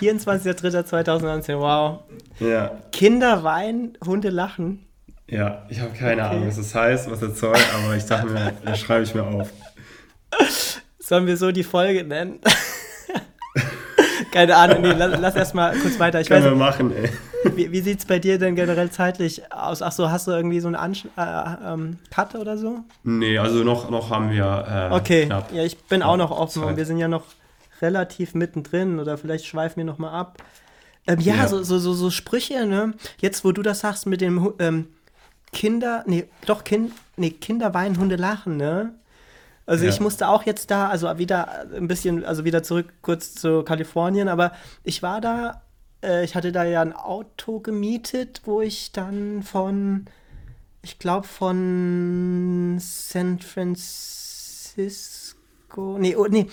24.03.2019, 0.00 1.58
wow. 1.58 2.00
Ja, 2.40 2.72
Kinder 2.92 3.44
weinen, 3.44 3.98
Hunde 4.04 4.30
lachen. 4.30 4.86
ja, 5.28 5.66
ich 5.68 5.80
habe 5.80 5.90
keine 5.92 6.22
Okay. 6.24 6.36
Ahnung, 6.36 6.48
was 6.48 6.56
das 6.56 6.74
heißt, 6.74 7.10
was 7.10 7.20
das 7.20 7.38
soll, 7.38 7.54
aber 7.84 7.94
ich 7.96 8.04
dachte 8.06 8.28
mir, 8.28 8.52
das 8.64 8.78
schreibe 8.80 9.04
ich 9.04 9.14
mir 9.14 9.24
auf. 9.24 9.50
Sollen 10.98 11.26
wir 11.26 11.36
so 11.36 11.52
die 11.52 11.64
Folge 11.64 12.04
nennen? 12.04 12.40
Keine 14.32 14.56
Ahnung, 14.56 14.80
nee, 14.82 14.92
lass, 14.92 15.20
lass 15.20 15.36
erstmal 15.36 15.76
kurz 15.78 15.98
weiter. 15.98 16.20
Ich 16.20 16.28
weiß, 16.30 16.42
Können 16.42 16.58
wir 16.58 16.64
machen, 16.64 16.92
ey. 16.96 17.10
wie, 17.54 17.70
wie 17.70 17.80
sieht 17.80 18.00
es 18.00 18.04
bei 18.06 18.18
dir 18.18 18.38
denn 18.38 18.56
generell 18.56 18.90
zeitlich 18.90 19.52
aus? 19.52 19.80
Ach 19.82 19.92
so, 19.92 20.10
hast 20.10 20.26
du 20.26 20.32
irgendwie 20.32 20.58
so 20.60 20.66
einen 20.66 20.74
Ansch 20.76 21.04
äh, 21.16 21.72
ähm, 21.72 21.98
Cut 22.10 22.34
oder 22.34 22.56
so? 22.58 22.80
Nee, 23.04 23.38
also 23.38 23.62
noch, 23.62 23.90
noch 23.90 24.10
haben 24.10 24.30
wir 24.30 24.90
äh, 24.90 24.94
Okay, 24.94 25.28
ja, 25.28 25.62
ich 25.62 25.78
bin 25.84 26.02
auch 26.02 26.16
noch 26.16 26.30
offen 26.32 26.62
Zeit. 26.62 26.70
und 26.70 26.76
wir 26.76 26.86
sind 26.86 26.98
ja 26.98 27.06
noch 27.06 27.24
relativ 27.80 28.34
mittendrin 28.34 28.98
oder 28.98 29.18
vielleicht 29.18 29.46
schweifen 29.46 29.76
wir 29.78 29.84
noch 29.84 29.98
mal 29.98 30.12
ab. 30.12 30.38
Ähm, 31.06 31.20
ja, 31.20 31.34
Ja. 31.36 31.48
So, 31.48 31.62
so, 31.62 31.78
so, 31.78 31.92
so 31.92 32.10
Sprüche, 32.10 32.66
ne? 32.66 32.94
Jetzt, 33.20 33.44
wo 33.44 33.52
du 33.52 33.62
das 33.62 33.80
sagst 33.80 34.06
mit 34.06 34.20
dem 34.20 34.52
ähm, 34.58 34.86
Kinder, 35.52 36.02
nee, 36.06 36.24
doch, 36.46 36.64
kind, 36.64 36.92
nee, 37.16 37.30
Kinder 37.30 37.72
weinen, 37.74 37.98
Hunde 37.98 38.16
lachen, 38.16 38.56
ne? 38.56 38.94
Also 39.66 39.84
Ja. 39.84 39.90
ich 39.90 40.00
musste 40.00 40.28
auch 40.28 40.44
jetzt 40.44 40.70
da, 40.70 40.88
also 40.88 41.18
wieder 41.18 41.66
ein 41.74 41.88
bisschen, 41.88 42.24
also 42.24 42.44
wieder 42.44 42.62
zurück 42.62 42.92
kurz 43.02 43.34
zu 43.34 43.62
Kalifornien, 43.62 44.28
aber 44.28 44.52
ich 44.82 45.02
war 45.02 45.20
da, 45.20 45.62
äh, 46.02 46.24
ich 46.24 46.34
hatte 46.34 46.52
da 46.52 46.64
ja 46.64 46.82
ein 46.82 46.92
Auto 46.92 47.60
gemietet, 47.60 48.42
wo 48.44 48.60
ich 48.60 48.92
dann 48.92 49.42
von, 49.42 50.06
ich 50.82 50.98
glaube 50.98 51.26
von 51.26 52.76
San 52.78 53.38
Francisco, 53.38 55.96
nee, 55.98 56.14
oh, 56.16 56.26
nee, 56.28 56.46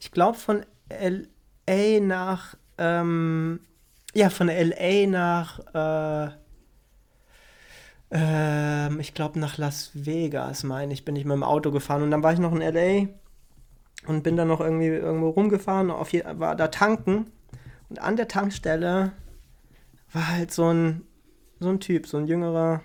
ich 0.00 0.10
glaube 0.10 0.36
von 0.36 0.64
LA 0.88 2.00
nach, 2.00 2.56
ähm, 2.78 3.60
ja, 4.14 4.30
von 4.30 4.48
LA 4.48 5.06
nach, 5.06 5.60
äh, 5.74 6.30
ähm, 8.12 9.00
ich 9.00 9.14
glaube 9.14 9.40
nach 9.40 9.58
Las 9.58 9.90
Vegas, 9.94 10.62
meine 10.62 10.92
ich, 10.92 11.04
bin 11.04 11.16
ich 11.16 11.24
mit 11.24 11.34
dem 11.34 11.42
Auto 11.42 11.72
gefahren. 11.72 12.02
Und 12.02 12.10
dann 12.10 12.22
war 12.22 12.32
ich 12.32 12.38
noch 12.38 12.52
in 12.52 12.60
LA 12.60 13.08
und 14.06 14.22
bin 14.22 14.36
dann 14.36 14.48
noch 14.48 14.60
irgendwie 14.60 14.86
irgendwo 14.86 15.30
rumgefahren, 15.30 15.90
auf 15.90 16.12
je, 16.12 16.22
war 16.34 16.54
da 16.54 16.68
tanken. 16.68 17.32
Und 17.88 18.00
an 18.00 18.16
der 18.16 18.28
Tankstelle 18.28 19.12
war 20.12 20.28
halt 20.28 20.52
so 20.52 20.72
ein 20.72 21.02
so 21.62 21.70
ein 21.70 21.80
Typ, 21.80 22.06
so 22.06 22.18
ein 22.18 22.26
jüngerer 22.26 22.82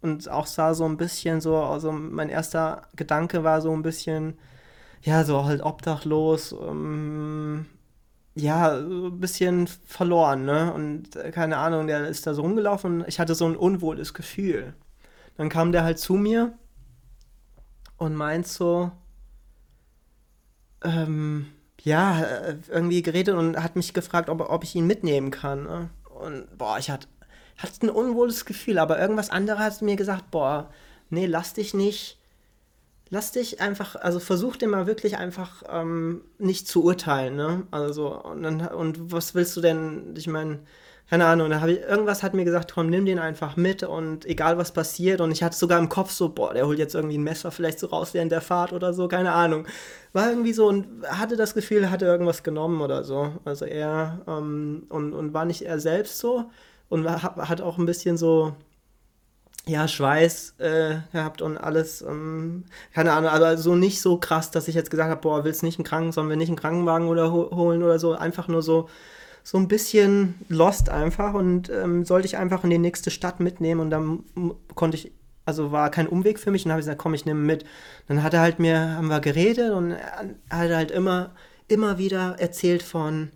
und 0.00 0.28
auch 0.28 0.46
sah 0.46 0.74
so 0.74 0.84
ein 0.84 0.96
bisschen 0.96 1.40
so, 1.40 1.56
also 1.56 1.92
mein 1.92 2.28
erster 2.28 2.82
Gedanke 2.96 3.44
war 3.44 3.60
so 3.60 3.72
ein 3.72 3.82
bisschen, 3.82 4.38
ja, 5.02 5.24
so 5.24 5.44
halt 5.44 5.62
obdachlos, 5.62 6.52
ähm, 6.52 7.66
ja, 8.34 8.76
ein 8.76 9.20
bisschen 9.20 9.66
verloren, 9.66 10.44
ne? 10.44 10.72
Und 10.72 11.16
äh, 11.16 11.30
keine 11.30 11.58
Ahnung, 11.58 11.86
der 11.86 12.08
ist 12.08 12.26
da 12.26 12.34
so 12.34 12.42
rumgelaufen 12.42 13.02
und 13.02 13.08
ich 13.08 13.20
hatte 13.20 13.34
so 13.34 13.46
ein 13.46 13.56
unwohles 13.56 14.14
Gefühl. 14.14 14.74
Dann 15.36 15.48
kam 15.48 15.72
der 15.72 15.84
halt 15.84 15.98
zu 15.98 16.14
mir 16.14 16.52
und 17.98 18.14
meint 18.14 18.46
so, 18.46 18.90
ähm, 20.82 21.46
ja, 21.80 22.22
äh, 22.22 22.56
irgendwie 22.68 23.02
geredet 23.02 23.34
und 23.34 23.62
hat 23.62 23.76
mich 23.76 23.92
gefragt, 23.92 24.28
ob, 24.28 24.40
ob 24.40 24.64
ich 24.64 24.74
ihn 24.74 24.86
mitnehmen 24.86 25.30
kann. 25.30 25.64
Ne? 25.64 25.90
Und 26.04 26.46
boah, 26.56 26.78
ich 26.78 26.90
hatte, 26.90 27.08
hatte 27.58 27.86
ein 27.86 27.90
unwohles 27.90 28.44
Gefühl, 28.44 28.78
aber 28.78 28.98
irgendwas 28.98 29.30
anderes 29.30 29.60
hat 29.60 29.82
mir 29.82 29.96
gesagt, 29.96 30.30
boah, 30.30 30.70
nee, 31.10 31.26
lass 31.26 31.54
dich 31.54 31.74
nicht, 31.74 32.18
lass 33.12 33.32
dich 33.32 33.60
einfach, 33.60 33.96
also 33.96 34.20
versuch 34.20 34.56
dir 34.56 34.68
mal 34.68 34.88
wirklich 34.88 35.18
einfach 35.18 35.62
ähm, 35.70 36.22
nicht 36.38 36.66
zu 36.68 36.82
urteilen, 36.84 37.36
ne? 37.36 37.64
Also, 37.70 38.08
und, 38.22 38.42
dann, 38.42 38.60
und 38.68 39.12
was 39.12 39.34
willst 39.36 39.56
du 39.56 39.60
denn, 39.60 40.14
ich 40.16 40.26
meine, 40.28 40.60
keine 41.10 41.26
Ahnung, 41.26 41.50
da 41.50 41.60
habe 41.60 41.72
ich, 41.72 41.80
irgendwas 41.80 42.22
hat 42.22 42.32
mir 42.34 42.44
gesagt, 42.46 42.72
komm, 42.74 42.88
nimm 42.88 43.04
den 43.04 43.18
einfach 43.18 43.56
mit 43.56 43.82
und 43.82 44.24
egal 44.26 44.56
was 44.58 44.72
passiert 44.72 45.20
und 45.20 45.30
ich 45.30 45.42
hatte 45.42 45.56
sogar 45.56 45.78
im 45.78 45.90
Kopf 45.90 46.10
so, 46.10 46.30
boah, 46.30 46.54
der 46.54 46.66
holt 46.66 46.78
jetzt 46.78 46.94
irgendwie 46.94 47.18
ein 47.18 47.22
Messer 47.22 47.50
vielleicht 47.50 47.78
so 47.80 47.88
raus 47.88 48.14
während 48.14 48.32
der 48.32 48.40
Fahrt 48.40 48.72
oder 48.72 48.94
so, 48.94 49.08
keine 49.08 49.32
Ahnung. 49.32 49.66
War 50.14 50.30
irgendwie 50.30 50.52
so 50.54 50.66
und 50.68 50.86
hatte 51.06 51.36
das 51.36 51.54
Gefühl, 51.54 51.90
hatte 51.90 52.06
irgendwas 52.06 52.42
genommen 52.42 52.80
oder 52.80 53.04
so. 53.04 53.32
Also 53.44 53.64
er, 53.66 54.20
ähm, 54.26 54.84
und, 54.88 55.12
und 55.12 55.34
war 55.34 55.44
nicht 55.44 55.62
er 55.62 55.78
selbst 55.80 56.18
so 56.18 56.50
und 56.88 57.08
hat- 57.08 57.36
hat 57.36 57.60
auch 57.60 57.78
ein 57.78 57.86
bisschen 57.86 58.16
so, 58.16 58.54
ja, 59.66 59.86
Schweiß 59.86 60.54
äh, 60.58 60.96
gehabt 61.12 61.40
und 61.40 61.56
alles, 61.56 62.02
ähm, 62.02 62.64
keine 62.92 63.12
Ahnung, 63.12 63.30
aber 63.30 63.56
so 63.56 63.76
nicht 63.76 64.00
so 64.00 64.18
krass, 64.18 64.50
dass 64.50 64.66
ich 64.66 64.74
jetzt 64.74 64.90
gesagt 64.90 65.10
habe, 65.10 65.20
boah, 65.20 65.44
willst 65.44 65.62
nicht 65.62 65.78
einen 65.78 65.84
Kranken, 65.84 66.12
sollen 66.12 66.28
wir 66.28 66.36
nicht 66.36 66.48
einen 66.48 66.58
Krankenwagen 66.58 67.06
oder 67.08 67.32
ho 67.32 67.50
holen 67.54 67.82
oder 67.82 67.98
so, 67.98 68.14
einfach 68.14 68.48
nur 68.48 68.62
so, 68.62 68.88
so 69.44 69.58
ein 69.58 69.68
bisschen 69.68 70.34
lost 70.48 70.88
einfach 70.88 71.34
und 71.34 71.70
ähm, 71.70 72.04
sollte 72.04 72.26
ich 72.26 72.36
einfach 72.38 72.64
in 72.64 72.70
die 72.70 72.78
nächste 72.78 73.10
Stadt 73.10 73.40
mitnehmen 73.40 73.80
und 73.80 73.90
dann 73.90 74.24
konnte 74.74 74.96
ich, 74.96 75.12
also 75.44 75.70
war 75.72 75.90
kein 75.90 76.08
Umweg 76.08 76.38
für 76.40 76.50
mich 76.50 76.64
und 76.64 76.72
habe 76.72 76.80
ich 76.80 76.86
gesagt, 76.86 77.00
komm, 77.00 77.14
ich 77.14 77.24
nehme 77.24 77.40
mit. 77.40 77.64
Dann 78.08 78.22
hat 78.22 78.34
er 78.34 78.40
halt 78.40 78.58
mir, 78.58 78.96
haben 78.96 79.08
wir 79.08 79.20
geredet 79.20 79.72
und 79.72 79.92
er 79.92 80.36
hat 80.50 80.70
halt 80.70 80.90
immer, 80.90 81.34
immer 81.68 81.98
wieder 81.98 82.36
erzählt 82.38 82.82
von 82.82 83.30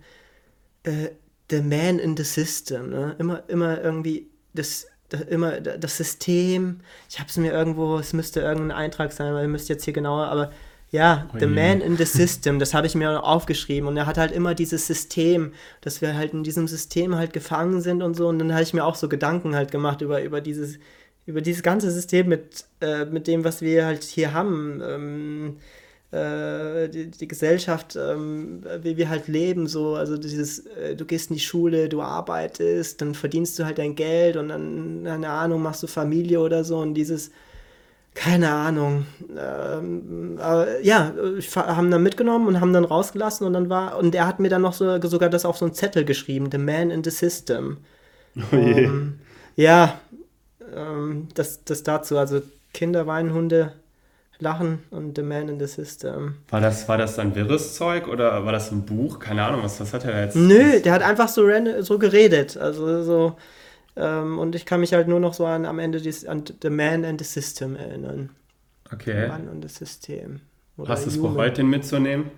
äh, 0.83 1.09
the 1.49 1.61
man 1.61 1.99
in 1.99 2.15
the 2.17 2.23
system, 2.23 2.89
ne? 2.89 3.15
Immer, 3.19 3.43
immer 3.49 3.81
irgendwie 3.81 4.29
das, 4.53 4.87
das, 5.09 5.21
immer 5.21 5.59
das 5.61 5.97
System. 5.97 6.81
Ich 7.09 7.19
habe 7.19 7.29
es 7.29 7.37
mir 7.37 7.51
irgendwo, 7.51 7.97
es 7.97 8.13
müsste 8.13 8.41
irgendein 8.41 8.71
Eintrag 8.77 9.11
sein, 9.11 9.33
weil 9.33 9.43
ihr 9.43 9.49
müsst 9.49 9.69
jetzt 9.69 9.85
hier 9.85 9.93
genauer, 9.93 10.27
aber 10.27 10.51
ja, 10.89 11.27
the 11.33 11.45
Oje. 11.45 11.53
man 11.53 11.81
in 11.81 11.97
the 11.97 12.05
system, 12.05 12.59
das 12.59 12.73
habe 12.73 12.87
ich 12.87 12.95
mir 12.95 13.21
aufgeschrieben 13.21 13.89
und 13.89 13.97
er 13.97 14.05
hat 14.05 14.17
halt 14.17 14.31
immer 14.31 14.55
dieses 14.55 14.87
System, 14.87 15.51
dass 15.81 16.01
wir 16.01 16.15
halt 16.15 16.31
in 16.31 16.43
diesem 16.43 16.67
System 16.67 17.15
halt 17.15 17.33
gefangen 17.33 17.81
sind 17.81 18.01
und 18.01 18.15
so 18.15 18.29
und 18.29 18.39
dann 18.39 18.53
habe 18.53 18.63
ich 18.63 18.73
mir 18.73 18.85
auch 18.85 18.95
so 18.95 19.09
Gedanken 19.09 19.53
halt 19.53 19.69
gemacht 19.69 20.01
über, 20.01 20.21
über 20.23 20.39
dieses 20.39 20.79
über 21.27 21.41
dieses 21.41 21.61
ganze 21.61 21.91
System 21.91 22.29
mit, 22.29 22.65
äh, 22.81 23.05
mit 23.05 23.27
dem, 23.27 23.43
was 23.43 23.61
wir 23.61 23.85
halt 23.85 24.03
hier 24.03 24.33
haben, 24.33 24.81
ähm, 24.81 25.57
äh, 25.57 25.61
die, 26.11 27.11
die 27.11 27.27
Gesellschaft, 27.27 27.97
ähm, 27.97 28.63
wie 28.81 28.95
wir 28.95 29.09
halt 29.09 29.27
leben, 29.27 29.67
so, 29.67 29.95
also 29.95 30.17
dieses, 30.17 30.65
äh, 30.65 30.95
du 30.95 31.05
gehst 31.05 31.29
in 31.29 31.35
die 31.35 31.41
Schule, 31.41 31.89
du 31.89 32.01
arbeitest, 32.01 33.01
dann 33.01 33.13
verdienst 33.13 33.59
du 33.59 33.65
halt 33.65 33.77
dein 33.77 33.95
Geld 33.95 34.37
und 34.37 34.47
dann, 34.49 35.01
keine 35.03 35.29
Ahnung, 35.29 35.61
machst 35.61 35.83
du 35.83 35.87
Familie 35.87 36.39
oder 36.39 36.63
so 36.63 36.77
und 36.77 36.93
dieses, 36.93 37.31
keine 38.13 38.49
Ahnung, 38.51 39.05
ähm, 39.37 40.37
aber 40.39 40.81
ja, 40.81 41.13
haben 41.55 41.91
dann 41.91 42.03
mitgenommen 42.03 42.47
und 42.47 42.61
haben 42.61 42.73
dann 42.73 42.85
rausgelassen 42.85 43.45
und 43.45 43.53
dann 43.53 43.69
war, 43.69 43.97
und 43.97 44.15
er 44.15 44.27
hat 44.27 44.39
mir 44.39 44.49
dann 44.49 44.61
noch 44.61 44.73
so, 44.73 44.99
sogar 45.01 45.29
das 45.29 45.45
auf 45.45 45.57
so 45.57 45.65
einen 45.65 45.73
Zettel 45.73 46.05
geschrieben, 46.05 46.49
The 46.51 46.57
Man 46.57 46.89
in 46.89 47.03
the 47.03 47.11
System. 47.11 47.77
Oh 48.51 48.55
je. 48.55 48.83
Ähm, 48.85 49.19
ja, 49.55 49.99
ähm, 50.75 51.27
das, 51.33 51.63
das 51.63 51.81
dazu, 51.81 52.19
also 52.19 52.41
Kinder, 52.71 53.07
weinen, 53.07 53.33
Hunde 53.33 53.73
lachen 54.39 54.79
und 54.91 55.17
The 55.17 55.23
Man 55.23 55.49
in 55.49 55.59
the 55.59 55.67
System. 55.67 56.35
War 56.49 56.61
das, 56.61 56.87
war 56.87 56.97
das 56.97 57.15
dann 57.15 57.35
wirres 57.35 57.75
Zeug 57.75 58.07
oder 58.07 58.45
war 58.45 58.51
das 58.51 58.71
ein 58.71 58.85
Buch? 58.85 59.19
Keine 59.19 59.43
Ahnung, 59.43 59.63
was, 59.63 59.79
was 59.79 59.93
hat 59.93 60.05
er 60.05 60.25
jetzt? 60.25 60.35
Nö, 60.35 60.79
der 60.79 60.93
hat 60.93 61.01
einfach 61.01 61.27
so, 61.27 61.47
so 61.81 61.99
geredet. 61.99 62.57
Also 62.57 63.03
so. 63.03 63.35
Ähm, 63.95 64.37
und 64.37 64.55
ich 64.55 64.65
kann 64.65 64.79
mich 64.79 64.93
halt 64.93 65.07
nur 65.07 65.19
noch 65.19 65.33
so 65.33 65.45
an 65.45 65.65
am 65.65 65.79
Ende 65.79 65.99
dies, 65.99 66.25
an 66.25 66.43
The 66.61 66.69
Man 66.69 67.03
and 67.03 67.19
the 67.19 67.25
System 67.25 67.75
erinnern. 67.75 68.29
Okay. 68.93 69.27
Mann 69.27 69.49
und 69.49 69.63
das 69.63 69.75
System. 69.75 70.41
Oder 70.77 70.89
Hast 70.89 71.05
du 71.05 71.09
es 71.09 71.21
bereut, 71.21 71.57
den 71.57 71.69
mitzunehmen? 71.69 72.29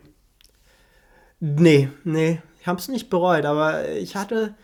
Nee, 1.41 1.89
nee, 2.03 2.41
ich 2.59 2.67
hab's 2.67 2.87
nicht 2.87 3.09
bereut, 3.09 3.45
aber 3.45 3.89
ich 3.89 4.15
hatte 4.15 4.55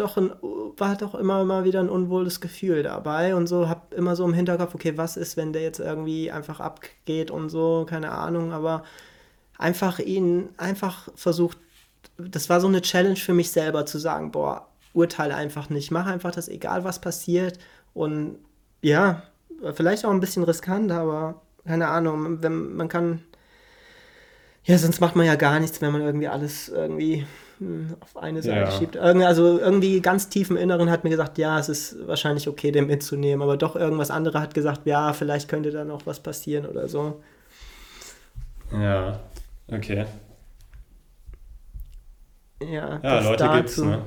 doch 0.00 0.16
ein, 0.16 0.30
war 0.76 0.96
doch 0.96 1.14
immer 1.14 1.44
mal 1.44 1.64
wieder 1.64 1.80
ein 1.80 1.88
unwohles 1.88 2.40
Gefühl 2.40 2.82
dabei 2.82 3.34
und 3.34 3.46
so, 3.46 3.68
hab 3.68 3.92
immer 3.94 4.16
so 4.16 4.24
im 4.24 4.34
Hinterkopf, 4.34 4.74
okay, 4.74 4.96
was 4.96 5.16
ist, 5.16 5.36
wenn 5.36 5.52
der 5.52 5.62
jetzt 5.62 5.80
irgendwie 5.80 6.30
einfach 6.30 6.60
abgeht 6.60 7.30
und 7.30 7.48
so, 7.48 7.86
keine 7.88 8.12
Ahnung, 8.12 8.52
aber 8.52 8.84
einfach 9.58 9.98
ihn, 9.98 10.48
einfach 10.56 11.08
versucht, 11.14 11.58
das 12.18 12.48
war 12.48 12.60
so 12.60 12.68
eine 12.68 12.82
Challenge 12.82 13.16
für 13.16 13.34
mich 13.34 13.50
selber 13.50 13.86
zu 13.86 13.98
sagen, 13.98 14.30
boah, 14.30 14.68
urteile 14.92 15.34
einfach 15.34 15.70
nicht, 15.70 15.90
mach 15.90 16.06
einfach 16.06 16.30
das, 16.30 16.48
egal 16.48 16.84
was 16.84 17.00
passiert 17.00 17.58
und 17.94 18.38
ja, 18.82 19.22
vielleicht 19.74 20.04
auch 20.04 20.10
ein 20.10 20.20
bisschen 20.20 20.44
riskant, 20.44 20.92
aber 20.92 21.42
keine 21.66 21.88
Ahnung, 21.88 22.42
wenn 22.42 22.76
man 22.76 22.88
kann 22.88 23.22
ja, 24.66 24.76
sonst 24.78 25.00
macht 25.00 25.14
man 25.14 25.26
ja 25.26 25.36
gar 25.36 25.60
nichts, 25.60 25.80
wenn 25.80 25.92
man 25.92 26.02
irgendwie 26.02 26.26
alles 26.26 26.68
irgendwie 26.68 27.24
auf 28.00 28.16
eine 28.16 28.42
Seite 28.42 28.60
Ja. 28.60 28.70
schiebt. 28.70 28.96
Also 28.96 29.58
irgendwie 29.58 30.00
ganz 30.00 30.28
tief 30.28 30.50
im 30.50 30.56
Inneren 30.56 30.90
hat 30.90 31.04
mir 31.04 31.10
gesagt, 31.10 31.38
ja, 31.38 31.58
es 31.58 31.68
ist 31.68 32.06
wahrscheinlich 32.06 32.48
okay, 32.48 32.70
den 32.70 32.86
mitzunehmen. 32.86 33.42
Aber 33.42 33.56
doch 33.56 33.76
irgendwas 33.76 34.10
andere 34.10 34.40
hat 34.40 34.54
gesagt, 34.54 34.82
ja, 34.86 35.12
vielleicht 35.12 35.48
könnte 35.48 35.70
da 35.70 35.84
noch 35.84 36.06
was 36.06 36.20
passieren 36.20 36.66
oder 36.66 36.88
so. 36.88 37.20
Ja, 38.72 39.20
okay. 39.68 40.06
Ja, 42.62 43.00
Ja, 43.02 43.20
Leute 43.20 43.48
gibt's, 43.54 43.78
ne? 43.78 44.02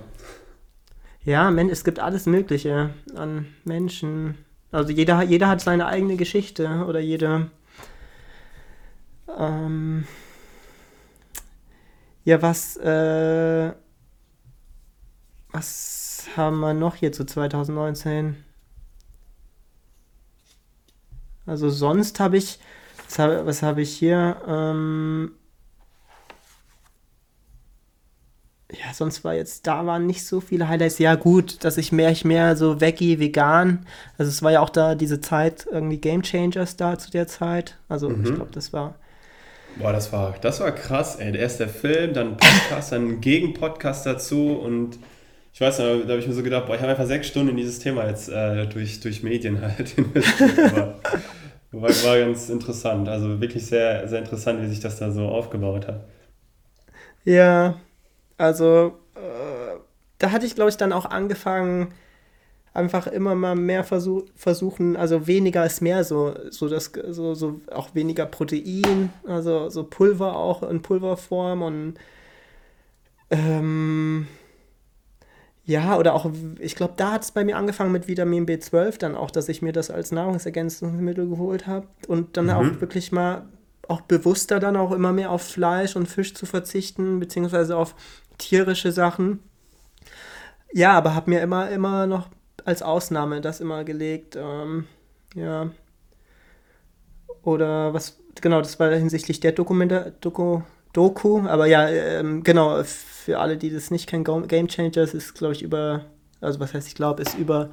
Ja, 1.24 1.52
es 1.52 1.84
gibt 1.84 2.00
alles 2.00 2.26
Mögliche 2.26 2.91
an 3.16 3.47
Menschen. 3.64 4.38
Also 4.72 4.91
jeder, 4.91 5.22
jeder 5.24 5.47
hat 5.47 5.62
seine 5.62 5.86
eigene 5.88 6.16
Geschichte 6.16 6.86
oder 6.88 7.00
jede. 7.00 7.52
Ähm, 9.38 10.06
ja, 12.30 12.43
was, 12.43 12.77
äh, 12.77 13.73
was 15.51 16.27
haben 16.38 16.59
wir 16.59 16.75
noch 16.75 16.95
hier 16.95 17.11
zu 17.11 17.25
2019? 17.25 18.36
Also 21.47 21.71
sonst 21.71 22.19
habe 22.19 22.38
ich, 22.38 22.59
was 23.07 23.17
habe 23.17 23.45
was 23.47 23.63
hab 23.63 23.80
ich 23.80 23.89
hier? 23.97 24.39
Ähm, 24.47 25.32
ja, 28.71 28.93
sonst 28.93 29.23
war 29.23 29.34
jetzt, 29.34 29.65
da 29.65 29.88
waren 29.88 30.05
nicht 30.05 30.23
so 30.23 30.39
viele 30.39 30.67
Highlights. 30.67 30.99
Ja, 30.99 31.15
gut, 31.15 31.63
dass 31.63 31.77
ich 31.77 31.91
mehr, 31.91 32.11
ich 32.11 32.25
mehr 32.25 32.55
so 32.55 32.80
Veggie, 32.80 33.17
vegan. 33.17 33.88
Also 34.19 34.30
es 34.30 34.43
war 34.43 34.51
ja 34.51 34.59
auch 34.59 34.69
da 34.69 34.93
diese 34.93 35.19
Zeit, 35.19 35.65
irgendwie 35.71 35.97
Game 35.97 36.21
Changers 36.21 36.77
da 36.77 36.99
zu 36.99 37.09
der 37.09 37.25
Zeit. 37.25 37.80
Also 37.88 38.07
mhm. 38.07 38.23
ich 38.23 38.36
glaube, 38.36 38.51
das 38.51 38.71
war. 38.71 38.93
Boah, 39.80 39.93
das 39.93 40.11
war, 40.11 40.36
das 40.41 40.59
war 40.59 40.71
krass, 40.73 41.15
ey. 41.15 41.36
Erst 41.36 41.61
der 41.61 41.69
Film, 41.69 42.13
dann 42.13 42.36
Podcast, 42.36 42.91
dann 42.91 43.07
ein 43.07 43.21
Gegenpodcast 43.21 44.05
dazu 44.05 44.59
und 44.59 44.99
ich 45.53 45.61
weiß 45.61 45.80
nicht, 45.80 46.03
da 46.05 46.09
habe 46.09 46.19
ich 46.19 46.27
mir 46.27 46.34
so 46.34 46.43
gedacht, 46.43 46.67
boah, 46.67 46.75
ich 46.75 46.82
habe 46.82 46.91
einfach 46.91 47.05
sechs 47.05 47.27
Stunden 47.27 47.49
in 47.49 47.57
dieses 47.57 47.80
Thema 47.80 48.05
jetzt 48.07 48.30
äh, 48.30 48.67
durch, 48.67 48.99
durch 48.99 49.23
Medien 49.23 49.61
halt 49.61 49.97
investiert. 49.97 50.73
Aber 50.73 50.99
war, 51.71 51.89
war 51.89 52.19
ganz 52.19 52.49
interessant. 52.49 53.07
Also 53.07 53.39
wirklich 53.41 53.65
sehr, 53.65 54.07
sehr 54.07 54.19
interessant, 54.19 54.61
wie 54.61 54.67
sich 54.67 54.80
das 54.80 54.99
da 54.99 55.11
so 55.11 55.27
aufgebaut 55.27 55.88
hat. 55.88 56.05
Ja, 57.23 57.75
also 58.38 58.97
äh, 59.15 59.80
da 60.17 60.32
hatte 60.32 60.45
ich, 60.45 60.55
glaube 60.55 60.69
ich, 60.69 60.77
dann 60.77 60.93
auch 60.93 61.05
angefangen, 61.05 61.93
einfach 62.80 63.07
immer 63.07 63.36
mal 63.36 63.55
mehr 63.55 63.84
versuch, 63.84 64.23
versuchen, 64.36 64.95
also 64.95 65.27
weniger 65.27 65.65
ist 65.65 65.82
mehr, 65.82 66.03
so, 66.03 66.34
so, 66.49 66.67
das, 66.67 66.91
so, 67.09 67.36
so 67.36 67.61
auch 67.71 67.93
weniger 67.93 68.25
Protein, 68.25 69.11
also 69.27 69.69
so 69.69 69.84
Pulver 69.84 70.36
auch 70.36 70.63
in 70.63 70.82
Pulverform 70.82 71.61
und 71.61 71.93
ähm, 73.30 74.27
ja, 75.65 75.97
oder 75.97 76.15
auch, 76.15 76.32
ich 76.57 76.75
glaube, 76.75 76.93
da 76.97 77.11
hat 77.11 77.23
es 77.23 77.32
bei 77.32 77.43
mir 77.43 77.55
angefangen 77.55 77.91
mit 77.91 78.07
Vitamin 78.07 78.47
B12, 78.47 78.97
dann 78.97 79.15
auch, 79.15 79.30
dass 79.30 79.49
ich 79.49 79.61
mir 79.61 79.71
das 79.71 79.91
als 79.91 80.11
Nahrungsergänzungsmittel 80.11 81.30
geholt 81.30 81.67
habe 81.67 81.88
und 82.07 82.38
dann 82.38 82.45
mhm. 82.45 82.51
auch 82.51 82.82
wirklich 82.82 83.11
mal 83.11 83.47
auch 83.88 84.01
bewusster 84.01 84.59
dann 84.59 84.75
auch 84.75 84.91
immer 84.91 85.11
mehr 85.13 85.32
auf 85.32 85.41
Fleisch 85.41 85.95
und 85.95 86.07
Fisch 86.07 86.34
zu 86.34 86.45
verzichten, 86.45 87.19
beziehungsweise 87.19 87.75
auf 87.75 87.95
tierische 88.38 88.91
Sachen. 88.91 89.39
Ja, 90.71 90.93
aber 90.93 91.15
habe 91.15 91.30
mir 91.30 91.41
immer, 91.41 91.69
immer 91.69 92.07
noch 92.07 92.30
als 92.66 92.82
Ausnahme 92.82 93.41
das 93.41 93.60
immer 93.60 93.84
gelegt. 93.84 94.36
Ähm, 94.36 94.88
ja. 95.36 95.70
Oder 97.43 97.93
was, 97.93 98.20
genau, 98.41 98.60
das 98.60 98.80
war 98.80 98.91
hinsichtlich 98.91 99.39
der 99.39 99.53
Dokumenta 99.53 100.12
Doku, 100.22 100.62
Doku, 100.93 101.41
aber 101.47 101.68
ja, 101.68 101.88
ähm, 101.88 102.43
genau, 102.43 102.84
für 102.84 103.39
alle, 103.39 103.57
die 103.57 103.72
das 103.72 103.91
nicht 103.91 104.07
kennen, 104.07 104.24
Game 104.47 104.68
Changers 104.68 105.14
ist, 105.14 105.36
glaube 105.36 105.53
ich, 105.53 105.62
über, 105.62 106.05
also 106.41 106.60
was 106.60 106.74
heißt, 106.74 106.88
ich 106.88 106.95
glaube, 106.95 107.22
ist 107.22 107.38
über 107.38 107.70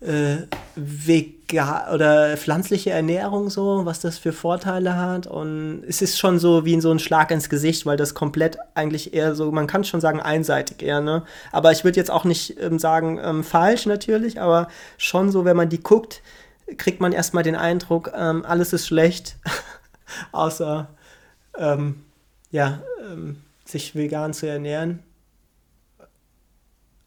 äh, 0.00 0.36
vegan 0.74 1.94
oder 1.94 2.36
pflanzliche 2.36 2.90
Ernährung 2.90 3.48
so, 3.48 3.86
was 3.86 4.00
das 4.00 4.18
für 4.18 4.32
Vorteile 4.32 4.96
hat. 4.96 5.26
Und 5.26 5.84
es 5.88 6.02
ist 6.02 6.18
schon 6.18 6.38
so 6.38 6.64
wie 6.64 6.80
so 6.80 6.90
ein 6.90 6.98
Schlag 6.98 7.30
ins 7.30 7.48
Gesicht, 7.48 7.86
weil 7.86 7.96
das 7.96 8.14
komplett 8.14 8.58
eigentlich 8.74 9.14
eher 9.14 9.34
so, 9.34 9.50
man 9.52 9.66
kann 9.66 9.84
schon 9.84 10.00
sagen, 10.00 10.20
einseitig 10.20 10.82
eher, 10.82 11.00
ne? 11.00 11.22
Aber 11.52 11.72
ich 11.72 11.84
würde 11.84 11.98
jetzt 11.98 12.10
auch 12.10 12.24
nicht 12.24 12.60
ähm, 12.60 12.78
sagen, 12.78 13.18
ähm, 13.22 13.42
falsch 13.42 13.86
natürlich, 13.86 14.40
aber 14.40 14.68
schon 14.98 15.30
so, 15.30 15.44
wenn 15.44 15.56
man 15.56 15.70
die 15.70 15.80
guckt, 15.80 16.22
kriegt 16.76 17.00
man 17.00 17.12
erstmal 17.12 17.42
den 17.42 17.56
Eindruck, 17.56 18.12
ähm, 18.14 18.44
alles 18.44 18.72
ist 18.72 18.86
schlecht, 18.86 19.36
außer 20.32 20.88
ähm, 21.56 22.02
ja, 22.50 22.80
ähm, 23.10 23.42
sich 23.64 23.94
vegan 23.94 24.34
zu 24.34 24.46
ernähren. 24.46 25.00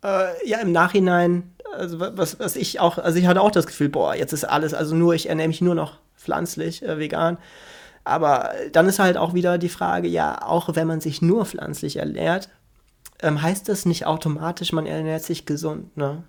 Äh, 0.04 0.48
ja, 0.48 0.60
im 0.60 0.72
Nachhinein 0.72 1.54
also 1.72 2.00
was, 2.00 2.40
was 2.40 2.56
ich 2.56 2.80
auch, 2.80 2.98
also 2.98 3.20
ich 3.20 3.28
hatte 3.28 3.42
auch 3.42 3.52
das 3.52 3.68
Gefühl, 3.68 3.90
boah, 3.90 4.16
jetzt 4.16 4.34
ist 4.34 4.44
alles, 4.44 4.74
also 4.74 4.96
nur, 4.96 5.14
ich 5.14 5.30
ernähre 5.30 5.48
mich 5.48 5.62
nur 5.62 5.76
noch 5.76 6.00
pflanzlich, 6.18 6.84
äh, 6.84 6.98
vegan. 6.98 7.38
Aber 8.04 8.52
dann 8.72 8.88
ist 8.88 8.98
halt 8.98 9.18
auch 9.18 9.34
wieder 9.36 9.58
die 9.58 9.70
Frage, 9.70 10.08
ja, 10.08 10.42
auch 10.44 10.76
wenn 10.76 10.88
man 10.88 11.00
sich 11.00 11.22
nur 11.22 11.46
pflanzlich 11.46 11.98
ernährt, 11.98 12.50
ähm, 13.22 13.42
heißt 13.42 13.70
das 13.70 13.86
nicht 13.86 14.08
automatisch, 14.08 14.72
man 14.74 14.88
ernährt 14.88 15.24
sich 15.24 15.46
gesund, 15.46 15.96
ne? 15.96 16.24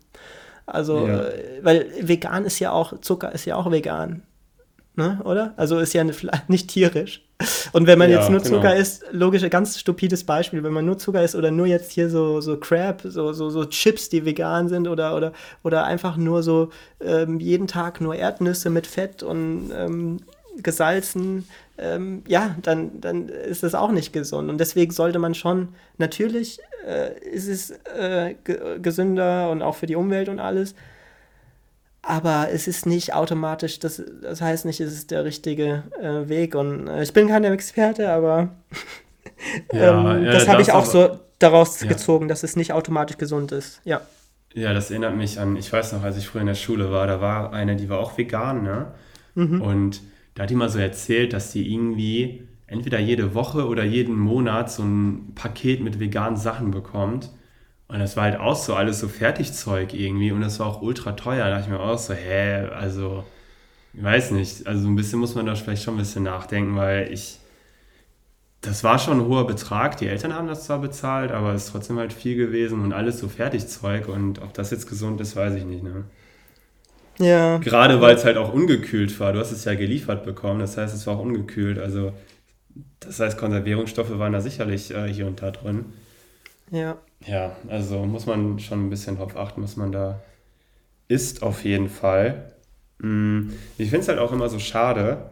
Also, 0.66 1.06
ja. 1.06 1.22
äh, 1.22 1.64
weil 1.64 1.90
vegan 2.00 2.44
ist 2.44 2.58
ja 2.58 2.70
auch, 2.70 3.00
Zucker 3.00 3.32
ist 3.32 3.46
ja 3.46 3.56
auch 3.56 3.70
vegan 3.70 4.22
ne, 5.00 5.20
oder? 5.24 5.54
Also 5.56 5.78
ist 5.78 5.94
ja 5.94 6.04
nicht 6.48 6.68
tierisch. 6.68 7.26
Und 7.72 7.86
wenn 7.86 7.98
man 7.98 8.10
ja, 8.10 8.18
jetzt 8.18 8.30
nur 8.30 8.40
genau. 8.40 8.56
Zucker 8.56 8.76
isst, 8.76 9.04
logisch, 9.12 9.48
ganz 9.50 9.78
stupides 9.78 10.24
Beispiel, 10.24 10.62
wenn 10.62 10.72
man 10.72 10.84
nur 10.84 10.98
Zucker 10.98 11.22
isst 11.22 11.34
oder 11.34 11.50
nur 11.50 11.66
jetzt 11.66 11.92
hier 11.92 12.10
so, 12.10 12.40
so 12.40 12.56
Crab, 12.56 13.02
so, 13.04 13.32
so, 13.32 13.50
so 13.50 13.64
Chips, 13.64 14.08
die 14.08 14.24
vegan 14.24 14.68
sind 14.68 14.88
oder, 14.88 15.16
oder, 15.16 15.32
oder 15.62 15.84
einfach 15.84 16.16
nur 16.16 16.42
so 16.42 16.70
ähm, 17.00 17.40
jeden 17.40 17.66
Tag 17.66 18.00
nur 18.00 18.14
Erdnüsse 18.14 18.70
mit 18.70 18.86
Fett 18.86 19.22
und 19.22 19.70
ähm, 19.74 20.18
gesalzen, 20.62 21.48
ähm, 21.78 22.22
ja, 22.26 22.56
dann, 22.62 23.00
dann 23.00 23.28
ist 23.28 23.62
das 23.62 23.74
auch 23.74 23.92
nicht 23.92 24.12
gesund. 24.12 24.50
Und 24.50 24.58
deswegen 24.58 24.92
sollte 24.92 25.18
man 25.18 25.34
schon, 25.34 25.68
natürlich 25.98 26.58
äh, 26.86 27.18
ist 27.20 27.48
es 27.48 27.70
äh, 27.70 28.34
gesünder 28.80 29.50
und 29.50 29.62
auch 29.62 29.76
für 29.76 29.86
die 29.86 29.96
Umwelt 29.96 30.28
und 30.28 30.38
alles, 30.40 30.74
aber 32.02 32.48
es 32.52 32.66
ist 32.66 32.86
nicht 32.86 33.14
automatisch, 33.14 33.78
das, 33.78 34.02
das 34.22 34.40
heißt 34.40 34.64
nicht, 34.64 34.80
es 34.80 34.92
ist 34.92 35.10
der 35.10 35.24
richtige 35.24 35.84
äh, 36.00 36.28
Weg. 36.28 36.54
Und 36.54 36.88
äh, 36.88 37.02
ich 37.02 37.12
bin 37.12 37.28
kein 37.28 37.44
Experte, 37.44 38.10
aber 38.10 38.48
ja, 39.72 40.16
ähm, 40.16 40.24
das 40.24 40.48
habe 40.48 40.62
ich 40.62 40.72
auch 40.72 40.86
so 40.86 41.18
daraus 41.38 41.80
ja. 41.80 41.88
gezogen, 41.88 42.28
dass 42.28 42.42
es 42.42 42.56
nicht 42.56 42.72
automatisch 42.72 43.18
gesund 43.18 43.52
ist. 43.52 43.80
Ja. 43.84 44.00
Ja, 44.52 44.74
das 44.74 44.90
erinnert 44.90 45.16
mich 45.16 45.38
an, 45.38 45.56
ich 45.56 45.72
weiß 45.72 45.92
noch, 45.92 46.02
als 46.02 46.16
ich 46.16 46.26
früher 46.26 46.40
in 46.40 46.48
der 46.48 46.54
Schule 46.54 46.90
war, 46.90 47.06
da 47.06 47.20
war 47.20 47.52
eine, 47.52 47.76
die 47.76 47.88
war 47.88 48.00
auch 48.00 48.18
vegan, 48.18 48.64
ne? 48.64 48.88
Mhm. 49.36 49.62
Und 49.62 50.00
da 50.34 50.42
hat 50.42 50.50
die 50.50 50.56
mal 50.56 50.68
so 50.68 50.80
erzählt, 50.80 51.32
dass 51.32 51.52
die 51.52 51.72
irgendwie 51.72 52.48
entweder 52.66 52.98
jede 52.98 53.34
Woche 53.34 53.66
oder 53.66 53.84
jeden 53.84 54.18
Monat 54.18 54.70
so 54.70 54.82
ein 54.82 55.32
Paket 55.36 55.82
mit 55.82 56.00
veganen 56.00 56.36
Sachen 56.36 56.72
bekommt. 56.72 57.30
Und 57.90 57.98
das 57.98 58.16
war 58.16 58.24
halt 58.24 58.38
auch 58.38 58.54
so 58.54 58.74
alles 58.74 59.00
so 59.00 59.08
Fertigzeug 59.08 59.94
irgendwie 59.94 60.30
und 60.30 60.42
das 60.42 60.60
war 60.60 60.66
auch 60.68 60.80
ultra 60.80 61.12
teuer. 61.12 61.44
Da 61.44 61.50
dachte 61.50 61.64
ich 61.64 61.70
mir 61.70 61.80
auch 61.80 61.98
so, 61.98 62.14
hä, 62.14 62.68
also, 62.68 63.24
ich 63.92 64.02
weiß 64.02 64.30
nicht. 64.30 64.66
Also 64.68 64.86
ein 64.86 64.94
bisschen 64.94 65.18
muss 65.18 65.34
man 65.34 65.46
da 65.46 65.56
vielleicht 65.56 65.82
schon 65.82 65.94
ein 65.94 65.98
bisschen 65.98 66.22
nachdenken, 66.22 66.76
weil 66.76 67.12
ich, 67.12 67.40
das 68.60 68.84
war 68.84 69.00
schon 69.00 69.18
ein 69.18 69.26
hoher 69.26 69.44
Betrag. 69.44 69.96
Die 69.96 70.06
Eltern 70.06 70.34
haben 70.34 70.46
das 70.46 70.66
zwar 70.66 70.78
bezahlt, 70.78 71.32
aber 71.32 71.52
es 71.52 71.64
ist 71.64 71.72
trotzdem 71.72 71.98
halt 71.98 72.12
viel 72.12 72.36
gewesen 72.36 72.80
und 72.80 72.92
alles 72.92 73.18
so 73.18 73.28
Fertigzeug. 73.28 74.08
Und 74.08 74.40
ob 74.40 74.54
das 74.54 74.70
jetzt 74.70 74.88
gesund 74.88 75.20
ist, 75.20 75.34
weiß 75.34 75.54
ich 75.54 75.64
nicht, 75.64 75.82
ne? 75.82 76.04
Ja. 77.18 77.58
Gerade 77.58 78.00
weil 78.00 78.14
es 78.14 78.24
halt 78.24 78.36
auch 78.36 78.52
ungekühlt 78.54 79.18
war. 79.18 79.32
Du 79.32 79.40
hast 79.40 79.50
es 79.50 79.64
ja 79.64 79.74
geliefert 79.74 80.24
bekommen, 80.24 80.60
das 80.60 80.76
heißt, 80.76 80.94
es 80.94 81.08
war 81.08 81.16
auch 81.16 81.20
ungekühlt. 81.20 81.78
Also, 81.80 82.12
das 83.00 83.18
heißt, 83.18 83.36
Konservierungsstoffe 83.36 84.16
waren 84.16 84.32
da 84.32 84.40
sicherlich 84.40 84.94
äh, 84.94 85.12
hier 85.12 85.26
und 85.26 85.42
da 85.42 85.50
drin. 85.50 85.86
Ja. 86.70 86.98
Ja, 87.26 87.56
also 87.68 88.04
muss 88.04 88.26
man 88.26 88.58
schon 88.58 88.86
ein 88.86 88.90
bisschen 88.90 89.16
drauf 89.16 89.36
achten, 89.36 89.62
was 89.62 89.76
man 89.76 89.92
da 89.92 90.22
isst, 91.08 91.42
auf 91.42 91.64
jeden 91.64 91.88
Fall. 91.88 92.52
Mm, 92.98 93.50
ich 93.76 93.90
finde 93.90 94.02
es 94.02 94.08
halt 94.08 94.18
auch 94.18 94.32
immer 94.32 94.48
so 94.48 94.58
schade, 94.58 95.30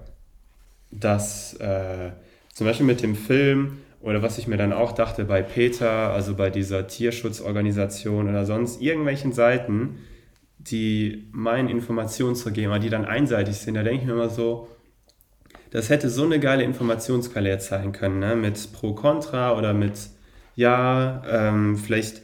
dass 0.91 1.55
äh, 1.55 2.11
zum 2.53 2.67
Beispiel 2.67 2.87
mit 2.87 3.03
dem 3.03 3.15
Film 3.15 3.79
oder 4.01 4.23
was 4.23 4.39
ich 4.39 4.47
mir 4.47 4.57
dann 4.57 4.73
auch 4.73 4.93
dachte 4.93 5.25
bei 5.25 5.43
Peter, 5.43 6.13
also 6.13 6.35
bei 6.35 6.51
dieser 6.51 6.87
Tierschutzorganisation 6.87 8.29
oder 8.29 8.47
sonst 8.47 8.81
irgendwelchen 8.81 9.33
Seiten, 9.33 9.99
die 10.59 11.29
meinen 11.33 11.69
Informationen 11.69 12.37
zu 12.37 12.53
geben, 12.53 12.81
die 12.81 12.91
dann 12.91 13.05
einseitig 13.05 13.57
sind, 13.57 13.75
da 13.75 13.83
denke 13.83 14.03
ich 14.03 14.07
mir 14.07 14.13
immer 14.15 14.29
so, 14.29 14.69
das 15.71 15.91
hätte 15.91 16.09
so 16.09 16.25
eine 16.25 16.41
geile 16.41 16.65
Informationsquelle 16.65 17.49
jetzt 17.49 17.69
sein 17.69 17.93
können, 17.93 18.21
ne? 18.21 18.37
mit 18.37 18.73
Pro 18.73 18.95
Contra 18.95 19.57
oder 19.57 19.75
mit 19.75 19.95
ja, 20.59 21.23
ähm, 21.31 21.77
vielleicht 21.77 22.21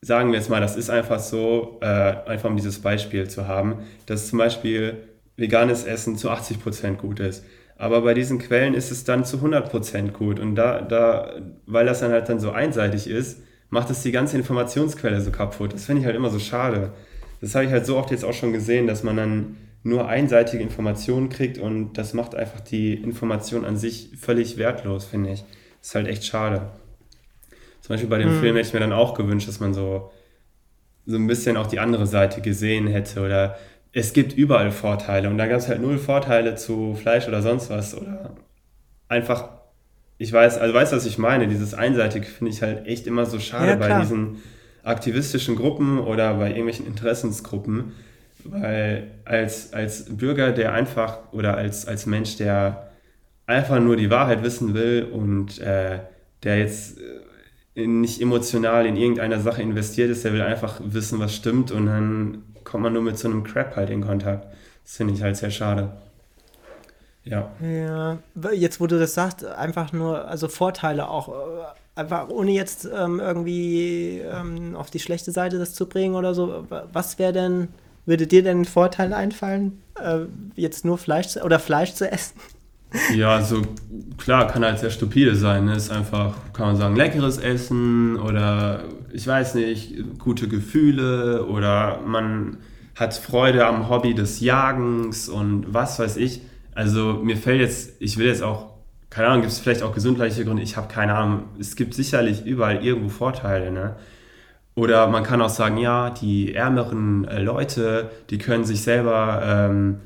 sagen 0.00 0.32
wir 0.32 0.38
jetzt 0.40 0.50
mal, 0.50 0.60
das 0.60 0.76
ist 0.76 0.90
einfach 0.90 1.20
so, 1.20 1.78
äh, 1.82 1.86
einfach 1.86 2.50
um 2.50 2.56
dieses 2.56 2.80
Beispiel 2.80 3.30
zu 3.30 3.46
haben, 3.46 3.84
dass 4.06 4.26
zum 4.26 4.40
Beispiel 4.40 4.96
veganes 5.36 5.84
Essen 5.84 6.16
zu 6.16 6.30
80% 6.30 6.96
gut 6.96 7.20
ist. 7.20 7.44
Aber 7.76 8.00
bei 8.02 8.12
diesen 8.14 8.40
Quellen 8.40 8.74
ist 8.74 8.90
es 8.90 9.04
dann 9.04 9.24
zu 9.24 9.36
100% 9.36 10.10
gut. 10.10 10.40
Und 10.40 10.56
da, 10.56 10.82
da, 10.82 11.40
weil 11.64 11.86
das 11.86 12.00
dann 12.00 12.10
halt 12.10 12.28
dann 12.28 12.40
so 12.40 12.50
einseitig 12.50 13.08
ist, 13.08 13.40
macht 13.70 13.88
es 13.90 14.02
die 14.02 14.10
ganze 14.10 14.36
Informationsquelle 14.36 15.20
so 15.20 15.30
kaputt. 15.30 15.74
Das 15.74 15.84
finde 15.84 16.00
ich 16.00 16.06
halt 16.06 16.16
immer 16.16 16.30
so 16.30 16.40
schade. 16.40 16.92
Das 17.40 17.54
habe 17.54 17.66
ich 17.66 17.70
halt 17.70 17.86
so 17.86 17.96
oft 17.98 18.10
jetzt 18.10 18.24
auch 18.24 18.34
schon 18.34 18.52
gesehen, 18.52 18.88
dass 18.88 19.04
man 19.04 19.16
dann 19.16 19.56
nur 19.84 20.08
einseitige 20.08 20.60
Informationen 20.64 21.28
kriegt 21.28 21.58
und 21.58 21.92
das 21.92 22.14
macht 22.14 22.34
einfach 22.34 22.58
die 22.58 22.94
Information 22.94 23.64
an 23.64 23.76
sich 23.76 24.10
völlig 24.18 24.58
wertlos, 24.58 25.04
finde 25.04 25.30
ich. 25.30 25.44
Das 25.78 25.90
ist 25.90 25.94
halt 25.94 26.08
echt 26.08 26.24
schade. 26.24 26.72
Zum 27.88 27.94
Beispiel 27.94 28.10
bei 28.10 28.18
dem 28.18 28.28
hm. 28.28 28.40
Film 28.40 28.56
hätte 28.56 28.68
ich 28.68 28.74
mir 28.74 28.80
dann 28.80 28.92
auch 28.92 29.14
gewünscht, 29.14 29.48
dass 29.48 29.60
man 29.60 29.72
so, 29.72 30.10
so 31.06 31.16
ein 31.16 31.26
bisschen 31.26 31.56
auch 31.56 31.66
die 31.66 31.80
andere 31.80 32.06
Seite 32.06 32.42
gesehen 32.42 32.86
hätte. 32.86 33.22
Oder 33.22 33.56
es 33.92 34.12
gibt 34.12 34.34
überall 34.34 34.72
Vorteile 34.72 35.30
und 35.30 35.38
da 35.38 35.46
gab 35.46 35.56
es 35.56 35.68
halt 35.68 35.80
null 35.80 35.96
Vorteile 35.96 36.54
zu 36.54 36.94
Fleisch 36.94 37.26
oder 37.26 37.40
sonst 37.40 37.70
was. 37.70 37.96
Oder 37.96 38.36
einfach, 39.08 39.48
ich 40.18 40.30
weiß, 40.30 40.58
also 40.58 40.74
weißt 40.74 40.92
du, 40.92 40.96
was 40.96 41.06
ich 41.06 41.16
meine? 41.16 41.48
Dieses 41.48 41.72
Einseitige 41.72 42.26
finde 42.26 42.52
ich 42.52 42.60
halt 42.60 42.86
echt 42.86 43.06
immer 43.06 43.24
so 43.24 43.38
schade 43.38 43.70
ja, 43.70 43.76
bei 43.76 44.00
diesen 44.00 44.42
aktivistischen 44.82 45.56
Gruppen 45.56 45.98
oder 45.98 46.34
bei 46.34 46.48
irgendwelchen 46.48 46.86
Interessensgruppen. 46.86 47.92
Weil 48.44 49.12
als, 49.24 49.72
als 49.72 50.14
Bürger, 50.14 50.52
der 50.52 50.74
einfach 50.74 51.20
oder 51.32 51.56
als, 51.56 51.86
als 51.86 52.04
Mensch, 52.04 52.36
der 52.36 52.90
einfach 53.46 53.80
nur 53.80 53.96
die 53.96 54.10
Wahrheit 54.10 54.42
wissen 54.42 54.74
will 54.74 55.08
und 55.10 55.58
äh, 55.58 56.00
der 56.42 56.58
jetzt 56.58 56.98
nicht 57.86 58.20
emotional 58.20 58.86
in 58.86 58.96
irgendeiner 58.96 59.40
Sache 59.40 59.62
investiert 59.62 60.10
ist, 60.10 60.24
der 60.24 60.32
will 60.32 60.42
einfach 60.42 60.80
wissen, 60.84 61.18
was 61.20 61.34
stimmt 61.34 61.70
und 61.70 61.86
dann 61.86 62.42
kommt 62.64 62.82
man 62.82 62.92
nur 62.92 63.02
mit 63.02 63.18
so 63.18 63.28
einem 63.28 63.44
Crap 63.44 63.76
halt 63.76 63.90
in 63.90 64.02
Kontakt. 64.02 64.46
Das 64.84 64.96
finde 64.96 65.14
ich 65.14 65.22
halt 65.22 65.36
sehr 65.36 65.50
schade. 65.50 65.90
Ja. 67.24 67.50
Ja, 67.60 68.18
jetzt 68.52 68.80
wo 68.80 68.86
du 68.86 68.98
das 68.98 69.14
sagst, 69.14 69.44
einfach 69.44 69.92
nur, 69.92 70.26
also 70.26 70.48
Vorteile 70.48 71.08
auch, 71.08 71.28
äh, 71.28 71.64
einfach 71.94 72.28
ohne 72.28 72.52
jetzt 72.52 72.86
ähm, 72.86 73.20
irgendwie 73.20 74.20
ähm, 74.20 74.76
auf 74.76 74.90
die 74.90 75.00
schlechte 75.00 75.32
Seite 75.32 75.58
das 75.58 75.74
zu 75.74 75.86
bringen 75.86 76.14
oder 76.14 76.32
so. 76.32 76.66
Was 76.92 77.18
wäre 77.18 77.32
denn, 77.32 77.68
würde 78.06 78.26
dir 78.26 78.42
denn 78.42 78.62
ein 78.62 78.64
Vorteil 78.64 79.12
einfallen, 79.12 79.82
äh, 80.00 80.20
jetzt 80.54 80.84
nur 80.84 80.96
Fleisch 80.96 81.28
zu, 81.28 81.42
oder 81.42 81.58
Fleisch 81.58 81.92
zu 81.94 82.10
essen? 82.10 82.40
Ja, 83.14 83.36
also 83.36 83.62
klar, 84.16 84.46
kann 84.46 84.64
halt 84.64 84.78
sehr 84.78 84.90
stupide 84.90 85.34
sein. 85.34 85.66
Ne? 85.66 85.76
Ist 85.76 85.90
einfach, 85.90 86.34
kann 86.52 86.66
man 86.68 86.76
sagen, 86.76 86.96
leckeres 86.96 87.38
Essen 87.38 88.16
oder 88.16 88.84
ich 89.12 89.26
weiß 89.26 89.54
nicht, 89.54 90.18
gute 90.18 90.48
Gefühle 90.48 91.44
oder 91.46 92.00
man 92.06 92.58
hat 92.94 93.14
Freude 93.14 93.66
am 93.66 93.88
Hobby 93.88 94.14
des 94.14 94.40
Jagens 94.40 95.28
und 95.28 95.72
was 95.72 95.98
weiß 95.98 96.16
ich. 96.16 96.42
Also 96.74 97.20
mir 97.22 97.36
fällt 97.36 97.60
jetzt, 97.60 97.92
ich 98.00 98.18
will 98.18 98.26
jetzt 98.26 98.42
auch, 98.42 98.74
keine 99.10 99.28
Ahnung, 99.28 99.42
gibt 99.42 99.52
es 99.52 99.58
vielleicht 99.58 99.82
auch 99.82 99.94
gesundheitliche 99.94 100.44
Gründe, 100.44 100.62
ich 100.62 100.76
habe 100.76 100.88
keine 100.88 101.14
Ahnung. 101.14 101.44
Es 101.58 101.76
gibt 101.76 101.94
sicherlich 101.94 102.44
überall 102.44 102.84
irgendwo 102.84 103.08
Vorteile. 103.08 103.70
Ne? 103.70 103.96
Oder 104.74 105.08
man 105.08 105.24
kann 105.24 105.40
auch 105.42 105.48
sagen, 105.48 105.78
ja, 105.78 106.10
die 106.10 106.54
ärmeren 106.54 107.26
äh, 107.26 107.40
Leute, 107.40 108.10
die 108.30 108.38
können 108.38 108.64
sich 108.64 108.82
selber 108.82 109.42
ähm, 109.44 110.00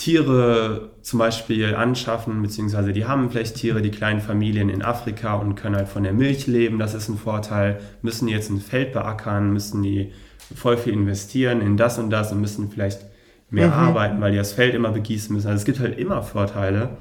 Tiere 0.00 0.92
zum 1.02 1.18
Beispiel 1.18 1.74
anschaffen, 1.74 2.40
beziehungsweise 2.40 2.94
die 2.94 3.04
haben 3.04 3.30
vielleicht 3.30 3.56
Tiere, 3.56 3.82
die 3.82 3.90
kleinen 3.90 4.22
Familien 4.22 4.70
in 4.70 4.80
Afrika 4.80 5.34
und 5.34 5.56
können 5.56 5.76
halt 5.76 5.88
von 5.88 6.04
der 6.04 6.14
Milch 6.14 6.46
leben, 6.46 6.78
das 6.78 6.94
ist 6.94 7.10
ein 7.10 7.18
Vorteil, 7.18 7.80
müssen 8.00 8.26
die 8.26 8.32
jetzt 8.32 8.48
ein 8.48 8.62
Feld 8.62 8.94
beackern, 8.94 9.52
müssen 9.52 9.82
die 9.82 10.10
voll 10.56 10.78
viel 10.78 10.94
investieren 10.94 11.60
in 11.60 11.76
das 11.76 11.98
und 11.98 12.08
das 12.08 12.32
und 12.32 12.40
müssen 12.40 12.70
vielleicht 12.70 13.02
mehr 13.50 13.66
mhm. 13.66 13.74
arbeiten, 13.74 14.20
weil 14.22 14.30
die 14.30 14.38
das 14.38 14.54
Feld 14.54 14.74
immer 14.74 14.90
begießen 14.90 15.36
müssen. 15.36 15.48
Also 15.48 15.58
es 15.58 15.66
gibt 15.66 15.80
halt 15.80 15.98
immer 15.98 16.22
Vorteile 16.22 16.96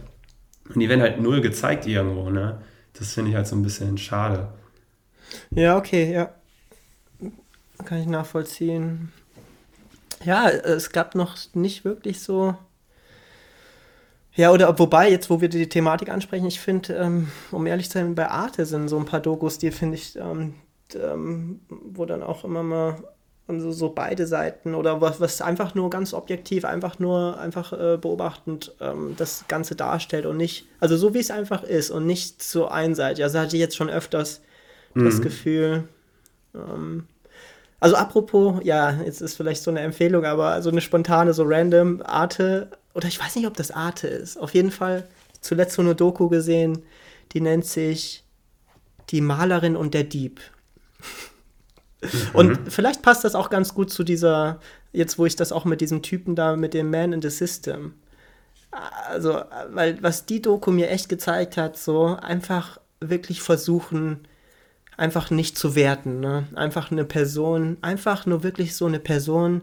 und 0.68 0.82
die 0.82 0.90
werden 0.90 1.02
halt 1.02 1.22
null 1.22 1.40
gezeigt 1.40 1.88
irgendwo, 1.88 2.30
ne? 2.30 2.62
Das 2.92 3.14
finde 3.14 3.30
ich 3.30 3.38
halt 3.38 3.48
so 3.48 3.56
ein 3.56 3.64
bisschen 3.64 3.98
schade. 3.98 4.50
Ja, 5.52 5.78
okay, 5.78 6.12
ja. 6.12 6.32
Kann 7.86 8.02
ich 8.02 8.08
nachvollziehen. 8.08 9.14
Ja, 10.26 10.50
es 10.50 10.92
gab 10.92 11.16
noch 11.16 11.38
nicht 11.54 11.86
wirklich 11.86 12.20
so 12.20 12.58
ja, 14.40 14.54
oder 14.54 14.80
wobei, 14.80 15.12
jetzt 15.12 15.30
wo 15.30 15.42
wir 15.42 15.50
die 15.50 15.68
Thematik 15.68 16.08
ansprechen, 16.08 16.46
ich 16.46 16.62
finde, 16.62 16.94
ähm, 16.94 17.28
um 17.52 17.68
ehrlich 17.68 17.90
zu 17.90 17.98
sein, 17.98 18.16
bei 18.16 18.30
Arte 18.30 18.66
sind 18.66 18.88
so 18.88 18.98
ein 18.98 19.04
paar 19.04 19.20
Dokus, 19.20 19.58
die 19.58 19.70
finde 19.70 19.96
ich, 19.96 20.16
ähm, 20.16 20.54
ähm, 20.96 21.60
wo 21.68 22.06
dann 22.06 22.24
auch 22.24 22.46
immer 22.46 22.64
mal 22.64 22.96
so, 23.50 23.74
so 23.74 23.90
beide 23.90 24.28
Seiten 24.28 24.76
oder 24.76 25.02
was, 25.02 25.20
was 25.20 25.42
einfach 25.42 25.76
nur 25.76 25.90
ganz 25.90 26.14
objektiv, 26.14 26.64
einfach 26.64 27.00
nur 27.00 27.38
einfach 27.38 27.74
äh, 27.74 27.98
beobachtend 27.98 28.74
ähm, 28.80 29.16
das 29.18 29.44
Ganze 29.50 29.76
darstellt 29.76 30.26
und 30.26 30.38
nicht, 30.38 30.68
also 30.80 30.96
so 30.96 31.14
wie 31.14 31.20
es 31.20 31.32
einfach 31.32 31.64
ist 31.64 31.92
und 31.92 32.06
nicht 32.06 32.42
so 32.42 32.70
einseitig. 32.70 33.26
Also 33.26 33.40
hatte 33.40 33.58
ich 33.58 33.62
jetzt 33.62 33.76
schon 33.76 33.90
öfters 33.90 34.40
mhm. 34.94 35.04
das 35.04 35.22
Gefühl, 35.22 35.84
ähm, 36.56 37.08
also 37.82 37.98
apropos, 37.98 38.62
ja, 38.64 39.02
jetzt 39.04 39.22
ist 39.22 39.36
vielleicht 39.36 39.64
so 39.64 39.72
eine 39.72 39.82
Empfehlung, 39.82 40.24
aber 40.24 40.62
so 40.62 40.70
eine 40.70 40.80
spontane, 40.80 41.34
so 41.34 41.44
random 41.46 42.02
Arte 42.06 42.72
oder 42.94 43.08
ich 43.08 43.20
weiß 43.20 43.36
nicht, 43.36 43.48
ob 43.48 43.56
das 43.56 43.72
Arte 43.72 44.08
ist. 44.08 44.38
Auf 44.38 44.54
jeden 44.54 44.72
Fall 44.72 45.08
zuletzt 45.42 45.76
so 45.76 45.82
eine 45.82 45.96
Doku 45.96 46.30
gesehen, 46.30 46.84
die 47.32 47.42
nennt 47.42 47.66
sich 47.66 48.24
Die 49.10 49.22
Malerin 49.22 49.76
und 49.76 49.94
der 49.94 50.04
Dieb. 50.04 50.42
Mhm. 52.02 52.10
Und 52.34 52.72
vielleicht 52.72 53.02
passt 53.02 53.24
das 53.24 53.36
auch 53.36 53.50
ganz 53.50 53.74
gut 53.74 53.92
zu 53.92 54.04
dieser, 54.04 54.60
jetzt 54.92 55.18
wo 55.18 55.26
ich 55.26 55.36
das 55.36 55.52
auch 55.52 55.66
mit 55.66 55.82
diesem 55.82 56.02
Typen 56.02 56.36
da, 56.36 56.56
mit 56.56 56.74
dem 56.74 56.90
Man 56.90 57.14
in 57.14 57.22
the 57.22 57.30
System. 57.30 57.94
Also, 58.72 59.42
weil 59.72 60.02
was 60.04 60.26
die 60.26 60.42
Doku 60.42 60.72
mir 60.72 60.90
echt 60.90 61.10
gezeigt 61.10 61.58
hat, 61.58 61.78
so 61.78 62.18
einfach 62.22 62.80
wirklich 63.00 63.42
versuchen, 63.42 64.28
einfach 64.96 65.32
nicht 65.32 65.58
zu 65.58 65.76
werten. 65.76 66.20
Ne? 66.20 66.48
Einfach 66.56 66.92
eine 66.92 67.06
Person, 67.06 67.78
einfach 67.82 68.26
nur 68.26 68.44
wirklich 68.44 68.76
so 68.76 68.86
eine 68.86 69.00
Person 69.00 69.62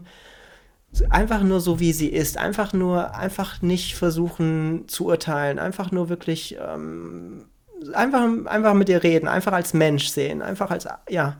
einfach 1.09 1.41
nur 1.43 1.59
so, 1.59 1.79
wie 1.79 1.93
sie 1.93 2.07
ist. 2.07 2.37
Einfach 2.37 2.73
nur, 2.73 3.15
einfach 3.15 3.61
nicht 3.61 3.95
versuchen 3.95 4.87
zu 4.87 5.05
urteilen. 5.05 5.59
Einfach 5.59 5.91
nur 5.91 6.09
wirklich, 6.09 6.57
ähm, 6.59 7.45
einfach, 7.93 8.27
einfach 8.45 8.73
mit 8.73 8.89
ihr 8.89 9.03
reden. 9.03 9.27
Einfach 9.27 9.53
als 9.53 9.73
Mensch 9.73 10.07
sehen. 10.07 10.41
Einfach 10.41 10.71
als, 10.71 10.87
ja. 11.09 11.37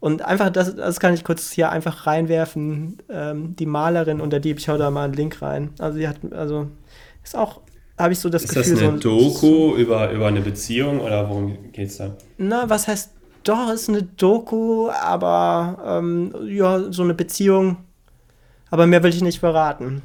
Und 0.00 0.22
einfach, 0.22 0.50
das, 0.50 0.74
das 0.74 0.98
kann 0.98 1.14
ich 1.14 1.22
kurz 1.22 1.52
hier 1.52 1.70
einfach 1.70 2.06
reinwerfen. 2.06 2.98
Ähm, 3.08 3.54
die 3.56 3.66
Malerin 3.66 4.20
und 4.20 4.30
der 4.30 4.40
Dieb, 4.40 4.58
ich 4.58 4.68
hau 4.68 4.76
da 4.76 4.90
mal 4.90 5.04
einen 5.04 5.14
Link 5.14 5.40
rein. 5.42 5.70
Also, 5.78 5.98
sie 5.98 6.08
hat, 6.08 6.16
also, 6.32 6.68
ist 7.22 7.36
auch, 7.36 7.60
habe 7.98 8.12
ich 8.12 8.18
so 8.18 8.28
das 8.28 8.44
ist 8.44 8.48
Gefühl. 8.48 8.62
Ist 8.62 8.72
das 8.72 8.88
eine 8.88 9.00
so, 9.00 9.18
Doku 9.18 9.76
über, 9.76 10.10
über 10.10 10.26
eine 10.26 10.40
Beziehung 10.40 11.00
oder 11.00 11.28
worum 11.28 11.72
geht's 11.72 11.98
da? 11.98 12.16
Na, 12.36 12.68
was 12.68 12.88
heißt, 12.88 13.12
doch, 13.44 13.70
ist 13.72 13.88
eine 13.88 14.02
Doku, 14.02 14.90
aber, 14.90 16.00
ähm, 16.00 16.34
ja, 16.48 16.90
so 16.92 17.02
eine 17.02 17.14
Beziehung 17.14 17.76
aber 18.72 18.86
mehr 18.86 19.02
will 19.02 19.10
ich 19.10 19.20
nicht 19.20 19.38
verraten. 19.38 20.00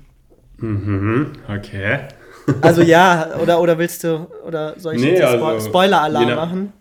Mhm, 0.58 1.32
okay. 1.48 2.00
also 2.60 2.82
ja, 2.82 3.30
oder, 3.42 3.62
oder 3.62 3.78
willst 3.78 4.04
du, 4.04 4.28
oder 4.46 4.78
soll 4.78 4.96
ich 4.96 5.02
nee, 5.02 5.12
jetzt 5.12 5.24
also, 5.24 5.70
Spoiler-Alarm 5.70 6.36
machen? 6.36 6.74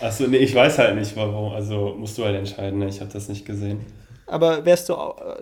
Achso, 0.00 0.28
nee, 0.28 0.36
ich 0.36 0.54
weiß 0.54 0.78
halt 0.78 0.94
nicht, 0.94 1.16
warum. 1.16 1.52
Also 1.52 1.96
musst 1.98 2.16
du 2.16 2.24
halt 2.24 2.36
entscheiden, 2.36 2.78
ne? 2.78 2.88
ich 2.88 3.00
habe 3.00 3.12
das 3.12 3.28
nicht 3.28 3.44
gesehen. 3.44 3.80
Aber 4.28 4.64
wärst 4.64 4.88
du, 4.88 4.92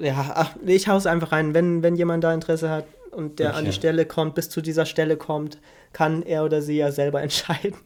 ja, 0.01 0.33
ach, 0.35 0.53
ich 0.65 0.89
hau's 0.89 1.05
einfach 1.05 1.33
rein. 1.33 1.53
Wenn, 1.53 1.83
wenn 1.83 1.97
jemand 1.97 2.25
da 2.25 2.33
Interesse 2.33 2.71
hat 2.71 2.87
und 3.11 3.39
der 3.39 3.51
okay. 3.51 3.59
an 3.59 3.65
die 3.67 3.73
Stelle 3.73 4.07
kommt, 4.07 4.35
bis 4.35 4.49
zu 4.49 4.63
dieser 4.63 4.87
Stelle 4.87 5.19
kommt, 5.19 5.59
kann 5.93 6.23
er 6.23 6.47
oder 6.47 6.63
sie 6.63 6.79
ja 6.79 6.93
selber 6.93 7.21
entscheiden. 7.23 7.77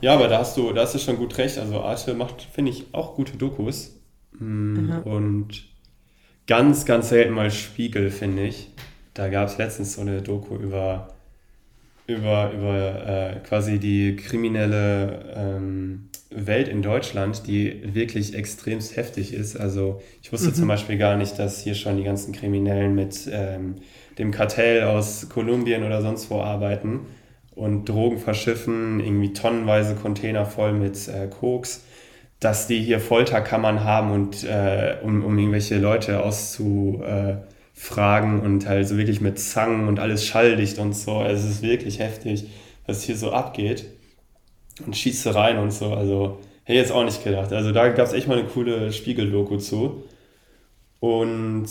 Ja, 0.00 0.14
aber 0.14 0.26
da 0.26 0.40
hast 0.40 0.56
du, 0.56 0.72
da 0.72 0.82
hast 0.82 0.96
du 0.96 0.98
schon 0.98 1.18
gut 1.18 1.38
recht. 1.38 1.56
Also 1.56 1.80
Arte 1.82 2.14
macht, 2.14 2.42
finde 2.42 2.72
ich, 2.72 2.86
auch 2.90 3.14
gute 3.14 3.36
Dokus. 3.36 3.92
Mhm. 4.32 5.02
Und 5.04 5.71
ganz, 6.46 6.84
ganz 6.84 7.08
selten 7.08 7.34
mal 7.34 7.50
Spiegel, 7.50 8.10
finde 8.10 8.44
ich. 8.44 8.70
Da 9.14 9.28
gab 9.28 9.48
es 9.48 9.58
letztens 9.58 9.94
so 9.94 10.00
eine 10.00 10.22
Doku 10.22 10.56
über, 10.56 11.08
über, 12.06 12.52
über 12.52 13.06
äh, 13.06 13.40
quasi 13.40 13.78
die 13.78 14.16
kriminelle 14.16 15.34
ähm, 15.36 16.08
Welt 16.30 16.68
in 16.68 16.82
Deutschland, 16.82 17.46
die 17.46 17.94
wirklich 17.94 18.34
extremst 18.34 18.96
heftig 18.96 19.34
ist. 19.34 19.56
Also 19.56 20.00
ich 20.22 20.32
wusste 20.32 20.48
mhm. 20.48 20.54
zum 20.54 20.68
Beispiel 20.68 20.96
gar 20.96 21.16
nicht, 21.16 21.38
dass 21.38 21.60
hier 21.60 21.74
schon 21.74 21.98
die 21.98 22.04
ganzen 22.04 22.32
Kriminellen 22.32 22.94
mit 22.94 23.28
ähm, 23.30 23.76
dem 24.18 24.30
Kartell 24.30 24.84
aus 24.84 25.28
Kolumbien 25.28 25.84
oder 25.84 26.00
sonst 26.00 26.30
wo 26.30 26.40
arbeiten 26.40 27.00
und 27.54 27.86
Drogen 27.86 28.18
verschiffen, 28.18 29.00
irgendwie 29.00 29.34
tonnenweise 29.34 29.94
Container 29.94 30.46
voll 30.46 30.72
mit 30.72 31.08
äh, 31.08 31.28
Koks 31.28 31.84
dass 32.42 32.66
die 32.66 32.80
hier 32.80 33.00
Folterkammern 33.00 33.84
haben 33.84 34.10
und 34.10 34.44
äh, 34.44 34.96
um, 35.02 35.24
um 35.24 35.38
irgendwelche 35.38 35.78
Leute 35.78 36.22
auszufragen 36.22 38.40
und 38.40 38.66
halt 38.66 38.88
so 38.88 38.98
wirklich 38.98 39.20
mit 39.20 39.38
Zangen 39.38 39.86
und 39.86 40.00
alles 40.00 40.26
schalldicht 40.26 40.78
und 40.78 40.94
so. 40.94 41.18
Also 41.18 41.46
es 41.46 41.56
ist 41.56 41.62
wirklich 41.62 42.00
heftig, 42.00 42.46
was 42.86 43.04
hier 43.04 43.16
so 43.16 43.30
abgeht. 43.30 43.84
Und 44.84 44.96
Schießereien 44.96 45.58
und 45.58 45.72
so. 45.72 45.94
Also 45.94 46.40
hätte 46.64 46.78
ich 46.78 46.78
jetzt 46.78 46.92
auch 46.92 47.04
nicht 47.04 47.22
gedacht. 47.22 47.52
Also 47.52 47.70
da 47.70 47.90
gab 47.90 48.06
es 48.06 48.12
echt 48.12 48.26
mal 48.26 48.38
eine 48.38 48.48
coole 48.48 48.92
Spiegel-Doku 48.92 49.58
zu. 49.58 50.02
Und 51.02 51.66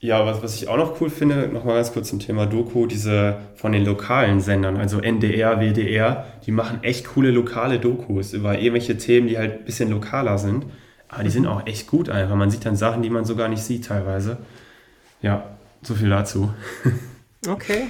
ja, 0.00 0.26
was, 0.26 0.42
was 0.42 0.56
ich 0.56 0.68
auch 0.68 0.76
noch 0.76 1.00
cool 1.00 1.08
finde, 1.08 1.48
nochmal 1.48 1.76
ganz 1.76 1.94
kurz 1.94 2.10
zum 2.10 2.18
Thema 2.18 2.44
Doku, 2.44 2.84
diese 2.84 3.38
von 3.54 3.72
den 3.72 3.82
lokalen 3.82 4.42
Sendern, 4.42 4.76
also 4.76 5.00
NDR, 5.00 5.58
WDR, 5.58 6.26
die 6.44 6.50
machen 6.50 6.80
echt 6.82 7.06
coole 7.06 7.30
lokale 7.30 7.78
Dokus 7.78 8.34
über 8.34 8.58
irgendwelche 8.58 8.98
Themen, 8.98 9.26
die 9.28 9.38
halt 9.38 9.60
ein 9.60 9.64
bisschen 9.64 9.88
lokaler 9.88 10.36
sind. 10.36 10.66
Aber 11.08 11.22
die 11.22 11.30
sind 11.30 11.46
auch 11.46 11.66
echt 11.66 11.86
gut 11.86 12.10
einfach. 12.10 12.36
Man 12.36 12.50
sieht 12.50 12.66
dann 12.66 12.76
Sachen, 12.76 13.00
die 13.00 13.08
man 13.08 13.24
so 13.24 13.36
gar 13.36 13.48
nicht 13.48 13.62
sieht 13.62 13.86
teilweise. 13.86 14.36
Ja, 15.22 15.56
so 15.80 15.94
viel 15.94 16.10
dazu. 16.10 16.52
Okay. 17.46 17.88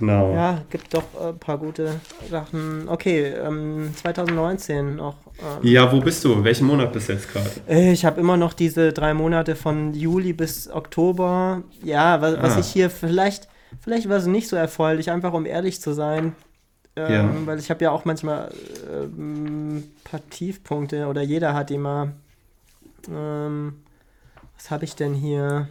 Genau. 0.00 0.32
Ja, 0.32 0.62
gibt 0.70 0.94
doch 0.94 1.04
ein 1.20 1.38
paar 1.38 1.58
gute 1.58 2.00
Sachen. 2.30 2.88
Okay, 2.88 3.26
ähm, 3.26 3.90
2019 3.94 4.96
noch. 4.96 5.16
Ähm, 5.38 5.58
ja, 5.62 5.92
wo 5.92 6.00
bist 6.00 6.24
du? 6.24 6.42
Welchen 6.42 6.66
Monat 6.66 6.90
bist 6.94 7.10
du 7.10 7.12
jetzt 7.12 7.30
gerade? 7.30 7.50
Äh, 7.68 7.92
ich 7.92 8.06
habe 8.06 8.18
immer 8.18 8.38
noch 8.38 8.54
diese 8.54 8.94
drei 8.94 9.12
Monate 9.12 9.54
von 9.56 9.92
Juli 9.92 10.32
bis 10.32 10.70
Oktober. 10.70 11.62
Ja, 11.84 12.22
was, 12.22 12.34
ah. 12.34 12.42
was 12.42 12.56
ich 12.56 12.72
hier 12.72 12.88
vielleicht, 12.88 13.46
vielleicht 13.80 14.08
war 14.08 14.16
es 14.16 14.26
nicht 14.26 14.48
so 14.48 14.56
erfreulich, 14.56 15.10
einfach 15.10 15.34
um 15.34 15.44
ehrlich 15.44 15.82
zu 15.82 15.92
sein. 15.92 16.34
Ähm, 16.96 17.12
ja. 17.12 17.46
Weil 17.46 17.58
ich 17.58 17.68
habe 17.68 17.84
ja 17.84 17.90
auch 17.90 18.06
manchmal 18.06 18.50
ähm, 18.90 19.76
ein 19.76 19.94
paar 20.04 20.20
Tiefpunkte 20.30 21.08
oder 21.08 21.20
jeder 21.20 21.52
hat 21.52 21.70
immer. 21.70 22.12
Ähm, 23.06 23.82
was 24.56 24.70
habe 24.70 24.84
ich 24.84 24.96
denn 24.96 25.12
hier? 25.12 25.68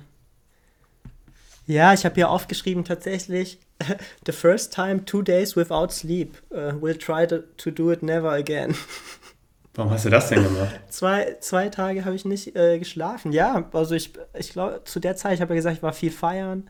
Ja, 1.66 1.94
ich 1.94 2.06
habe 2.06 2.14
hier 2.14 2.30
aufgeschrieben 2.30 2.86
tatsächlich 2.86 3.60
the 4.26 4.32
first 4.32 4.74
time 4.74 5.06
two 5.06 5.22
days 5.22 5.56
without 5.56 5.92
sleep. 5.92 6.38
Uh, 6.52 6.74
we'll 6.80 6.98
try 6.98 7.26
to, 7.26 7.44
to 7.58 7.72
do 7.72 7.92
it 7.92 8.04
never 8.04 8.30
again. 8.30 8.76
Warum 9.76 9.92
hast 9.92 10.06
du 10.06 10.10
das 10.10 10.30
denn 10.30 10.44
gemacht? 10.44 10.80
zwei, 10.90 11.38
zwei 11.40 11.70
Tage 11.70 12.04
habe 12.04 12.16
ich 12.16 12.26
nicht 12.26 12.56
äh, 12.56 12.80
geschlafen. 12.80 13.32
Ja, 13.32 13.64
also 13.72 13.96
ich, 13.96 14.12
ich 14.38 14.52
glaube, 14.52 14.82
zu 14.84 15.00
der 15.00 15.16
Zeit, 15.16 15.36
ich 15.36 15.42
habe 15.42 15.54
ja 15.54 15.56
gesagt, 15.56 15.78
ich 15.78 15.84
war 15.84 15.94
viel 15.94 16.12
feiern. 16.12 16.70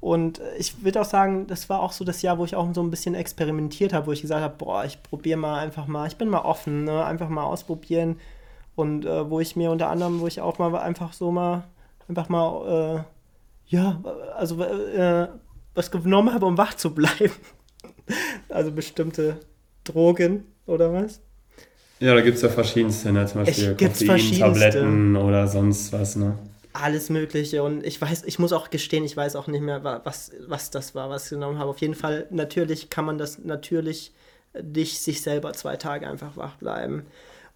Und 0.00 0.42
ich 0.58 0.82
würde 0.82 1.00
auch 1.00 1.06
sagen, 1.06 1.46
das 1.46 1.68
war 1.68 1.80
auch 1.80 1.92
so 1.92 2.04
das 2.04 2.22
Jahr, 2.22 2.36
wo 2.36 2.44
ich 2.44 2.56
auch 2.56 2.68
so 2.74 2.82
ein 2.82 2.90
bisschen 2.90 3.14
experimentiert 3.14 3.92
habe, 3.92 4.08
wo 4.08 4.12
ich 4.12 4.20
gesagt 4.20 4.42
habe, 4.42 4.56
boah, 4.58 4.84
ich 4.84 5.00
probiere 5.00 5.38
mal 5.38 5.60
einfach 5.60 5.86
mal, 5.86 6.08
ich 6.08 6.16
bin 6.16 6.28
mal 6.28 6.40
offen, 6.40 6.84
ne? 6.84 7.04
einfach 7.04 7.28
mal 7.28 7.44
ausprobieren. 7.44 8.18
Und 8.74 9.04
äh, 9.06 9.30
wo 9.30 9.38
ich 9.38 9.54
mir 9.54 9.70
unter 9.70 9.88
anderem, 9.88 10.20
wo 10.20 10.26
ich 10.26 10.40
auch 10.40 10.58
mal 10.58 10.74
einfach 10.74 11.12
so 11.12 11.30
mal, 11.30 11.62
einfach 12.08 12.28
mal, 12.28 13.04
äh, 13.68 13.74
ja, 13.74 14.02
also 14.36 14.60
äh, 14.62 15.28
was 15.74 15.90
genommen 15.90 16.32
habe, 16.32 16.46
um 16.46 16.58
wach 16.58 16.74
zu 16.74 16.94
bleiben. 16.94 17.32
also 18.48 18.72
bestimmte 18.72 19.40
Drogen 19.84 20.44
oder 20.66 20.92
was? 20.92 21.20
Ja, 22.00 22.14
da 22.14 22.20
gibt 22.20 22.36
es 22.36 22.42
ja 22.42 22.48
verschiedenste, 22.48 23.12
ne? 23.12 23.26
zum 23.26 23.44
Beispiel 23.44 23.76
Koffein-Tabletten 23.76 25.16
oder 25.16 25.46
sonst 25.46 25.92
was. 25.92 26.16
Ne? 26.16 26.36
Alles 26.72 27.10
Mögliche 27.10 27.62
und 27.62 27.86
ich 27.86 28.00
weiß, 28.00 28.24
ich 28.24 28.38
muss 28.38 28.52
auch 28.52 28.70
gestehen, 28.70 29.04
ich 29.04 29.16
weiß 29.16 29.36
auch 29.36 29.46
nicht 29.46 29.60
mehr, 29.60 29.84
was, 29.84 30.32
was 30.46 30.70
das 30.70 30.94
war, 30.94 31.10
was 31.10 31.24
ich 31.24 31.30
genommen 31.30 31.58
habe. 31.58 31.70
Auf 31.70 31.78
jeden 31.78 31.94
Fall, 31.94 32.26
natürlich 32.30 32.90
kann 32.90 33.04
man 33.04 33.18
das 33.18 33.38
natürlich 33.38 34.12
dich 34.54 34.98
sich 34.98 35.22
selber 35.22 35.52
zwei 35.52 35.76
Tage 35.76 36.08
einfach 36.08 36.36
wach 36.36 36.56
bleiben. 36.56 37.06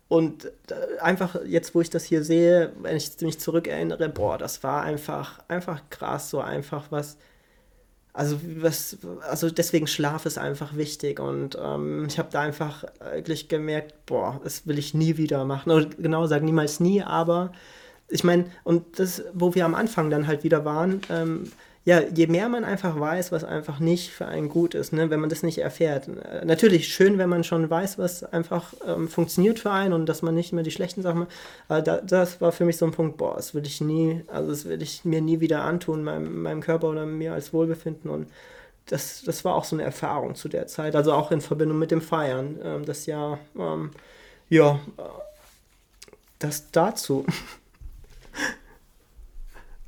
Und 0.09 0.47
äh, 0.71 1.01
einfach 1.01 1.37
jetzt, 1.45 1.75
wo 1.75 1.81
ich 1.81 1.91
das 1.91 2.05
hier 2.05 2.23
sehe, 2.23 2.73
wenn 2.81 2.97
ich 2.97 3.11
mich 3.21 3.41
zurückerinnere, 3.41 4.09
boah, 4.09 4.39
das 4.39 4.63
war 4.63 4.83
einfach, 4.83 5.41
einfach 5.49 5.83
krass, 5.91 6.31
so 6.31 6.41
einfach 6.41 6.87
was. 6.91 7.17
Also, 8.17 8.41
was, 8.63 8.97
also 9.29 9.51
deswegen 9.51 9.87
Schlaf 9.87 10.25
ist 10.25 10.39
einfach 10.39 10.75
wichtig 10.75 11.21
und 11.21 11.59
ähm, 11.63 12.07
ich 12.09 12.19
habe 12.19 12.31
da 12.33 12.41
einfach 12.41 12.85
wirklich 13.13 13.49
gemerkt, 13.49 14.07
boah, 14.07 14.41
das 14.43 14.67
will 14.67 14.79
ich 14.79 14.95
nie 14.95 15.19
wieder 15.19 15.45
machen. 15.45 15.71
Oder 15.71 15.85
genau 15.85 16.27
sagen, 16.27 16.47
niemals 16.47 16.81
nie, 16.81 17.03
aber 17.03 17.53
ich 18.09 18.25
meine, 18.25 18.47
und 18.65 18.99
das, 18.99 19.23
wo 19.35 19.55
wir 19.55 19.67
am 19.67 19.75
Anfang 19.75 20.09
dann 20.09 20.27
halt 20.27 20.45
wieder 20.45 20.65
waren, 20.65 21.03
ähm, 21.11 21.53
ja, 21.87 22.01
je 22.01 22.27
mehr 22.27 22.49
man 22.49 22.65
einfach 22.65 22.99
weiß, 22.99 23.31
was 23.31 23.45
einfach 23.45 23.79
nicht 23.79 24.11
für 24.11 24.27
einen 24.27 24.49
gut 24.49 24.75
ist, 24.75 24.93
ne, 24.93 25.09
wenn 25.09 25.21
man 25.21 25.31
das 25.31 25.45
nicht 25.45 25.59
erfährt. 25.59 26.09
Äh, 26.09 26.45
natürlich 26.45 26.89
schön, 26.89 27.17
wenn 27.17 27.29
man 27.29 27.45
schon 27.45 27.71
weiß, 27.71 27.97
was 27.97 28.25
einfach 28.25 28.75
ähm, 28.85 29.09
funktioniert 29.09 29.61
für 29.61 29.71
einen 29.71 29.93
und 29.93 30.07
dass 30.07 30.21
man 30.21 30.35
nicht 30.35 30.53
mehr 30.53 30.65
die 30.65 30.73
schlechten 30.73 31.03
Sachen 31.03 31.21
macht. 31.21 31.33
Aber 31.69 31.83
da, 31.83 32.01
das 32.01 32.41
war 32.41 32.51
für 32.51 32.65
mich 32.65 32.77
so 32.77 32.87
ein 32.87 32.91
Punkt, 32.91 33.19
boah, 33.19 33.37
das 33.37 33.55
will 33.55 33.65
ich 33.65 33.81
nie, 33.81 34.25
also 34.27 34.51
das 34.51 34.65
will 34.65 34.83
ich 34.83 35.05
mir 35.05 35.21
nie 35.21 35.39
wieder 35.39 35.63
antun, 35.63 36.03
meinem, 36.03 36.43
meinem 36.43 36.61
Körper 36.61 36.89
oder 36.89 37.07
mir 37.07 37.35
als 37.35 37.53
Wohlbefinden. 37.53 38.11
Und 38.11 38.27
das, 38.87 39.23
das 39.23 39.45
war 39.45 39.55
auch 39.55 39.65
so 39.65 39.77
eine 39.77 39.85
Erfahrung 39.85 40.35
zu 40.35 40.49
der 40.49 40.67
Zeit, 40.67 40.97
also 40.97 41.13
auch 41.13 41.31
in 41.31 41.41
Verbindung 41.41 41.79
mit 41.79 41.93
dem 41.93 42.03
Feiern. 42.03 42.59
Ähm, 42.65 42.85
das 42.85 43.07
Jahr, 43.07 43.39
ähm, 43.57 43.93
ja, 44.49 44.81
äh, 44.99 45.03
das 46.41 46.73
dazu. 46.73 47.25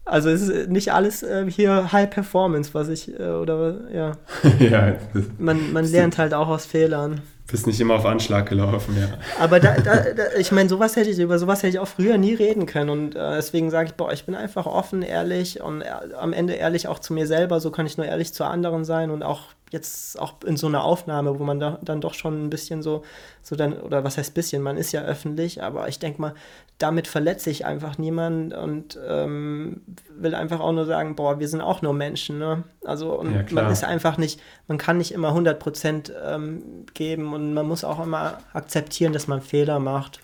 Also 0.09 0.30
es 0.30 0.43
ist 0.43 0.70
nicht 0.70 0.93
alles 0.93 1.22
äh, 1.22 1.51
hier 1.51 1.93
High 1.93 2.09
Performance, 2.09 2.70
was 2.72 2.89
ich, 2.89 3.18
äh, 3.20 3.28
oder 3.28 3.76
ja. 3.93 4.12
ja 4.59 4.94
man, 5.39 5.72
man 5.72 5.85
lernt 5.85 6.16
halt 6.16 6.32
auch 6.32 6.48
aus 6.48 6.64
Fehlern. 6.64 7.20
Bist 7.51 7.66
nicht 7.66 7.80
immer 7.80 7.94
auf 7.94 8.05
Anschlag 8.05 8.48
gelaufen, 8.48 8.97
ja. 8.98 9.09
Aber 9.39 9.60
da, 9.60 9.76
da, 9.76 9.97
da 10.16 10.24
ich 10.39 10.52
meine, 10.52 10.68
sowas 10.68 10.97
hätte 10.97 11.10
ich, 11.10 11.18
über 11.18 11.39
sowas 11.39 11.62
hätte 11.62 11.68
ich 11.70 11.78
auch 11.78 11.89
früher 11.89 12.18
nie 12.18 12.35
reden 12.35 12.66
können. 12.66 12.90
Und 12.90 13.16
äh, 13.16 13.36
deswegen 13.36 13.70
sage 13.70 13.89
ich, 13.89 13.94
boah, 13.94 14.12
ich 14.12 14.24
bin 14.24 14.35
einfach 14.35 14.66
offen, 14.66 15.02
ehrlich 15.02 15.60
und 15.62 15.82
äh, 15.82 15.89
am 16.18 16.32
Ende 16.32 16.55
ehrlich 16.55 16.89
auch 16.89 16.98
zu 16.98 17.12
mir 17.12 17.26
selber. 17.26 17.60
So 17.60 17.70
kann 17.70 17.86
ich 17.86 17.97
nur 17.97 18.06
ehrlich 18.06 18.32
zu 18.32 18.44
anderen 18.44 18.85
sein 18.85 19.10
und 19.10 19.22
auch 19.22 19.43
jetzt 19.70 20.19
auch 20.19 20.35
in 20.45 20.57
so 20.57 20.66
einer 20.66 20.85
Aufnahme, 20.85 21.39
wo 21.39 21.45
man 21.45 21.61
da, 21.61 21.78
dann 21.82 22.01
doch 22.01 22.15
schon 22.15 22.45
ein 22.45 22.51
bisschen 22.51 22.82
so, 22.82 23.03
so 23.43 23.57
dann, 23.57 23.74
oder 23.74 24.05
was 24.05 24.19
heißt 24.19 24.35
bisschen, 24.35 24.62
man 24.62 24.77
ist 24.77 24.93
ja 24.93 25.03
öffentlich, 25.03 25.62
aber 25.62 25.89
ich 25.89 25.99
denke 25.99 26.20
mal, 26.20 26.35
damit 26.78 27.09
verletze 27.09 27.51
ich 27.51 27.66
einfach 27.66 27.99
niemanden 27.99 28.53
und 28.53 28.99
ähm, 29.07 29.82
will 30.16 30.35
einfach 30.35 30.61
auch 30.61 30.73
nur 30.73 30.86
sagen, 30.86 31.16
boah, 31.16 31.40
wir 31.40 31.49
sind 31.49 31.61
auch 31.61 31.82
nur 31.82 31.93
Menschen, 31.93 32.39
ne? 32.39 32.65
Also 32.85 33.19
und 33.19 33.35
ja, 33.35 33.45
man 33.51 33.70
ist 33.70 33.85
einfach 33.85 34.16
nicht, 34.16 34.40
man 34.69 34.78
kann 34.78 34.99
nicht 34.99 35.12
immer 35.12 35.32
100% 35.32 36.12
ähm, 36.24 36.86
geben 36.95 37.35
und 37.35 37.55
man 37.55 37.66
muss 37.66 37.85
auch 37.85 38.03
immer 38.03 38.39
akzeptieren, 38.53 39.12
dass 39.12 39.27
man 39.27 39.40
Fehler 39.40 39.81
macht. 39.81 40.20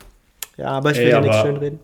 Ja, 0.57 0.69
aber 0.69 0.93
ich 0.93 0.99
will 0.99 1.07
Ey, 1.07 1.13
ja 1.13 1.21
nichts 1.21 1.41
schönreden. 1.41 1.81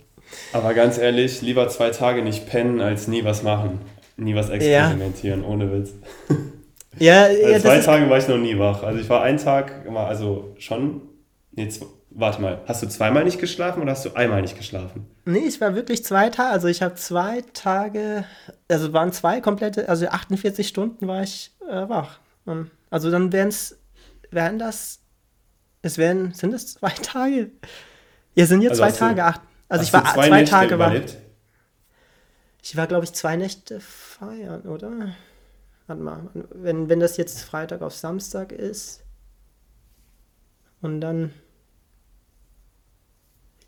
Aber 0.52 0.74
ganz 0.74 0.96
ehrlich, 0.98 1.42
lieber 1.42 1.68
zwei 1.68 1.90
Tage 1.90 2.22
nicht 2.22 2.48
pennen, 2.48 2.80
als 2.80 3.08
nie 3.08 3.24
was 3.24 3.42
machen. 3.42 3.80
Nie 4.16 4.36
was 4.36 4.50
experimentieren, 4.50 5.42
ja. 5.42 5.48
ohne 5.48 5.72
Witz. 5.72 5.92
Ja, 6.98 7.24
also 7.24 7.48
ja 7.48 7.60
zwei 7.60 7.80
Tage 7.80 8.10
war 8.10 8.18
ich 8.18 8.28
noch 8.28 8.38
nie 8.38 8.58
wach. 8.58 8.82
Also 8.82 9.00
ich 9.00 9.08
war 9.08 9.22
einen 9.22 9.38
Tag, 9.38 9.86
also 9.94 10.54
schon, 10.58 11.02
nee, 11.52 11.68
warte 12.10 12.42
mal, 12.42 12.60
hast 12.66 12.82
du 12.82 12.88
zweimal 12.88 13.24
nicht 13.24 13.38
geschlafen 13.38 13.82
oder 13.82 13.92
hast 13.92 14.04
du 14.04 14.14
einmal 14.14 14.42
nicht 14.42 14.56
geschlafen? 14.56 15.06
Nee, 15.24 15.46
ich 15.46 15.60
war 15.60 15.74
wirklich 15.74 16.04
zwei 16.04 16.28
Tage, 16.30 16.50
also 16.50 16.68
ich 16.68 16.82
habe 16.82 16.96
zwei 16.96 17.42
Tage, 17.52 18.24
also 18.68 18.92
waren 18.92 19.12
zwei 19.12 19.40
komplette, 19.40 19.88
also 19.88 20.08
48 20.08 20.66
Stunden 20.66 21.06
war 21.06 21.22
ich 21.22 21.52
äh, 21.68 21.88
wach. 21.88 22.18
Also 22.90 23.10
dann 23.12 23.32
wären 23.32 23.48
es, 23.48 23.78
wären 24.30 24.58
das, 24.58 25.00
es 25.82 25.98
wären, 25.98 26.32
sind 26.32 26.52
es 26.52 26.74
zwei 26.74 26.90
Tage? 27.02 27.50
Ja, 28.34 28.46
sind 28.46 28.62
jetzt 28.62 28.80
also 28.80 28.96
zwei 28.96 29.06
Tage, 29.08 29.24
acht. 29.24 29.40
Also 29.68 29.84
ich 29.84 29.92
war 29.92 30.04
zwei, 30.12 30.28
zwei 30.28 30.44
Tage 30.44 30.78
wach. 30.78 30.92
Ich 32.62 32.76
war, 32.76 32.86
glaube 32.86 33.04
ich, 33.04 33.12
zwei 33.12 33.36
Nächte 33.36 33.80
feiern, 33.80 34.62
oder? 34.62 35.14
Warte 35.90 36.02
mal, 36.04 36.20
wenn, 36.54 36.88
wenn 36.88 37.00
das 37.00 37.16
jetzt 37.16 37.42
Freitag 37.42 37.82
auf 37.82 37.92
Samstag 37.92 38.52
ist 38.52 39.02
und 40.82 41.00
dann. 41.00 41.32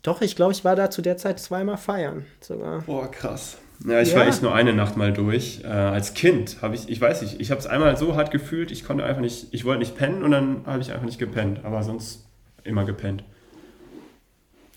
Doch, 0.03 0.21
ich 0.21 0.37
glaube, 0.37 0.53
ich 0.53 0.63
war 0.63 0.77
da 0.77 0.89
zu 0.89 1.01
der 1.01 1.17
Zeit 1.17 1.37
zweimal 1.41 1.75
feiern 1.75 2.25
sogar. 2.39 2.83
Boah, 2.83 3.11
krass. 3.11 3.57
Ja, 3.85 3.99
ich 3.99 4.13
ja. 4.13 4.19
war 4.19 4.27
echt 4.27 4.41
nur 4.41 4.55
eine 4.55 4.71
Nacht 4.71 4.95
mal 4.95 5.11
durch. 5.11 5.65
Äh, 5.65 5.67
als 5.67 6.13
Kind 6.13 6.61
habe 6.61 6.75
ich, 6.75 6.87
ich 6.87 7.01
weiß 7.01 7.23
nicht, 7.23 7.41
ich 7.41 7.51
habe 7.51 7.59
es 7.59 7.67
einmal 7.67 7.97
so 7.97 8.15
hart 8.15 8.31
gefühlt, 8.31 8.71
ich 8.71 8.85
konnte 8.85 9.03
einfach 9.03 9.19
nicht, 9.19 9.47
ich 9.51 9.65
wollte 9.65 9.79
nicht 9.79 9.97
pennen 9.97 10.23
und 10.23 10.31
dann 10.31 10.65
habe 10.65 10.79
ich 10.79 10.93
einfach 10.93 11.05
nicht 11.05 11.19
gepennt, 11.19 11.65
aber 11.65 11.83
sonst 11.83 12.23
immer 12.63 12.85
gepennt. 12.85 13.25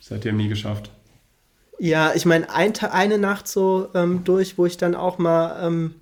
Seitdem 0.00 0.36
nie 0.36 0.48
geschafft. 0.48 0.90
Ja, 1.78 2.12
ich 2.12 2.26
meine, 2.26 2.52
ein, 2.52 2.72
eine 2.90 3.18
Nacht 3.18 3.46
so 3.46 3.88
ähm, 3.94 4.24
durch, 4.24 4.58
wo 4.58 4.66
ich 4.66 4.78
dann 4.78 4.96
auch 4.96 5.18
mal 5.18 5.64
ähm, 5.64 5.94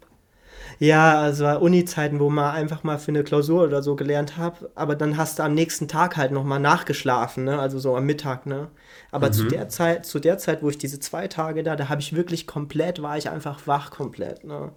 ja, 0.78 1.20
also 1.20 1.46
Uni-Zeiten, 1.46 2.20
wo 2.20 2.30
man 2.30 2.54
einfach 2.54 2.82
mal 2.82 2.98
für 2.98 3.10
eine 3.10 3.24
Klausur 3.24 3.64
oder 3.64 3.82
so 3.82 3.96
gelernt 3.96 4.36
habe, 4.36 4.70
aber 4.74 4.96
dann 4.96 5.16
hast 5.16 5.38
du 5.38 5.42
am 5.42 5.54
nächsten 5.54 5.88
Tag 5.88 6.16
halt 6.16 6.32
nochmal 6.32 6.60
nachgeschlafen, 6.60 7.44
ne? 7.44 7.58
Also 7.58 7.78
so 7.78 7.96
am 7.96 8.06
Mittag, 8.06 8.46
ne? 8.46 8.68
Aber 9.10 9.28
mhm. 9.28 9.32
zu 9.32 9.44
der 9.44 9.68
Zeit, 9.68 10.06
zu 10.06 10.18
der 10.18 10.38
Zeit, 10.38 10.62
wo 10.62 10.70
ich 10.70 10.78
diese 10.78 11.00
zwei 11.00 11.28
Tage 11.28 11.62
da, 11.62 11.76
da 11.76 11.88
habe 11.88 12.00
ich 12.00 12.14
wirklich 12.14 12.46
komplett, 12.46 13.02
war 13.02 13.16
ich 13.16 13.30
einfach 13.30 13.66
wach 13.66 13.90
komplett, 13.90 14.44
ne? 14.44 14.72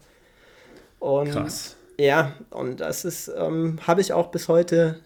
Und, 1.00 1.32
Krass. 1.32 1.76
Ja, 2.00 2.34
und 2.52 2.80
das 2.80 3.06
ist, 3.06 3.32
ähm, 3.36 3.80
habe 3.86 4.02
ich 4.02 4.14
auch 4.14 4.28
bis 4.28 4.48
heute 4.48 5.00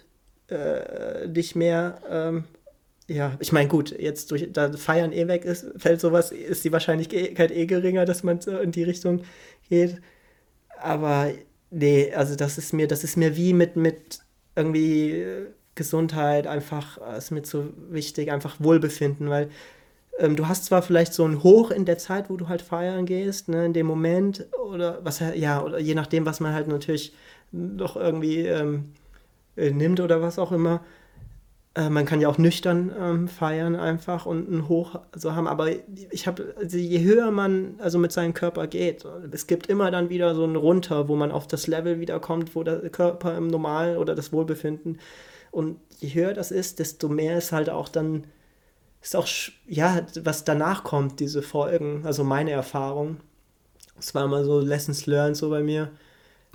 äh, 0.49 1.27
nicht 1.27 1.55
mehr. 1.55 1.99
Ähm, 2.09 2.43
ja, 3.07 3.35
ich 3.39 3.51
meine, 3.51 3.67
gut, 3.67 3.97
jetzt 3.97 4.31
durch 4.31 4.47
da 4.51 4.71
Feiern 4.71 5.11
eh 5.11 5.27
weg 5.27 5.43
ist, 5.45 5.65
fällt 5.77 5.99
sowas, 5.99 6.31
ist 6.31 6.63
die 6.63 6.71
Wahrscheinlichkeit 6.71 7.51
eh 7.51 7.65
geringer, 7.65 8.05
dass 8.05 8.23
man 8.23 8.39
in 8.39 8.71
die 8.71 8.83
Richtung 8.83 9.21
geht 9.69 10.01
aber 10.83 11.31
nee, 11.69 12.13
also 12.13 12.35
das 12.35 12.57
ist 12.57 12.73
mir, 12.73 12.87
das 12.87 13.03
ist 13.03 13.17
mir 13.17 13.35
wie 13.35 13.53
mit, 13.53 13.75
mit 13.75 14.19
irgendwie 14.55 15.11
äh, 15.11 15.47
Gesundheit 15.75 16.47
einfach, 16.47 16.99
äh, 17.01 17.17
ist 17.17 17.31
mir 17.31 17.43
so 17.45 17.65
wichtig, 17.89 18.31
einfach 18.31 18.55
Wohlbefinden, 18.59 19.29
weil 19.29 19.49
ähm, 20.19 20.35
du 20.35 20.47
hast 20.47 20.65
zwar 20.65 20.81
vielleicht 20.81 21.13
so 21.13 21.25
ein 21.25 21.43
Hoch 21.43 21.71
in 21.71 21.85
der 21.85 21.97
Zeit, 21.97 22.29
wo 22.29 22.37
du 22.37 22.49
halt 22.49 22.61
feiern 22.61 23.05
gehst, 23.05 23.49
ne, 23.49 23.65
in 23.65 23.73
dem 23.73 23.87
Moment, 23.87 24.47
oder 24.69 25.03
was 25.03 25.19
ja, 25.19 25.63
oder 25.63 25.79
je 25.79 25.95
nachdem, 25.95 26.25
was 26.25 26.39
man 26.39 26.53
halt 26.53 26.67
natürlich 26.67 27.13
doch 27.51 27.95
irgendwie 27.95 28.39
ähm, 28.45 28.93
äh, 29.55 29.71
nimmt 29.71 29.99
oder 29.99 30.21
was 30.21 30.39
auch 30.39 30.51
immer, 30.51 30.83
äh, 31.75 31.89
man 31.89 32.05
kann 32.05 32.19
ja 32.19 32.27
auch 32.27 32.37
nüchtern 32.37 32.91
ähm, 32.99 33.27
feiern 33.27 33.75
einfach 33.75 34.25
und 34.25 34.51
ein 34.51 34.67
Hoch 34.67 34.99
so 35.15 35.35
haben, 35.35 35.47
aber 35.47 35.69
ich 36.11 36.27
habe, 36.27 36.53
also 36.57 36.77
je 36.77 37.01
höher 37.03 37.31
man 37.31 37.75
also 37.79 37.97
mit 37.97 38.11
seinem 38.11 38.33
Körper 38.33 38.67
geht, 38.67 39.05
es 39.31 39.47
gibt 39.47 39.67
immer 39.67 39.89
dann 39.89 40.09
wieder 40.09 40.35
so 40.35 40.43
ein 40.43 40.55
Runter, 40.55 41.07
wo 41.07 41.15
man 41.15 41.31
auf 41.31 41.47
das 41.47 41.67
Level 41.67 41.99
wiederkommt, 41.99 42.55
wo 42.55 42.63
der 42.63 42.89
Körper 42.89 43.37
im 43.37 43.47
Normal 43.47 43.97
oder 43.97 44.15
das 44.15 44.33
Wohlbefinden 44.33 44.99
und 45.51 45.79
je 45.99 46.13
höher 46.13 46.33
das 46.33 46.51
ist, 46.51 46.79
desto 46.79 47.07
mehr 47.07 47.37
ist 47.37 47.53
halt 47.53 47.69
auch 47.69 47.87
dann, 47.87 48.25
ist 49.01 49.15
auch, 49.15 49.27
ja, 49.65 50.05
was 50.23 50.43
danach 50.43 50.83
kommt, 50.83 51.19
diese 51.21 51.41
Folgen, 51.41 52.05
also 52.05 52.23
meine 52.23 52.51
Erfahrung. 52.51 53.17
Es 53.97 54.13
war 54.13 54.25
immer 54.25 54.43
so 54.43 54.59
Lessons 54.59 55.05
learned 55.05 55.37
so 55.37 55.49
bei 55.49 55.61
mir 55.61 55.91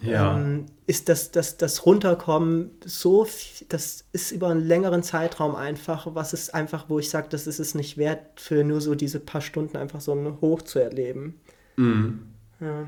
ja. 0.02 0.36
ähm, 0.36 0.66
ist 0.86 1.08
das, 1.08 1.30
das, 1.30 1.56
das 1.56 1.86
Runterkommen 1.86 2.70
so, 2.84 3.26
das 3.68 4.04
ist 4.12 4.30
über 4.30 4.48
einen 4.48 4.66
längeren 4.66 5.02
Zeitraum 5.02 5.54
einfach, 5.54 6.06
was 6.14 6.32
ist 6.32 6.54
einfach, 6.54 6.88
wo 6.88 6.98
ich 6.98 7.10
sage, 7.10 7.28
das 7.30 7.46
ist 7.46 7.58
es 7.58 7.74
nicht 7.74 7.96
wert, 7.96 8.20
für 8.36 8.62
nur 8.62 8.80
so 8.80 8.94
diese 8.94 9.20
paar 9.20 9.40
Stunden 9.40 9.76
einfach 9.76 10.00
so 10.00 10.12
ein 10.12 10.40
Hoch 10.40 10.62
zu 10.62 10.78
erleben. 10.78 11.40
Mhm. 11.76 12.22
Ja. 12.60 12.86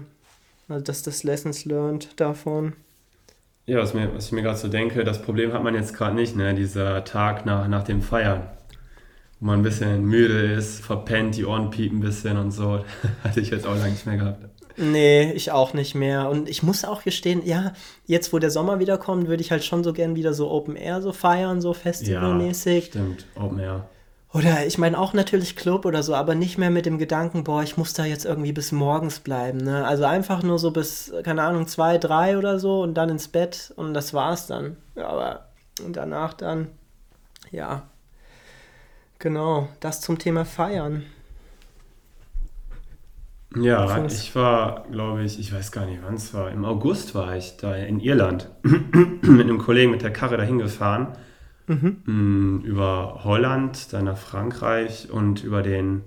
Also 0.68 0.84
das 0.84 0.98
ist 0.98 1.06
das 1.06 1.22
Lessons 1.22 1.64
learned 1.64 2.20
davon. 2.20 2.74
Ja, 3.66 3.78
was, 3.78 3.94
mir, 3.94 4.14
was 4.14 4.26
ich 4.26 4.32
mir 4.32 4.42
gerade 4.42 4.58
so 4.58 4.68
denke, 4.68 5.04
das 5.04 5.20
Problem 5.20 5.52
hat 5.52 5.62
man 5.62 5.74
jetzt 5.74 5.94
gerade 5.94 6.14
nicht, 6.14 6.36
ne? 6.36 6.54
dieser 6.54 7.04
Tag 7.04 7.44
nach, 7.44 7.68
nach 7.68 7.84
dem 7.84 8.00
Feiern. 8.00 8.48
wo 9.40 9.46
man 9.46 9.60
ein 9.60 9.62
bisschen 9.62 10.04
müde 10.04 10.52
ist, 10.52 10.80
verpennt, 10.80 11.36
die 11.36 11.44
Ohren 11.44 11.70
piepen 11.70 11.98
ein 11.98 12.00
bisschen 12.00 12.36
und 12.38 12.50
so. 12.50 12.84
Hatte 13.24 13.40
ich 13.40 13.50
jetzt 13.50 13.66
auch 13.66 13.76
lange 13.76 13.90
nicht 13.90 14.06
mehr 14.06 14.16
gehabt. 14.16 14.47
Nee, 14.78 15.32
ich 15.32 15.50
auch 15.50 15.74
nicht 15.74 15.94
mehr. 15.94 16.30
Und 16.30 16.48
ich 16.48 16.62
muss 16.62 16.84
auch 16.84 17.02
gestehen, 17.02 17.44
ja, 17.44 17.72
jetzt 18.06 18.32
wo 18.32 18.38
der 18.38 18.50
Sommer 18.50 18.78
wiederkommt, 18.78 19.26
würde 19.26 19.42
ich 19.42 19.50
halt 19.50 19.64
schon 19.64 19.82
so 19.82 19.92
gern 19.92 20.14
wieder 20.14 20.32
so 20.32 20.50
Open 20.50 20.76
Air 20.76 21.02
so 21.02 21.12
feiern, 21.12 21.60
so 21.60 21.74
festivalmäßig. 21.74 22.86
Ja, 22.86 22.90
stimmt, 22.90 23.26
Open 23.34 23.58
Air. 23.58 23.88
Oder 24.32 24.66
ich 24.66 24.78
meine 24.78 24.98
auch 24.98 25.14
natürlich 25.14 25.56
Club 25.56 25.86
oder 25.86 26.02
so, 26.02 26.14
aber 26.14 26.34
nicht 26.34 26.58
mehr 26.58 26.70
mit 26.70 26.86
dem 26.86 26.98
Gedanken, 26.98 27.44
boah, 27.44 27.62
ich 27.62 27.76
muss 27.78 27.94
da 27.94 28.04
jetzt 28.04 28.26
irgendwie 28.26 28.52
bis 28.52 28.72
morgens 28.72 29.20
bleiben. 29.20 29.58
Ne? 29.58 29.86
Also 29.86 30.04
einfach 30.04 30.42
nur 30.42 30.58
so 30.58 30.70
bis, 30.70 31.12
keine 31.24 31.42
Ahnung, 31.42 31.66
zwei, 31.66 31.96
drei 31.98 32.36
oder 32.36 32.58
so 32.58 32.82
und 32.82 32.94
dann 32.94 33.08
ins 33.08 33.28
Bett 33.28 33.72
und 33.74 33.94
das 33.94 34.12
war's 34.12 34.46
dann. 34.46 34.76
Aber 34.96 35.48
und 35.84 35.96
danach 35.96 36.34
dann, 36.34 36.68
ja, 37.50 37.88
genau, 39.18 39.68
das 39.80 40.02
zum 40.02 40.18
Thema 40.18 40.44
Feiern. 40.44 41.04
Ja, 43.56 44.04
ich 44.04 44.34
war, 44.34 44.86
glaube 44.90 45.24
ich, 45.24 45.40
ich 45.40 45.52
weiß 45.54 45.72
gar 45.72 45.86
nicht, 45.86 46.00
wann 46.04 46.14
es 46.14 46.34
war. 46.34 46.50
Im 46.50 46.64
August 46.64 47.14
war 47.14 47.34
ich 47.36 47.56
da 47.56 47.74
in 47.74 47.98
Irland 47.98 48.50
mit 48.62 49.40
einem 49.40 49.58
Kollegen 49.58 49.90
mit 49.90 50.02
der 50.02 50.12
Karre 50.12 50.36
dahin 50.36 50.58
gefahren 50.58 51.16
mhm. 51.68 52.62
über 52.64 53.20
Holland, 53.24 53.92
dann 53.92 54.06
nach 54.06 54.18
Frankreich 54.18 55.10
und 55.10 55.44
über 55.44 55.62
den 55.62 56.02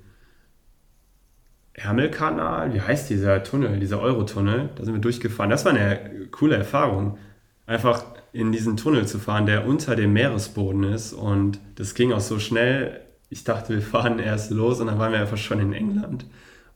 Ärmelkanal. 1.73 2.73
Wie 2.73 2.81
heißt 2.81 3.09
dieser 3.09 3.43
Tunnel, 3.43 3.79
dieser 3.79 4.01
Eurotunnel? 4.01 4.69
Da 4.75 4.83
sind 4.83 4.93
wir 4.93 5.01
durchgefahren. 5.01 5.49
Das 5.49 5.65
war 5.65 5.73
eine 5.73 6.27
coole 6.31 6.55
Erfahrung. 6.55 7.17
Einfach 7.65 8.03
in 8.33 8.51
diesen 8.51 8.77
Tunnel 8.77 9.07
zu 9.07 9.19
fahren, 9.19 9.45
der 9.45 9.65
unter 9.65 9.95
dem 9.95 10.13
Meeresboden 10.13 10.83
ist. 10.83 11.13
Und 11.13 11.59
das 11.75 11.93
ging 11.95 12.11
auch 12.11 12.19
so 12.19 12.39
schnell. 12.39 13.01
Ich 13.29 13.43
dachte, 13.43 13.73
wir 13.73 13.81
fahren 13.81 14.19
erst 14.19 14.51
los 14.51 14.81
und 14.81 14.87
dann 14.87 14.99
waren 14.99 15.13
wir 15.13 15.19
einfach 15.19 15.37
schon 15.37 15.59
in 15.59 15.73
England. 15.73 16.25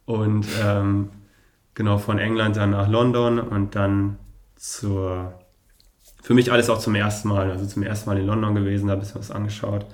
Und 0.05 0.45
ähm, 0.63 1.09
genau 1.73 1.97
von 1.97 2.19
England 2.19 2.57
dann 2.57 2.71
nach 2.71 2.89
London 2.89 3.39
und 3.39 3.75
dann 3.75 4.17
zur 4.55 5.33
für 6.25 6.33
mich 6.33 6.51
alles 6.51 6.71
auch 6.71 6.79
zum 6.79 6.95
ersten 6.95 7.27
Mal, 7.27 7.51
also 7.51 7.67
zum 7.67 7.83
ersten 7.83 8.09
Mal 8.09 8.17
in 8.17 8.25
London 8.25 8.55
gewesen, 8.55 8.87
da 8.87 8.93
ein 8.93 8.99
bisschen 8.99 9.19
was 9.19 9.29
angeschaut. 9.29 9.85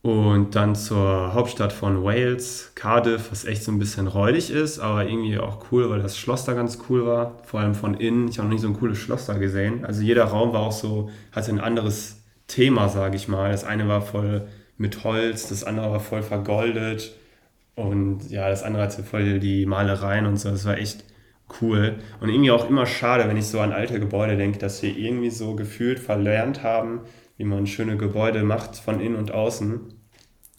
Und 0.00 0.56
dann 0.56 0.74
zur 0.74 1.34
Hauptstadt 1.34 1.74
von 1.74 2.02
Wales, 2.02 2.72
Cardiff, 2.74 3.30
was 3.30 3.44
echt 3.44 3.62
so 3.62 3.70
ein 3.70 3.78
bisschen 3.78 4.06
räudig 4.06 4.50
ist, 4.50 4.78
aber 4.78 5.04
irgendwie 5.04 5.38
auch 5.38 5.70
cool, 5.70 5.90
weil 5.90 6.00
das 6.00 6.16
Schloss 6.16 6.46
da 6.46 6.54
ganz 6.54 6.78
cool 6.88 7.04
war. 7.04 7.36
Vor 7.44 7.60
allem 7.60 7.74
von 7.74 7.92
innen. 7.92 8.28
Ich 8.28 8.38
habe 8.38 8.48
noch 8.48 8.54
nie 8.54 8.60
so 8.60 8.68
ein 8.68 8.78
cooles 8.78 8.96
Schloss 8.96 9.26
da 9.26 9.34
gesehen. 9.34 9.84
Also 9.84 10.00
jeder 10.00 10.24
Raum 10.24 10.54
war 10.54 10.62
auch 10.62 10.72
so, 10.72 11.10
hatte 11.32 11.50
ein 11.50 11.60
anderes 11.60 12.22
Thema, 12.46 12.88
sage 12.88 13.16
ich 13.16 13.28
mal. 13.28 13.52
Das 13.52 13.64
eine 13.64 13.88
war 13.88 14.00
voll 14.00 14.48
mit 14.78 15.04
Holz, 15.04 15.50
das 15.50 15.64
andere 15.64 15.90
war 15.90 16.00
voll 16.00 16.22
vergoldet. 16.22 17.12
Und 17.80 18.30
ja, 18.30 18.48
das 18.48 18.62
andere 18.62 18.82
hatte 18.82 19.02
voll 19.02 19.40
die 19.40 19.66
Malereien 19.66 20.26
und 20.26 20.38
so. 20.38 20.50
Das 20.50 20.64
war 20.64 20.78
echt 20.78 21.04
cool. 21.60 21.96
Und 22.20 22.28
irgendwie 22.28 22.50
auch 22.50 22.68
immer 22.68 22.86
schade, 22.86 23.28
wenn 23.28 23.36
ich 23.36 23.46
so 23.46 23.60
an 23.60 23.72
alte 23.72 23.98
Gebäude 23.98 24.36
denke, 24.36 24.58
dass 24.58 24.82
wir 24.82 24.96
irgendwie 24.96 25.30
so 25.30 25.54
gefühlt 25.54 25.98
verlernt 25.98 26.62
haben, 26.62 27.00
wie 27.36 27.44
man 27.44 27.66
schöne 27.66 27.96
Gebäude 27.96 28.42
macht 28.42 28.76
von 28.76 29.00
innen 29.00 29.16
und 29.16 29.32
außen. 29.32 29.80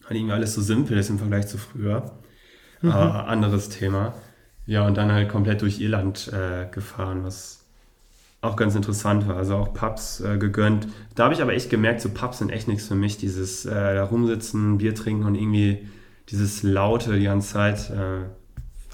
Weil 0.07 0.17
irgendwie 0.17 0.33
alles 0.33 0.55
so 0.55 0.61
simpel 0.61 0.97
ist 0.97 1.09
im 1.09 1.19
Vergleich 1.19 1.47
zu 1.47 1.57
früher. 1.57 2.11
Mhm. 2.81 2.91
Aber 2.91 3.27
anderes 3.27 3.69
Thema. 3.69 4.13
Ja, 4.65 4.85
und 4.85 4.97
dann 4.97 5.11
halt 5.11 5.29
komplett 5.29 5.61
durch 5.61 5.79
Irland 5.79 6.31
äh, 6.33 6.67
gefahren, 6.71 7.23
was 7.23 7.65
auch 8.41 8.55
ganz 8.55 8.75
interessant 8.75 9.27
war. 9.27 9.37
Also 9.37 9.55
auch 9.55 9.73
Pubs 9.73 10.21
äh, 10.21 10.37
gegönnt. 10.37 10.87
Da 11.15 11.25
habe 11.25 11.33
ich 11.33 11.41
aber 11.41 11.53
echt 11.53 11.69
gemerkt, 11.69 12.01
so 12.01 12.09
Pubs 12.09 12.39
sind 12.39 12.49
echt 12.49 12.67
nichts 12.67 12.87
für 12.87 12.95
mich. 12.95 13.17
Dieses 13.17 13.65
äh, 13.65 13.95
da 13.95 14.03
rumsitzen, 14.03 14.79
Bier 14.79 14.95
trinken 14.95 15.25
und 15.25 15.35
irgendwie 15.35 15.87
dieses 16.31 16.63
Laute 16.63 17.17
die 17.17 17.25
ganze 17.25 17.53
Zeit. 17.53 17.89
Äh, 17.89 18.25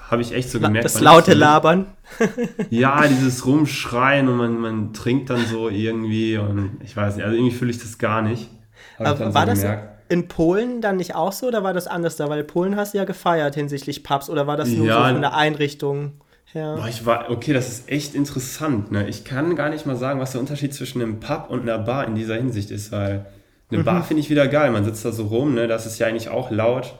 habe 0.09 0.21
ich 0.21 0.33
echt 0.33 0.49
so 0.49 0.59
gemerkt. 0.59 0.85
Das 0.85 1.01
laute 1.01 1.33
Labern. 1.33 1.87
ja, 2.69 3.05
dieses 3.07 3.45
Rumschreien 3.45 4.29
und 4.29 4.37
man, 4.37 4.57
man 4.59 4.93
trinkt 4.93 5.29
dann 5.29 5.45
so 5.45 5.69
irgendwie 5.69 6.37
und 6.37 6.79
ich 6.83 6.95
weiß 6.95 7.17
nicht, 7.17 7.25
also 7.25 7.35
irgendwie 7.35 7.53
fühle 7.53 7.71
ich 7.71 7.79
das 7.79 7.97
gar 7.97 8.21
nicht. 8.21 8.49
Aber 8.97 9.33
war 9.33 9.55
so 9.55 9.63
das 9.63 9.79
in 10.09 10.27
Polen 10.27 10.81
dann 10.81 10.97
nicht 10.97 11.15
auch 11.15 11.33
so 11.33 11.47
oder 11.47 11.63
war 11.63 11.73
das 11.73 11.87
anders 11.87 12.15
da? 12.15 12.29
Weil 12.29 12.43
Polen 12.43 12.75
hast 12.75 12.93
du 12.93 12.99
ja 12.99 13.03
gefeiert 13.03 13.55
hinsichtlich 13.55 14.03
Pubs 14.03 14.29
oder 14.29 14.47
war 14.47 14.57
das 14.57 14.69
nur 14.69 14.87
ja, 14.87 15.07
so 15.07 15.13
von 15.13 15.21
der 15.21 15.35
Einrichtung 15.35 16.13
her? 16.53 16.75
Boah, 16.77 16.87
ich 16.87 17.05
war, 17.05 17.29
okay, 17.29 17.53
das 17.53 17.67
ist 17.67 17.89
echt 17.89 18.15
interessant. 18.15 18.91
Ne? 18.91 19.07
Ich 19.09 19.25
kann 19.25 19.55
gar 19.55 19.69
nicht 19.69 19.85
mal 19.85 19.97
sagen, 19.97 20.19
was 20.19 20.31
der 20.31 20.41
Unterschied 20.41 20.73
zwischen 20.73 21.01
einem 21.01 21.19
Pub 21.19 21.49
und 21.49 21.63
einer 21.63 21.79
Bar 21.79 22.05
in 22.05 22.15
dieser 22.15 22.35
Hinsicht 22.35 22.71
ist, 22.71 22.91
weil 22.91 23.25
eine 23.69 23.81
mhm. 23.81 23.85
Bar 23.85 24.03
finde 24.03 24.21
ich 24.21 24.29
wieder 24.29 24.47
geil. 24.47 24.71
Man 24.71 24.85
sitzt 24.85 25.03
da 25.03 25.11
so 25.11 25.25
rum, 25.25 25.53
ne? 25.53 25.67
das 25.67 25.85
ist 25.85 25.99
ja 25.99 26.07
eigentlich 26.07 26.29
auch 26.29 26.51
laut. 26.51 26.97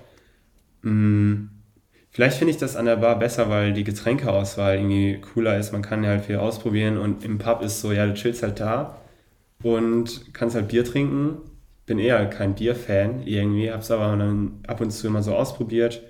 Mm 0.90 1.58
Vielleicht 2.18 2.38
finde 2.40 2.50
ich 2.50 2.58
das 2.58 2.76
an 2.76 2.86
der 2.86 2.96
Bar 2.96 3.20
besser, 3.20 3.48
weil 3.48 3.74
die 3.74 3.84
Getränkeauswahl 3.84 4.78
irgendwie 4.78 5.22
cooler 5.22 5.56
ist. 5.60 5.72
Man 5.72 5.84
kann 5.84 6.04
ja 6.04 6.10
halt 6.10 6.26
viel 6.26 6.38
ausprobieren 6.38 6.98
und 6.98 7.24
im 7.24 7.38
Pub 7.38 7.62
ist 7.62 7.80
so, 7.80 7.92
ja, 7.92 8.08
du 8.08 8.16
chillst 8.16 8.42
halt 8.42 8.60
da 8.60 9.00
und 9.62 10.34
kannst 10.34 10.56
halt 10.56 10.68
Bier 10.68 10.84
trinken. 10.84 11.38
Bin 11.86 12.00
eher 12.00 12.26
kein 12.26 12.56
Bierfan 12.56 13.22
irgendwie, 13.24 13.72
hab's 13.72 13.92
aber 13.92 14.18
dann 14.18 14.62
ab 14.66 14.82
und 14.82 14.90
zu 14.90 15.06
immer 15.06 15.22
so 15.22 15.36
ausprobiert, 15.36 16.02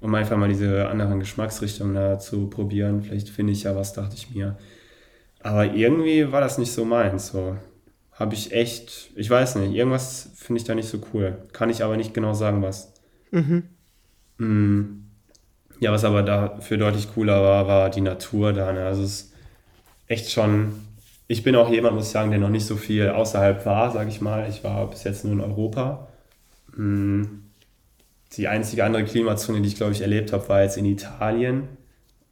um 0.00 0.14
einfach 0.14 0.36
mal 0.36 0.48
diese 0.48 0.86
anderen 0.86 1.18
Geschmacksrichtungen 1.18 1.96
da 1.96 2.20
zu 2.20 2.48
probieren. 2.48 3.02
Vielleicht 3.02 3.28
finde 3.28 3.52
ich 3.52 3.64
ja 3.64 3.74
was, 3.74 3.92
dachte 3.94 4.14
ich 4.14 4.32
mir. 4.32 4.56
Aber 5.40 5.74
irgendwie 5.74 6.30
war 6.30 6.40
das 6.40 6.58
nicht 6.58 6.70
so 6.70 6.84
meins. 6.84 7.32
So 7.32 7.56
habe 8.12 8.34
ich 8.34 8.52
echt, 8.52 9.10
ich 9.16 9.28
weiß 9.28 9.56
nicht, 9.56 9.74
irgendwas 9.74 10.30
finde 10.36 10.60
ich 10.60 10.64
da 10.64 10.76
nicht 10.76 10.88
so 10.88 11.00
cool. 11.12 11.36
Kann 11.52 11.68
ich 11.68 11.82
aber 11.82 11.96
nicht 11.96 12.14
genau 12.14 12.32
sagen, 12.32 12.62
was. 12.62 12.94
Mhm. 13.32 13.64
Mm. 14.38 15.04
Ja, 15.80 15.92
was 15.92 16.04
aber 16.04 16.22
dafür 16.22 16.76
deutlich 16.76 17.12
cooler 17.14 17.40
war, 17.42 17.68
war 17.68 17.90
die 17.90 18.00
Natur 18.00 18.52
da. 18.52 18.72
Ne? 18.72 18.84
Also 18.84 19.02
es 19.02 19.10
ist 19.10 19.34
echt 20.08 20.30
schon. 20.30 20.72
Ich 21.28 21.42
bin 21.42 21.54
auch 21.54 21.70
jemand, 21.70 21.94
muss 21.94 22.06
ich 22.06 22.12
sagen, 22.12 22.30
der 22.30 22.40
noch 22.40 22.48
nicht 22.48 22.66
so 22.66 22.76
viel 22.76 23.10
außerhalb 23.10 23.64
war, 23.66 23.92
sage 23.92 24.08
ich 24.08 24.20
mal. 24.20 24.48
Ich 24.48 24.64
war 24.64 24.88
bis 24.88 25.04
jetzt 25.04 25.24
nur 25.24 25.34
in 25.34 25.40
Europa. 25.40 26.08
Hm. 26.74 27.44
Die 28.36 28.48
einzige 28.48 28.84
andere 28.84 29.04
Klimazone, 29.04 29.60
die 29.60 29.68
ich, 29.68 29.76
glaube 29.76 29.92
ich, 29.92 30.00
erlebt 30.00 30.32
habe, 30.32 30.48
war 30.48 30.62
jetzt 30.62 30.76
in 30.76 30.84
Italien. 30.84 31.68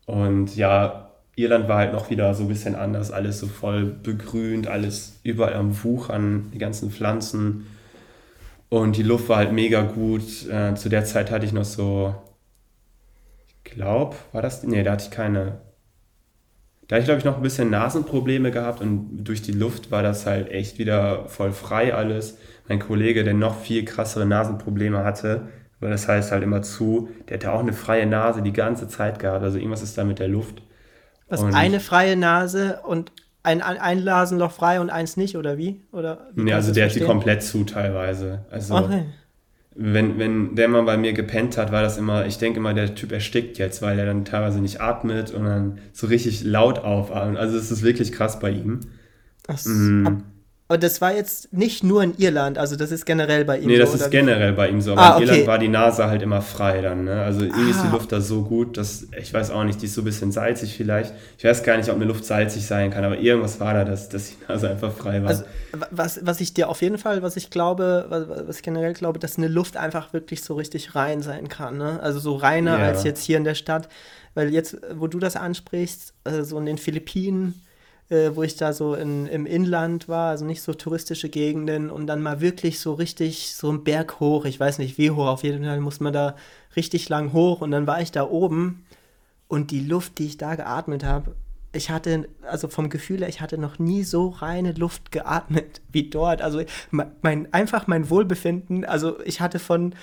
Und 0.06 0.56
ja, 0.56 1.10
Irland 1.36 1.68
war 1.68 1.78
halt 1.78 1.92
noch 1.92 2.10
wieder 2.10 2.34
so 2.34 2.44
ein 2.44 2.48
bisschen 2.48 2.74
anders. 2.74 3.10
Alles 3.10 3.38
so 3.38 3.46
voll 3.46 3.84
begrünt, 3.84 4.66
alles 4.66 5.20
überall 5.22 5.54
am 5.54 5.84
Wuchern, 5.84 6.50
die 6.52 6.58
ganzen 6.58 6.90
Pflanzen. 6.90 7.66
Und 8.68 8.96
die 8.96 9.02
Luft 9.02 9.28
war 9.28 9.36
halt 9.36 9.52
mega 9.52 9.82
gut. 9.82 10.48
Äh, 10.50 10.74
zu 10.74 10.88
der 10.88 11.04
Zeit 11.04 11.30
hatte 11.30 11.46
ich 11.46 11.52
noch 11.52 11.64
so 11.64 12.14
glaube, 13.76 14.16
war 14.32 14.42
das. 14.42 14.62
Nee, 14.62 14.82
da 14.82 14.92
hatte 14.92 15.04
ich 15.04 15.10
keine. 15.10 15.60
Da 16.88 16.96
hatte 16.96 17.00
ich, 17.00 17.06
glaube 17.06 17.18
ich, 17.18 17.24
noch 17.24 17.36
ein 17.36 17.42
bisschen 17.42 17.68
Nasenprobleme 17.70 18.52
gehabt 18.52 18.80
und 18.80 19.24
durch 19.24 19.42
die 19.42 19.52
Luft 19.52 19.90
war 19.90 20.04
das 20.04 20.24
halt 20.24 20.50
echt 20.50 20.78
wieder 20.78 21.26
voll 21.28 21.50
frei 21.50 21.92
alles. 21.92 22.38
Mein 22.68 22.78
Kollege, 22.78 23.24
der 23.24 23.34
noch 23.34 23.58
viel 23.58 23.84
krassere 23.84 24.24
Nasenprobleme 24.24 25.02
hatte, 25.02 25.48
weil 25.80 25.90
das 25.90 26.06
heißt 26.06 26.30
halt 26.30 26.44
immer 26.44 26.62
zu, 26.62 27.08
der 27.28 27.38
hatte 27.38 27.52
auch 27.52 27.60
eine 27.60 27.72
freie 27.72 28.06
Nase 28.06 28.40
die 28.40 28.52
ganze 28.52 28.86
Zeit 28.86 29.18
gehabt. 29.18 29.42
Also 29.42 29.58
irgendwas 29.58 29.82
ist 29.82 29.98
da 29.98 30.04
mit 30.04 30.20
der 30.20 30.28
Luft. 30.28 30.62
Was, 31.28 31.42
und 31.42 31.54
eine 31.54 31.80
freie 31.80 32.16
Nase 32.16 32.80
und 32.86 33.10
ein, 33.46 33.62
ein 33.62 34.04
Nasenloch 34.04 34.52
frei 34.52 34.80
und 34.80 34.90
eins 34.90 35.16
nicht, 35.16 35.36
oder 35.36 35.56
wie? 35.56 35.80
Oder 35.92 36.28
wie 36.34 36.42
nee, 36.42 36.52
also 36.52 36.72
der 36.72 36.86
hat 36.86 36.94
die 36.94 37.00
komplett 37.00 37.42
zu 37.42 37.64
teilweise. 37.64 38.44
Also 38.50 38.74
okay 38.74 39.04
wenn, 39.78 40.18
wenn 40.18 40.54
der 40.54 40.68
mal 40.68 40.82
bei 40.82 40.96
mir 40.96 41.12
gepennt 41.12 41.58
hat, 41.58 41.70
war 41.70 41.82
das 41.82 41.98
immer, 41.98 42.26
ich 42.26 42.38
denke 42.38 42.58
immer, 42.58 42.72
der 42.72 42.94
Typ 42.94 43.12
erstickt 43.12 43.58
jetzt, 43.58 43.82
weil 43.82 43.98
er 43.98 44.06
dann 44.06 44.24
teilweise 44.24 44.60
nicht 44.60 44.80
atmet 44.80 45.32
und 45.32 45.44
dann 45.44 45.78
so 45.92 46.06
richtig 46.06 46.44
laut 46.44 46.78
aufatmet. 46.78 47.38
Also 47.38 47.58
es 47.58 47.70
ist 47.70 47.82
wirklich 47.82 48.12
krass 48.12 48.40
bei 48.40 48.50
ihm. 48.50 48.80
Ach, 49.46 49.64
mm. 49.66 50.22
Und 50.68 50.82
das 50.82 51.00
war 51.00 51.14
jetzt 51.14 51.52
nicht 51.52 51.84
nur 51.84 52.02
in 52.02 52.18
Irland, 52.18 52.58
also 52.58 52.74
das 52.74 52.90
ist 52.90 53.06
generell 53.06 53.44
bei 53.44 53.58
ihm 53.58 53.68
nee, 53.68 53.76
so. 53.76 53.84
Nee, 53.84 53.92
das 53.92 54.00
ist 54.00 54.10
generell 54.10 54.52
bei 54.52 54.68
ihm 54.68 54.80
so. 54.80 54.92
Aber 54.92 55.00
ah, 55.00 55.08
in 55.18 55.22
okay. 55.22 55.24
Irland 55.24 55.46
war 55.46 55.58
die 55.58 55.68
Nase 55.68 56.06
halt 56.08 56.22
immer 56.22 56.42
frei 56.42 56.80
dann. 56.80 57.04
Ne? 57.04 57.22
Also 57.22 57.42
irgendwie 57.42 57.68
ah. 57.68 57.70
ist 57.70 57.82
die 57.84 57.86
ah. 57.86 57.92
Luft 57.92 58.10
da 58.10 58.20
so 58.20 58.42
gut, 58.42 58.76
dass, 58.76 59.06
ich 59.16 59.32
weiß 59.32 59.52
auch 59.52 59.62
nicht, 59.62 59.80
die 59.80 59.86
ist 59.86 59.94
so 59.94 60.02
ein 60.02 60.04
bisschen 60.04 60.32
salzig 60.32 60.74
vielleicht. 60.76 61.14
Ich 61.38 61.44
weiß 61.44 61.62
gar 61.62 61.76
nicht, 61.76 61.88
ob 61.88 61.94
eine 61.94 62.04
Luft 62.04 62.24
salzig 62.24 62.66
sein 62.66 62.90
kann, 62.90 63.04
aber 63.04 63.16
irgendwas 63.18 63.60
war 63.60 63.74
da, 63.74 63.84
dass, 63.84 64.08
dass 64.08 64.30
die 64.30 64.36
Nase 64.48 64.68
einfach 64.68 64.92
frei 64.92 65.22
war. 65.22 65.28
Also, 65.28 65.44
was, 65.92 66.26
was 66.26 66.40
ich 66.40 66.52
dir 66.52 66.68
auf 66.68 66.82
jeden 66.82 66.98
Fall, 66.98 67.22
was 67.22 67.36
ich 67.36 67.50
glaube, 67.50 68.06
was, 68.08 68.26
was 68.48 68.56
ich 68.56 68.62
generell 68.64 68.94
glaube, 68.94 69.20
dass 69.20 69.38
eine 69.38 69.48
Luft 69.48 69.76
einfach 69.76 70.12
wirklich 70.12 70.42
so 70.42 70.54
richtig 70.54 70.96
rein 70.96 71.22
sein 71.22 71.48
kann. 71.48 71.78
Ne? 71.78 72.00
Also 72.02 72.18
so 72.18 72.34
reiner 72.34 72.76
ja. 72.80 72.86
als 72.86 73.04
jetzt 73.04 73.22
hier 73.22 73.36
in 73.36 73.44
der 73.44 73.54
Stadt. 73.54 73.88
Weil 74.34 74.52
jetzt, 74.52 74.78
wo 74.94 75.06
du 75.06 75.20
das 75.20 75.36
ansprichst, 75.36 76.12
äh, 76.24 76.42
so 76.42 76.58
in 76.58 76.66
den 76.66 76.76
Philippinen, 76.76 77.62
äh, 78.08 78.30
wo 78.34 78.42
ich 78.42 78.56
da 78.56 78.72
so 78.72 78.94
in, 78.94 79.26
im 79.26 79.46
Inland 79.46 80.08
war, 80.08 80.30
also 80.30 80.44
nicht 80.44 80.62
so 80.62 80.74
touristische 80.74 81.28
Gegenden 81.28 81.90
und 81.90 82.06
dann 82.06 82.22
mal 82.22 82.40
wirklich 82.40 82.80
so 82.80 82.94
richtig 82.94 83.54
so 83.54 83.68
einen 83.68 83.84
Berg 83.84 84.20
hoch, 84.20 84.44
ich 84.44 84.60
weiß 84.60 84.78
nicht 84.78 84.98
wie 84.98 85.10
hoch, 85.10 85.26
auf 85.26 85.42
jeden 85.42 85.64
Fall 85.64 85.80
muss 85.80 86.00
man 86.00 86.12
da 86.12 86.36
richtig 86.76 87.08
lang 87.08 87.32
hoch 87.32 87.60
und 87.60 87.70
dann 87.70 87.86
war 87.86 88.00
ich 88.00 88.12
da 88.12 88.28
oben 88.28 88.84
und 89.48 89.70
die 89.70 89.80
Luft, 89.80 90.18
die 90.18 90.26
ich 90.26 90.36
da 90.36 90.54
geatmet 90.54 91.04
habe, 91.04 91.34
ich 91.76 91.90
hatte, 91.90 92.28
also 92.42 92.68
vom 92.68 92.88
Gefühl 92.88 93.20
her, 93.20 93.28
ich 93.28 93.40
hatte 93.40 93.58
noch 93.58 93.78
nie 93.78 94.02
so 94.02 94.28
reine 94.28 94.72
Luft 94.72 95.12
geatmet 95.12 95.82
wie 95.92 96.08
dort. 96.08 96.42
Also 96.42 96.62
mein, 96.90 97.52
einfach 97.52 97.86
mein 97.86 98.10
Wohlbefinden, 98.10 98.84
also 98.84 99.20
ich 99.24 99.40
hatte 99.40 99.58
von, 99.58 99.94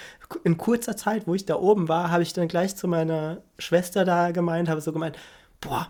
in 0.44 0.58
kurzer 0.58 0.96
Zeit, 0.96 1.28
wo 1.28 1.34
ich 1.34 1.46
da 1.46 1.56
oben 1.56 1.88
war, 1.88 2.12
habe 2.12 2.24
ich 2.24 2.34
dann 2.34 2.48
gleich 2.48 2.76
zu 2.76 2.88
meiner 2.88 3.42
Schwester 3.58 4.06
da 4.06 4.32
gemeint, 4.32 4.70
habe 4.70 4.82
so 4.82 4.94
gemeint, 4.94 5.18
boah, 5.60 5.90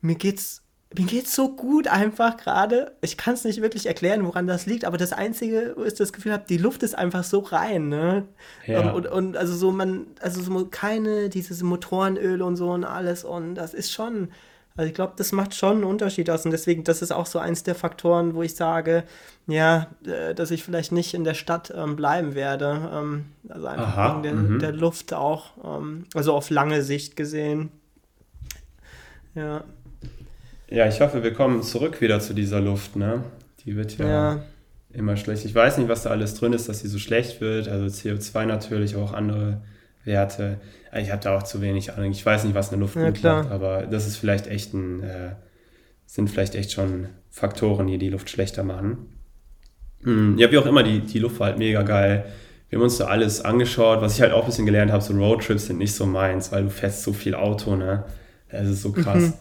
mir 0.00 0.14
geht's 0.14 0.63
mir 0.96 1.06
geht's 1.06 1.34
so 1.34 1.54
gut 1.54 1.88
einfach 1.88 2.36
gerade. 2.36 2.92
Ich 3.00 3.16
kann 3.16 3.34
es 3.34 3.44
nicht 3.44 3.60
wirklich 3.62 3.86
erklären, 3.86 4.24
woran 4.24 4.46
das 4.46 4.66
liegt, 4.66 4.84
aber 4.84 4.96
das 4.96 5.12
Einzige, 5.12 5.74
wo 5.76 5.84
ich 5.84 5.94
das 5.94 6.12
Gefühl 6.12 6.32
habe, 6.32 6.44
die 6.48 6.58
Luft 6.58 6.82
ist 6.82 6.96
einfach 6.96 7.24
so 7.24 7.40
rein, 7.40 7.88
ne? 7.88 8.26
Ja. 8.66 8.92
Und, 8.92 9.06
und 9.06 9.36
also 9.36 9.54
so 9.54 9.72
man, 9.72 10.06
also 10.20 10.42
so 10.42 10.66
keine, 10.66 11.28
dieses 11.28 11.62
Motorenöl 11.62 12.42
und 12.42 12.56
so 12.56 12.70
und 12.70 12.84
alles 12.84 13.24
und 13.24 13.54
das 13.54 13.74
ist 13.74 13.92
schon, 13.92 14.28
also 14.76 14.88
ich 14.88 14.94
glaube, 14.94 15.14
das 15.16 15.32
macht 15.32 15.54
schon 15.54 15.76
einen 15.76 15.84
Unterschied 15.84 16.30
aus 16.30 16.44
und 16.44 16.50
deswegen, 16.50 16.84
das 16.84 17.02
ist 17.02 17.12
auch 17.12 17.26
so 17.26 17.38
eins 17.38 17.62
der 17.62 17.74
Faktoren, 17.74 18.34
wo 18.34 18.42
ich 18.42 18.54
sage, 18.54 19.04
ja, 19.46 19.88
äh, 20.06 20.34
dass 20.34 20.50
ich 20.50 20.64
vielleicht 20.64 20.92
nicht 20.92 21.14
in 21.14 21.24
der 21.24 21.34
Stadt 21.34 21.72
ähm, 21.76 21.96
bleiben 21.96 22.34
werde. 22.34 22.90
Ähm, 22.92 23.24
also 23.48 23.66
einfach 23.66 23.96
Aha, 23.96 24.08
wegen 24.10 24.22
der, 24.22 24.34
mhm. 24.34 24.58
der, 24.58 24.72
Luft 24.72 25.12
auch, 25.12 25.52
ähm, 25.64 26.06
also 26.14 26.34
auf 26.34 26.50
lange 26.50 26.82
Sicht 26.82 27.16
gesehen. 27.16 27.70
Ja. 29.34 29.64
Ja, 30.68 30.88
ich 30.88 31.00
hoffe, 31.00 31.22
wir 31.22 31.32
kommen 31.32 31.62
zurück 31.62 32.00
wieder 32.00 32.20
zu 32.20 32.34
dieser 32.34 32.60
Luft, 32.60 32.96
ne? 32.96 33.24
Die 33.64 33.76
wird 33.76 33.96
ja, 33.98 34.06
ja, 34.06 34.42
immer 34.92 35.16
schlecht. 35.16 35.44
Ich 35.44 35.54
weiß 35.54 35.78
nicht, 35.78 35.88
was 35.88 36.02
da 36.02 36.10
alles 36.10 36.34
drin 36.34 36.52
ist, 36.52 36.68
dass 36.68 36.80
sie 36.80 36.88
so 36.88 36.98
schlecht 36.98 37.40
wird. 37.40 37.68
Also 37.68 37.86
CO2 37.86 38.46
natürlich, 38.46 38.96
auch 38.96 39.12
andere 39.12 39.62
Werte. 40.04 40.58
Ich 40.94 41.10
habe 41.10 41.22
da 41.22 41.36
auch 41.36 41.42
zu 41.42 41.60
wenig 41.60 41.92
Ahnung. 41.92 42.10
Ich 42.10 42.24
weiß 42.24 42.44
nicht, 42.44 42.54
was 42.54 42.70
eine 42.70 42.80
Luft 42.80 42.96
ja, 42.96 43.10
gut 43.10 43.22
macht, 43.22 43.50
aber 43.50 43.86
das 43.86 44.06
ist 44.06 44.16
vielleicht 44.16 44.46
echt 44.46 44.74
ein, 44.74 45.02
äh, 45.02 45.32
sind 46.06 46.30
vielleicht 46.30 46.54
echt 46.54 46.72
schon 46.72 47.08
Faktoren, 47.30 47.86
die 47.86 47.98
die 47.98 48.10
Luft 48.10 48.30
schlechter 48.30 48.62
machen. 48.62 49.08
Hm, 50.02 50.38
ja, 50.38 50.50
wie 50.50 50.58
auch 50.58 50.66
immer, 50.66 50.82
die, 50.82 51.00
die 51.00 51.18
Luft 51.18 51.40
war 51.40 51.48
halt 51.48 51.58
mega 51.58 51.82
geil. 51.82 52.26
Wir 52.68 52.78
haben 52.78 52.84
uns 52.84 52.98
da 52.98 53.06
alles 53.06 53.40
angeschaut. 53.44 54.00
Was 54.00 54.14
ich 54.14 54.20
halt 54.20 54.32
auch 54.32 54.42
ein 54.42 54.46
bisschen 54.46 54.66
gelernt 54.66 54.92
habe, 54.92 55.02
so 55.02 55.14
Roadtrips 55.14 55.66
sind 55.66 55.78
nicht 55.78 55.94
so 55.94 56.06
meins, 56.06 56.52
weil 56.52 56.64
du 56.64 56.70
fährst 56.70 57.02
so 57.02 57.12
viel 57.12 57.34
Auto, 57.34 57.76
ne? 57.76 58.04
Das 58.50 58.68
ist 58.68 58.82
so 58.82 58.92
krass. 58.92 59.22
Mhm. 59.22 59.32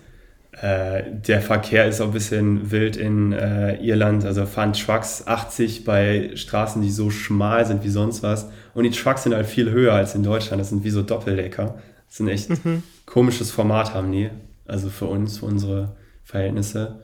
Äh, 0.61 1.03
der 1.27 1.41
Verkehr 1.41 1.87
ist 1.87 1.99
auch 1.99 2.07
ein 2.07 2.13
bisschen 2.13 2.71
wild 2.71 2.95
in 2.95 3.33
äh, 3.33 3.75
Irland. 3.83 4.23
Also 4.25 4.45
fahren 4.45 4.73
Trucks 4.73 5.25
80 5.25 5.83
bei 5.83 6.31
Straßen, 6.35 6.81
die 6.81 6.91
so 6.91 7.09
schmal 7.09 7.65
sind 7.65 7.83
wie 7.83 7.89
sonst 7.89 8.21
was. 8.21 8.49
Und 8.73 8.83
die 8.83 8.91
Trucks 8.91 9.23
sind 9.23 9.33
halt 9.33 9.47
viel 9.47 9.71
höher 9.71 9.93
als 9.93 10.15
in 10.15 10.23
Deutschland. 10.23 10.61
Das 10.61 10.69
sind 10.69 10.83
wie 10.83 10.91
so 10.91 11.01
Doppeldecker. 11.01 11.75
Das 12.07 12.15
ist 12.15 12.19
ein 12.19 12.27
echt 12.27 12.65
mhm. 12.65 12.83
komisches 13.05 13.51
Format 13.51 13.93
haben 13.93 14.11
die. 14.11 14.29
Also 14.65 14.89
für 14.89 15.07
uns, 15.07 15.39
für 15.39 15.47
unsere 15.47 15.95
Verhältnisse. 16.23 16.99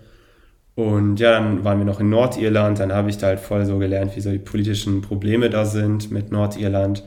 Und 0.76 1.20
ja, 1.20 1.32
dann 1.32 1.64
waren 1.64 1.80
wir 1.80 1.86
noch 1.86 2.00
in 2.00 2.10
Nordirland. 2.10 2.80
Dann 2.80 2.94
habe 2.94 3.10
ich 3.10 3.18
da 3.18 3.28
halt 3.28 3.40
voll 3.40 3.66
so 3.66 3.80
gelernt, 3.80 4.16
wie 4.16 4.22
so 4.22 4.32
die 4.32 4.38
politischen 4.38 5.02
Probleme 5.02 5.50
da 5.50 5.66
sind 5.66 6.12
mit 6.12 6.32
Nordirland. 6.32 7.04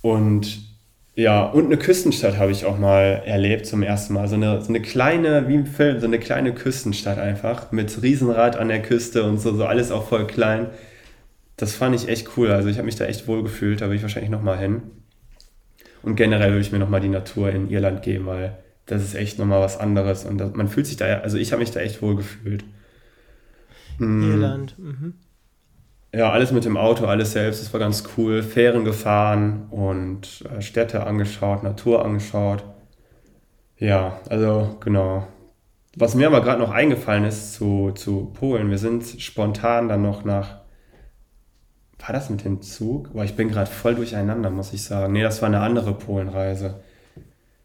Und 0.00 0.63
ja, 1.16 1.44
und 1.44 1.66
eine 1.66 1.76
Küstenstadt 1.76 2.38
habe 2.38 2.50
ich 2.50 2.64
auch 2.64 2.78
mal 2.78 3.22
erlebt 3.24 3.66
zum 3.66 3.82
ersten 3.84 4.14
Mal. 4.14 4.26
So 4.26 4.34
eine, 4.34 4.60
so 4.60 4.68
eine 4.68 4.82
kleine, 4.82 5.46
wie 5.48 5.54
im 5.54 5.66
Film, 5.66 6.00
so 6.00 6.06
eine 6.06 6.18
kleine 6.18 6.52
Küstenstadt 6.52 7.18
einfach 7.18 7.70
mit 7.70 8.02
Riesenrad 8.02 8.56
an 8.56 8.68
der 8.68 8.82
Küste 8.82 9.22
und 9.22 9.40
so, 9.40 9.54
so 9.54 9.64
alles 9.64 9.92
auch 9.92 10.08
voll 10.08 10.26
klein. 10.26 10.70
Das 11.56 11.74
fand 11.76 11.94
ich 11.94 12.08
echt 12.08 12.36
cool. 12.36 12.50
Also 12.50 12.68
ich 12.68 12.78
habe 12.78 12.86
mich 12.86 12.96
da 12.96 13.04
echt 13.04 13.28
wohl 13.28 13.44
gefühlt, 13.44 13.80
da 13.80 13.88
will 13.88 13.96
ich 13.96 14.02
wahrscheinlich 14.02 14.30
nochmal 14.30 14.58
hin. 14.58 14.82
Und 16.02 16.16
generell 16.16 16.50
würde 16.50 16.62
ich 16.62 16.72
mir 16.72 16.80
nochmal 16.80 17.00
die 17.00 17.08
Natur 17.08 17.50
in 17.50 17.70
Irland 17.70 18.02
geben, 18.02 18.26
weil 18.26 18.58
das 18.86 19.02
ist 19.02 19.14
echt 19.14 19.38
nochmal 19.38 19.60
was 19.60 19.78
anderes. 19.78 20.24
Und 20.24 20.38
das, 20.38 20.52
man 20.54 20.68
fühlt 20.68 20.86
sich 20.86 20.96
da, 20.96 21.06
also 21.20 21.38
ich 21.38 21.52
habe 21.52 21.60
mich 21.60 21.70
da 21.70 21.80
echt 21.80 22.02
wohl 22.02 22.16
gefühlt. 22.16 22.64
Irland, 24.00 24.76
mhm 24.78 25.14
ja, 26.14 26.30
alles 26.30 26.52
mit 26.52 26.64
dem 26.64 26.76
Auto, 26.76 27.06
alles 27.06 27.32
selbst, 27.32 27.60
das 27.60 27.72
war 27.72 27.80
ganz 27.80 28.04
cool. 28.16 28.42
Fähren 28.42 28.84
gefahren 28.84 29.66
und 29.70 30.44
äh, 30.56 30.62
Städte 30.62 31.06
angeschaut, 31.06 31.62
Natur 31.62 32.04
angeschaut. 32.04 32.64
Ja, 33.78 34.20
also 34.28 34.76
genau. 34.80 35.26
Was 35.96 36.14
mir 36.14 36.28
aber 36.28 36.40
gerade 36.40 36.60
noch 36.60 36.70
eingefallen 36.70 37.24
ist 37.24 37.54
zu, 37.54 37.92
zu 37.92 38.32
Polen, 38.32 38.70
wir 38.70 38.78
sind 38.78 39.04
spontan 39.20 39.88
dann 39.88 40.02
noch 40.02 40.24
nach. 40.24 40.60
War 41.98 42.12
das 42.12 42.30
mit 42.30 42.44
dem 42.44 42.62
Zug? 42.62 43.12
Boah, 43.12 43.24
ich 43.24 43.34
bin 43.34 43.48
gerade 43.48 43.70
voll 43.70 43.94
durcheinander, 43.94 44.50
muss 44.50 44.72
ich 44.72 44.84
sagen. 44.84 45.12
Nee, 45.12 45.22
das 45.22 45.40
war 45.42 45.48
eine 45.48 45.60
andere 45.60 45.94
Polenreise. 45.94 46.80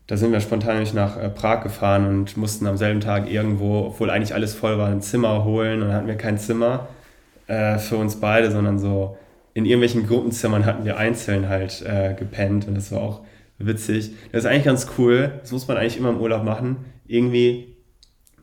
Da 0.08 0.18
sind 0.18 0.32
wir 0.32 0.40
spontan 0.40 0.74
nämlich 0.74 0.94
nach 0.94 1.18
äh, 1.18 1.30
Prag 1.30 1.62
gefahren 1.62 2.08
und 2.08 2.38
mussten 2.38 2.66
am 2.66 2.78
selben 2.78 3.02
Tag 3.02 3.30
irgendwo, 3.30 3.88
obwohl 3.88 4.10
eigentlich 4.10 4.34
alles 4.34 4.56
voll 4.56 4.80
war, 4.80 4.88
ein 4.88 5.02
Zimmer 5.02 5.44
holen 5.44 5.82
und 5.82 5.90
dann 5.90 5.98
hatten 5.98 6.08
wir 6.08 6.18
kein 6.18 6.40
Zimmer 6.40 6.88
äh, 7.50 7.80
für 7.80 7.98
uns 7.98 8.18
beide, 8.18 8.52
sondern 8.52 8.78
so 8.78 9.18
in 9.54 9.66
irgendwelchen 9.66 10.08
Gruppenzimmern 10.08 10.66
hatten 10.66 10.86
wir 10.86 10.98
einzeln 10.98 11.50
halt 11.50 11.82
äh, 11.82 12.14
gepennt 12.14 12.68
und 12.68 12.76
das 12.76 12.92
war 12.92 13.02
auch 13.02 13.22
witzig. 13.58 14.12
Das 14.32 14.44
ist 14.44 14.50
eigentlich 14.50 14.66
ganz 14.66 14.88
cool. 14.98 15.34
Das 15.42 15.52
muss 15.52 15.68
man 15.68 15.76
eigentlich 15.76 15.98
immer 15.98 16.10
im 16.10 16.22
Urlaub 16.22 16.44
machen. 16.44 16.78
Irgendwie 17.08 17.76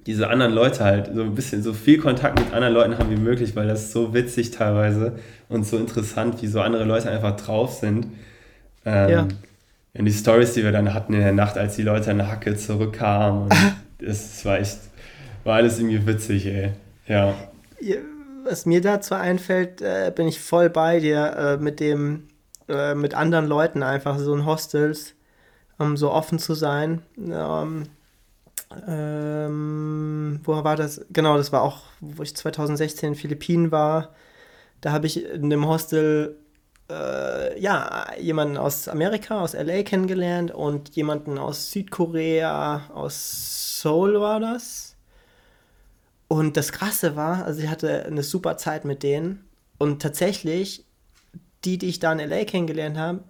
diese 0.06 0.28
anderen 0.28 0.52
Leute 0.52 0.84
halt, 0.84 1.10
so 1.14 1.22
ein 1.22 1.34
bisschen, 1.34 1.62
so 1.62 1.72
viel 1.72 1.98
Kontakt 1.98 2.38
mit 2.38 2.52
anderen 2.52 2.74
Leuten 2.74 2.98
haben 2.98 3.10
wie 3.10 3.16
möglich, 3.20 3.56
weil 3.56 3.66
das 3.66 3.84
ist 3.84 3.92
so 3.92 4.12
witzig 4.12 4.50
teilweise 4.50 5.18
und 5.48 5.64
so 5.64 5.78
interessant, 5.78 6.42
wie 6.42 6.48
so 6.48 6.60
andere 6.60 6.84
Leute 6.84 7.10
einfach 7.10 7.36
drauf 7.36 7.74
sind. 7.74 8.08
Ähm, 8.84 9.10
ja. 9.10 9.28
Und 9.94 10.04
die 10.04 10.12
Stories, 10.12 10.52
die 10.52 10.62
wir 10.62 10.72
dann 10.72 10.92
hatten 10.92 11.14
in 11.14 11.20
der 11.20 11.32
Nacht, 11.32 11.56
als 11.56 11.76
die 11.76 11.82
Leute 11.82 12.10
in 12.10 12.18
der 12.18 12.28
Hacke 12.28 12.56
zurückkamen, 12.56 13.44
und 13.44 13.52
das, 13.52 13.70
das 13.98 14.44
war 14.44 14.58
echt, 14.58 14.78
war 15.44 15.54
alles 15.54 15.78
irgendwie 15.78 16.06
witzig, 16.06 16.46
ey. 16.46 16.72
Ja. 17.08 17.34
ja 17.80 17.96
was 18.46 18.66
mir 18.66 18.80
dazu 18.80 19.14
einfällt, 19.14 19.82
äh, 19.82 20.12
bin 20.14 20.28
ich 20.28 20.40
voll 20.40 20.70
bei 20.70 21.00
dir 21.00 21.36
äh, 21.36 21.56
mit 21.58 21.80
dem, 21.80 22.28
äh, 22.68 22.94
mit 22.94 23.14
anderen 23.14 23.46
Leuten 23.46 23.82
einfach 23.82 24.18
so 24.18 24.34
in 24.34 24.46
Hostels, 24.46 25.14
um 25.78 25.96
so 25.96 26.12
offen 26.12 26.38
zu 26.38 26.54
sein. 26.54 27.02
Ähm, 27.18 27.88
ähm, 28.88 30.40
wo 30.44 30.64
war 30.64 30.76
das? 30.76 31.04
Genau, 31.10 31.36
das 31.36 31.52
war 31.52 31.62
auch, 31.62 31.82
wo 32.00 32.22
ich 32.22 32.34
2016 32.36 33.10
in 33.10 33.14
Philippinen 33.14 33.70
war. 33.72 34.14
Da 34.80 34.92
habe 34.92 35.06
ich 35.06 35.24
in 35.24 35.50
dem 35.50 35.66
Hostel 35.66 36.36
äh, 36.90 37.58
ja, 37.60 38.06
jemanden 38.18 38.56
aus 38.56 38.88
Amerika, 38.88 39.40
aus 39.40 39.54
LA 39.54 39.82
kennengelernt 39.82 40.52
und 40.52 40.94
jemanden 40.96 41.38
aus 41.38 41.70
Südkorea, 41.72 42.90
aus 42.94 43.80
Seoul 43.82 44.20
war 44.20 44.40
das. 44.40 44.85
Und 46.28 46.56
das 46.56 46.72
Krasse 46.72 47.16
war, 47.16 47.44
also 47.44 47.62
ich 47.62 47.68
hatte 47.68 48.04
eine 48.04 48.22
super 48.22 48.56
Zeit 48.56 48.84
mit 48.84 49.02
denen 49.02 49.44
und 49.78 50.02
tatsächlich, 50.02 50.84
die, 51.64 51.78
die 51.78 51.86
ich 51.86 51.98
da 51.98 52.12
in 52.12 52.18
LA 52.18 52.44
kennengelernt 52.44 52.98
habe, 52.98 53.20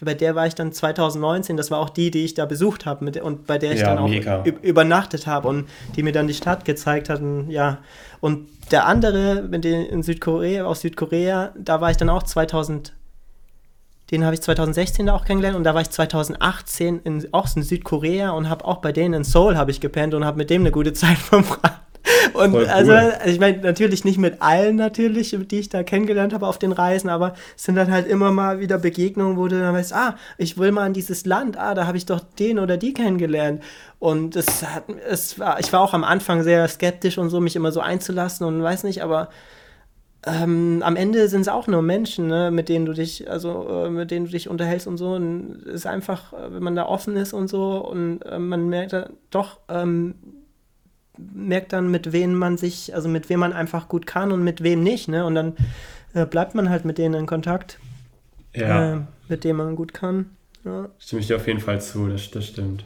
bei 0.00 0.14
der 0.14 0.34
war 0.34 0.46
ich 0.46 0.54
dann 0.54 0.72
2019, 0.72 1.56
das 1.56 1.70
war 1.70 1.78
auch 1.78 1.90
die, 1.90 2.10
die 2.10 2.24
ich 2.24 2.34
da 2.34 2.46
besucht 2.46 2.86
habe 2.86 3.22
und 3.22 3.46
bei 3.46 3.58
der 3.58 3.72
ich 3.72 3.80
ja, 3.80 3.94
dann 3.94 3.98
auch 3.98 4.46
übernachtet 4.62 5.26
habe 5.26 5.48
und 5.48 5.68
die 5.94 6.02
mir 6.02 6.12
dann 6.12 6.26
die 6.26 6.34
Stadt 6.34 6.64
gezeigt 6.64 7.08
hatten, 7.08 7.50
ja. 7.50 7.78
Und 8.20 8.48
der 8.70 8.86
andere, 8.86 9.42
mit 9.42 9.64
dem 9.64 9.86
in 9.86 10.02
Südkorea, 10.02 10.64
aus 10.64 10.80
Südkorea, 10.80 11.52
da 11.58 11.80
war 11.80 11.90
ich 11.90 11.96
dann 11.96 12.08
auch 12.08 12.22
2000, 12.22 12.94
den 14.10 14.24
habe 14.24 14.34
ich 14.34 14.40
2016 14.40 15.06
da 15.06 15.14
auch 15.14 15.24
kennengelernt 15.24 15.56
und 15.56 15.64
da 15.64 15.74
war 15.74 15.82
ich 15.82 15.90
2018 15.90 17.00
in, 17.00 17.28
auch 17.32 17.54
in 17.54 17.62
Südkorea 17.62 18.30
und 18.30 18.48
habe 18.48 18.64
auch 18.64 18.78
bei 18.78 18.92
denen 18.92 19.14
in 19.14 19.24
Seoul 19.24 19.56
habe 19.56 19.70
ich 19.70 19.80
gepennt 19.80 20.14
und 20.14 20.24
habe 20.24 20.38
mit 20.38 20.50
dem 20.50 20.62
eine 20.62 20.72
gute 20.72 20.92
Zeit 20.92 21.18
verbracht. 21.18 21.82
Und 22.34 22.54
cool. 22.54 22.66
also, 22.66 22.92
ich 23.24 23.40
meine, 23.40 23.58
natürlich 23.58 24.04
nicht 24.04 24.18
mit 24.18 24.40
allen 24.40 24.76
natürlich, 24.76 25.36
die 25.50 25.58
ich 25.58 25.68
da 25.68 25.82
kennengelernt 25.82 26.32
habe 26.32 26.46
auf 26.46 26.58
den 26.58 26.72
Reisen, 26.72 27.08
aber 27.08 27.34
es 27.56 27.64
sind 27.64 27.76
dann 27.76 27.90
halt 27.90 28.06
immer 28.06 28.32
mal 28.32 28.60
wieder 28.60 28.78
Begegnungen, 28.78 29.36
wo 29.36 29.48
du 29.48 29.58
dann 29.58 29.74
weißt, 29.74 29.92
ah, 29.92 30.16
ich 30.38 30.58
will 30.58 30.72
mal 30.72 30.86
in 30.86 30.92
dieses 30.92 31.26
Land, 31.26 31.58
ah, 31.58 31.74
da 31.74 31.86
habe 31.86 31.96
ich 31.96 32.06
doch 32.06 32.20
den 32.38 32.58
oder 32.58 32.76
die 32.76 32.92
kennengelernt. 32.92 33.62
Und 33.98 34.36
es 34.36 34.62
hat, 34.62 34.84
es 35.08 35.38
war, 35.38 35.58
ich 35.60 35.72
war 35.72 35.80
auch 35.80 35.94
am 35.94 36.04
Anfang 36.04 36.42
sehr 36.42 36.66
skeptisch 36.68 37.18
und 37.18 37.30
so, 37.30 37.40
mich 37.40 37.56
immer 37.56 37.72
so 37.72 37.80
einzulassen 37.80 38.46
und 38.46 38.62
weiß 38.62 38.84
nicht, 38.84 39.02
aber 39.02 39.30
ähm, 40.26 40.82
am 40.84 40.96
Ende 40.96 41.28
sind 41.28 41.42
es 41.42 41.48
auch 41.48 41.68
nur 41.68 41.82
Menschen, 41.82 42.26
ne, 42.26 42.50
mit 42.50 42.68
denen 42.68 42.84
du 42.84 42.92
dich, 42.92 43.30
also 43.30 43.68
äh, 43.68 43.90
mit 43.90 44.10
denen 44.10 44.26
du 44.26 44.32
dich 44.32 44.48
unterhältst 44.48 44.88
und 44.88 44.96
so. 44.96 45.14
Und 45.14 45.62
es 45.66 45.74
ist 45.74 45.86
einfach, 45.86 46.32
äh, 46.32 46.52
wenn 46.52 46.62
man 46.62 46.74
da 46.74 46.86
offen 46.86 47.16
ist 47.16 47.32
und 47.32 47.48
so 47.48 47.78
und 47.78 48.22
äh, 48.22 48.38
man 48.38 48.68
merkt 48.68 48.94
doch, 49.30 49.60
ähm, 49.68 50.16
merkt 51.18 51.72
dann, 51.72 51.90
mit 51.90 52.12
wem 52.12 52.34
man 52.34 52.56
sich, 52.56 52.94
also 52.94 53.08
mit 53.08 53.28
wem 53.28 53.40
man 53.40 53.52
einfach 53.52 53.88
gut 53.88 54.06
kann 54.06 54.32
und 54.32 54.42
mit 54.42 54.62
wem 54.62 54.82
nicht, 54.82 55.08
ne? 55.08 55.24
Und 55.24 55.34
dann 55.34 55.56
äh, 56.14 56.26
bleibt 56.26 56.54
man 56.54 56.70
halt 56.70 56.84
mit 56.84 56.98
denen 56.98 57.14
in 57.14 57.26
Kontakt, 57.26 57.78
ja. 58.54 58.94
äh, 58.94 59.00
mit 59.28 59.44
denen 59.44 59.58
man 59.58 59.76
gut 59.76 59.94
kann. 59.94 60.30
Ja. 60.64 60.88
Stimme 60.98 61.20
ich 61.20 61.28
dir 61.28 61.36
auf 61.36 61.46
jeden 61.46 61.60
Fall 61.60 61.80
zu, 61.80 62.08
das, 62.08 62.30
das 62.30 62.46
stimmt. 62.46 62.84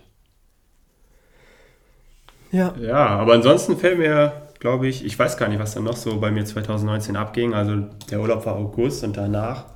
Ja. 2.52 2.74
Ja, 2.80 3.06
aber 3.06 3.34
ansonsten 3.34 3.76
fällt 3.76 3.98
mir, 3.98 4.48
glaube 4.58 4.88
ich, 4.88 5.04
ich 5.04 5.18
weiß 5.18 5.36
gar 5.36 5.48
nicht, 5.48 5.60
was 5.60 5.74
dann 5.74 5.84
noch 5.84 5.96
so 5.96 6.20
bei 6.20 6.30
mir 6.30 6.44
2019 6.44 7.16
abging. 7.16 7.54
Also 7.54 7.86
der 8.10 8.20
Urlaub 8.20 8.44
war 8.44 8.56
August 8.56 9.04
und 9.04 9.16
danach, 9.16 9.66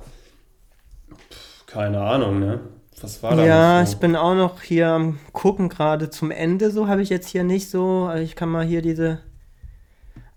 pff, 1.31 1.65
keine 1.65 2.01
Ahnung, 2.01 2.39
ne? 2.39 2.59
Was 3.01 3.21
war 3.23 3.35
da 3.35 3.45
Ja, 3.45 3.85
so? 3.85 3.91
ich 3.91 3.99
bin 3.99 4.15
auch 4.15 4.35
noch 4.35 4.61
hier 4.61 4.89
am 4.89 5.19
gucken 5.33 5.69
gerade 5.69 6.09
zum 6.09 6.31
Ende, 6.31 6.71
so 6.71 6.87
habe 6.87 7.01
ich 7.01 7.09
jetzt 7.09 7.27
hier 7.29 7.43
nicht 7.43 7.69
so. 7.69 8.05
Also 8.05 8.23
ich 8.23 8.35
kann 8.35 8.49
mal 8.49 8.65
hier 8.65 8.81
diese. 8.81 9.19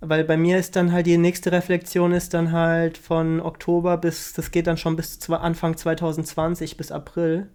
Weil 0.01 0.25
bei 0.25 0.37
mir 0.37 0.59
ist 0.59 0.77
dann 0.77 0.93
halt 0.93 1.07
die 1.07 1.19
nächste 1.19 1.51
Reflexion 1.51 2.13
ist 2.13 2.33
dann 2.33 2.53
halt 2.53 2.99
von 2.99 3.41
Oktober 3.41 3.97
bis, 3.97 4.33
das 4.33 4.53
geht 4.53 4.69
dann 4.69 4.77
schon 4.77 4.95
bis 4.97 5.19
Anfang 5.31 5.77
2020 5.77 6.77
bis 6.77 6.93
April. 6.93 7.49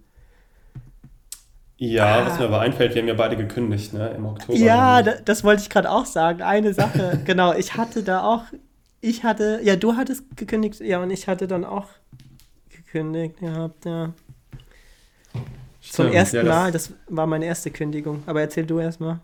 Ja, 1.78 2.26
was 2.26 2.40
mir 2.40 2.46
aber 2.46 2.60
einfällt, 2.62 2.94
wir 2.96 3.02
haben 3.02 3.08
ja 3.10 3.14
beide 3.14 3.36
gekündigt, 3.36 3.94
ne? 3.94 4.10
Im 4.10 4.26
Oktober. 4.26 4.58
Ja, 4.58 5.02
nämlich. 5.02 5.16
da, 5.16 5.22
das 5.26 5.44
wollte 5.44 5.64
ich 5.64 5.70
gerade 5.70 5.90
auch 5.92 6.06
sagen. 6.06 6.42
Eine 6.42 6.74
Sache, 6.74 7.20
genau. 7.26 7.54
Ich 7.54 7.76
hatte 7.76 8.04
da 8.04 8.24
auch, 8.24 8.44
ich 9.02 9.24
hatte, 9.24 9.60
ja, 9.64 9.76
du 9.76 9.96
hattest 9.96 10.38
gekündigt, 10.38 10.80
ja, 10.82 11.02
und 11.02 11.12
ich 11.12 11.28
hatte 11.28 11.48
dann 11.48 11.66
auch 11.66 11.88
gekündigt 12.70 13.40
gehabt, 13.40 13.86
ja. 13.86 14.14
Zum 15.90 16.08
Stimmt, 16.08 16.14
ersten 16.14 16.38
ja, 16.38 16.44
das- 16.44 16.56
Mal, 16.56 16.72
das 16.72 16.92
war 17.08 17.28
meine 17.28 17.46
erste 17.46 17.72
Kündigung. 17.72 18.24
Aber 18.26 18.42
erzähl 18.42 18.66
du 18.66 18.80
erstmal. 18.80 19.22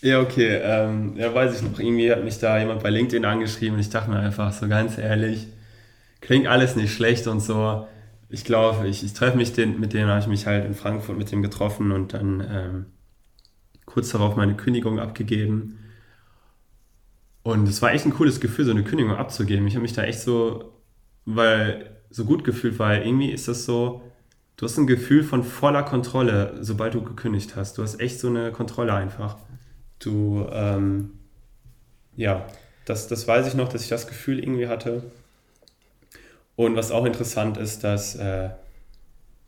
Ja, 0.00 0.20
okay. 0.20 0.60
Ähm, 0.62 1.16
ja, 1.16 1.34
weiß 1.34 1.56
ich 1.56 1.62
noch. 1.68 1.78
Irgendwie 1.78 2.10
hat 2.12 2.22
mich 2.24 2.38
da 2.38 2.58
jemand 2.58 2.82
bei 2.82 2.90
LinkedIn 2.90 3.24
angeschrieben 3.24 3.74
und 3.74 3.80
ich 3.80 3.90
dachte 3.90 4.10
mir 4.10 4.18
einfach 4.20 4.52
so 4.52 4.68
ganz 4.68 4.96
ehrlich, 4.98 5.48
klingt 6.20 6.48
alles 6.48 6.76
nicht 6.76 6.94
schlecht 6.94 7.26
und 7.28 7.40
so. 7.40 7.86
Ich 8.30 8.44
glaube, 8.44 8.88
ich, 8.88 9.04
ich 9.04 9.14
treffe 9.14 9.36
mich 9.38 9.52
den, 9.54 9.80
mit 9.80 9.94
dem, 9.94 10.08
habe 10.08 10.20
ich 10.20 10.28
mich 10.28 10.46
halt 10.46 10.66
in 10.66 10.74
Frankfurt 10.74 11.18
mit 11.18 11.32
dem 11.32 11.42
getroffen 11.42 11.92
und 11.92 12.14
dann 12.14 12.40
ähm, 12.50 12.86
kurz 13.86 14.10
darauf 14.10 14.36
meine 14.36 14.56
Kündigung 14.56 15.00
abgegeben. 15.00 15.78
Und 17.42 17.68
es 17.68 17.80
war 17.82 17.92
echt 17.92 18.04
ein 18.06 18.12
cooles 18.14 18.40
Gefühl, 18.40 18.64
so 18.64 18.70
eine 18.72 18.84
Kündigung 18.84 19.14
abzugeben. 19.16 19.66
Ich 19.66 19.74
habe 19.74 19.82
mich 19.82 19.92
da 19.94 20.02
echt 20.04 20.20
so, 20.20 20.74
weil 21.24 21.96
so 22.10 22.24
gut 22.24 22.44
gefühlt, 22.44 22.78
weil 22.78 23.02
irgendwie 23.06 23.30
ist 23.30 23.48
das 23.48 23.64
so, 23.64 24.02
du 24.58 24.64
hast 24.64 24.76
ein 24.76 24.86
Gefühl 24.86 25.22
von 25.22 25.44
voller 25.44 25.84
Kontrolle, 25.84 26.58
sobald 26.60 26.92
du 26.92 27.02
gekündigt 27.02 27.56
hast. 27.56 27.78
Du 27.78 27.82
hast 27.82 28.00
echt 28.00 28.20
so 28.20 28.28
eine 28.28 28.52
Kontrolle 28.52 28.92
einfach. 28.92 29.38
Du, 30.00 30.46
ähm, 30.52 31.12
ja, 32.16 32.44
das, 32.84 33.08
das 33.08 33.26
weiß 33.26 33.46
ich 33.46 33.54
noch, 33.54 33.68
dass 33.68 33.82
ich 33.82 33.88
das 33.88 34.06
Gefühl 34.06 34.40
irgendwie 34.40 34.68
hatte. 34.68 35.04
Und 36.56 36.76
was 36.76 36.90
auch 36.90 37.04
interessant 37.04 37.56
ist, 37.56 37.84
dass 37.84 38.16
äh, 38.16 38.50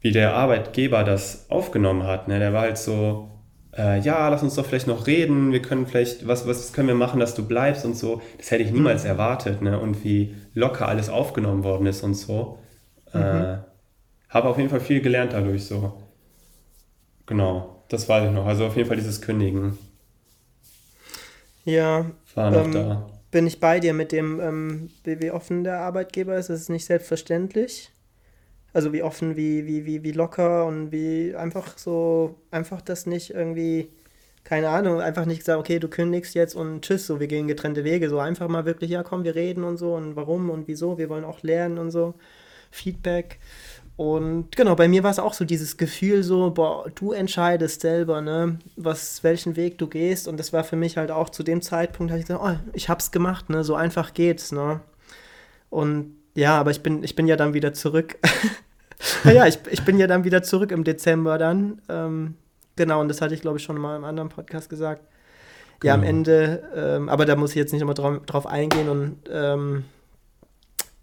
wie 0.00 0.12
der 0.12 0.34
Arbeitgeber 0.34 1.02
das 1.02 1.50
aufgenommen 1.50 2.04
hat. 2.04 2.28
Ne? 2.28 2.38
Der 2.38 2.52
war 2.52 2.62
halt 2.62 2.78
so, 2.78 3.30
äh, 3.76 3.98
ja, 4.00 4.28
lass 4.28 4.44
uns 4.44 4.54
doch 4.54 4.64
vielleicht 4.64 4.86
noch 4.86 5.08
reden, 5.08 5.50
wir 5.50 5.60
können 5.60 5.88
vielleicht, 5.88 6.28
was, 6.28 6.46
was 6.46 6.72
können 6.72 6.86
wir 6.86 6.94
machen, 6.94 7.18
dass 7.18 7.34
du 7.34 7.44
bleibst 7.44 7.84
und 7.84 7.96
so. 7.96 8.22
Das 8.38 8.52
hätte 8.52 8.62
ich 8.62 8.70
niemals 8.70 9.04
erwartet. 9.04 9.60
Ne? 9.60 9.80
Und 9.80 10.04
wie 10.04 10.36
locker 10.54 10.86
alles 10.86 11.08
aufgenommen 11.08 11.64
worden 11.64 11.86
ist 11.86 12.04
und 12.04 12.14
so. 12.14 12.60
Äh, 13.12 13.56
habe 14.30 14.48
auf 14.48 14.56
jeden 14.58 14.70
Fall 14.70 14.80
viel 14.80 15.00
gelernt 15.02 15.32
dadurch 15.34 15.64
so. 15.66 15.92
Genau, 17.26 17.84
das 17.88 18.08
weiß 18.10 18.26
ich 18.28 18.30
noch. 18.34 18.44
Also 18.46 18.66
auf 18.66 18.76
jeden 18.76 18.86
Fall 18.88 18.96
dieses 18.98 19.22
Kündigen 19.22 19.78
Ja, 21.64 22.10
war 22.34 22.50
noch 22.50 22.70
Ähm, 22.70 22.72
da. 22.72 23.06
bin 23.30 23.46
ich 23.46 23.60
bei 23.60 23.80
dir 23.80 23.94
mit 23.94 24.12
dem, 24.12 24.40
ähm, 24.40 24.90
wie, 25.04 25.20
wie 25.20 25.30
offen 25.30 25.64
der 25.64 25.80
Arbeitgeber 25.80 26.36
ist. 26.36 26.50
Das 26.50 26.60
ist 26.60 26.68
nicht 26.70 26.84
selbstverständlich. 26.86 27.90
Also 28.72 28.92
wie 28.92 29.02
offen, 29.02 29.36
wie, 29.36 29.66
wie, 29.66 29.86
wie, 29.86 30.02
wie 30.04 30.12
locker 30.12 30.66
und 30.66 30.92
wie 30.92 31.34
einfach 31.36 31.78
so, 31.78 32.36
einfach 32.52 32.82
das 32.82 33.06
nicht 33.06 33.30
irgendwie, 33.32 33.90
keine 34.44 34.70
Ahnung, 34.70 35.00
einfach 35.00 35.26
nicht 35.26 35.40
gesagt, 35.40 35.60
okay, 35.60 35.78
du 35.80 35.88
kündigst 35.88 36.34
jetzt 36.34 36.54
und 36.56 36.82
tschüss, 36.84 37.06
so, 37.06 37.20
wir 37.20 37.28
gehen 37.28 37.48
getrennte 37.48 37.84
Wege. 37.84 38.08
So 38.10 38.20
einfach 38.20 38.48
mal 38.48 38.66
wirklich, 38.66 38.90
ja 38.92 39.02
komm, 39.04 39.24
wir 39.24 39.34
reden 39.36 39.64
und 39.64 39.78
so 39.78 39.94
und 39.96 40.16
warum 40.16 40.50
und 40.50 40.68
wieso, 40.68 40.98
wir 40.98 41.08
wollen 41.10 41.24
auch 41.24 41.42
lernen 41.42 41.78
und 41.78 41.90
so. 41.92 42.14
Feedback. 42.70 43.38
Und 44.00 44.56
genau, 44.56 44.76
bei 44.76 44.88
mir 44.88 45.02
war 45.02 45.10
es 45.10 45.18
auch 45.18 45.34
so 45.34 45.44
dieses 45.44 45.76
Gefühl 45.76 46.22
so, 46.22 46.52
boah, 46.52 46.86
du 46.94 47.12
entscheidest 47.12 47.82
selber, 47.82 48.22
ne, 48.22 48.58
was, 48.76 49.22
welchen 49.22 49.56
Weg 49.56 49.76
du 49.76 49.88
gehst. 49.88 50.26
Und 50.26 50.38
das 50.38 50.54
war 50.54 50.64
für 50.64 50.76
mich 50.76 50.96
halt 50.96 51.10
auch 51.10 51.28
zu 51.28 51.42
dem 51.42 51.60
Zeitpunkt, 51.60 52.10
habe 52.10 52.18
ich 52.18 52.26
gesagt, 52.26 52.42
oh, 52.42 52.70
ich 52.72 52.88
hab's 52.88 53.10
gemacht, 53.10 53.50
ne, 53.50 53.62
so 53.62 53.74
einfach 53.74 54.14
geht's, 54.14 54.52
ne. 54.52 54.80
Und 55.68 56.16
ja, 56.34 56.58
aber 56.58 56.70
ich 56.70 56.82
bin, 56.82 57.04
ich 57.04 57.14
bin 57.14 57.26
ja 57.26 57.36
dann 57.36 57.52
wieder 57.52 57.74
zurück. 57.74 58.16
naja, 59.24 59.46
ich, 59.46 59.58
ich 59.70 59.84
bin 59.84 59.98
ja 59.98 60.06
dann 60.06 60.24
wieder 60.24 60.42
zurück 60.42 60.72
im 60.72 60.82
Dezember 60.82 61.36
dann. 61.36 61.82
Ähm, 61.90 62.36
genau, 62.76 63.02
und 63.02 63.08
das 63.08 63.20
hatte 63.20 63.34
ich, 63.34 63.42
glaube 63.42 63.58
ich, 63.58 63.64
schon 63.64 63.76
mal 63.76 63.96
im 63.96 64.04
anderen 64.04 64.30
Podcast 64.30 64.70
gesagt. 64.70 65.02
Ja, 65.84 65.92
am 65.92 66.00
Genau. 66.00 66.08
Ende, 66.08 66.62
ähm, 66.74 67.10
aber 67.10 67.26
da 67.26 67.36
muss 67.36 67.50
ich 67.50 67.56
jetzt 67.56 67.74
nicht 67.74 67.82
nochmal 67.82 67.96
drauf, 67.96 68.24
drauf 68.24 68.46
eingehen 68.46 68.88
und 68.88 69.18
ähm, 69.30 69.84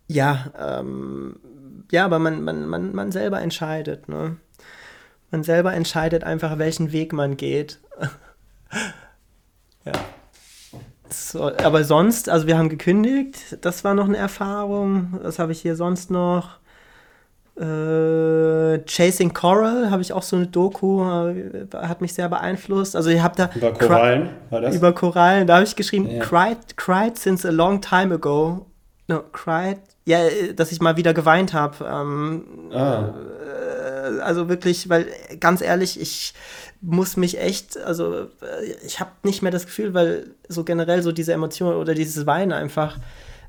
ja, 0.07 0.52
ähm, 0.60 1.36
ja, 1.91 2.05
aber 2.05 2.19
man, 2.19 2.41
man, 2.43 2.68
man, 2.68 2.93
man 2.95 3.11
selber 3.11 3.41
entscheidet, 3.41 4.07
ne? 4.09 4.38
Man 5.31 5.43
selber 5.43 5.73
entscheidet 5.73 6.23
einfach, 6.23 6.57
welchen 6.57 6.91
Weg 6.91 7.11
man 7.14 7.35
geht. 7.38 7.80
ja. 9.85 9.91
So, 11.09 11.51
aber 11.57 11.84
sonst, 11.84 12.30
also 12.30 12.47
wir 12.47 12.57
haben 12.57 12.69
gekündigt, 12.69 13.57
das 13.61 13.84
war 13.84 13.93
noch 13.93 14.05
eine 14.05 14.18
Erfahrung. 14.18 15.19
Was 15.22 15.39
habe 15.39 15.51
ich 15.53 15.61
hier 15.61 15.76
sonst 15.76 16.11
noch? 16.11 16.57
Äh, 17.55 18.80
Chasing 18.85 19.34
Coral 19.34 19.89
habe 19.89 20.01
ich 20.01 20.14
auch 20.14 20.22
so 20.22 20.35
eine 20.35 20.47
Doku, 20.47 21.03
äh, 21.03 21.65
hat 21.73 22.01
mich 22.01 22.14
sehr 22.14 22.30
beeinflusst. 22.30 22.95
Also 22.95 23.09
ich 23.09 23.22
habe 23.22 23.35
da 23.35 23.49
Über 23.55 23.73
Korallen 23.73 24.30
war 24.49 24.61
das? 24.61 24.76
über 24.76 24.93
Korallen, 24.93 25.47
da 25.47 25.55
habe 25.55 25.64
ich 25.65 25.76
geschrieben, 25.76 26.07
Ja. 26.09 26.23
cried, 26.23 26.77
cried 26.77 27.18
since 27.18 27.47
a 27.47 27.51
long 27.51 27.81
time 27.81 28.14
ago. 28.14 28.68
No, 29.07 29.23
cried, 29.31 29.80
ja, 30.07 30.25
äh, 30.25 30.53
dass 30.53 30.71
ich 30.71 30.79
mal 30.79 30.95
wieder 30.95 31.13
geweint 31.13 31.53
habe. 31.53 31.85
Ähm, 31.85 32.71
ah, 32.71 33.13
äh, 33.45 34.21
also 34.21 34.47
wirklich, 34.47 34.88
weil 34.88 35.07
äh, 35.29 35.35
ganz 35.35 35.61
ehrlich, 35.61 35.99
ich 35.99 36.34
muss 36.79 37.17
mich 37.17 37.39
echt, 37.39 37.77
also 37.77 38.21
äh, 38.21 38.25
ich 38.85 39.01
habe 39.01 39.11
nicht 39.23 39.41
mehr 39.41 39.51
das 39.51 39.65
Gefühl, 39.65 39.93
weil 39.93 40.31
so 40.47 40.63
generell 40.63 41.03
so 41.03 41.11
diese 41.11 41.34
Emotionen 41.34 41.75
oder 41.75 41.93
dieses 41.93 42.25
Weinen 42.25 42.53
einfach, 42.53 42.97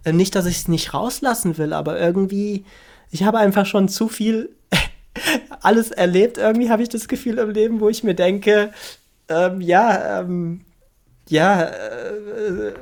äh, 0.05 0.12
nicht, 0.12 0.35
dass 0.35 0.47
ich 0.47 0.56
es 0.56 0.68
nicht 0.68 0.94
rauslassen 0.94 1.59
will, 1.59 1.72
aber 1.72 2.01
irgendwie, 2.01 2.64
ich 3.12 3.22
habe 3.22 3.39
einfach 3.39 3.64
schon 3.64 3.89
zu 3.89 4.09
viel 4.09 4.51
alles 5.62 5.93
erlebt. 5.93 6.39
Irgendwie 6.39 6.70
habe 6.70 6.82
ich 6.82 6.89
das 6.89 7.06
Gefühl 7.06 7.39
im 7.39 7.51
Leben, 7.51 7.78
wo 7.78 7.89
ich 7.89 8.02
mir 8.02 8.14
denke, 8.14 8.72
ähm, 9.28 9.60
ja, 9.60 10.20
ähm, 10.20 10.62
ja, 11.28 11.62
äh, 11.62 12.72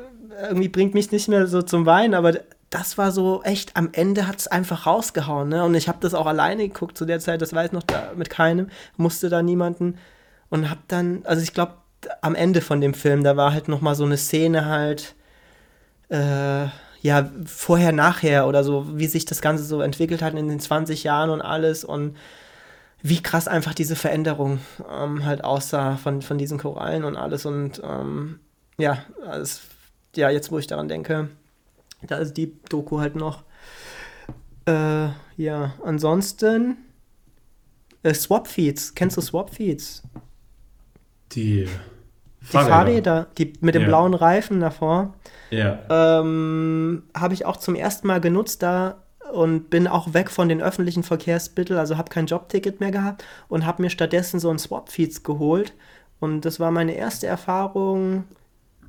irgendwie 0.48 0.68
bringt 0.68 0.94
mich 0.94 1.12
nicht 1.12 1.28
mehr 1.28 1.46
so 1.46 1.60
zum 1.60 1.84
Weinen, 1.84 2.14
aber 2.14 2.32
das 2.76 2.98
war 2.98 3.10
so 3.10 3.42
echt, 3.42 3.74
am 3.74 3.88
Ende 3.92 4.26
hat 4.26 4.38
es 4.38 4.48
einfach 4.48 4.86
rausgehauen, 4.86 5.48
ne? 5.48 5.64
Und 5.64 5.74
ich 5.74 5.88
habe 5.88 5.98
das 6.00 6.12
auch 6.12 6.26
alleine 6.26 6.68
geguckt 6.68 6.98
zu 6.98 7.06
der 7.06 7.20
Zeit, 7.20 7.40
das 7.40 7.54
weiß 7.54 7.72
noch 7.72 7.82
da, 7.82 8.12
mit 8.14 8.28
keinem, 8.28 8.68
musste 8.98 9.30
da 9.30 9.42
niemanden 9.42 9.96
und 10.50 10.68
hab 10.70 10.86
dann, 10.88 11.22
also 11.24 11.42
ich 11.42 11.54
glaube, 11.54 11.74
am 12.20 12.34
Ende 12.34 12.60
von 12.60 12.82
dem 12.82 12.92
Film, 12.92 13.24
da 13.24 13.36
war 13.36 13.52
halt 13.54 13.68
noch 13.68 13.80
mal 13.80 13.94
so 13.94 14.04
eine 14.04 14.18
Szene 14.18 14.66
halt, 14.66 15.14
äh, 16.10 16.66
ja, 17.00 17.30
vorher, 17.46 17.92
nachher 17.92 18.46
oder 18.46 18.62
so, 18.62 18.98
wie 18.98 19.06
sich 19.06 19.24
das 19.24 19.40
Ganze 19.40 19.64
so 19.64 19.80
entwickelt 19.80 20.20
hat 20.20 20.34
in 20.34 20.48
den 20.48 20.60
20 20.60 21.02
Jahren 21.02 21.30
und 21.30 21.40
alles 21.40 21.82
und 21.82 22.16
wie 23.02 23.22
krass 23.22 23.48
einfach 23.48 23.72
diese 23.72 23.96
Veränderung 23.96 24.60
ähm, 24.92 25.24
halt 25.24 25.44
aussah 25.44 25.96
von, 25.96 26.20
von 26.20 26.36
diesen 26.36 26.58
Korallen 26.58 27.04
und 27.04 27.16
alles 27.16 27.46
und 27.46 27.80
ähm, 27.82 28.40
ja, 28.76 28.98
also, 29.26 29.60
ja, 30.14 30.28
jetzt 30.28 30.52
wo 30.52 30.58
ich 30.58 30.66
daran 30.66 30.88
denke, 30.88 31.30
da 32.02 32.16
ist 32.16 32.34
die 32.34 32.52
Doku 32.68 33.00
halt 33.00 33.16
noch. 33.16 33.42
Äh, 34.66 35.08
ja, 35.36 35.74
ansonsten 35.84 36.76
äh, 38.02 38.14
Swap 38.14 38.48
Feeds, 38.48 38.94
kennst 38.94 39.16
du 39.16 39.20
Swap 39.20 39.50
Feeds? 39.54 40.02
die 41.32 41.68
Die 42.40 42.46
Fahrräder, 42.46 43.26
die 43.38 43.52
mit 43.60 43.74
dem 43.74 43.82
Ja. 43.82 43.88
blauen 43.88 44.14
Reifen 44.14 44.60
davor. 44.60 45.14
Ja. 45.50 45.80
ähm, 45.90 47.04
habe 47.16 47.34
ich 47.34 47.44
auch 47.46 47.56
zum 47.56 47.74
ersten 47.74 48.06
Mal 48.06 48.20
genutzt 48.20 48.62
da 48.62 49.02
und 49.32 49.70
bin 49.70 49.86
auch 49.88 50.12
weg 50.14 50.30
von 50.30 50.48
den 50.48 50.60
öffentlichen 50.62 51.02
Verkehrsmitteln, 51.02 51.78
also 51.78 51.96
habe 51.96 52.10
kein 52.10 52.26
Jobticket 52.26 52.80
mehr 52.80 52.90
gehabt 52.92 53.24
und 53.48 53.66
habe 53.66 53.82
mir 53.82 53.90
stattdessen 53.90 54.38
so 54.40 54.50
ein 54.50 54.58
Swap-Feeds 54.58 55.22
geholt. 55.24 55.72
Und 56.20 56.44
das 56.44 56.58
war 56.60 56.70
meine 56.70 56.94
erste 56.94 57.26
Erfahrung, 57.26 58.24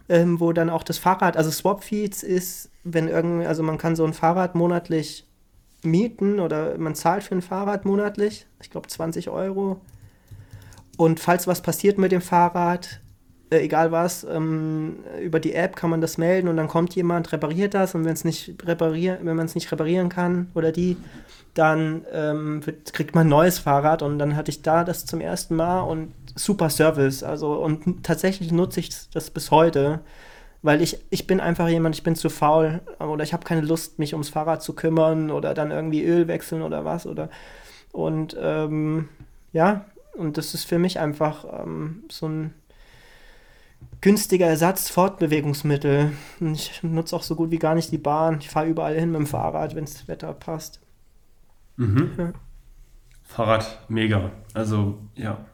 ähm, 0.09 0.39
wo 0.39 0.53
dann 0.53 0.69
auch 0.69 0.83
das 0.83 0.97
Fahrrad, 0.97 1.37
also 1.37 1.51
Swap-Feeds 1.51 2.23
ist, 2.23 2.69
wenn 2.83 3.07
irgendwie, 3.07 3.45
also 3.45 3.63
man 3.63 3.77
kann 3.77 3.95
so 3.95 4.05
ein 4.05 4.13
Fahrrad 4.13 4.55
monatlich 4.55 5.25
mieten 5.83 6.39
oder 6.39 6.77
man 6.77 6.95
zahlt 6.95 7.23
für 7.23 7.35
ein 7.35 7.41
Fahrrad 7.41 7.85
monatlich, 7.85 8.47
ich 8.61 8.69
glaube 8.69 8.87
20 8.87 9.29
Euro. 9.29 9.81
Und 10.97 11.19
falls 11.19 11.45
was 11.47 11.61
passiert 11.61 11.97
mit 11.97 12.11
dem 12.11 12.21
Fahrrad, 12.21 13.01
äh, 13.49 13.59
egal 13.59 13.91
was, 13.91 14.23
ähm, 14.23 14.97
über 15.21 15.39
die 15.39 15.53
App 15.53 15.75
kann 15.75 15.89
man 15.89 16.01
das 16.01 16.17
melden 16.17 16.47
und 16.47 16.57
dann 16.57 16.67
kommt 16.67 16.95
jemand, 16.95 17.31
repariert 17.31 17.73
das 17.73 17.93
und 17.93 18.05
wenn 18.05 18.17
nicht 18.23 18.55
wenn 18.65 19.35
man 19.35 19.45
es 19.45 19.55
nicht 19.55 19.71
reparieren 19.71 20.09
kann 20.09 20.49
oder 20.55 20.71
die, 20.71 20.97
dann 21.53 22.05
ähm, 22.11 22.65
wird, 22.65 22.93
kriegt 22.93 23.15
man 23.15 23.27
ein 23.27 23.29
neues 23.29 23.59
Fahrrad 23.59 24.01
und 24.01 24.19
dann 24.19 24.35
hatte 24.35 24.49
ich 24.49 24.61
da 24.61 24.83
das 24.83 25.05
zum 25.05 25.21
ersten 25.21 25.55
Mal 25.55 25.81
und 25.81 26.13
super 26.37 26.69
Service. 26.69 27.23
Also 27.23 27.53
und 27.53 28.03
tatsächlich 28.03 28.51
nutze 28.51 28.79
ich 28.79 29.09
das 29.09 29.29
bis 29.31 29.51
heute, 29.51 30.01
weil 30.61 30.81
ich, 30.81 30.99
ich 31.09 31.27
bin 31.27 31.39
einfach 31.39 31.67
jemand, 31.67 31.95
ich 31.95 32.03
bin 32.03 32.15
zu 32.15 32.29
faul 32.29 32.81
oder 32.99 33.23
ich 33.23 33.33
habe 33.33 33.43
keine 33.43 33.61
Lust, 33.61 33.99
mich 33.99 34.13
ums 34.13 34.29
Fahrrad 34.29 34.61
zu 34.61 34.73
kümmern 34.73 35.31
oder 35.31 35.53
dann 35.53 35.71
irgendwie 35.71 36.03
Öl 36.03 36.27
wechseln 36.27 36.61
oder 36.61 36.85
was 36.85 37.05
oder 37.05 37.29
Und 37.91 38.35
ähm, 38.39 39.09
ja, 39.53 39.85
und 40.13 40.37
das 40.37 40.53
ist 40.53 40.65
für 40.65 40.79
mich 40.79 40.99
einfach 40.99 41.45
ähm, 41.63 42.03
so 42.09 42.27
ein 42.27 42.53
günstiger 44.01 44.47
Ersatz 44.47 44.89
Fortbewegungsmittel. 44.89 46.11
Und 46.39 46.55
ich 46.55 46.81
nutze 46.83 47.15
auch 47.15 47.23
so 47.23 47.35
gut 47.35 47.51
wie 47.51 47.59
gar 47.59 47.75
nicht 47.75 47.91
die 47.91 47.97
Bahn. 47.97 48.39
Ich 48.39 48.49
fahre 48.49 48.67
überall 48.67 48.95
hin 48.95 49.11
mit 49.11 49.19
dem 49.19 49.27
Fahrrad, 49.27 49.75
wenn 49.75 49.85
das 49.85 50.07
Wetter 50.07 50.33
passt. 50.33 50.79
Mhm. 51.77 52.11
Ja. 52.17 52.33
Fahrrad 53.23 53.79
mega. 53.89 54.31
Also 54.53 54.97
ja. 55.15 55.45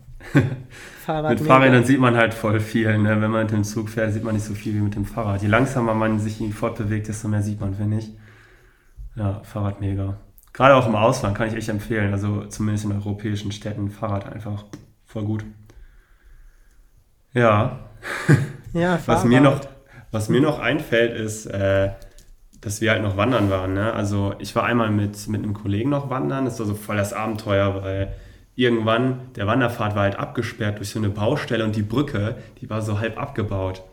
Fahrrad 1.06 1.32
mit 1.32 1.42
mega. 1.42 1.54
Fahrrädern 1.54 1.86
sieht 1.86 2.00
man 2.00 2.16
halt 2.16 2.34
voll 2.34 2.60
viel. 2.60 2.98
Ne? 2.98 3.22
Wenn 3.22 3.32
man 3.32 3.44
mit 3.44 3.52
dem 3.52 3.64
Zug 3.64 3.90
fährt, 3.90 4.14
sieht 4.14 4.24
man 4.24 4.36
nicht 4.36 4.46
so 4.46 4.54
viel 4.54 4.74
wie 4.74 4.80
mit 4.80 4.96
dem 4.96 5.06
Fahrrad. 5.06 5.42
Je 5.42 5.48
langsamer 5.48 5.94
man 5.94 6.20
sich 6.20 6.42
fortbewegt, 6.54 7.08
desto 7.08 7.28
mehr 7.28 7.42
sieht 7.42 7.60
man, 7.60 7.76
finde 7.76 7.98
ich. 7.98 8.12
Ja, 9.16 9.42
Fahrrad 9.44 9.82
mega. 9.82 10.18
Gerade 10.54 10.76
auch 10.76 10.88
im 10.88 10.96
Ausland 10.96 11.36
kann 11.36 11.48
ich 11.48 11.56
echt 11.56 11.70
empfehlen. 11.70 12.14
Also 12.14 12.46
zumindest 12.46 12.86
in 12.86 12.94
europäischen 12.94 13.52
Städten 13.52 13.90
Fahrrad 13.90 14.32
einfach 14.32 14.66
voll 15.06 15.24
gut. 15.24 15.46
Ja. 17.34 17.80
Ja, 18.74 18.98
Fahrrad. 18.98 19.08
was 19.08 19.26
mir 19.26 19.40
noch, 19.40 19.62
was 20.10 20.30
mir 20.30 20.42
noch 20.42 20.58
einfällt, 20.58 21.16
ist, 21.16 21.46
äh, 21.46 21.92
dass 22.60 22.82
wir 22.82 22.90
halt 22.90 23.04
noch 23.04 23.18
wandern 23.18 23.52
waren. 23.52 23.76
Ne? 23.76 23.94
Also 23.94 24.34
ich 24.40 24.56
war 24.56 24.64
einmal 24.64 24.90
mit, 24.90 25.28
mit 25.28 25.44
einem 25.44 25.54
Kollegen 25.54 25.92
noch 25.92 26.10
wandern. 26.10 26.46
Das 26.46 26.58
war 26.58 26.66
so 26.66 26.74
voll 26.74 26.98
das 26.98 27.14
Abenteuer, 27.14 27.84
weil 27.84 28.16
irgendwann 28.56 29.34
der 29.36 29.48
Wanderpfad 29.48 29.96
war 29.96 30.04
halt 30.04 30.16
abgesperrt 30.18 30.80
durch 30.80 30.90
so 30.90 31.00
eine 31.00 31.10
Baustelle 31.10 31.64
und 31.64 31.76
die 31.76 31.82
Brücke, 31.82 32.38
die 32.62 32.70
war 32.70 32.82
so 32.82 33.00
halb 33.00 33.20
abgebaut. 33.20 33.84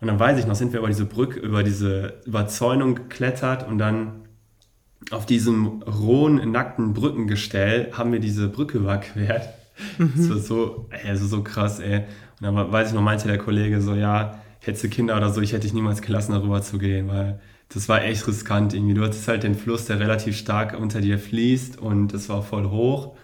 Und 0.00 0.08
dann 0.08 0.20
weiß 0.20 0.38
ich 0.38 0.46
noch, 0.46 0.54
sind 0.54 0.72
wir 0.72 0.80
über 0.80 0.88
diese 0.88 1.06
Brücke, 1.06 1.40
über 1.40 1.62
diese 1.62 2.20
Überzäunung 2.24 2.94
geklettert 2.94 3.66
und 3.66 3.78
dann 3.78 4.28
auf 5.10 5.26
diesem 5.26 5.82
rohen, 5.82 6.50
nackten 6.50 6.92
Brückengestell 6.92 7.92
haben 7.92 8.12
wir 8.12 8.20
diese 8.20 8.48
Brücke 8.48 8.78
überquert. 8.78 9.48
Mhm. 9.96 10.12
Das 10.16 10.30
war 10.30 10.38
so, 10.38 10.88
also 11.06 11.26
so 11.26 11.42
krass, 11.42 11.80
ey. 11.80 12.04
Und 12.40 12.42
dann 12.42 12.72
weiß 12.72 12.88
ich 12.88 12.94
noch, 12.94 13.02
meinte 13.02 13.26
der 13.26 13.38
Kollege 13.38 13.80
so, 13.80 13.94
ja, 13.94 14.40
hättest 14.60 14.84
du 14.84 14.88
Kinder 14.88 15.16
oder 15.16 15.32
so, 15.32 15.40
ich 15.40 15.52
hätte 15.52 15.62
dich 15.62 15.72
niemals 15.72 16.02
gelassen, 16.02 16.32
darüber 16.32 16.62
zu 16.62 16.78
gehen, 16.78 17.08
weil 17.08 17.40
das 17.68 17.88
war 17.88 18.02
echt 18.02 18.26
riskant 18.26 18.74
irgendwie. 18.74 18.94
Du 18.94 19.02
hattest 19.02 19.26
halt 19.28 19.42
den 19.42 19.54
Fluss, 19.54 19.86
der 19.86 20.00
relativ 20.00 20.36
stark 20.36 20.78
unter 20.78 21.00
dir 21.00 21.18
fließt 21.18 21.78
und 21.78 22.14
es 22.14 22.28
war 22.28 22.42
voll 22.42 22.70
hoch. 22.70 23.14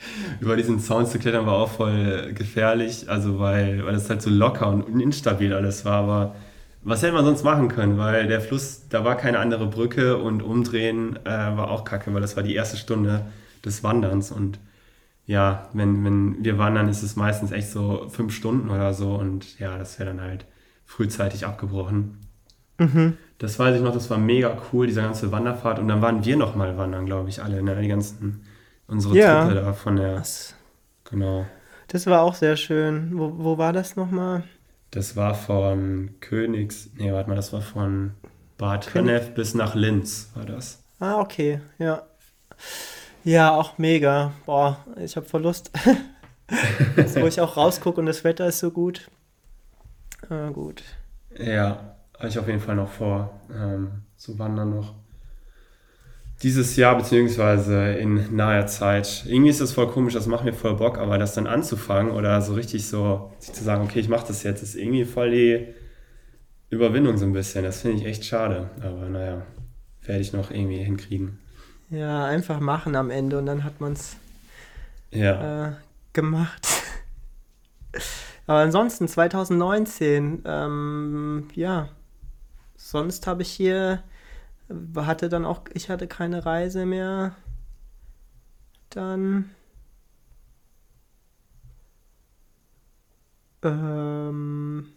Über 0.40 0.56
diesen 0.56 0.78
Zaun 0.80 1.06
zu 1.06 1.18
klettern 1.18 1.46
war 1.46 1.54
auch 1.54 1.70
voll 1.70 2.32
gefährlich, 2.34 3.08
also 3.08 3.38
weil, 3.38 3.84
weil 3.84 3.94
das 3.94 4.08
halt 4.08 4.22
so 4.22 4.30
locker 4.30 4.68
und 4.68 5.00
instabil 5.00 5.52
alles 5.52 5.84
war, 5.84 6.02
aber 6.02 6.34
was 6.82 7.02
hätte 7.02 7.12
man 7.12 7.24
sonst 7.24 7.42
machen 7.42 7.68
können, 7.68 7.98
weil 7.98 8.28
der 8.28 8.40
Fluss, 8.40 8.88
da 8.88 9.04
war 9.04 9.16
keine 9.16 9.40
andere 9.40 9.66
Brücke 9.66 10.16
und 10.16 10.42
umdrehen 10.42 11.18
äh, 11.24 11.28
war 11.28 11.70
auch 11.70 11.84
kacke, 11.84 12.14
weil 12.14 12.20
das 12.20 12.36
war 12.36 12.42
die 12.42 12.54
erste 12.54 12.76
Stunde 12.76 13.26
des 13.64 13.82
Wanderns 13.82 14.30
und 14.30 14.58
ja, 15.26 15.68
wenn, 15.74 16.04
wenn 16.04 16.42
wir 16.42 16.56
wandern, 16.56 16.88
ist 16.88 17.02
es 17.02 17.14
meistens 17.14 17.52
echt 17.52 17.70
so 17.70 18.08
fünf 18.08 18.32
Stunden 18.34 18.70
oder 18.70 18.94
so 18.94 19.14
und 19.14 19.58
ja, 19.58 19.76
das 19.76 19.98
wäre 19.98 20.08
dann 20.08 20.22
halt 20.22 20.46
frühzeitig 20.86 21.44
abgebrochen. 21.44 22.16
Mhm. 22.78 23.18
Das 23.38 23.58
weiß 23.58 23.76
ich 23.76 23.82
noch, 23.82 23.92
das 23.92 24.08
war 24.08 24.18
mega 24.18 24.56
cool, 24.72 24.86
dieser 24.86 25.02
ganze 25.02 25.30
Wanderfahrt 25.30 25.78
und 25.78 25.88
dann 25.88 26.00
waren 26.00 26.24
wir 26.24 26.36
nochmal 26.36 26.78
wandern, 26.78 27.04
glaube 27.04 27.28
ich, 27.28 27.42
alle, 27.42 27.62
ne? 27.62 27.78
die 27.80 27.88
ganzen, 27.88 28.42
unsere 28.88 29.16
ja. 29.16 29.44
Truppe 29.44 29.54
da 29.60 29.72
von 29.72 29.96
der, 29.96 30.16
das, 30.16 30.54
genau. 31.04 31.46
Das 31.86 32.06
war 32.06 32.22
auch 32.22 32.34
sehr 32.34 32.56
schön. 32.56 33.16
Wo, 33.16 33.32
wo 33.38 33.58
war 33.58 33.72
das 33.72 33.96
nochmal? 33.96 34.42
Das 34.90 35.16
war 35.16 35.34
von 35.34 36.14
Königs, 36.20 36.90
nee, 36.96 37.12
warte 37.12 37.28
mal, 37.28 37.36
das 37.36 37.52
war 37.52 37.60
von 37.60 38.12
Bad 38.56 38.92
Hennef 38.94 39.34
bis 39.34 39.54
nach 39.54 39.74
Linz, 39.74 40.30
war 40.34 40.44
das. 40.44 40.82
Ah, 40.98 41.20
okay, 41.20 41.60
ja. 41.78 42.02
Ja, 43.22 43.54
auch 43.54 43.78
mega. 43.78 44.32
Boah, 44.46 44.78
ich 44.96 45.16
habe 45.16 45.26
Verlust. 45.26 45.70
also, 46.96 47.20
wo 47.20 47.26
ich 47.26 47.40
auch 47.40 47.56
rausgucke 47.56 48.00
und 48.00 48.06
das 48.06 48.24
Wetter 48.24 48.46
ist 48.46 48.58
so 48.58 48.70
gut. 48.70 49.10
Ah, 50.28 50.48
gut. 50.48 50.82
Ja, 51.38 51.96
habe 52.16 52.28
ich 52.28 52.38
auf 52.38 52.48
jeden 52.48 52.60
Fall 52.60 52.76
noch 52.76 52.90
vor, 52.90 53.38
ähm, 53.54 54.02
zu 54.16 54.38
wandern 54.38 54.70
noch 54.70 54.94
dieses 56.42 56.76
Jahr 56.76 56.96
beziehungsweise 56.96 57.94
in 57.94 58.36
naher 58.36 58.66
Zeit. 58.66 59.24
Irgendwie 59.26 59.50
ist 59.50 59.60
das 59.60 59.72
voll 59.72 59.88
komisch, 59.88 60.14
das 60.14 60.26
macht 60.26 60.44
mir 60.44 60.52
voll 60.52 60.76
Bock, 60.76 60.98
aber 60.98 61.18
das 61.18 61.34
dann 61.34 61.46
anzufangen 61.46 62.12
oder 62.12 62.40
so 62.42 62.54
richtig 62.54 62.86
so 62.86 63.32
sich 63.40 63.52
zu 63.52 63.64
sagen, 63.64 63.82
okay, 63.82 63.98
ich 64.00 64.08
mache 64.08 64.26
das 64.28 64.44
jetzt, 64.44 64.62
ist 64.62 64.76
irgendwie 64.76 65.04
voll 65.04 65.30
die 65.30 65.74
Überwindung 66.70 67.16
so 67.18 67.24
ein 67.24 67.32
bisschen. 67.32 67.64
Das 67.64 67.80
finde 67.80 67.98
ich 67.98 68.06
echt 68.06 68.24
schade, 68.24 68.70
aber 68.80 69.08
naja, 69.08 69.42
werde 70.02 70.20
ich 70.20 70.32
noch 70.32 70.50
irgendwie 70.50 70.78
hinkriegen. 70.78 71.38
Ja, 71.90 72.26
einfach 72.26 72.60
machen 72.60 72.94
am 72.94 73.10
Ende 73.10 73.38
und 73.38 73.46
dann 73.46 73.64
hat 73.64 73.80
man 73.80 73.94
es 73.94 74.16
ja. 75.10 75.68
äh, 75.68 75.72
gemacht. 76.12 76.68
aber 78.46 78.58
ansonsten 78.58 79.08
2019, 79.08 80.42
ähm, 80.44 81.48
ja, 81.54 81.88
sonst 82.76 83.26
habe 83.26 83.42
ich 83.42 83.50
hier 83.50 84.04
hatte 84.96 85.28
dann 85.28 85.44
auch, 85.44 85.62
ich 85.74 85.88
hatte 85.90 86.06
keine 86.06 86.44
Reise 86.44 86.86
mehr. 86.86 87.34
Dann. 88.90 89.50
Ähm. 93.62 94.88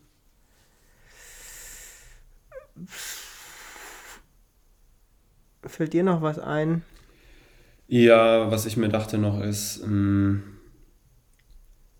Fällt 5.63 5.93
dir 5.93 6.03
noch 6.03 6.21
was 6.21 6.39
ein? 6.39 6.83
Ja, 7.87 8.49
was 8.49 8.65
ich 8.65 8.77
mir 8.77 8.89
dachte 8.89 9.17
noch 9.17 9.41
ist, 9.41 9.81
ähm, 9.83 10.43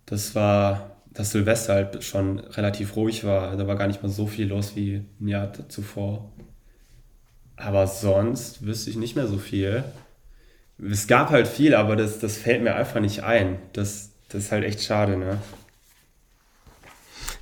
das 0.06 0.35
war, 0.35 1.02
dass 1.11 1.31
Silvester 1.31 1.73
halt 1.73 2.03
schon 2.03 2.39
relativ 2.39 2.95
ruhig 2.95 3.23
war. 3.23 3.56
Da 3.57 3.68
war 3.68 3.76
gar 3.76 3.88
nicht 3.88 4.02
mal 4.02 4.10
so 4.10 4.26
viel 4.27 4.48
los 4.48 4.76
wie 4.76 5.06
ein 5.19 5.27
Jahr 5.27 5.52
zuvor. 5.69 6.31
Aber 7.63 7.88
sonst 7.88 8.65
wüsste 8.65 8.89
ich 8.89 8.95
nicht 8.95 9.15
mehr 9.15 9.27
so 9.27 9.38
viel. 9.38 9.83
Es 10.83 11.07
gab 11.07 11.29
halt 11.29 11.47
viel, 11.47 11.75
aber 11.75 11.95
das, 11.95 12.19
das 12.19 12.38
fällt 12.38 12.63
mir 12.63 12.75
einfach 12.75 12.99
nicht 12.99 13.23
ein. 13.23 13.59
Das, 13.73 14.09
das 14.29 14.45
ist 14.45 14.51
halt 14.51 14.63
echt 14.63 14.81
schade, 14.81 15.17
ne? 15.17 15.38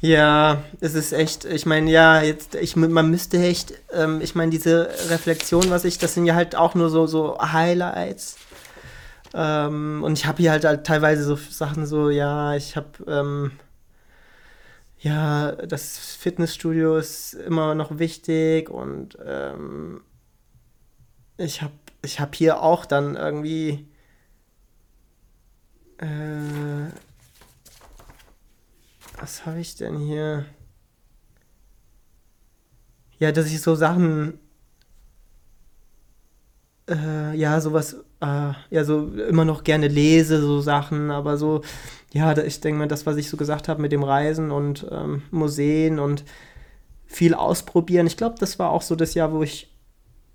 Ja, 0.02 0.64
es 0.80 0.94
ist 0.94 1.12
echt, 1.12 1.46
ich 1.46 1.66
meine, 1.66 1.92
ja, 1.92 2.22
jetzt, 2.22 2.56
ich, 2.56 2.76
man 2.76 3.10
müsste 3.10 3.38
echt, 3.42 3.74
ähm, 3.94 4.22
ich 4.22 4.34
meine, 4.34 4.50
diese 4.52 4.90
Reflexion, 5.10 5.70
was 5.70 5.84
ich, 5.84 5.98
das 5.98 6.14
sind 6.14 6.26
ja 6.26 6.36
halt 6.36 6.56
auch 6.56 6.74
nur 6.74 6.90
so, 6.90 7.06
so 7.06 7.38
Highlights. 7.40 8.38
Ähm, 9.34 10.02
und 10.04 10.18
ich 10.18 10.26
habe 10.26 10.38
hier 10.42 10.52
halt, 10.52 10.66
halt 10.66 10.86
teilweise 10.86 11.24
so 11.24 11.36
Sachen 11.36 11.86
so, 11.86 12.10
ja, 12.10 12.56
ich 12.56 12.76
habe, 12.78 12.88
ähm, 13.08 13.52
ja, 15.00 15.52
das 15.54 15.98
Fitnessstudio 15.98 16.98
ist 16.98 17.34
immer 17.34 17.76
noch 17.76 18.00
wichtig 18.00 18.70
und 18.70 19.18
ähm, 19.26 20.02
ich 21.40 21.62
habe 21.62 21.74
ich 22.04 22.20
hab 22.20 22.36
hier 22.36 22.62
auch 22.62 22.86
dann 22.86 23.16
irgendwie 23.16 23.88
äh, 25.98 26.92
was 29.20 29.46
habe 29.46 29.60
ich 29.60 29.76
denn 29.76 29.98
hier? 29.98 30.46
Ja, 33.18 33.32
dass 33.34 33.48
ich 33.48 33.62
so 33.62 33.76
Sachen 33.76 34.40
äh, 36.90 37.36
ja, 37.36 37.62
sowas, 37.62 37.94
äh, 38.22 38.54
ja, 38.70 38.84
so 38.84 39.08
immer 39.14 39.46
noch 39.46 39.64
gerne 39.64 39.88
lese, 39.88 40.42
so 40.42 40.62
Sachen, 40.62 41.12
aber 41.12 41.38
so, 41.38 41.62
ja, 42.14 42.36
ich 42.38 42.62
denke 42.62 42.80
mal, 42.80 42.88
das, 42.88 43.06
was 43.06 43.18
ich 43.18 43.30
so 43.30 43.38
gesagt 43.38 43.68
habe 43.68 43.82
mit 43.82 43.92
dem 43.92 44.04
Reisen 44.04 44.52
und 44.52 44.88
ähm, 44.92 45.22
Museen 45.32 46.00
und 46.00 46.24
viel 47.06 47.34
ausprobieren, 47.34 48.08
ich 48.08 48.18
glaube, 48.18 48.36
das 48.40 48.60
war 48.60 48.72
auch 48.72 48.82
so 48.82 48.96
das 48.96 49.14
Jahr, 49.14 49.32
wo 49.32 49.44
ich 49.44 49.69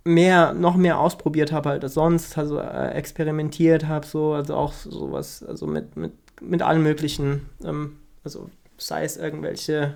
mehr, 0.05 0.53
noch 0.53 0.77
mehr 0.77 0.99
ausprobiert 0.99 1.51
habe 1.53 1.71
halt 1.71 1.83
als 1.83 1.95
sonst, 1.95 2.37
also 2.37 2.59
äh, 2.59 2.91
experimentiert 2.93 3.87
habe, 3.87 4.07
so, 4.07 4.35
also 4.35 4.55
auch 4.55 4.73
sowas, 4.73 5.43
also 5.43 5.67
mit, 5.67 5.97
mit, 5.97 6.13
mit 6.41 6.63
allen 6.63 6.83
möglichen, 6.83 7.49
ähm, 7.65 7.97
also 8.23 8.51
sei 8.77 9.05
es 9.05 9.17
irgendwelche 9.17 9.95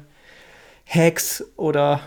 Hacks 0.87 1.45
oder 1.57 2.01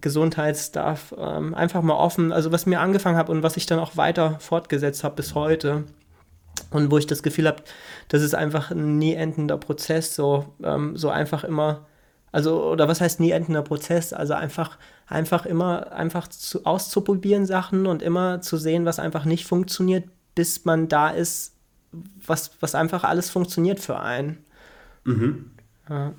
Gesundheitsstuff, 0.00 1.14
ähm, 1.18 1.54
einfach 1.54 1.82
mal 1.82 1.96
offen, 1.96 2.32
also 2.32 2.52
was 2.52 2.66
mir 2.66 2.80
angefangen 2.80 3.16
habe 3.16 3.32
und 3.32 3.42
was 3.42 3.56
ich 3.56 3.66
dann 3.66 3.80
auch 3.80 3.96
weiter 3.96 4.38
fortgesetzt 4.38 5.02
habe 5.02 5.16
bis 5.16 5.34
heute 5.34 5.84
und 6.70 6.92
wo 6.92 6.98
ich 6.98 7.06
das 7.08 7.24
Gefühl 7.24 7.48
habe, 7.48 7.62
das 8.08 8.22
ist 8.22 8.34
einfach 8.34 8.70
ein 8.70 8.98
nie 8.98 9.14
endender 9.14 9.56
Prozess, 9.56 10.14
so, 10.14 10.46
ähm, 10.62 10.96
so 10.96 11.10
einfach 11.10 11.42
immer 11.42 11.86
also, 12.38 12.70
oder 12.70 12.86
was 12.86 13.00
heißt 13.00 13.18
nie 13.18 13.32
endender 13.32 13.62
Prozess? 13.62 14.12
Also 14.12 14.32
einfach, 14.32 14.78
einfach 15.08 15.44
immer 15.44 15.90
einfach 15.90 16.28
zu, 16.28 16.64
auszuprobieren 16.64 17.46
Sachen 17.46 17.88
und 17.88 18.00
immer 18.00 18.40
zu 18.42 18.56
sehen, 18.56 18.84
was 18.84 19.00
einfach 19.00 19.24
nicht 19.24 19.44
funktioniert, 19.44 20.04
bis 20.36 20.64
man 20.64 20.86
da 20.86 21.08
ist, 21.10 21.56
was, 22.24 22.52
was 22.60 22.76
einfach 22.76 23.02
alles 23.02 23.28
funktioniert 23.28 23.80
für 23.80 23.98
einen. 23.98 24.38
Mhm. 25.02 25.50
Ja. 25.90 26.12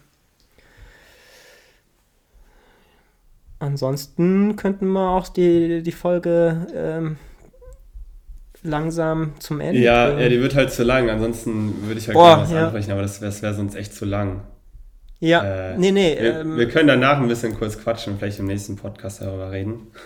Ansonsten 3.59 4.57
könnten 4.57 4.87
wir 4.87 5.11
auch 5.11 5.29
die, 5.29 5.83
die 5.83 5.93
Folge 5.93 6.67
ähm, 6.75 7.15
langsam 8.61 9.35
zum 9.39 9.61
Ende 9.61 9.79
Ja, 9.79 10.19
ja, 10.19 10.27
die 10.27 10.41
wird 10.41 10.53
halt 10.53 10.73
zu 10.73 10.83
lang. 10.83 11.09
Ansonsten 11.09 11.87
würde 11.87 12.01
ich 12.01 12.07
halt 12.07 12.15
Boah, 12.15 12.27
gerne 12.27 12.43
was 12.43 12.51
ja. 12.51 12.63
ansprechen, 12.65 12.91
aber 12.91 13.03
das 13.03 13.21
wäre 13.21 13.41
wär 13.41 13.53
sonst 13.53 13.75
echt 13.75 13.93
zu 13.93 14.03
lang. 14.03 14.41
Ja, 15.19 15.71
Äh, 15.71 15.77
nee, 15.77 15.91
nee. 15.91 16.17
Wir, 16.19 16.39
ähm, 16.41 16.57
wir 16.57 16.67
können 16.69 16.87
danach 16.87 17.19
ein 17.19 17.27
bisschen 17.27 17.55
kurz 17.57 17.77
quatschen 17.77 18.17
vielleicht 18.17 18.39
im 18.39 18.45
nächsten 18.45 18.75
Podcast 18.75 19.21
darüber 19.21 19.51
reden. 19.51 19.87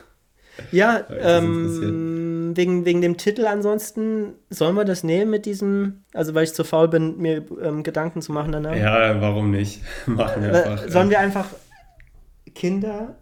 Ja, 0.72 1.03
ähm, 1.10 2.53
wegen, 2.56 2.85
wegen 2.85 3.02
dem 3.02 3.18
Titel 3.18 3.48
ansonsten, 3.48 4.34
sollen 4.52 4.76
wir 4.76 4.85
das 4.85 5.03
nehmen 5.03 5.31
mit 5.31 5.48
diesem, 5.48 6.03
also 6.14 6.35
weil 6.35 6.44
ich 6.44 6.53
zu 6.53 6.64
faul 6.64 6.90
bin, 6.90 7.18
mir 7.18 7.44
ähm, 7.60 7.81
Gedanken 7.81 8.22
zu 8.22 8.31
machen 8.31 8.52
danach? 8.52 8.76
Ja, 8.76 9.19
warum 9.19 9.49
nicht? 9.49 9.81
Machen 10.06 10.44
wir 10.44 10.52
Äh, 10.53 10.57
einfach. 10.69 10.88
Sollen 10.90 11.10
wir 11.10 11.19
einfach 11.19 11.48
Kinder 12.53 13.15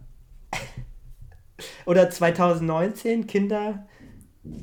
oder 1.86 2.10
2019 2.10 3.28
Kinder, 3.28 3.88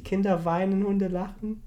Kinder 0.05 0.45
weinen, 0.45 0.85
Hunde 0.85 1.09
lachen? 1.09 1.63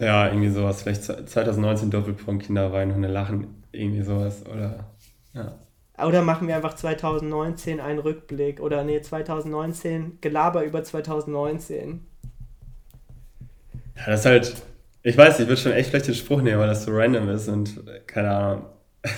Ja, 0.00 0.26
irgendwie 0.26 0.50
sowas. 0.50 0.82
Vielleicht 0.82 1.04
2019 1.04 1.90
Doppelpunkt 1.90 2.44
Kinder 2.46 2.72
weinen, 2.72 2.94
Hunde 2.94 3.08
lachen. 3.08 3.62
Irgendwie 3.72 4.02
sowas. 4.02 4.44
Oder. 4.46 4.90
Ja. 5.34 5.58
Oder 6.04 6.22
machen 6.22 6.48
wir 6.48 6.56
einfach 6.56 6.74
2019 6.74 7.78
einen 7.80 8.00
Rückblick 8.00 8.60
oder 8.60 8.82
nee, 8.82 9.00
2019 9.00 10.18
Gelaber 10.20 10.64
über 10.64 10.82
2019. 10.82 12.04
ja, 13.96 14.02
das 14.06 14.20
ist 14.20 14.26
halt. 14.26 14.54
Ich 15.06 15.16
weiß, 15.18 15.38
ich 15.40 15.46
würde 15.48 15.60
schon 15.60 15.72
echt 15.72 15.90
vielleicht 15.90 16.08
den 16.08 16.14
Spruch 16.14 16.40
nehmen, 16.40 16.58
weil 16.58 16.66
das 16.66 16.84
so 16.86 16.90
random 16.92 17.28
ist 17.28 17.46
und 17.48 17.78
keine 18.06 18.30
Ahnung. 18.30 18.64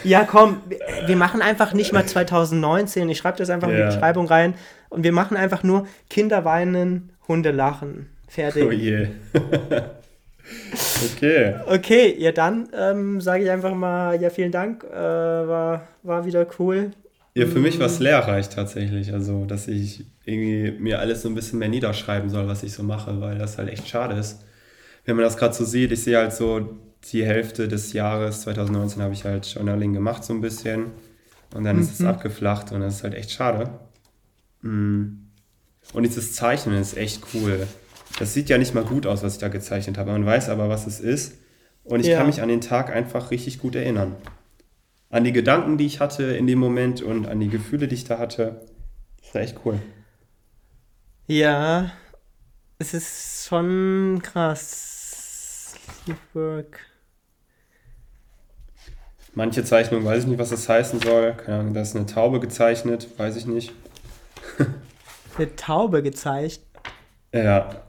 Ja, 0.02 0.24
komm, 0.24 0.60
wir- 1.06 1.16
machen 1.16 1.40
einfach 1.40 1.72
nicht 1.72 1.92
mal 1.92 2.04
2019. 2.04 3.08
Ich 3.08 3.18
schreibe 3.18 3.38
das 3.38 3.50
einfach 3.50 3.68
in 3.68 3.78
Ja. 3.78 3.88
die 3.88 3.94
Beschreibung 3.94 4.26
rein. 4.26 4.54
Und 4.88 5.04
wir 5.04 5.12
machen 5.12 5.36
einfach 5.36 5.62
nur 5.62 5.86
Kinder 6.10 6.44
weinen, 6.44 7.12
Hunde 7.28 7.52
lachen. 7.52 8.10
Fertig. 8.28 8.64
Oh 8.66 8.70
je. 8.72 9.08
okay. 11.04 11.54
Okay, 11.66 12.14
ja 12.18 12.32
dann 12.32 12.68
ähm, 12.72 13.20
sage 13.20 13.44
ich 13.44 13.50
einfach 13.50 13.74
mal, 13.74 14.20
ja, 14.20 14.30
vielen 14.30 14.52
Dank. 14.52 14.84
Äh, 14.84 14.96
war, 14.96 15.88
war 16.02 16.24
wieder 16.24 16.46
cool. 16.58 16.90
Ja, 17.34 17.46
für 17.46 17.58
mich 17.58 17.78
war 17.78 17.86
es 17.86 17.98
lehrreich 17.98 18.48
tatsächlich. 18.48 19.12
Also, 19.12 19.44
dass 19.44 19.68
ich 19.68 20.06
irgendwie 20.24 20.72
mir 20.78 21.00
alles 21.00 21.22
so 21.22 21.28
ein 21.28 21.34
bisschen 21.34 21.58
mehr 21.58 21.68
niederschreiben 21.68 22.30
soll, 22.30 22.48
was 22.48 22.62
ich 22.62 22.72
so 22.72 22.82
mache, 22.82 23.20
weil 23.20 23.36
das 23.36 23.58
halt 23.58 23.68
echt 23.68 23.86
schade 23.88 24.14
ist. 24.14 24.42
Wenn 25.04 25.16
man 25.16 25.24
das 25.24 25.36
gerade 25.36 25.54
so 25.54 25.64
sieht, 25.64 25.92
ich 25.92 26.02
sehe 26.02 26.16
halt 26.16 26.32
so 26.32 26.78
die 27.12 27.24
Hälfte 27.24 27.68
des 27.68 27.92
Jahres 27.92 28.40
2019 28.42 29.02
habe 29.02 29.12
ich 29.12 29.24
halt 29.24 29.46
Journaling 29.46 29.92
gemacht, 29.92 30.24
so 30.24 30.32
ein 30.32 30.40
bisschen. 30.40 30.86
Und 31.54 31.64
dann 31.64 31.78
ist 31.78 31.92
es 31.92 32.04
abgeflacht 32.04 32.72
und 32.72 32.80
das 32.80 32.96
ist 32.96 33.02
halt 33.04 33.14
echt 33.14 33.30
schade. 33.30 33.70
Mm. 34.62 35.04
Und 35.92 36.02
dieses 36.02 36.32
Zeichnen 36.32 36.80
ist 36.80 36.96
echt 36.96 37.22
cool. 37.34 37.66
Das 38.18 38.32
sieht 38.34 38.48
ja 38.48 38.58
nicht 38.58 38.74
mal 38.74 38.84
gut 38.84 39.06
aus, 39.06 39.22
was 39.22 39.34
ich 39.34 39.38
da 39.38 39.48
gezeichnet 39.48 39.98
habe. 39.98 40.12
Man 40.12 40.24
weiß 40.24 40.48
aber, 40.48 40.68
was 40.68 40.86
es 40.86 41.00
ist. 41.00 41.34
Und 41.84 42.00
ich 42.00 42.06
Ja. 42.06 42.18
kann 42.18 42.26
mich 42.26 42.40
an 42.42 42.48
den 42.48 42.60
Tag 42.60 42.90
einfach 42.90 43.30
richtig 43.30 43.58
gut 43.58 43.74
erinnern. 43.76 44.16
An 45.10 45.24
die 45.24 45.32
Gedanken, 45.32 45.78
die 45.78 45.86
ich 45.86 46.00
hatte 46.00 46.24
in 46.24 46.46
dem 46.46 46.58
Moment 46.58 47.02
und 47.02 47.26
an 47.28 47.38
die 47.40 47.48
Gefühle, 47.48 47.86
die 47.88 47.94
ich 47.94 48.04
da 48.04 48.18
hatte. 48.18 48.66
Das 49.22 49.34
war 49.34 49.40
echt 49.42 49.58
cool. 49.64 49.78
Ja, 51.26 51.90
es 52.78 52.94
ist 52.94 53.46
schon 53.48 54.20
krass. 54.22 55.74
Work. 56.34 56.80
Manche 59.34 59.64
Zeichnungen 59.64 60.04
weiß 60.04 60.22
ich 60.22 60.28
nicht, 60.28 60.38
was 60.38 60.50
das 60.50 60.68
heißen 60.68 61.00
soll. 61.00 61.34
Keine 61.34 61.58
Ahnung, 61.60 61.74
da 61.74 61.82
ist 61.82 61.94
eine 61.94 62.06
Taube 62.06 62.40
gezeichnet, 62.40 63.06
weiß 63.18 63.36
ich 63.36 63.46
nicht. 63.46 63.72
Eine 65.36 65.54
Taube 65.54 66.02
gezeigt. 66.02 66.60
Ja. 67.34 67.82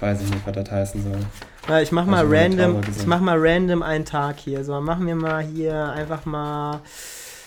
Weiß 0.00 0.20
ich 0.22 0.30
nicht, 0.30 0.46
was 0.46 0.54
das 0.54 0.70
heißen 0.70 1.02
soll. 1.02 1.20
Ja, 1.68 1.80
ich 1.80 1.90
mach 1.90 2.06
mal 2.06 2.18
Also 2.18 2.34
eine 2.34 2.42
random, 2.42 2.80
ich 2.96 3.06
mach 3.06 3.20
mal 3.20 3.36
random 3.38 3.82
einen 3.82 4.04
Tag 4.04 4.38
hier. 4.38 4.64
So, 4.64 4.80
machen 4.80 5.06
wir 5.06 5.14
mal 5.14 5.42
hier 5.42 5.90
einfach 5.90 6.26
mal. 6.26 6.82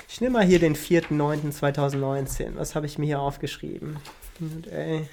Ich 0.08 0.20
nehme 0.20 0.34
mal 0.40 0.46
hier 0.46 0.60
den 0.60 0.76
4.9.2019. 0.76 2.56
Was 2.56 2.76
habe 2.76 2.88
ich 2.88 2.98
mir 2.98 3.06
hier 3.06 3.20
aufgeschrieben? 3.20 3.98
Und, 4.40 4.68
ey. 4.68 5.08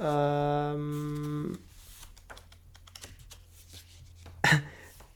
Ähm. 0.00 1.58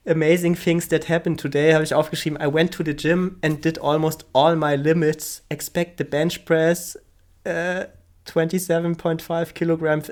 Amazing 0.06 0.56
things 0.56 0.88
that 0.88 1.08
happened 1.08 1.38
today 1.38 1.72
habe 1.72 1.84
ich 1.84 1.94
aufgeschrieben. 1.94 2.40
I 2.40 2.52
went 2.52 2.72
to 2.74 2.82
the 2.84 2.94
gym 2.94 3.38
and 3.42 3.64
did 3.64 3.78
almost 3.78 4.26
all 4.32 4.56
my 4.56 4.74
limits. 4.74 5.44
Expect 5.50 5.98
the 5.98 6.04
bench 6.04 6.44
press 6.44 6.98
uh, 7.46 7.84
27.5 8.26 9.52
kilograms. 9.52 10.10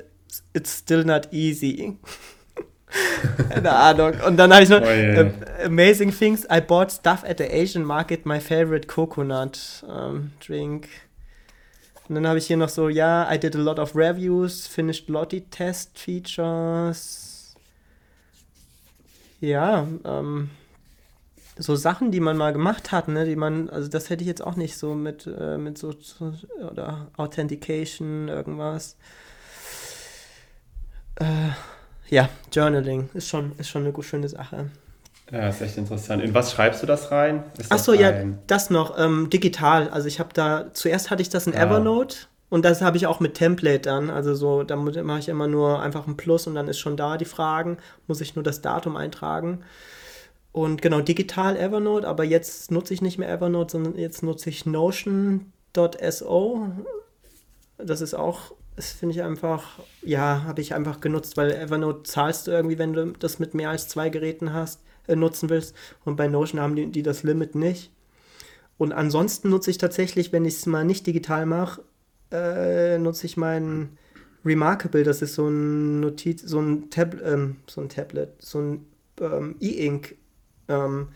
It's 0.53 0.79
still 0.79 1.05
not 1.05 1.33
easy. 1.33 1.99
Keine 3.51 3.73
Ahnung. 3.73 4.13
Und 4.27 4.37
dann 4.37 4.53
habe 4.53 4.63
ich 4.63 4.69
noch 4.69 4.81
Oh 4.81 4.85
je. 4.85 5.17
ähm, 5.17 5.35
Amazing 5.65 6.17
things. 6.17 6.45
I 6.51 6.61
bought 6.61 6.91
stuff 6.93 7.25
at 7.25 7.39
the 7.39 7.45
Asian 7.45 7.85
market. 7.85 8.25
My 8.27 8.41
favorite 8.41 8.87
coconut 8.87 9.85
ähm, 9.89 10.33
drink. 10.45 10.89
Und 12.09 12.15
dann 12.15 12.27
habe 12.27 12.39
ich 12.39 12.47
hier 12.47 12.57
noch 12.57 12.69
so, 12.69 12.89
ja, 12.89 13.29
I 13.33 13.39
did 13.39 13.57
a 13.57 13.59
lot 13.59 13.79
of 13.81 13.97
reviews, 13.97 14.67
finished 14.67 15.09
Lottie 15.09 15.41
test 15.43 15.99
features. 15.99 17.55
Ja, 19.41 19.87
ähm, 20.05 20.51
so 21.59 21.75
Sachen, 21.75 22.13
die 22.13 22.21
man 22.21 22.37
mal 22.37 22.53
gemacht 22.53 22.93
hat, 22.93 23.09
ne, 23.09 23.25
die 23.25 23.37
man, 23.37 23.69
also 23.71 23.89
das 23.89 24.09
hätte 24.09 24.23
ich 24.23 24.29
jetzt 24.29 24.45
auch 24.45 24.57
nicht 24.57 24.77
so 24.77 24.95
mit, 24.95 25.27
äh, 25.27 25.59
mit 25.59 25.79
so, 25.79 25.93
so 26.01 26.33
oder 26.71 27.09
Authentication, 27.17 28.29
irgendwas. 28.29 28.97
Äh, 31.17 31.25
ja, 32.09 32.29
Journaling 32.53 33.09
ist 33.15 33.29
schon, 33.29 33.53
ist 33.59 33.69
schon 33.69 33.85
eine 33.85 33.93
schöne 34.03 34.29
Sache. 34.29 34.71
Ja, 35.31 35.49
ist 35.49 35.61
echt 35.61 35.77
interessant. 35.77 36.23
In 36.23 36.33
was 36.35 36.53
schreibst 36.53 36.83
du 36.83 36.87
das 36.87 37.11
rein? 37.11 37.43
Ist 37.59 37.67
Ach 37.71 37.77
das 37.77 37.85
so, 37.85 37.93
ja, 37.93 38.13
das 38.47 38.71
noch, 38.71 38.97
ähm, 38.99 39.29
digital. 39.29 39.89
Also 39.89 40.07
ich 40.07 40.21
habe 40.21 40.31
da, 40.33 40.73
zuerst 40.73 41.11
hatte 41.11 41.23
ich 41.23 41.29
das 41.29 41.49
in 41.49 41.55
Ah. 41.55 41.63
Evernote 41.63 42.17
und 42.49 42.65
das 42.65 42.81
habe 42.81 42.97
ich 42.97 43.09
auch 43.09 43.19
mit 43.19 43.35
Template 43.35 43.81
dann. 43.81 44.09
Also 44.09 44.37
so, 44.37 44.63
da 44.63 44.77
mache 44.77 45.19
ich 45.19 45.29
immer 45.29 45.49
nur 45.49 45.83
einfach 45.83 46.07
ein 46.07 46.17
Plus 46.17 46.47
und 46.47 46.55
dann 46.55 46.69
ist 46.69 46.79
schon 46.79 46.97
da 46.97 47.17
die 47.17 47.25
Fragen, 47.25 47.79
muss 48.07 48.21
ich 48.21 48.37
nur 48.37 48.45
das 48.45 48.63
Datum 48.63 48.97
eintragen. 48.97 49.65
Und 50.53 50.81
genau, 50.81 51.01
digital 51.01 51.57
Evernote, 51.57 52.07
aber 52.07 52.23
jetzt 52.25 52.71
nutze 52.71 52.95
ich 52.95 53.03
nicht 53.03 53.19
mehr 53.19 53.29
Evernote, 53.29 53.73
sondern 53.73 53.97
jetzt 53.99 54.23
nutze 54.23 54.49
ich 54.49 54.65
Notion.so. 54.65 56.69
Das 57.79 58.01
ist 58.01 58.15
auch, 58.15 58.53
das 58.77 58.93
finde 58.93 59.15
ich 59.15 59.23
einfach, 59.23 59.81
ja, 60.03 60.45
habe 60.45 60.61
ich 60.61 60.75
einfach 60.75 61.01
genutzt, 61.01 61.37
weil 61.39 61.51
Evernote 61.51 62.03
zahlst 62.03 62.47
du 62.47 62.51
irgendwie, 62.51 62.79
wenn 62.79 62.93
du 62.93 63.13
das 63.19 63.39
mit 63.39 63.55
mehr 63.55 63.71
als 63.71 63.89
zwei 63.89 64.11
Geräten 64.11 64.53
hast, 64.53 64.83
äh, 65.09 65.17
nutzen 65.17 65.49
willst. 65.49 65.75
Und 66.05 66.17
bei 66.17 66.29
Notion 66.29 66.61
haben 66.61 66.77
die, 66.77 66.87
die 66.87 67.03
das 67.03 67.23
Limit 67.23 67.55
nicht. 67.55 67.91
Und 68.77 68.93
ansonsten 68.93 69.49
nutze 69.49 69.71
ich 69.71 69.79
tatsächlich, 69.79 70.33
wenn 70.33 70.45
ich 70.45 70.55
es 70.55 70.67
mal 70.67 70.85
nicht 70.85 71.07
digital 71.07 71.47
mache, 71.47 71.83
äh, 72.31 72.99
nutze 72.99 73.25
ich 73.25 73.39
meinen 73.39 73.97
Remarkable, 74.45 75.03
das 75.03 75.23
ist 75.23 75.35
so 75.35 75.49
ein 75.49 76.01
Notiz, 76.01 76.43
so 76.43 76.61
ein 76.61 76.91
Tab, 76.91 77.17
ähm, 77.25 77.57
so 77.67 77.81
ein 77.81 77.89
Tablet, 77.89 78.31
so 78.39 78.59
ein 78.61 78.87
ähm, 79.21 79.57
E-Ink 79.61 80.17
ähm, 80.69 81.09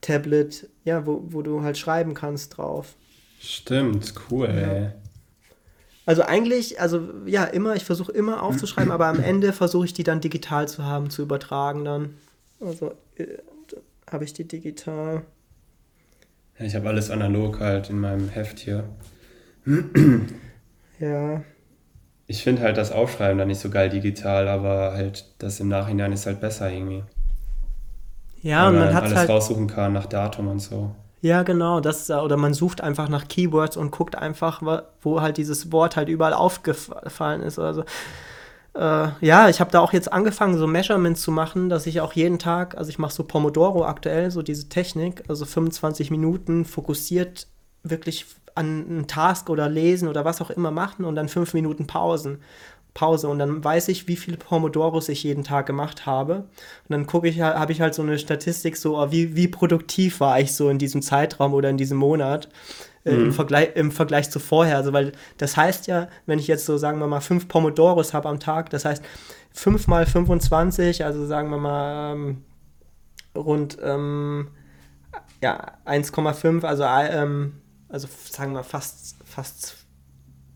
Tablet, 0.00 0.68
ja, 0.84 1.06
wo, 1.06 1.24
wo 1.28 1.42
du 1.42 1.62
halt 1.62 1.76
schreiben 1.76 2.14
kannst 2.14 2.56
drauf. 2.56 2.96
Stimmt, 3.38 4.14
cool, 4.30 4.46
ey. 4.46 5.05
Also 6.06 6.22
eigentlich, 6.22 6.80
also 6.80 7.02
ja, 7.26 7.44
immer, 7.44 7.74
ich 7.74 7.84
versuche 7.84 8.12
immer 8.12 8.42
aufzuschreiben, 8.42 8.92
aber 8.92 9.06
am 9.06 9.20
Ende 9.20 9.52
versuche 9.52 9.86
ich 9.86 9.92
die 9.92 10.04
dann 10.04 10.20
digital 10.20 10.68
zu 10.68 10.84
haben, 10.84 11.10
zu 11.10 11.22
übertragen 11.22 11.84
dann. 11.84 12.14
Also 12.60 12.92
äh, 13.16 13.38
habe 14.10 14.24
ich 14.24 14.32
die 14.32 14.46
digital. 14.46 15.22
Ich 16.58 16.74
habe 16.76 16.88
alles 16.88 17.10
analog 17.10 17.58
halt 17.60 17.90
in 17.90 17.98
meinem 17.98 18.28
Heft 18.28 18.60
hier. 18.60 18.84
Ja. 21.00 21.42
Ich 22.28 22.42
finde 22.42 22.62
halt 22.62 22.76
das 22.76 22.92
Aufschreiben 22.92 23.38
dann 23.38 23.48
nicht 23.48 23.60
so 23.60 23.68
geil 23.68 23.90
digital, 23.90 24.48
aber 24.48 24.92
halt 24.94 25.34
das 25.38 25.60
im 25.60 25.68
Nachhinein 25.68 26.12
ist 26.12 26.26
halt 26.26 26.40
besser 26.40 26.70
irgendwie. 26.70 27.02
Ja, 28.42 28.66
Weil 28.66 28.68
und 28.68 28.78
man 28.78 28.86
dann 28.86 28.94
hat 28.94 29.02
alles 29.04 29.16
halt. 29.18 29.28
raussuchen 29.28 29.66
kann 29.66 29.92
nach 29.92 30.06
Datum 30.06 30.48
und 30.48 30.60
so. 30.60 30.94
Ja, 31.26 31.42
genau. 31.42 31.80
Das, 31.80 32.02
ist- 32.02 32.10
oder 32.10 32.36
man 32.36 32.54
sucht 32.54 32.80
einfach 32.80 33.08
nach 33.08 33.26
Keywords 33.26 33.76
und 33.76 33.90
guckt 33.90 34.14
einfach, 34.16 34.62
wo 35.02 35.20
halt 35.20 35.38
dieses 35.38 35.72
Wort 35.72 35.96
halt 35.96 36.08
überall 36.08 36.32
aufgefallen 36.34 37.42
ist 37.42 37.58
oder. 37.58 37.84
Äh, 38.74 39.08
ja, 39.22 39.48
ich 39.48 39.58
habe 39.60 39.70
da 39.72 39.80
auch 39.80 39.92
jetzt 39.92 40.12
angefangen, 40.12 40.56
so 40.56 40.66
Measurements 40.66 41.22
zu 41.22 41.32
machen, 41.32 41.68
dass 41.68 41.86
ich 41.86 42.00
auch 42.00 42.12
jeden 42.12 42.38
Tag, 42.38 42.76
also 42.76 42.90
ich 42.90 42.98
mache 42.98 43.12
so 43.12 43.24
Pomodoro 43.24 43.84
aktuell, 43.86 44.30
so 44.30 44.42
diese 44.42 44.68
Technik, 44.68 45.24
also 45.28 45.46
25 45.46 46.10
Minuten 46.12 46.64
fokussiert 46.64 47.48
wirklich 47.82 48.26
an 48.54 48.86
einen 48.88 49.06
Task 49.08 49.50
oder 49.50 49.68
lesen 49.68 50.08
oder 50.08 50.24
was 50.24 50.40
auch 50.42 50.50
immer 50.50 50.70
machen 50.70 51.04
und 51.04 51.14
dann 51.16 51.28
fünf 51.28 51.54
Minuten 51.54 51.86
Pausen. 51.88 52.40
Pause 52.96 53.28
und 53.28 53.38
dann 53.38 53.62
weiß 53.62 53.88
ich, 53.88 54.08
wie 54.08 54.16
viele 54.16 54.38
Pomodoros 54.38 55.08
ich 55.08 55.22
jeden 55.22 55.44
Tag 55.44 55.66
gemacht 55.66 56.06
habe. 56.06 56.34
Und 56.38 56.46
dann 56.88 57.06
gucke 57.06 57.28
ich, 57.28 57.40
habe 57.40 57.70
ich 57.70 57.80
halt 57.80 57.94
so 57.94 58.02
eine 58.02 58.18
Statistik, 58.18 58.76
so 58.76 58.98
oh, 58.98 59.12
wie, 59.12 59.36
wie 59.36 59.48
produktiv 59.48 60.20
war 60.20 60.40
ich 60.40 60.54
so 60.54 60.70
in 60.70 60.78
diesem 60.78 61.02
Zeitraum 61.02 61.54
oder 61.54 61.70
in 61.70 61.76
diesem 61.76 61.98
Monat. 61.98 62.48
äh, 63.04 63.14
im, 63.14 63.32
Vergleich, 63.32 63.76
im 63.76 63.92
Vergleich 63.92 64.30
zu 64.30 64.40
vorher. 64.40 64.76
Also, 64.76 64.92
weil 64.92 65.12
das 65.38 65.56
heißt 65.56 65.86
ja, 65.86 66.08
wenn 66.26 66.38
ich 66.38 66.48
jetzt 66.48 66.66
so, 66.66 66.76
sagen 66.78 66.98
wir 66.98 67.06
mal, 67.06 67.20
fünf 67.20 67.48
Pomodoros 67.48 68.14
habe 68.14 68.28
am 68.28 68.40
Tag, 68.40 68.70
das 68.70 68.84
heißt 68.84 69.04
5 69.52 69.86
mal 69.86 70.04
25, 70.06 71.04
also 71.04 71.24
sagen 71.26 71.50
wir 71.50 71.58
mal 71.58 72.12
ähm, 72.12 72.44
rund 73.34 73.78
ähm, 73.82 74.48
ja, 75.42 75.78
1,5, 75.86 76.64
also, 76.64 76.84
ähm, 76.84 77.54
also 77.88 78.08
sagen 78.30 78.52
wir 78.52 78.64
fast, 78.64 79.16
fast, 79.24 79.76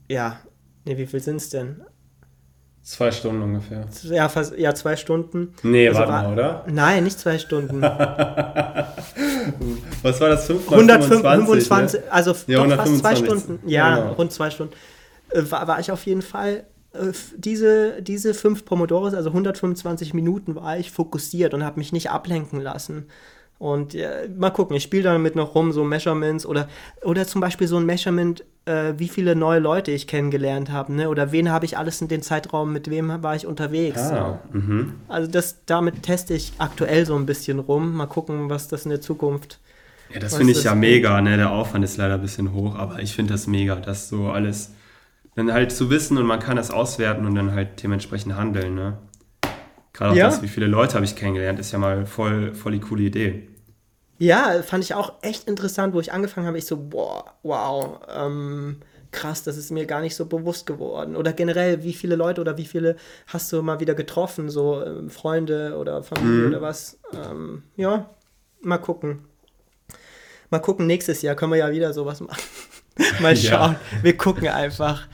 ja, 0.09 0.41
nee, 0.85 0.99
wie 0.99 1.07
viel 1.07 1.21
sind 1.21 1.37
es 1.37 1.49
denn? 1.49 1.83
Zwei 2.91 3.13
Stunden 3.13 3.41
ungefähr. 3.43 3.85
Ja, 4.03 4.29
fast, 4.29 4.59
ja, 4.59 4.75
zwei 4.75 4.97
Stunden. 4.97 5.55
Nee, 5.63 5.87
Also 5.89 6.01
warte 6.01 6.13
war- 6.13 6.23
mal, 6.25 6.33
oder? 6.33 6.65
Nein, 6.69 7.05
nicht 7.05 7.21
zwei 7.21 7.39
Stunden. 7.39 7.81
Was 10.03 10.21
war 10.21 10.29
das? 10.31 10.47
5 10.47 10.69
mal 10.69 10.77
125, 10.81 12.01
Ne? 12.01 12.07
also 12.11 12.35
Ja, 12.49 12.67
doch 12.67 12.77
fast 12.77 12.99
zwei 12.99 13.11
125. 13.11 13.27
Stunden. 13.27 13.61
Ja, 13.71 13.97
Genau. 13.97 14.13
rund 14.15 14.33
zwei 14.33 14.51
Stunden. 14.51 14.73
Äh, 15.31 15.43
war, 15.51 15.69
war 15.69 15.79
ich 15.81 15.91
auf 15.93 16.05
jeden 16.07 16.23
Fall, 16.23 16.65
äh, 16.93 17.13
diese, 17.37 18.03
diese 18.03 18.35
fünf 18.35 18.65
Pomodoros, 18.65 19.15
also 19.15 19.31
125 19.31 20.13
Minuten, 20.15 20.55
war 20.57 20.77
ich 20.79 20.91
fokussiert 20.91 21.55
und 21.55 21.65
habe 21.65 21.79
mich 21.79 21.93
nicht 21.93 22.11
ablenken 22.11 22.61
lassen. 22.61 23.07
Und 23.61 23.95
äh, 23.95 24.27
mal 24.39 24.49
gucken, 24.49 24.75
ich 24.75 24.83
spiele 24.83 25.03
damit 25.03 25.37
noch 25.37 25.55
rum, 25.55 25.71
so 25.73 25.85
Measurements 25.85 26.47
oder, 26.47 26.67
oder 27.05 27.27
zum 27.27 27.43
Beispiel 27.43 27.69
so 27.69 27.77
ein 27.77 27.85
Measurement, 27.85 28.43
äh, 28.65 28.95
wie 28.97 29.09
viele 29.09 29.37
neue 29.37 29.59
Leute 29.61 29.91
ich 29.91 30.07
kennengelernt 30.07 30.73
habe, 30.73 30.95
ne? 30.95 31.11
oder 31.11 31.31
wen 31.31 31.51
habe 31.51 31.67
ich 31.67 31.77
alles 31.77 32.01
in 32.01 32.09
den 32.09 32.23
Zeitraum, 32.23 32.73
mit 32.73 32.89
wem 32.89 33.23
war 33.23 33.37
ich 33.37 33.47
unterwegs. 33.47 34.01
Ah, 34.01 34.39
mhm. 34.51 34.95
Also 35.09 35.31
das, 35.31 35.59
damit 35.67 36.03
teste 36.03 36.33
ich 36.33 36.55
aktuell 36.57 37.05
so 37.05 37.15
ein 37.17 37.27
bisschen 37.27 37.59
rum. 37.59 37.95
Mal 37.97 38.07
gucken, 38.07 38.49
was 38.49 38.69
das 38.69 38.85
in 38.85 38.91
der 38.93 39.03
Zukunft 39.03 39.61
Ja, 40.15 40.21
das 40.21 40.35
finde 40.35 40.55
ich 40.55 40.65
ja 40.65 40.75
mega, 40.75 41.21
ne? 41.21 41.37
Der 41.37 41.51
Aufwand 41.51 41.85
ist 41.85 41.99
leider 41.99 42.15
ein 42.15 42.23
bisschen 42.23 42.55
hoch, 42.55 42.77
aber 42.77 43.01
ich 43.01 43.15
finde 43.15 43.35
das 43.35 43.47
mega, 43.47 43.75
das 43.77 44.09
so 44.09 44.31
alles 44.31 44.73
dann 45.37 45.53
halt 45.53 45.71
zu 45.71 45.91
wissen 45.91 46.17
und 46.17 46.25
man 46.25 46.41
kann 46.41 46.57
das 46.57 46.71
auswerten 46.71 47.27
und 47.27 47.35
dann 47.35 47.53
halt 47.53 47.83
dementsprechend 47.83 48.37
handeln, 48.37 48.75
ne? 48.75 48.97
Gerade 49.93 50.13
auch 50.13 50.17
Ja. 50.17 50.25
das, 50.27 50.43
wie 50.43 50.49
viele 50.49 50.67
Leute 50.67 50.95
habe 50.95 51.05
ich 51.05 51.15
kennengelernt, 51.15 51.59
ist 51.59 51.73
ja 51.73 51.79
mal 51.79 52.07
voll, 52.07 52.55
voll 52.55 52.73
die 52.73 52.81
coole 52.81 53.03
Idee. 53.03 53.50
Ja, 54.23 54.63
fand 54.63 54.85
ich 54.85 54.93
auch 54.93 55.15
echt 55.23 55.49
interessant, 55.49 55.95
wo 55.95 56.01
ich 56.01 56.13
angefangen 56.13 56.47
habe. 56.47 56.59
Ich 56.59 56.67
so, 56.67 56.77
boah, 56.77 57.25
wow, 57.43 58.01
ähm, 58.15 58.77
krass, 59.13 59.43
das 59.45 59.57
ist 59.57 59.71
mir 59.71 59.87
gar 59.87 60.03
nicht 60.03 60.15
so 60.15 60.27
bewusst 60.27 60.67
geworden. 60.67 61.17
Oder 61.17 61.33
generell, 61.33 61.83
wie 61.85 61.95
viele 61.95 62.17
Leute 62.17 62.43
oder 62.43 62.59
wie 62.59 62.67
viele 62.67 62.97
hast 63.29 63.51
du 63.51 63.63
mal 63.63 63.81
wieder 63.81 63.95
getroffen, 63.95 64.51
so 64.51 64.85
ähm, 64.85 65.09
Freunde 65.09 65.75
oder 65.79 66.03
Familie 66.03 66.49
oder 66.49 66.61
was? 66.61 66.99
Ähm, 67.15 67.63
ja, 67.77 68.11
mal 68.61 68.77
gucken. 68.77 69.25
Mal 70.51 70.59
gucken, 70.59 70.87
nächstes 70.87 71.23
Jahr 71.23 71.35
können 71.35 71.53
wir 71.53 71.59
ja 71.59 71.71
wieder 71.71 71.95
sowas 71.95 72.21
machen. 72.21 72.43
mal 73.21 73.35
Ja. 73.35 73.51
schauen. 73.51 73.77
Wir 74.03 74.19
gucken 74.19 74.49
einfach. 74.49 75.07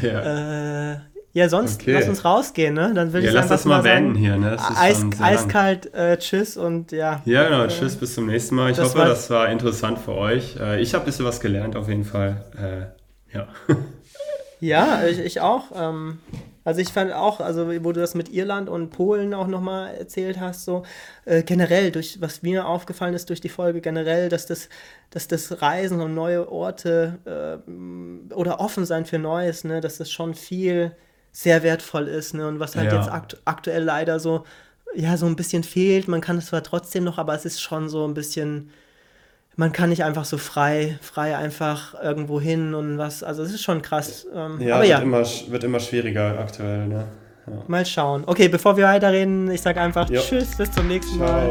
Ja, 0.00 0.92
Äh, 0.94 1.00
ja, 1.34 1.48
sonst 1.50 1.82
Okay. 1.82 1.92
lass 1.92 2.08
uns 2.08 2.24
rausgehen, 2.24 2.72
ne? 2.74 2.92
Dann 2.94 3.12
würde 3.12 3.26
ja 3.26 3.32
ich 3.32 3.34
lass 3.34 3.48
das 3.48 3.64
mal 3.66 3.82
beenden 3.82 4.14
hier, 4.14 4.36
ne? 4.38 4.56
Eis, 4.78 5.04
eiskalt, 5.20 5.92
äh, 5.92 6.16
tschüss 6.16 6.56
und 6.56 6.90
ja. 6.92 7.20
Ja, 7.26 7.44
genau. 7.44 7.66
Tschüss, 7.66 7.96
bis 7.96 8.14
zum 8.14 8.26
nächsten 8.26 8.54
Mal. 8.54 8.70
Ich 8.70 8.76
Das 8.78 8.86
hoffe, 8.90 8.98
war- 9.00 9.08
das 9.08 9.28
war 9.28 9.48
interessant 9.50 9.98
für 9.98 10.12
euch. 10.14 10.56
Äh, 10.58 10.80
Ich 10.80 10.94
habe 10.94 11.04
ein 11.04 11.06
bisschen 11.06 11.26
was 11.26 11.40
gelernt, 11.40 11.76
auf 11.76 11.88
jeden 11.88 12.04
Fall. 12.04 12.44
Äh, 12.56 13.36
Ja. 13.36 13.48
Ja, 14.60 15.04
ich, 15.04 15.18
ich 15.18 15.40
auch. 15.42 15.64
Ähm, 15.74 16.18
also 16.64 16.80
ich 16.80 16.88
fand 16.88 17.12
auch, 17.12 17.40
also 17.40 17.68
wo 17.84 17.92
du 17.92 18.00
das 18.00 18.14
mit 18.14 18.30
Irland 18.30 18.70
und 18.70 18.88
Polen 18.90 19.34
auch 19.34 19.46
nochmal 19.46 19.94
erzählt 19.94 20.40
hast, 20.40 20.64
so 20.64 20.84
äh, 21.26 21.42
generell, 21.42 21.90
durch 21.90 22.18
was 22.22 22.40
mir 22.42 22.66
aufgefallen 22.66 23.12
ist 23.12 23.28
durch 23.28 23.42
die 23.42 23.50
Folge 23.50 23.82
generell, 23.82 24.30
dass 24.30 24.46
das, 24.46 24.70
dass 25.10 25.28
das 25.28 25.60
Reisen 25.60 26.00
und 26.00 26.14
neue 26.14 26.50
Orte 26.50 27.18
äh, 27.66 28.32
oder 28.34 28.60
offen 28.60 28.86
sein 28.86 29.04
für 29.04 29.18
Neues, 29.18 29.64
ne, 29.64 29.82
dass 29.82 29.98
das 29.98 30.10
schon 30.10 30.34
viel 30.34 30.92
sehr 31.36 31.62
wertvoll 31.64 32.06
ist, 32.08 32.32
ne? 32.32 32.46
Und 32.48 32.60
was 32.60 32.76
halt 32.76 32.90
Ja. 32.92 32.98
jetzt 32.98 33.10
akt 33.10 33.36
aktuell 33.44 33.82
leider 33.82 34.20
so, 34.20 34.44
ja, 34.94 35.16
so 35.16 35.26
ein 35.26 35.34
bisschen 35.36 35.64
fehlt. 35.64 36.06
Man 36.08 36.20
kann 36.20 36.38
es 36.38 36.46
zwar 36.46 36.62
trotzdem 36.62 37.02
noch, 37.04 37.18
aber 37.18 37.34
es 37.34 37.44
ist 37.44 37.60
schon 37.60 37.88
so 37.88 38.06
ein 38.06 38.14
bisschen 38.14 38.70
man 39.56 39.70
kann 39.72 39.90
nicht 39.90 40.02
einfach 40.02 40.24
so 40.24 40.36
frei, 40.36 40.98
frei 41.00 41.36
einfach 41.36 41.94
irgendwo 42.02 42.40
hin 42.40 42.74
und 42.74 42.98
was. 42.98 43.22
Also 43.22 43.44
es 43.44 43.52
ist 43.54 43.62
schon 43.62 43.82
krass. 43.82 44.26
Ähm, 44.34 44.60
Ja, 44.60 44.74
aber 44.74 44.82
wird, 44.82 44.90
ja, 44.90 44.98
Immer, 44.98 45.20
sch- 45.20 45.48
wird 45.50 45.62
immer 45.62 45.78
schwieriger 45.78 46.38
aktuell, 46.40 46.88
ne? 46.88 47.04
mal 47.68 47.84
schauen. 47.86 48.24
Okay, 48.26 48.48
bevor 48.48 48.76
wir 48.76 48.84
weiterreden, 48.86 49.48
ich 49.50 49.60
sage 49.62 49.80
einfach 49.80 50.08
Ja. 50.10 50.20
Tschüss, 50.20 50.56
bis 50.56 50.72
zum 50.72 50.88
nächsten 50.88 51.18
Ciao. 51.18 51.28
Mal. 51.28 51.50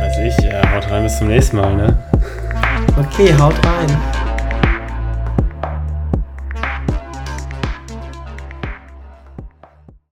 Weiß 0.00 0.18
ich, 0.24 0.44
ja, 0.44 0.74
haut 0.74 0.90
rein, 0.90 1.02
bis 1.02 1.18
zum 1.18 1.28
nächsten 1.28 1.56
Mal, 1.56 1.76
ne? 1.76 1.98
Okay, 2.98 3.34
haut 3.38 3.54
rein. 3.66 4.19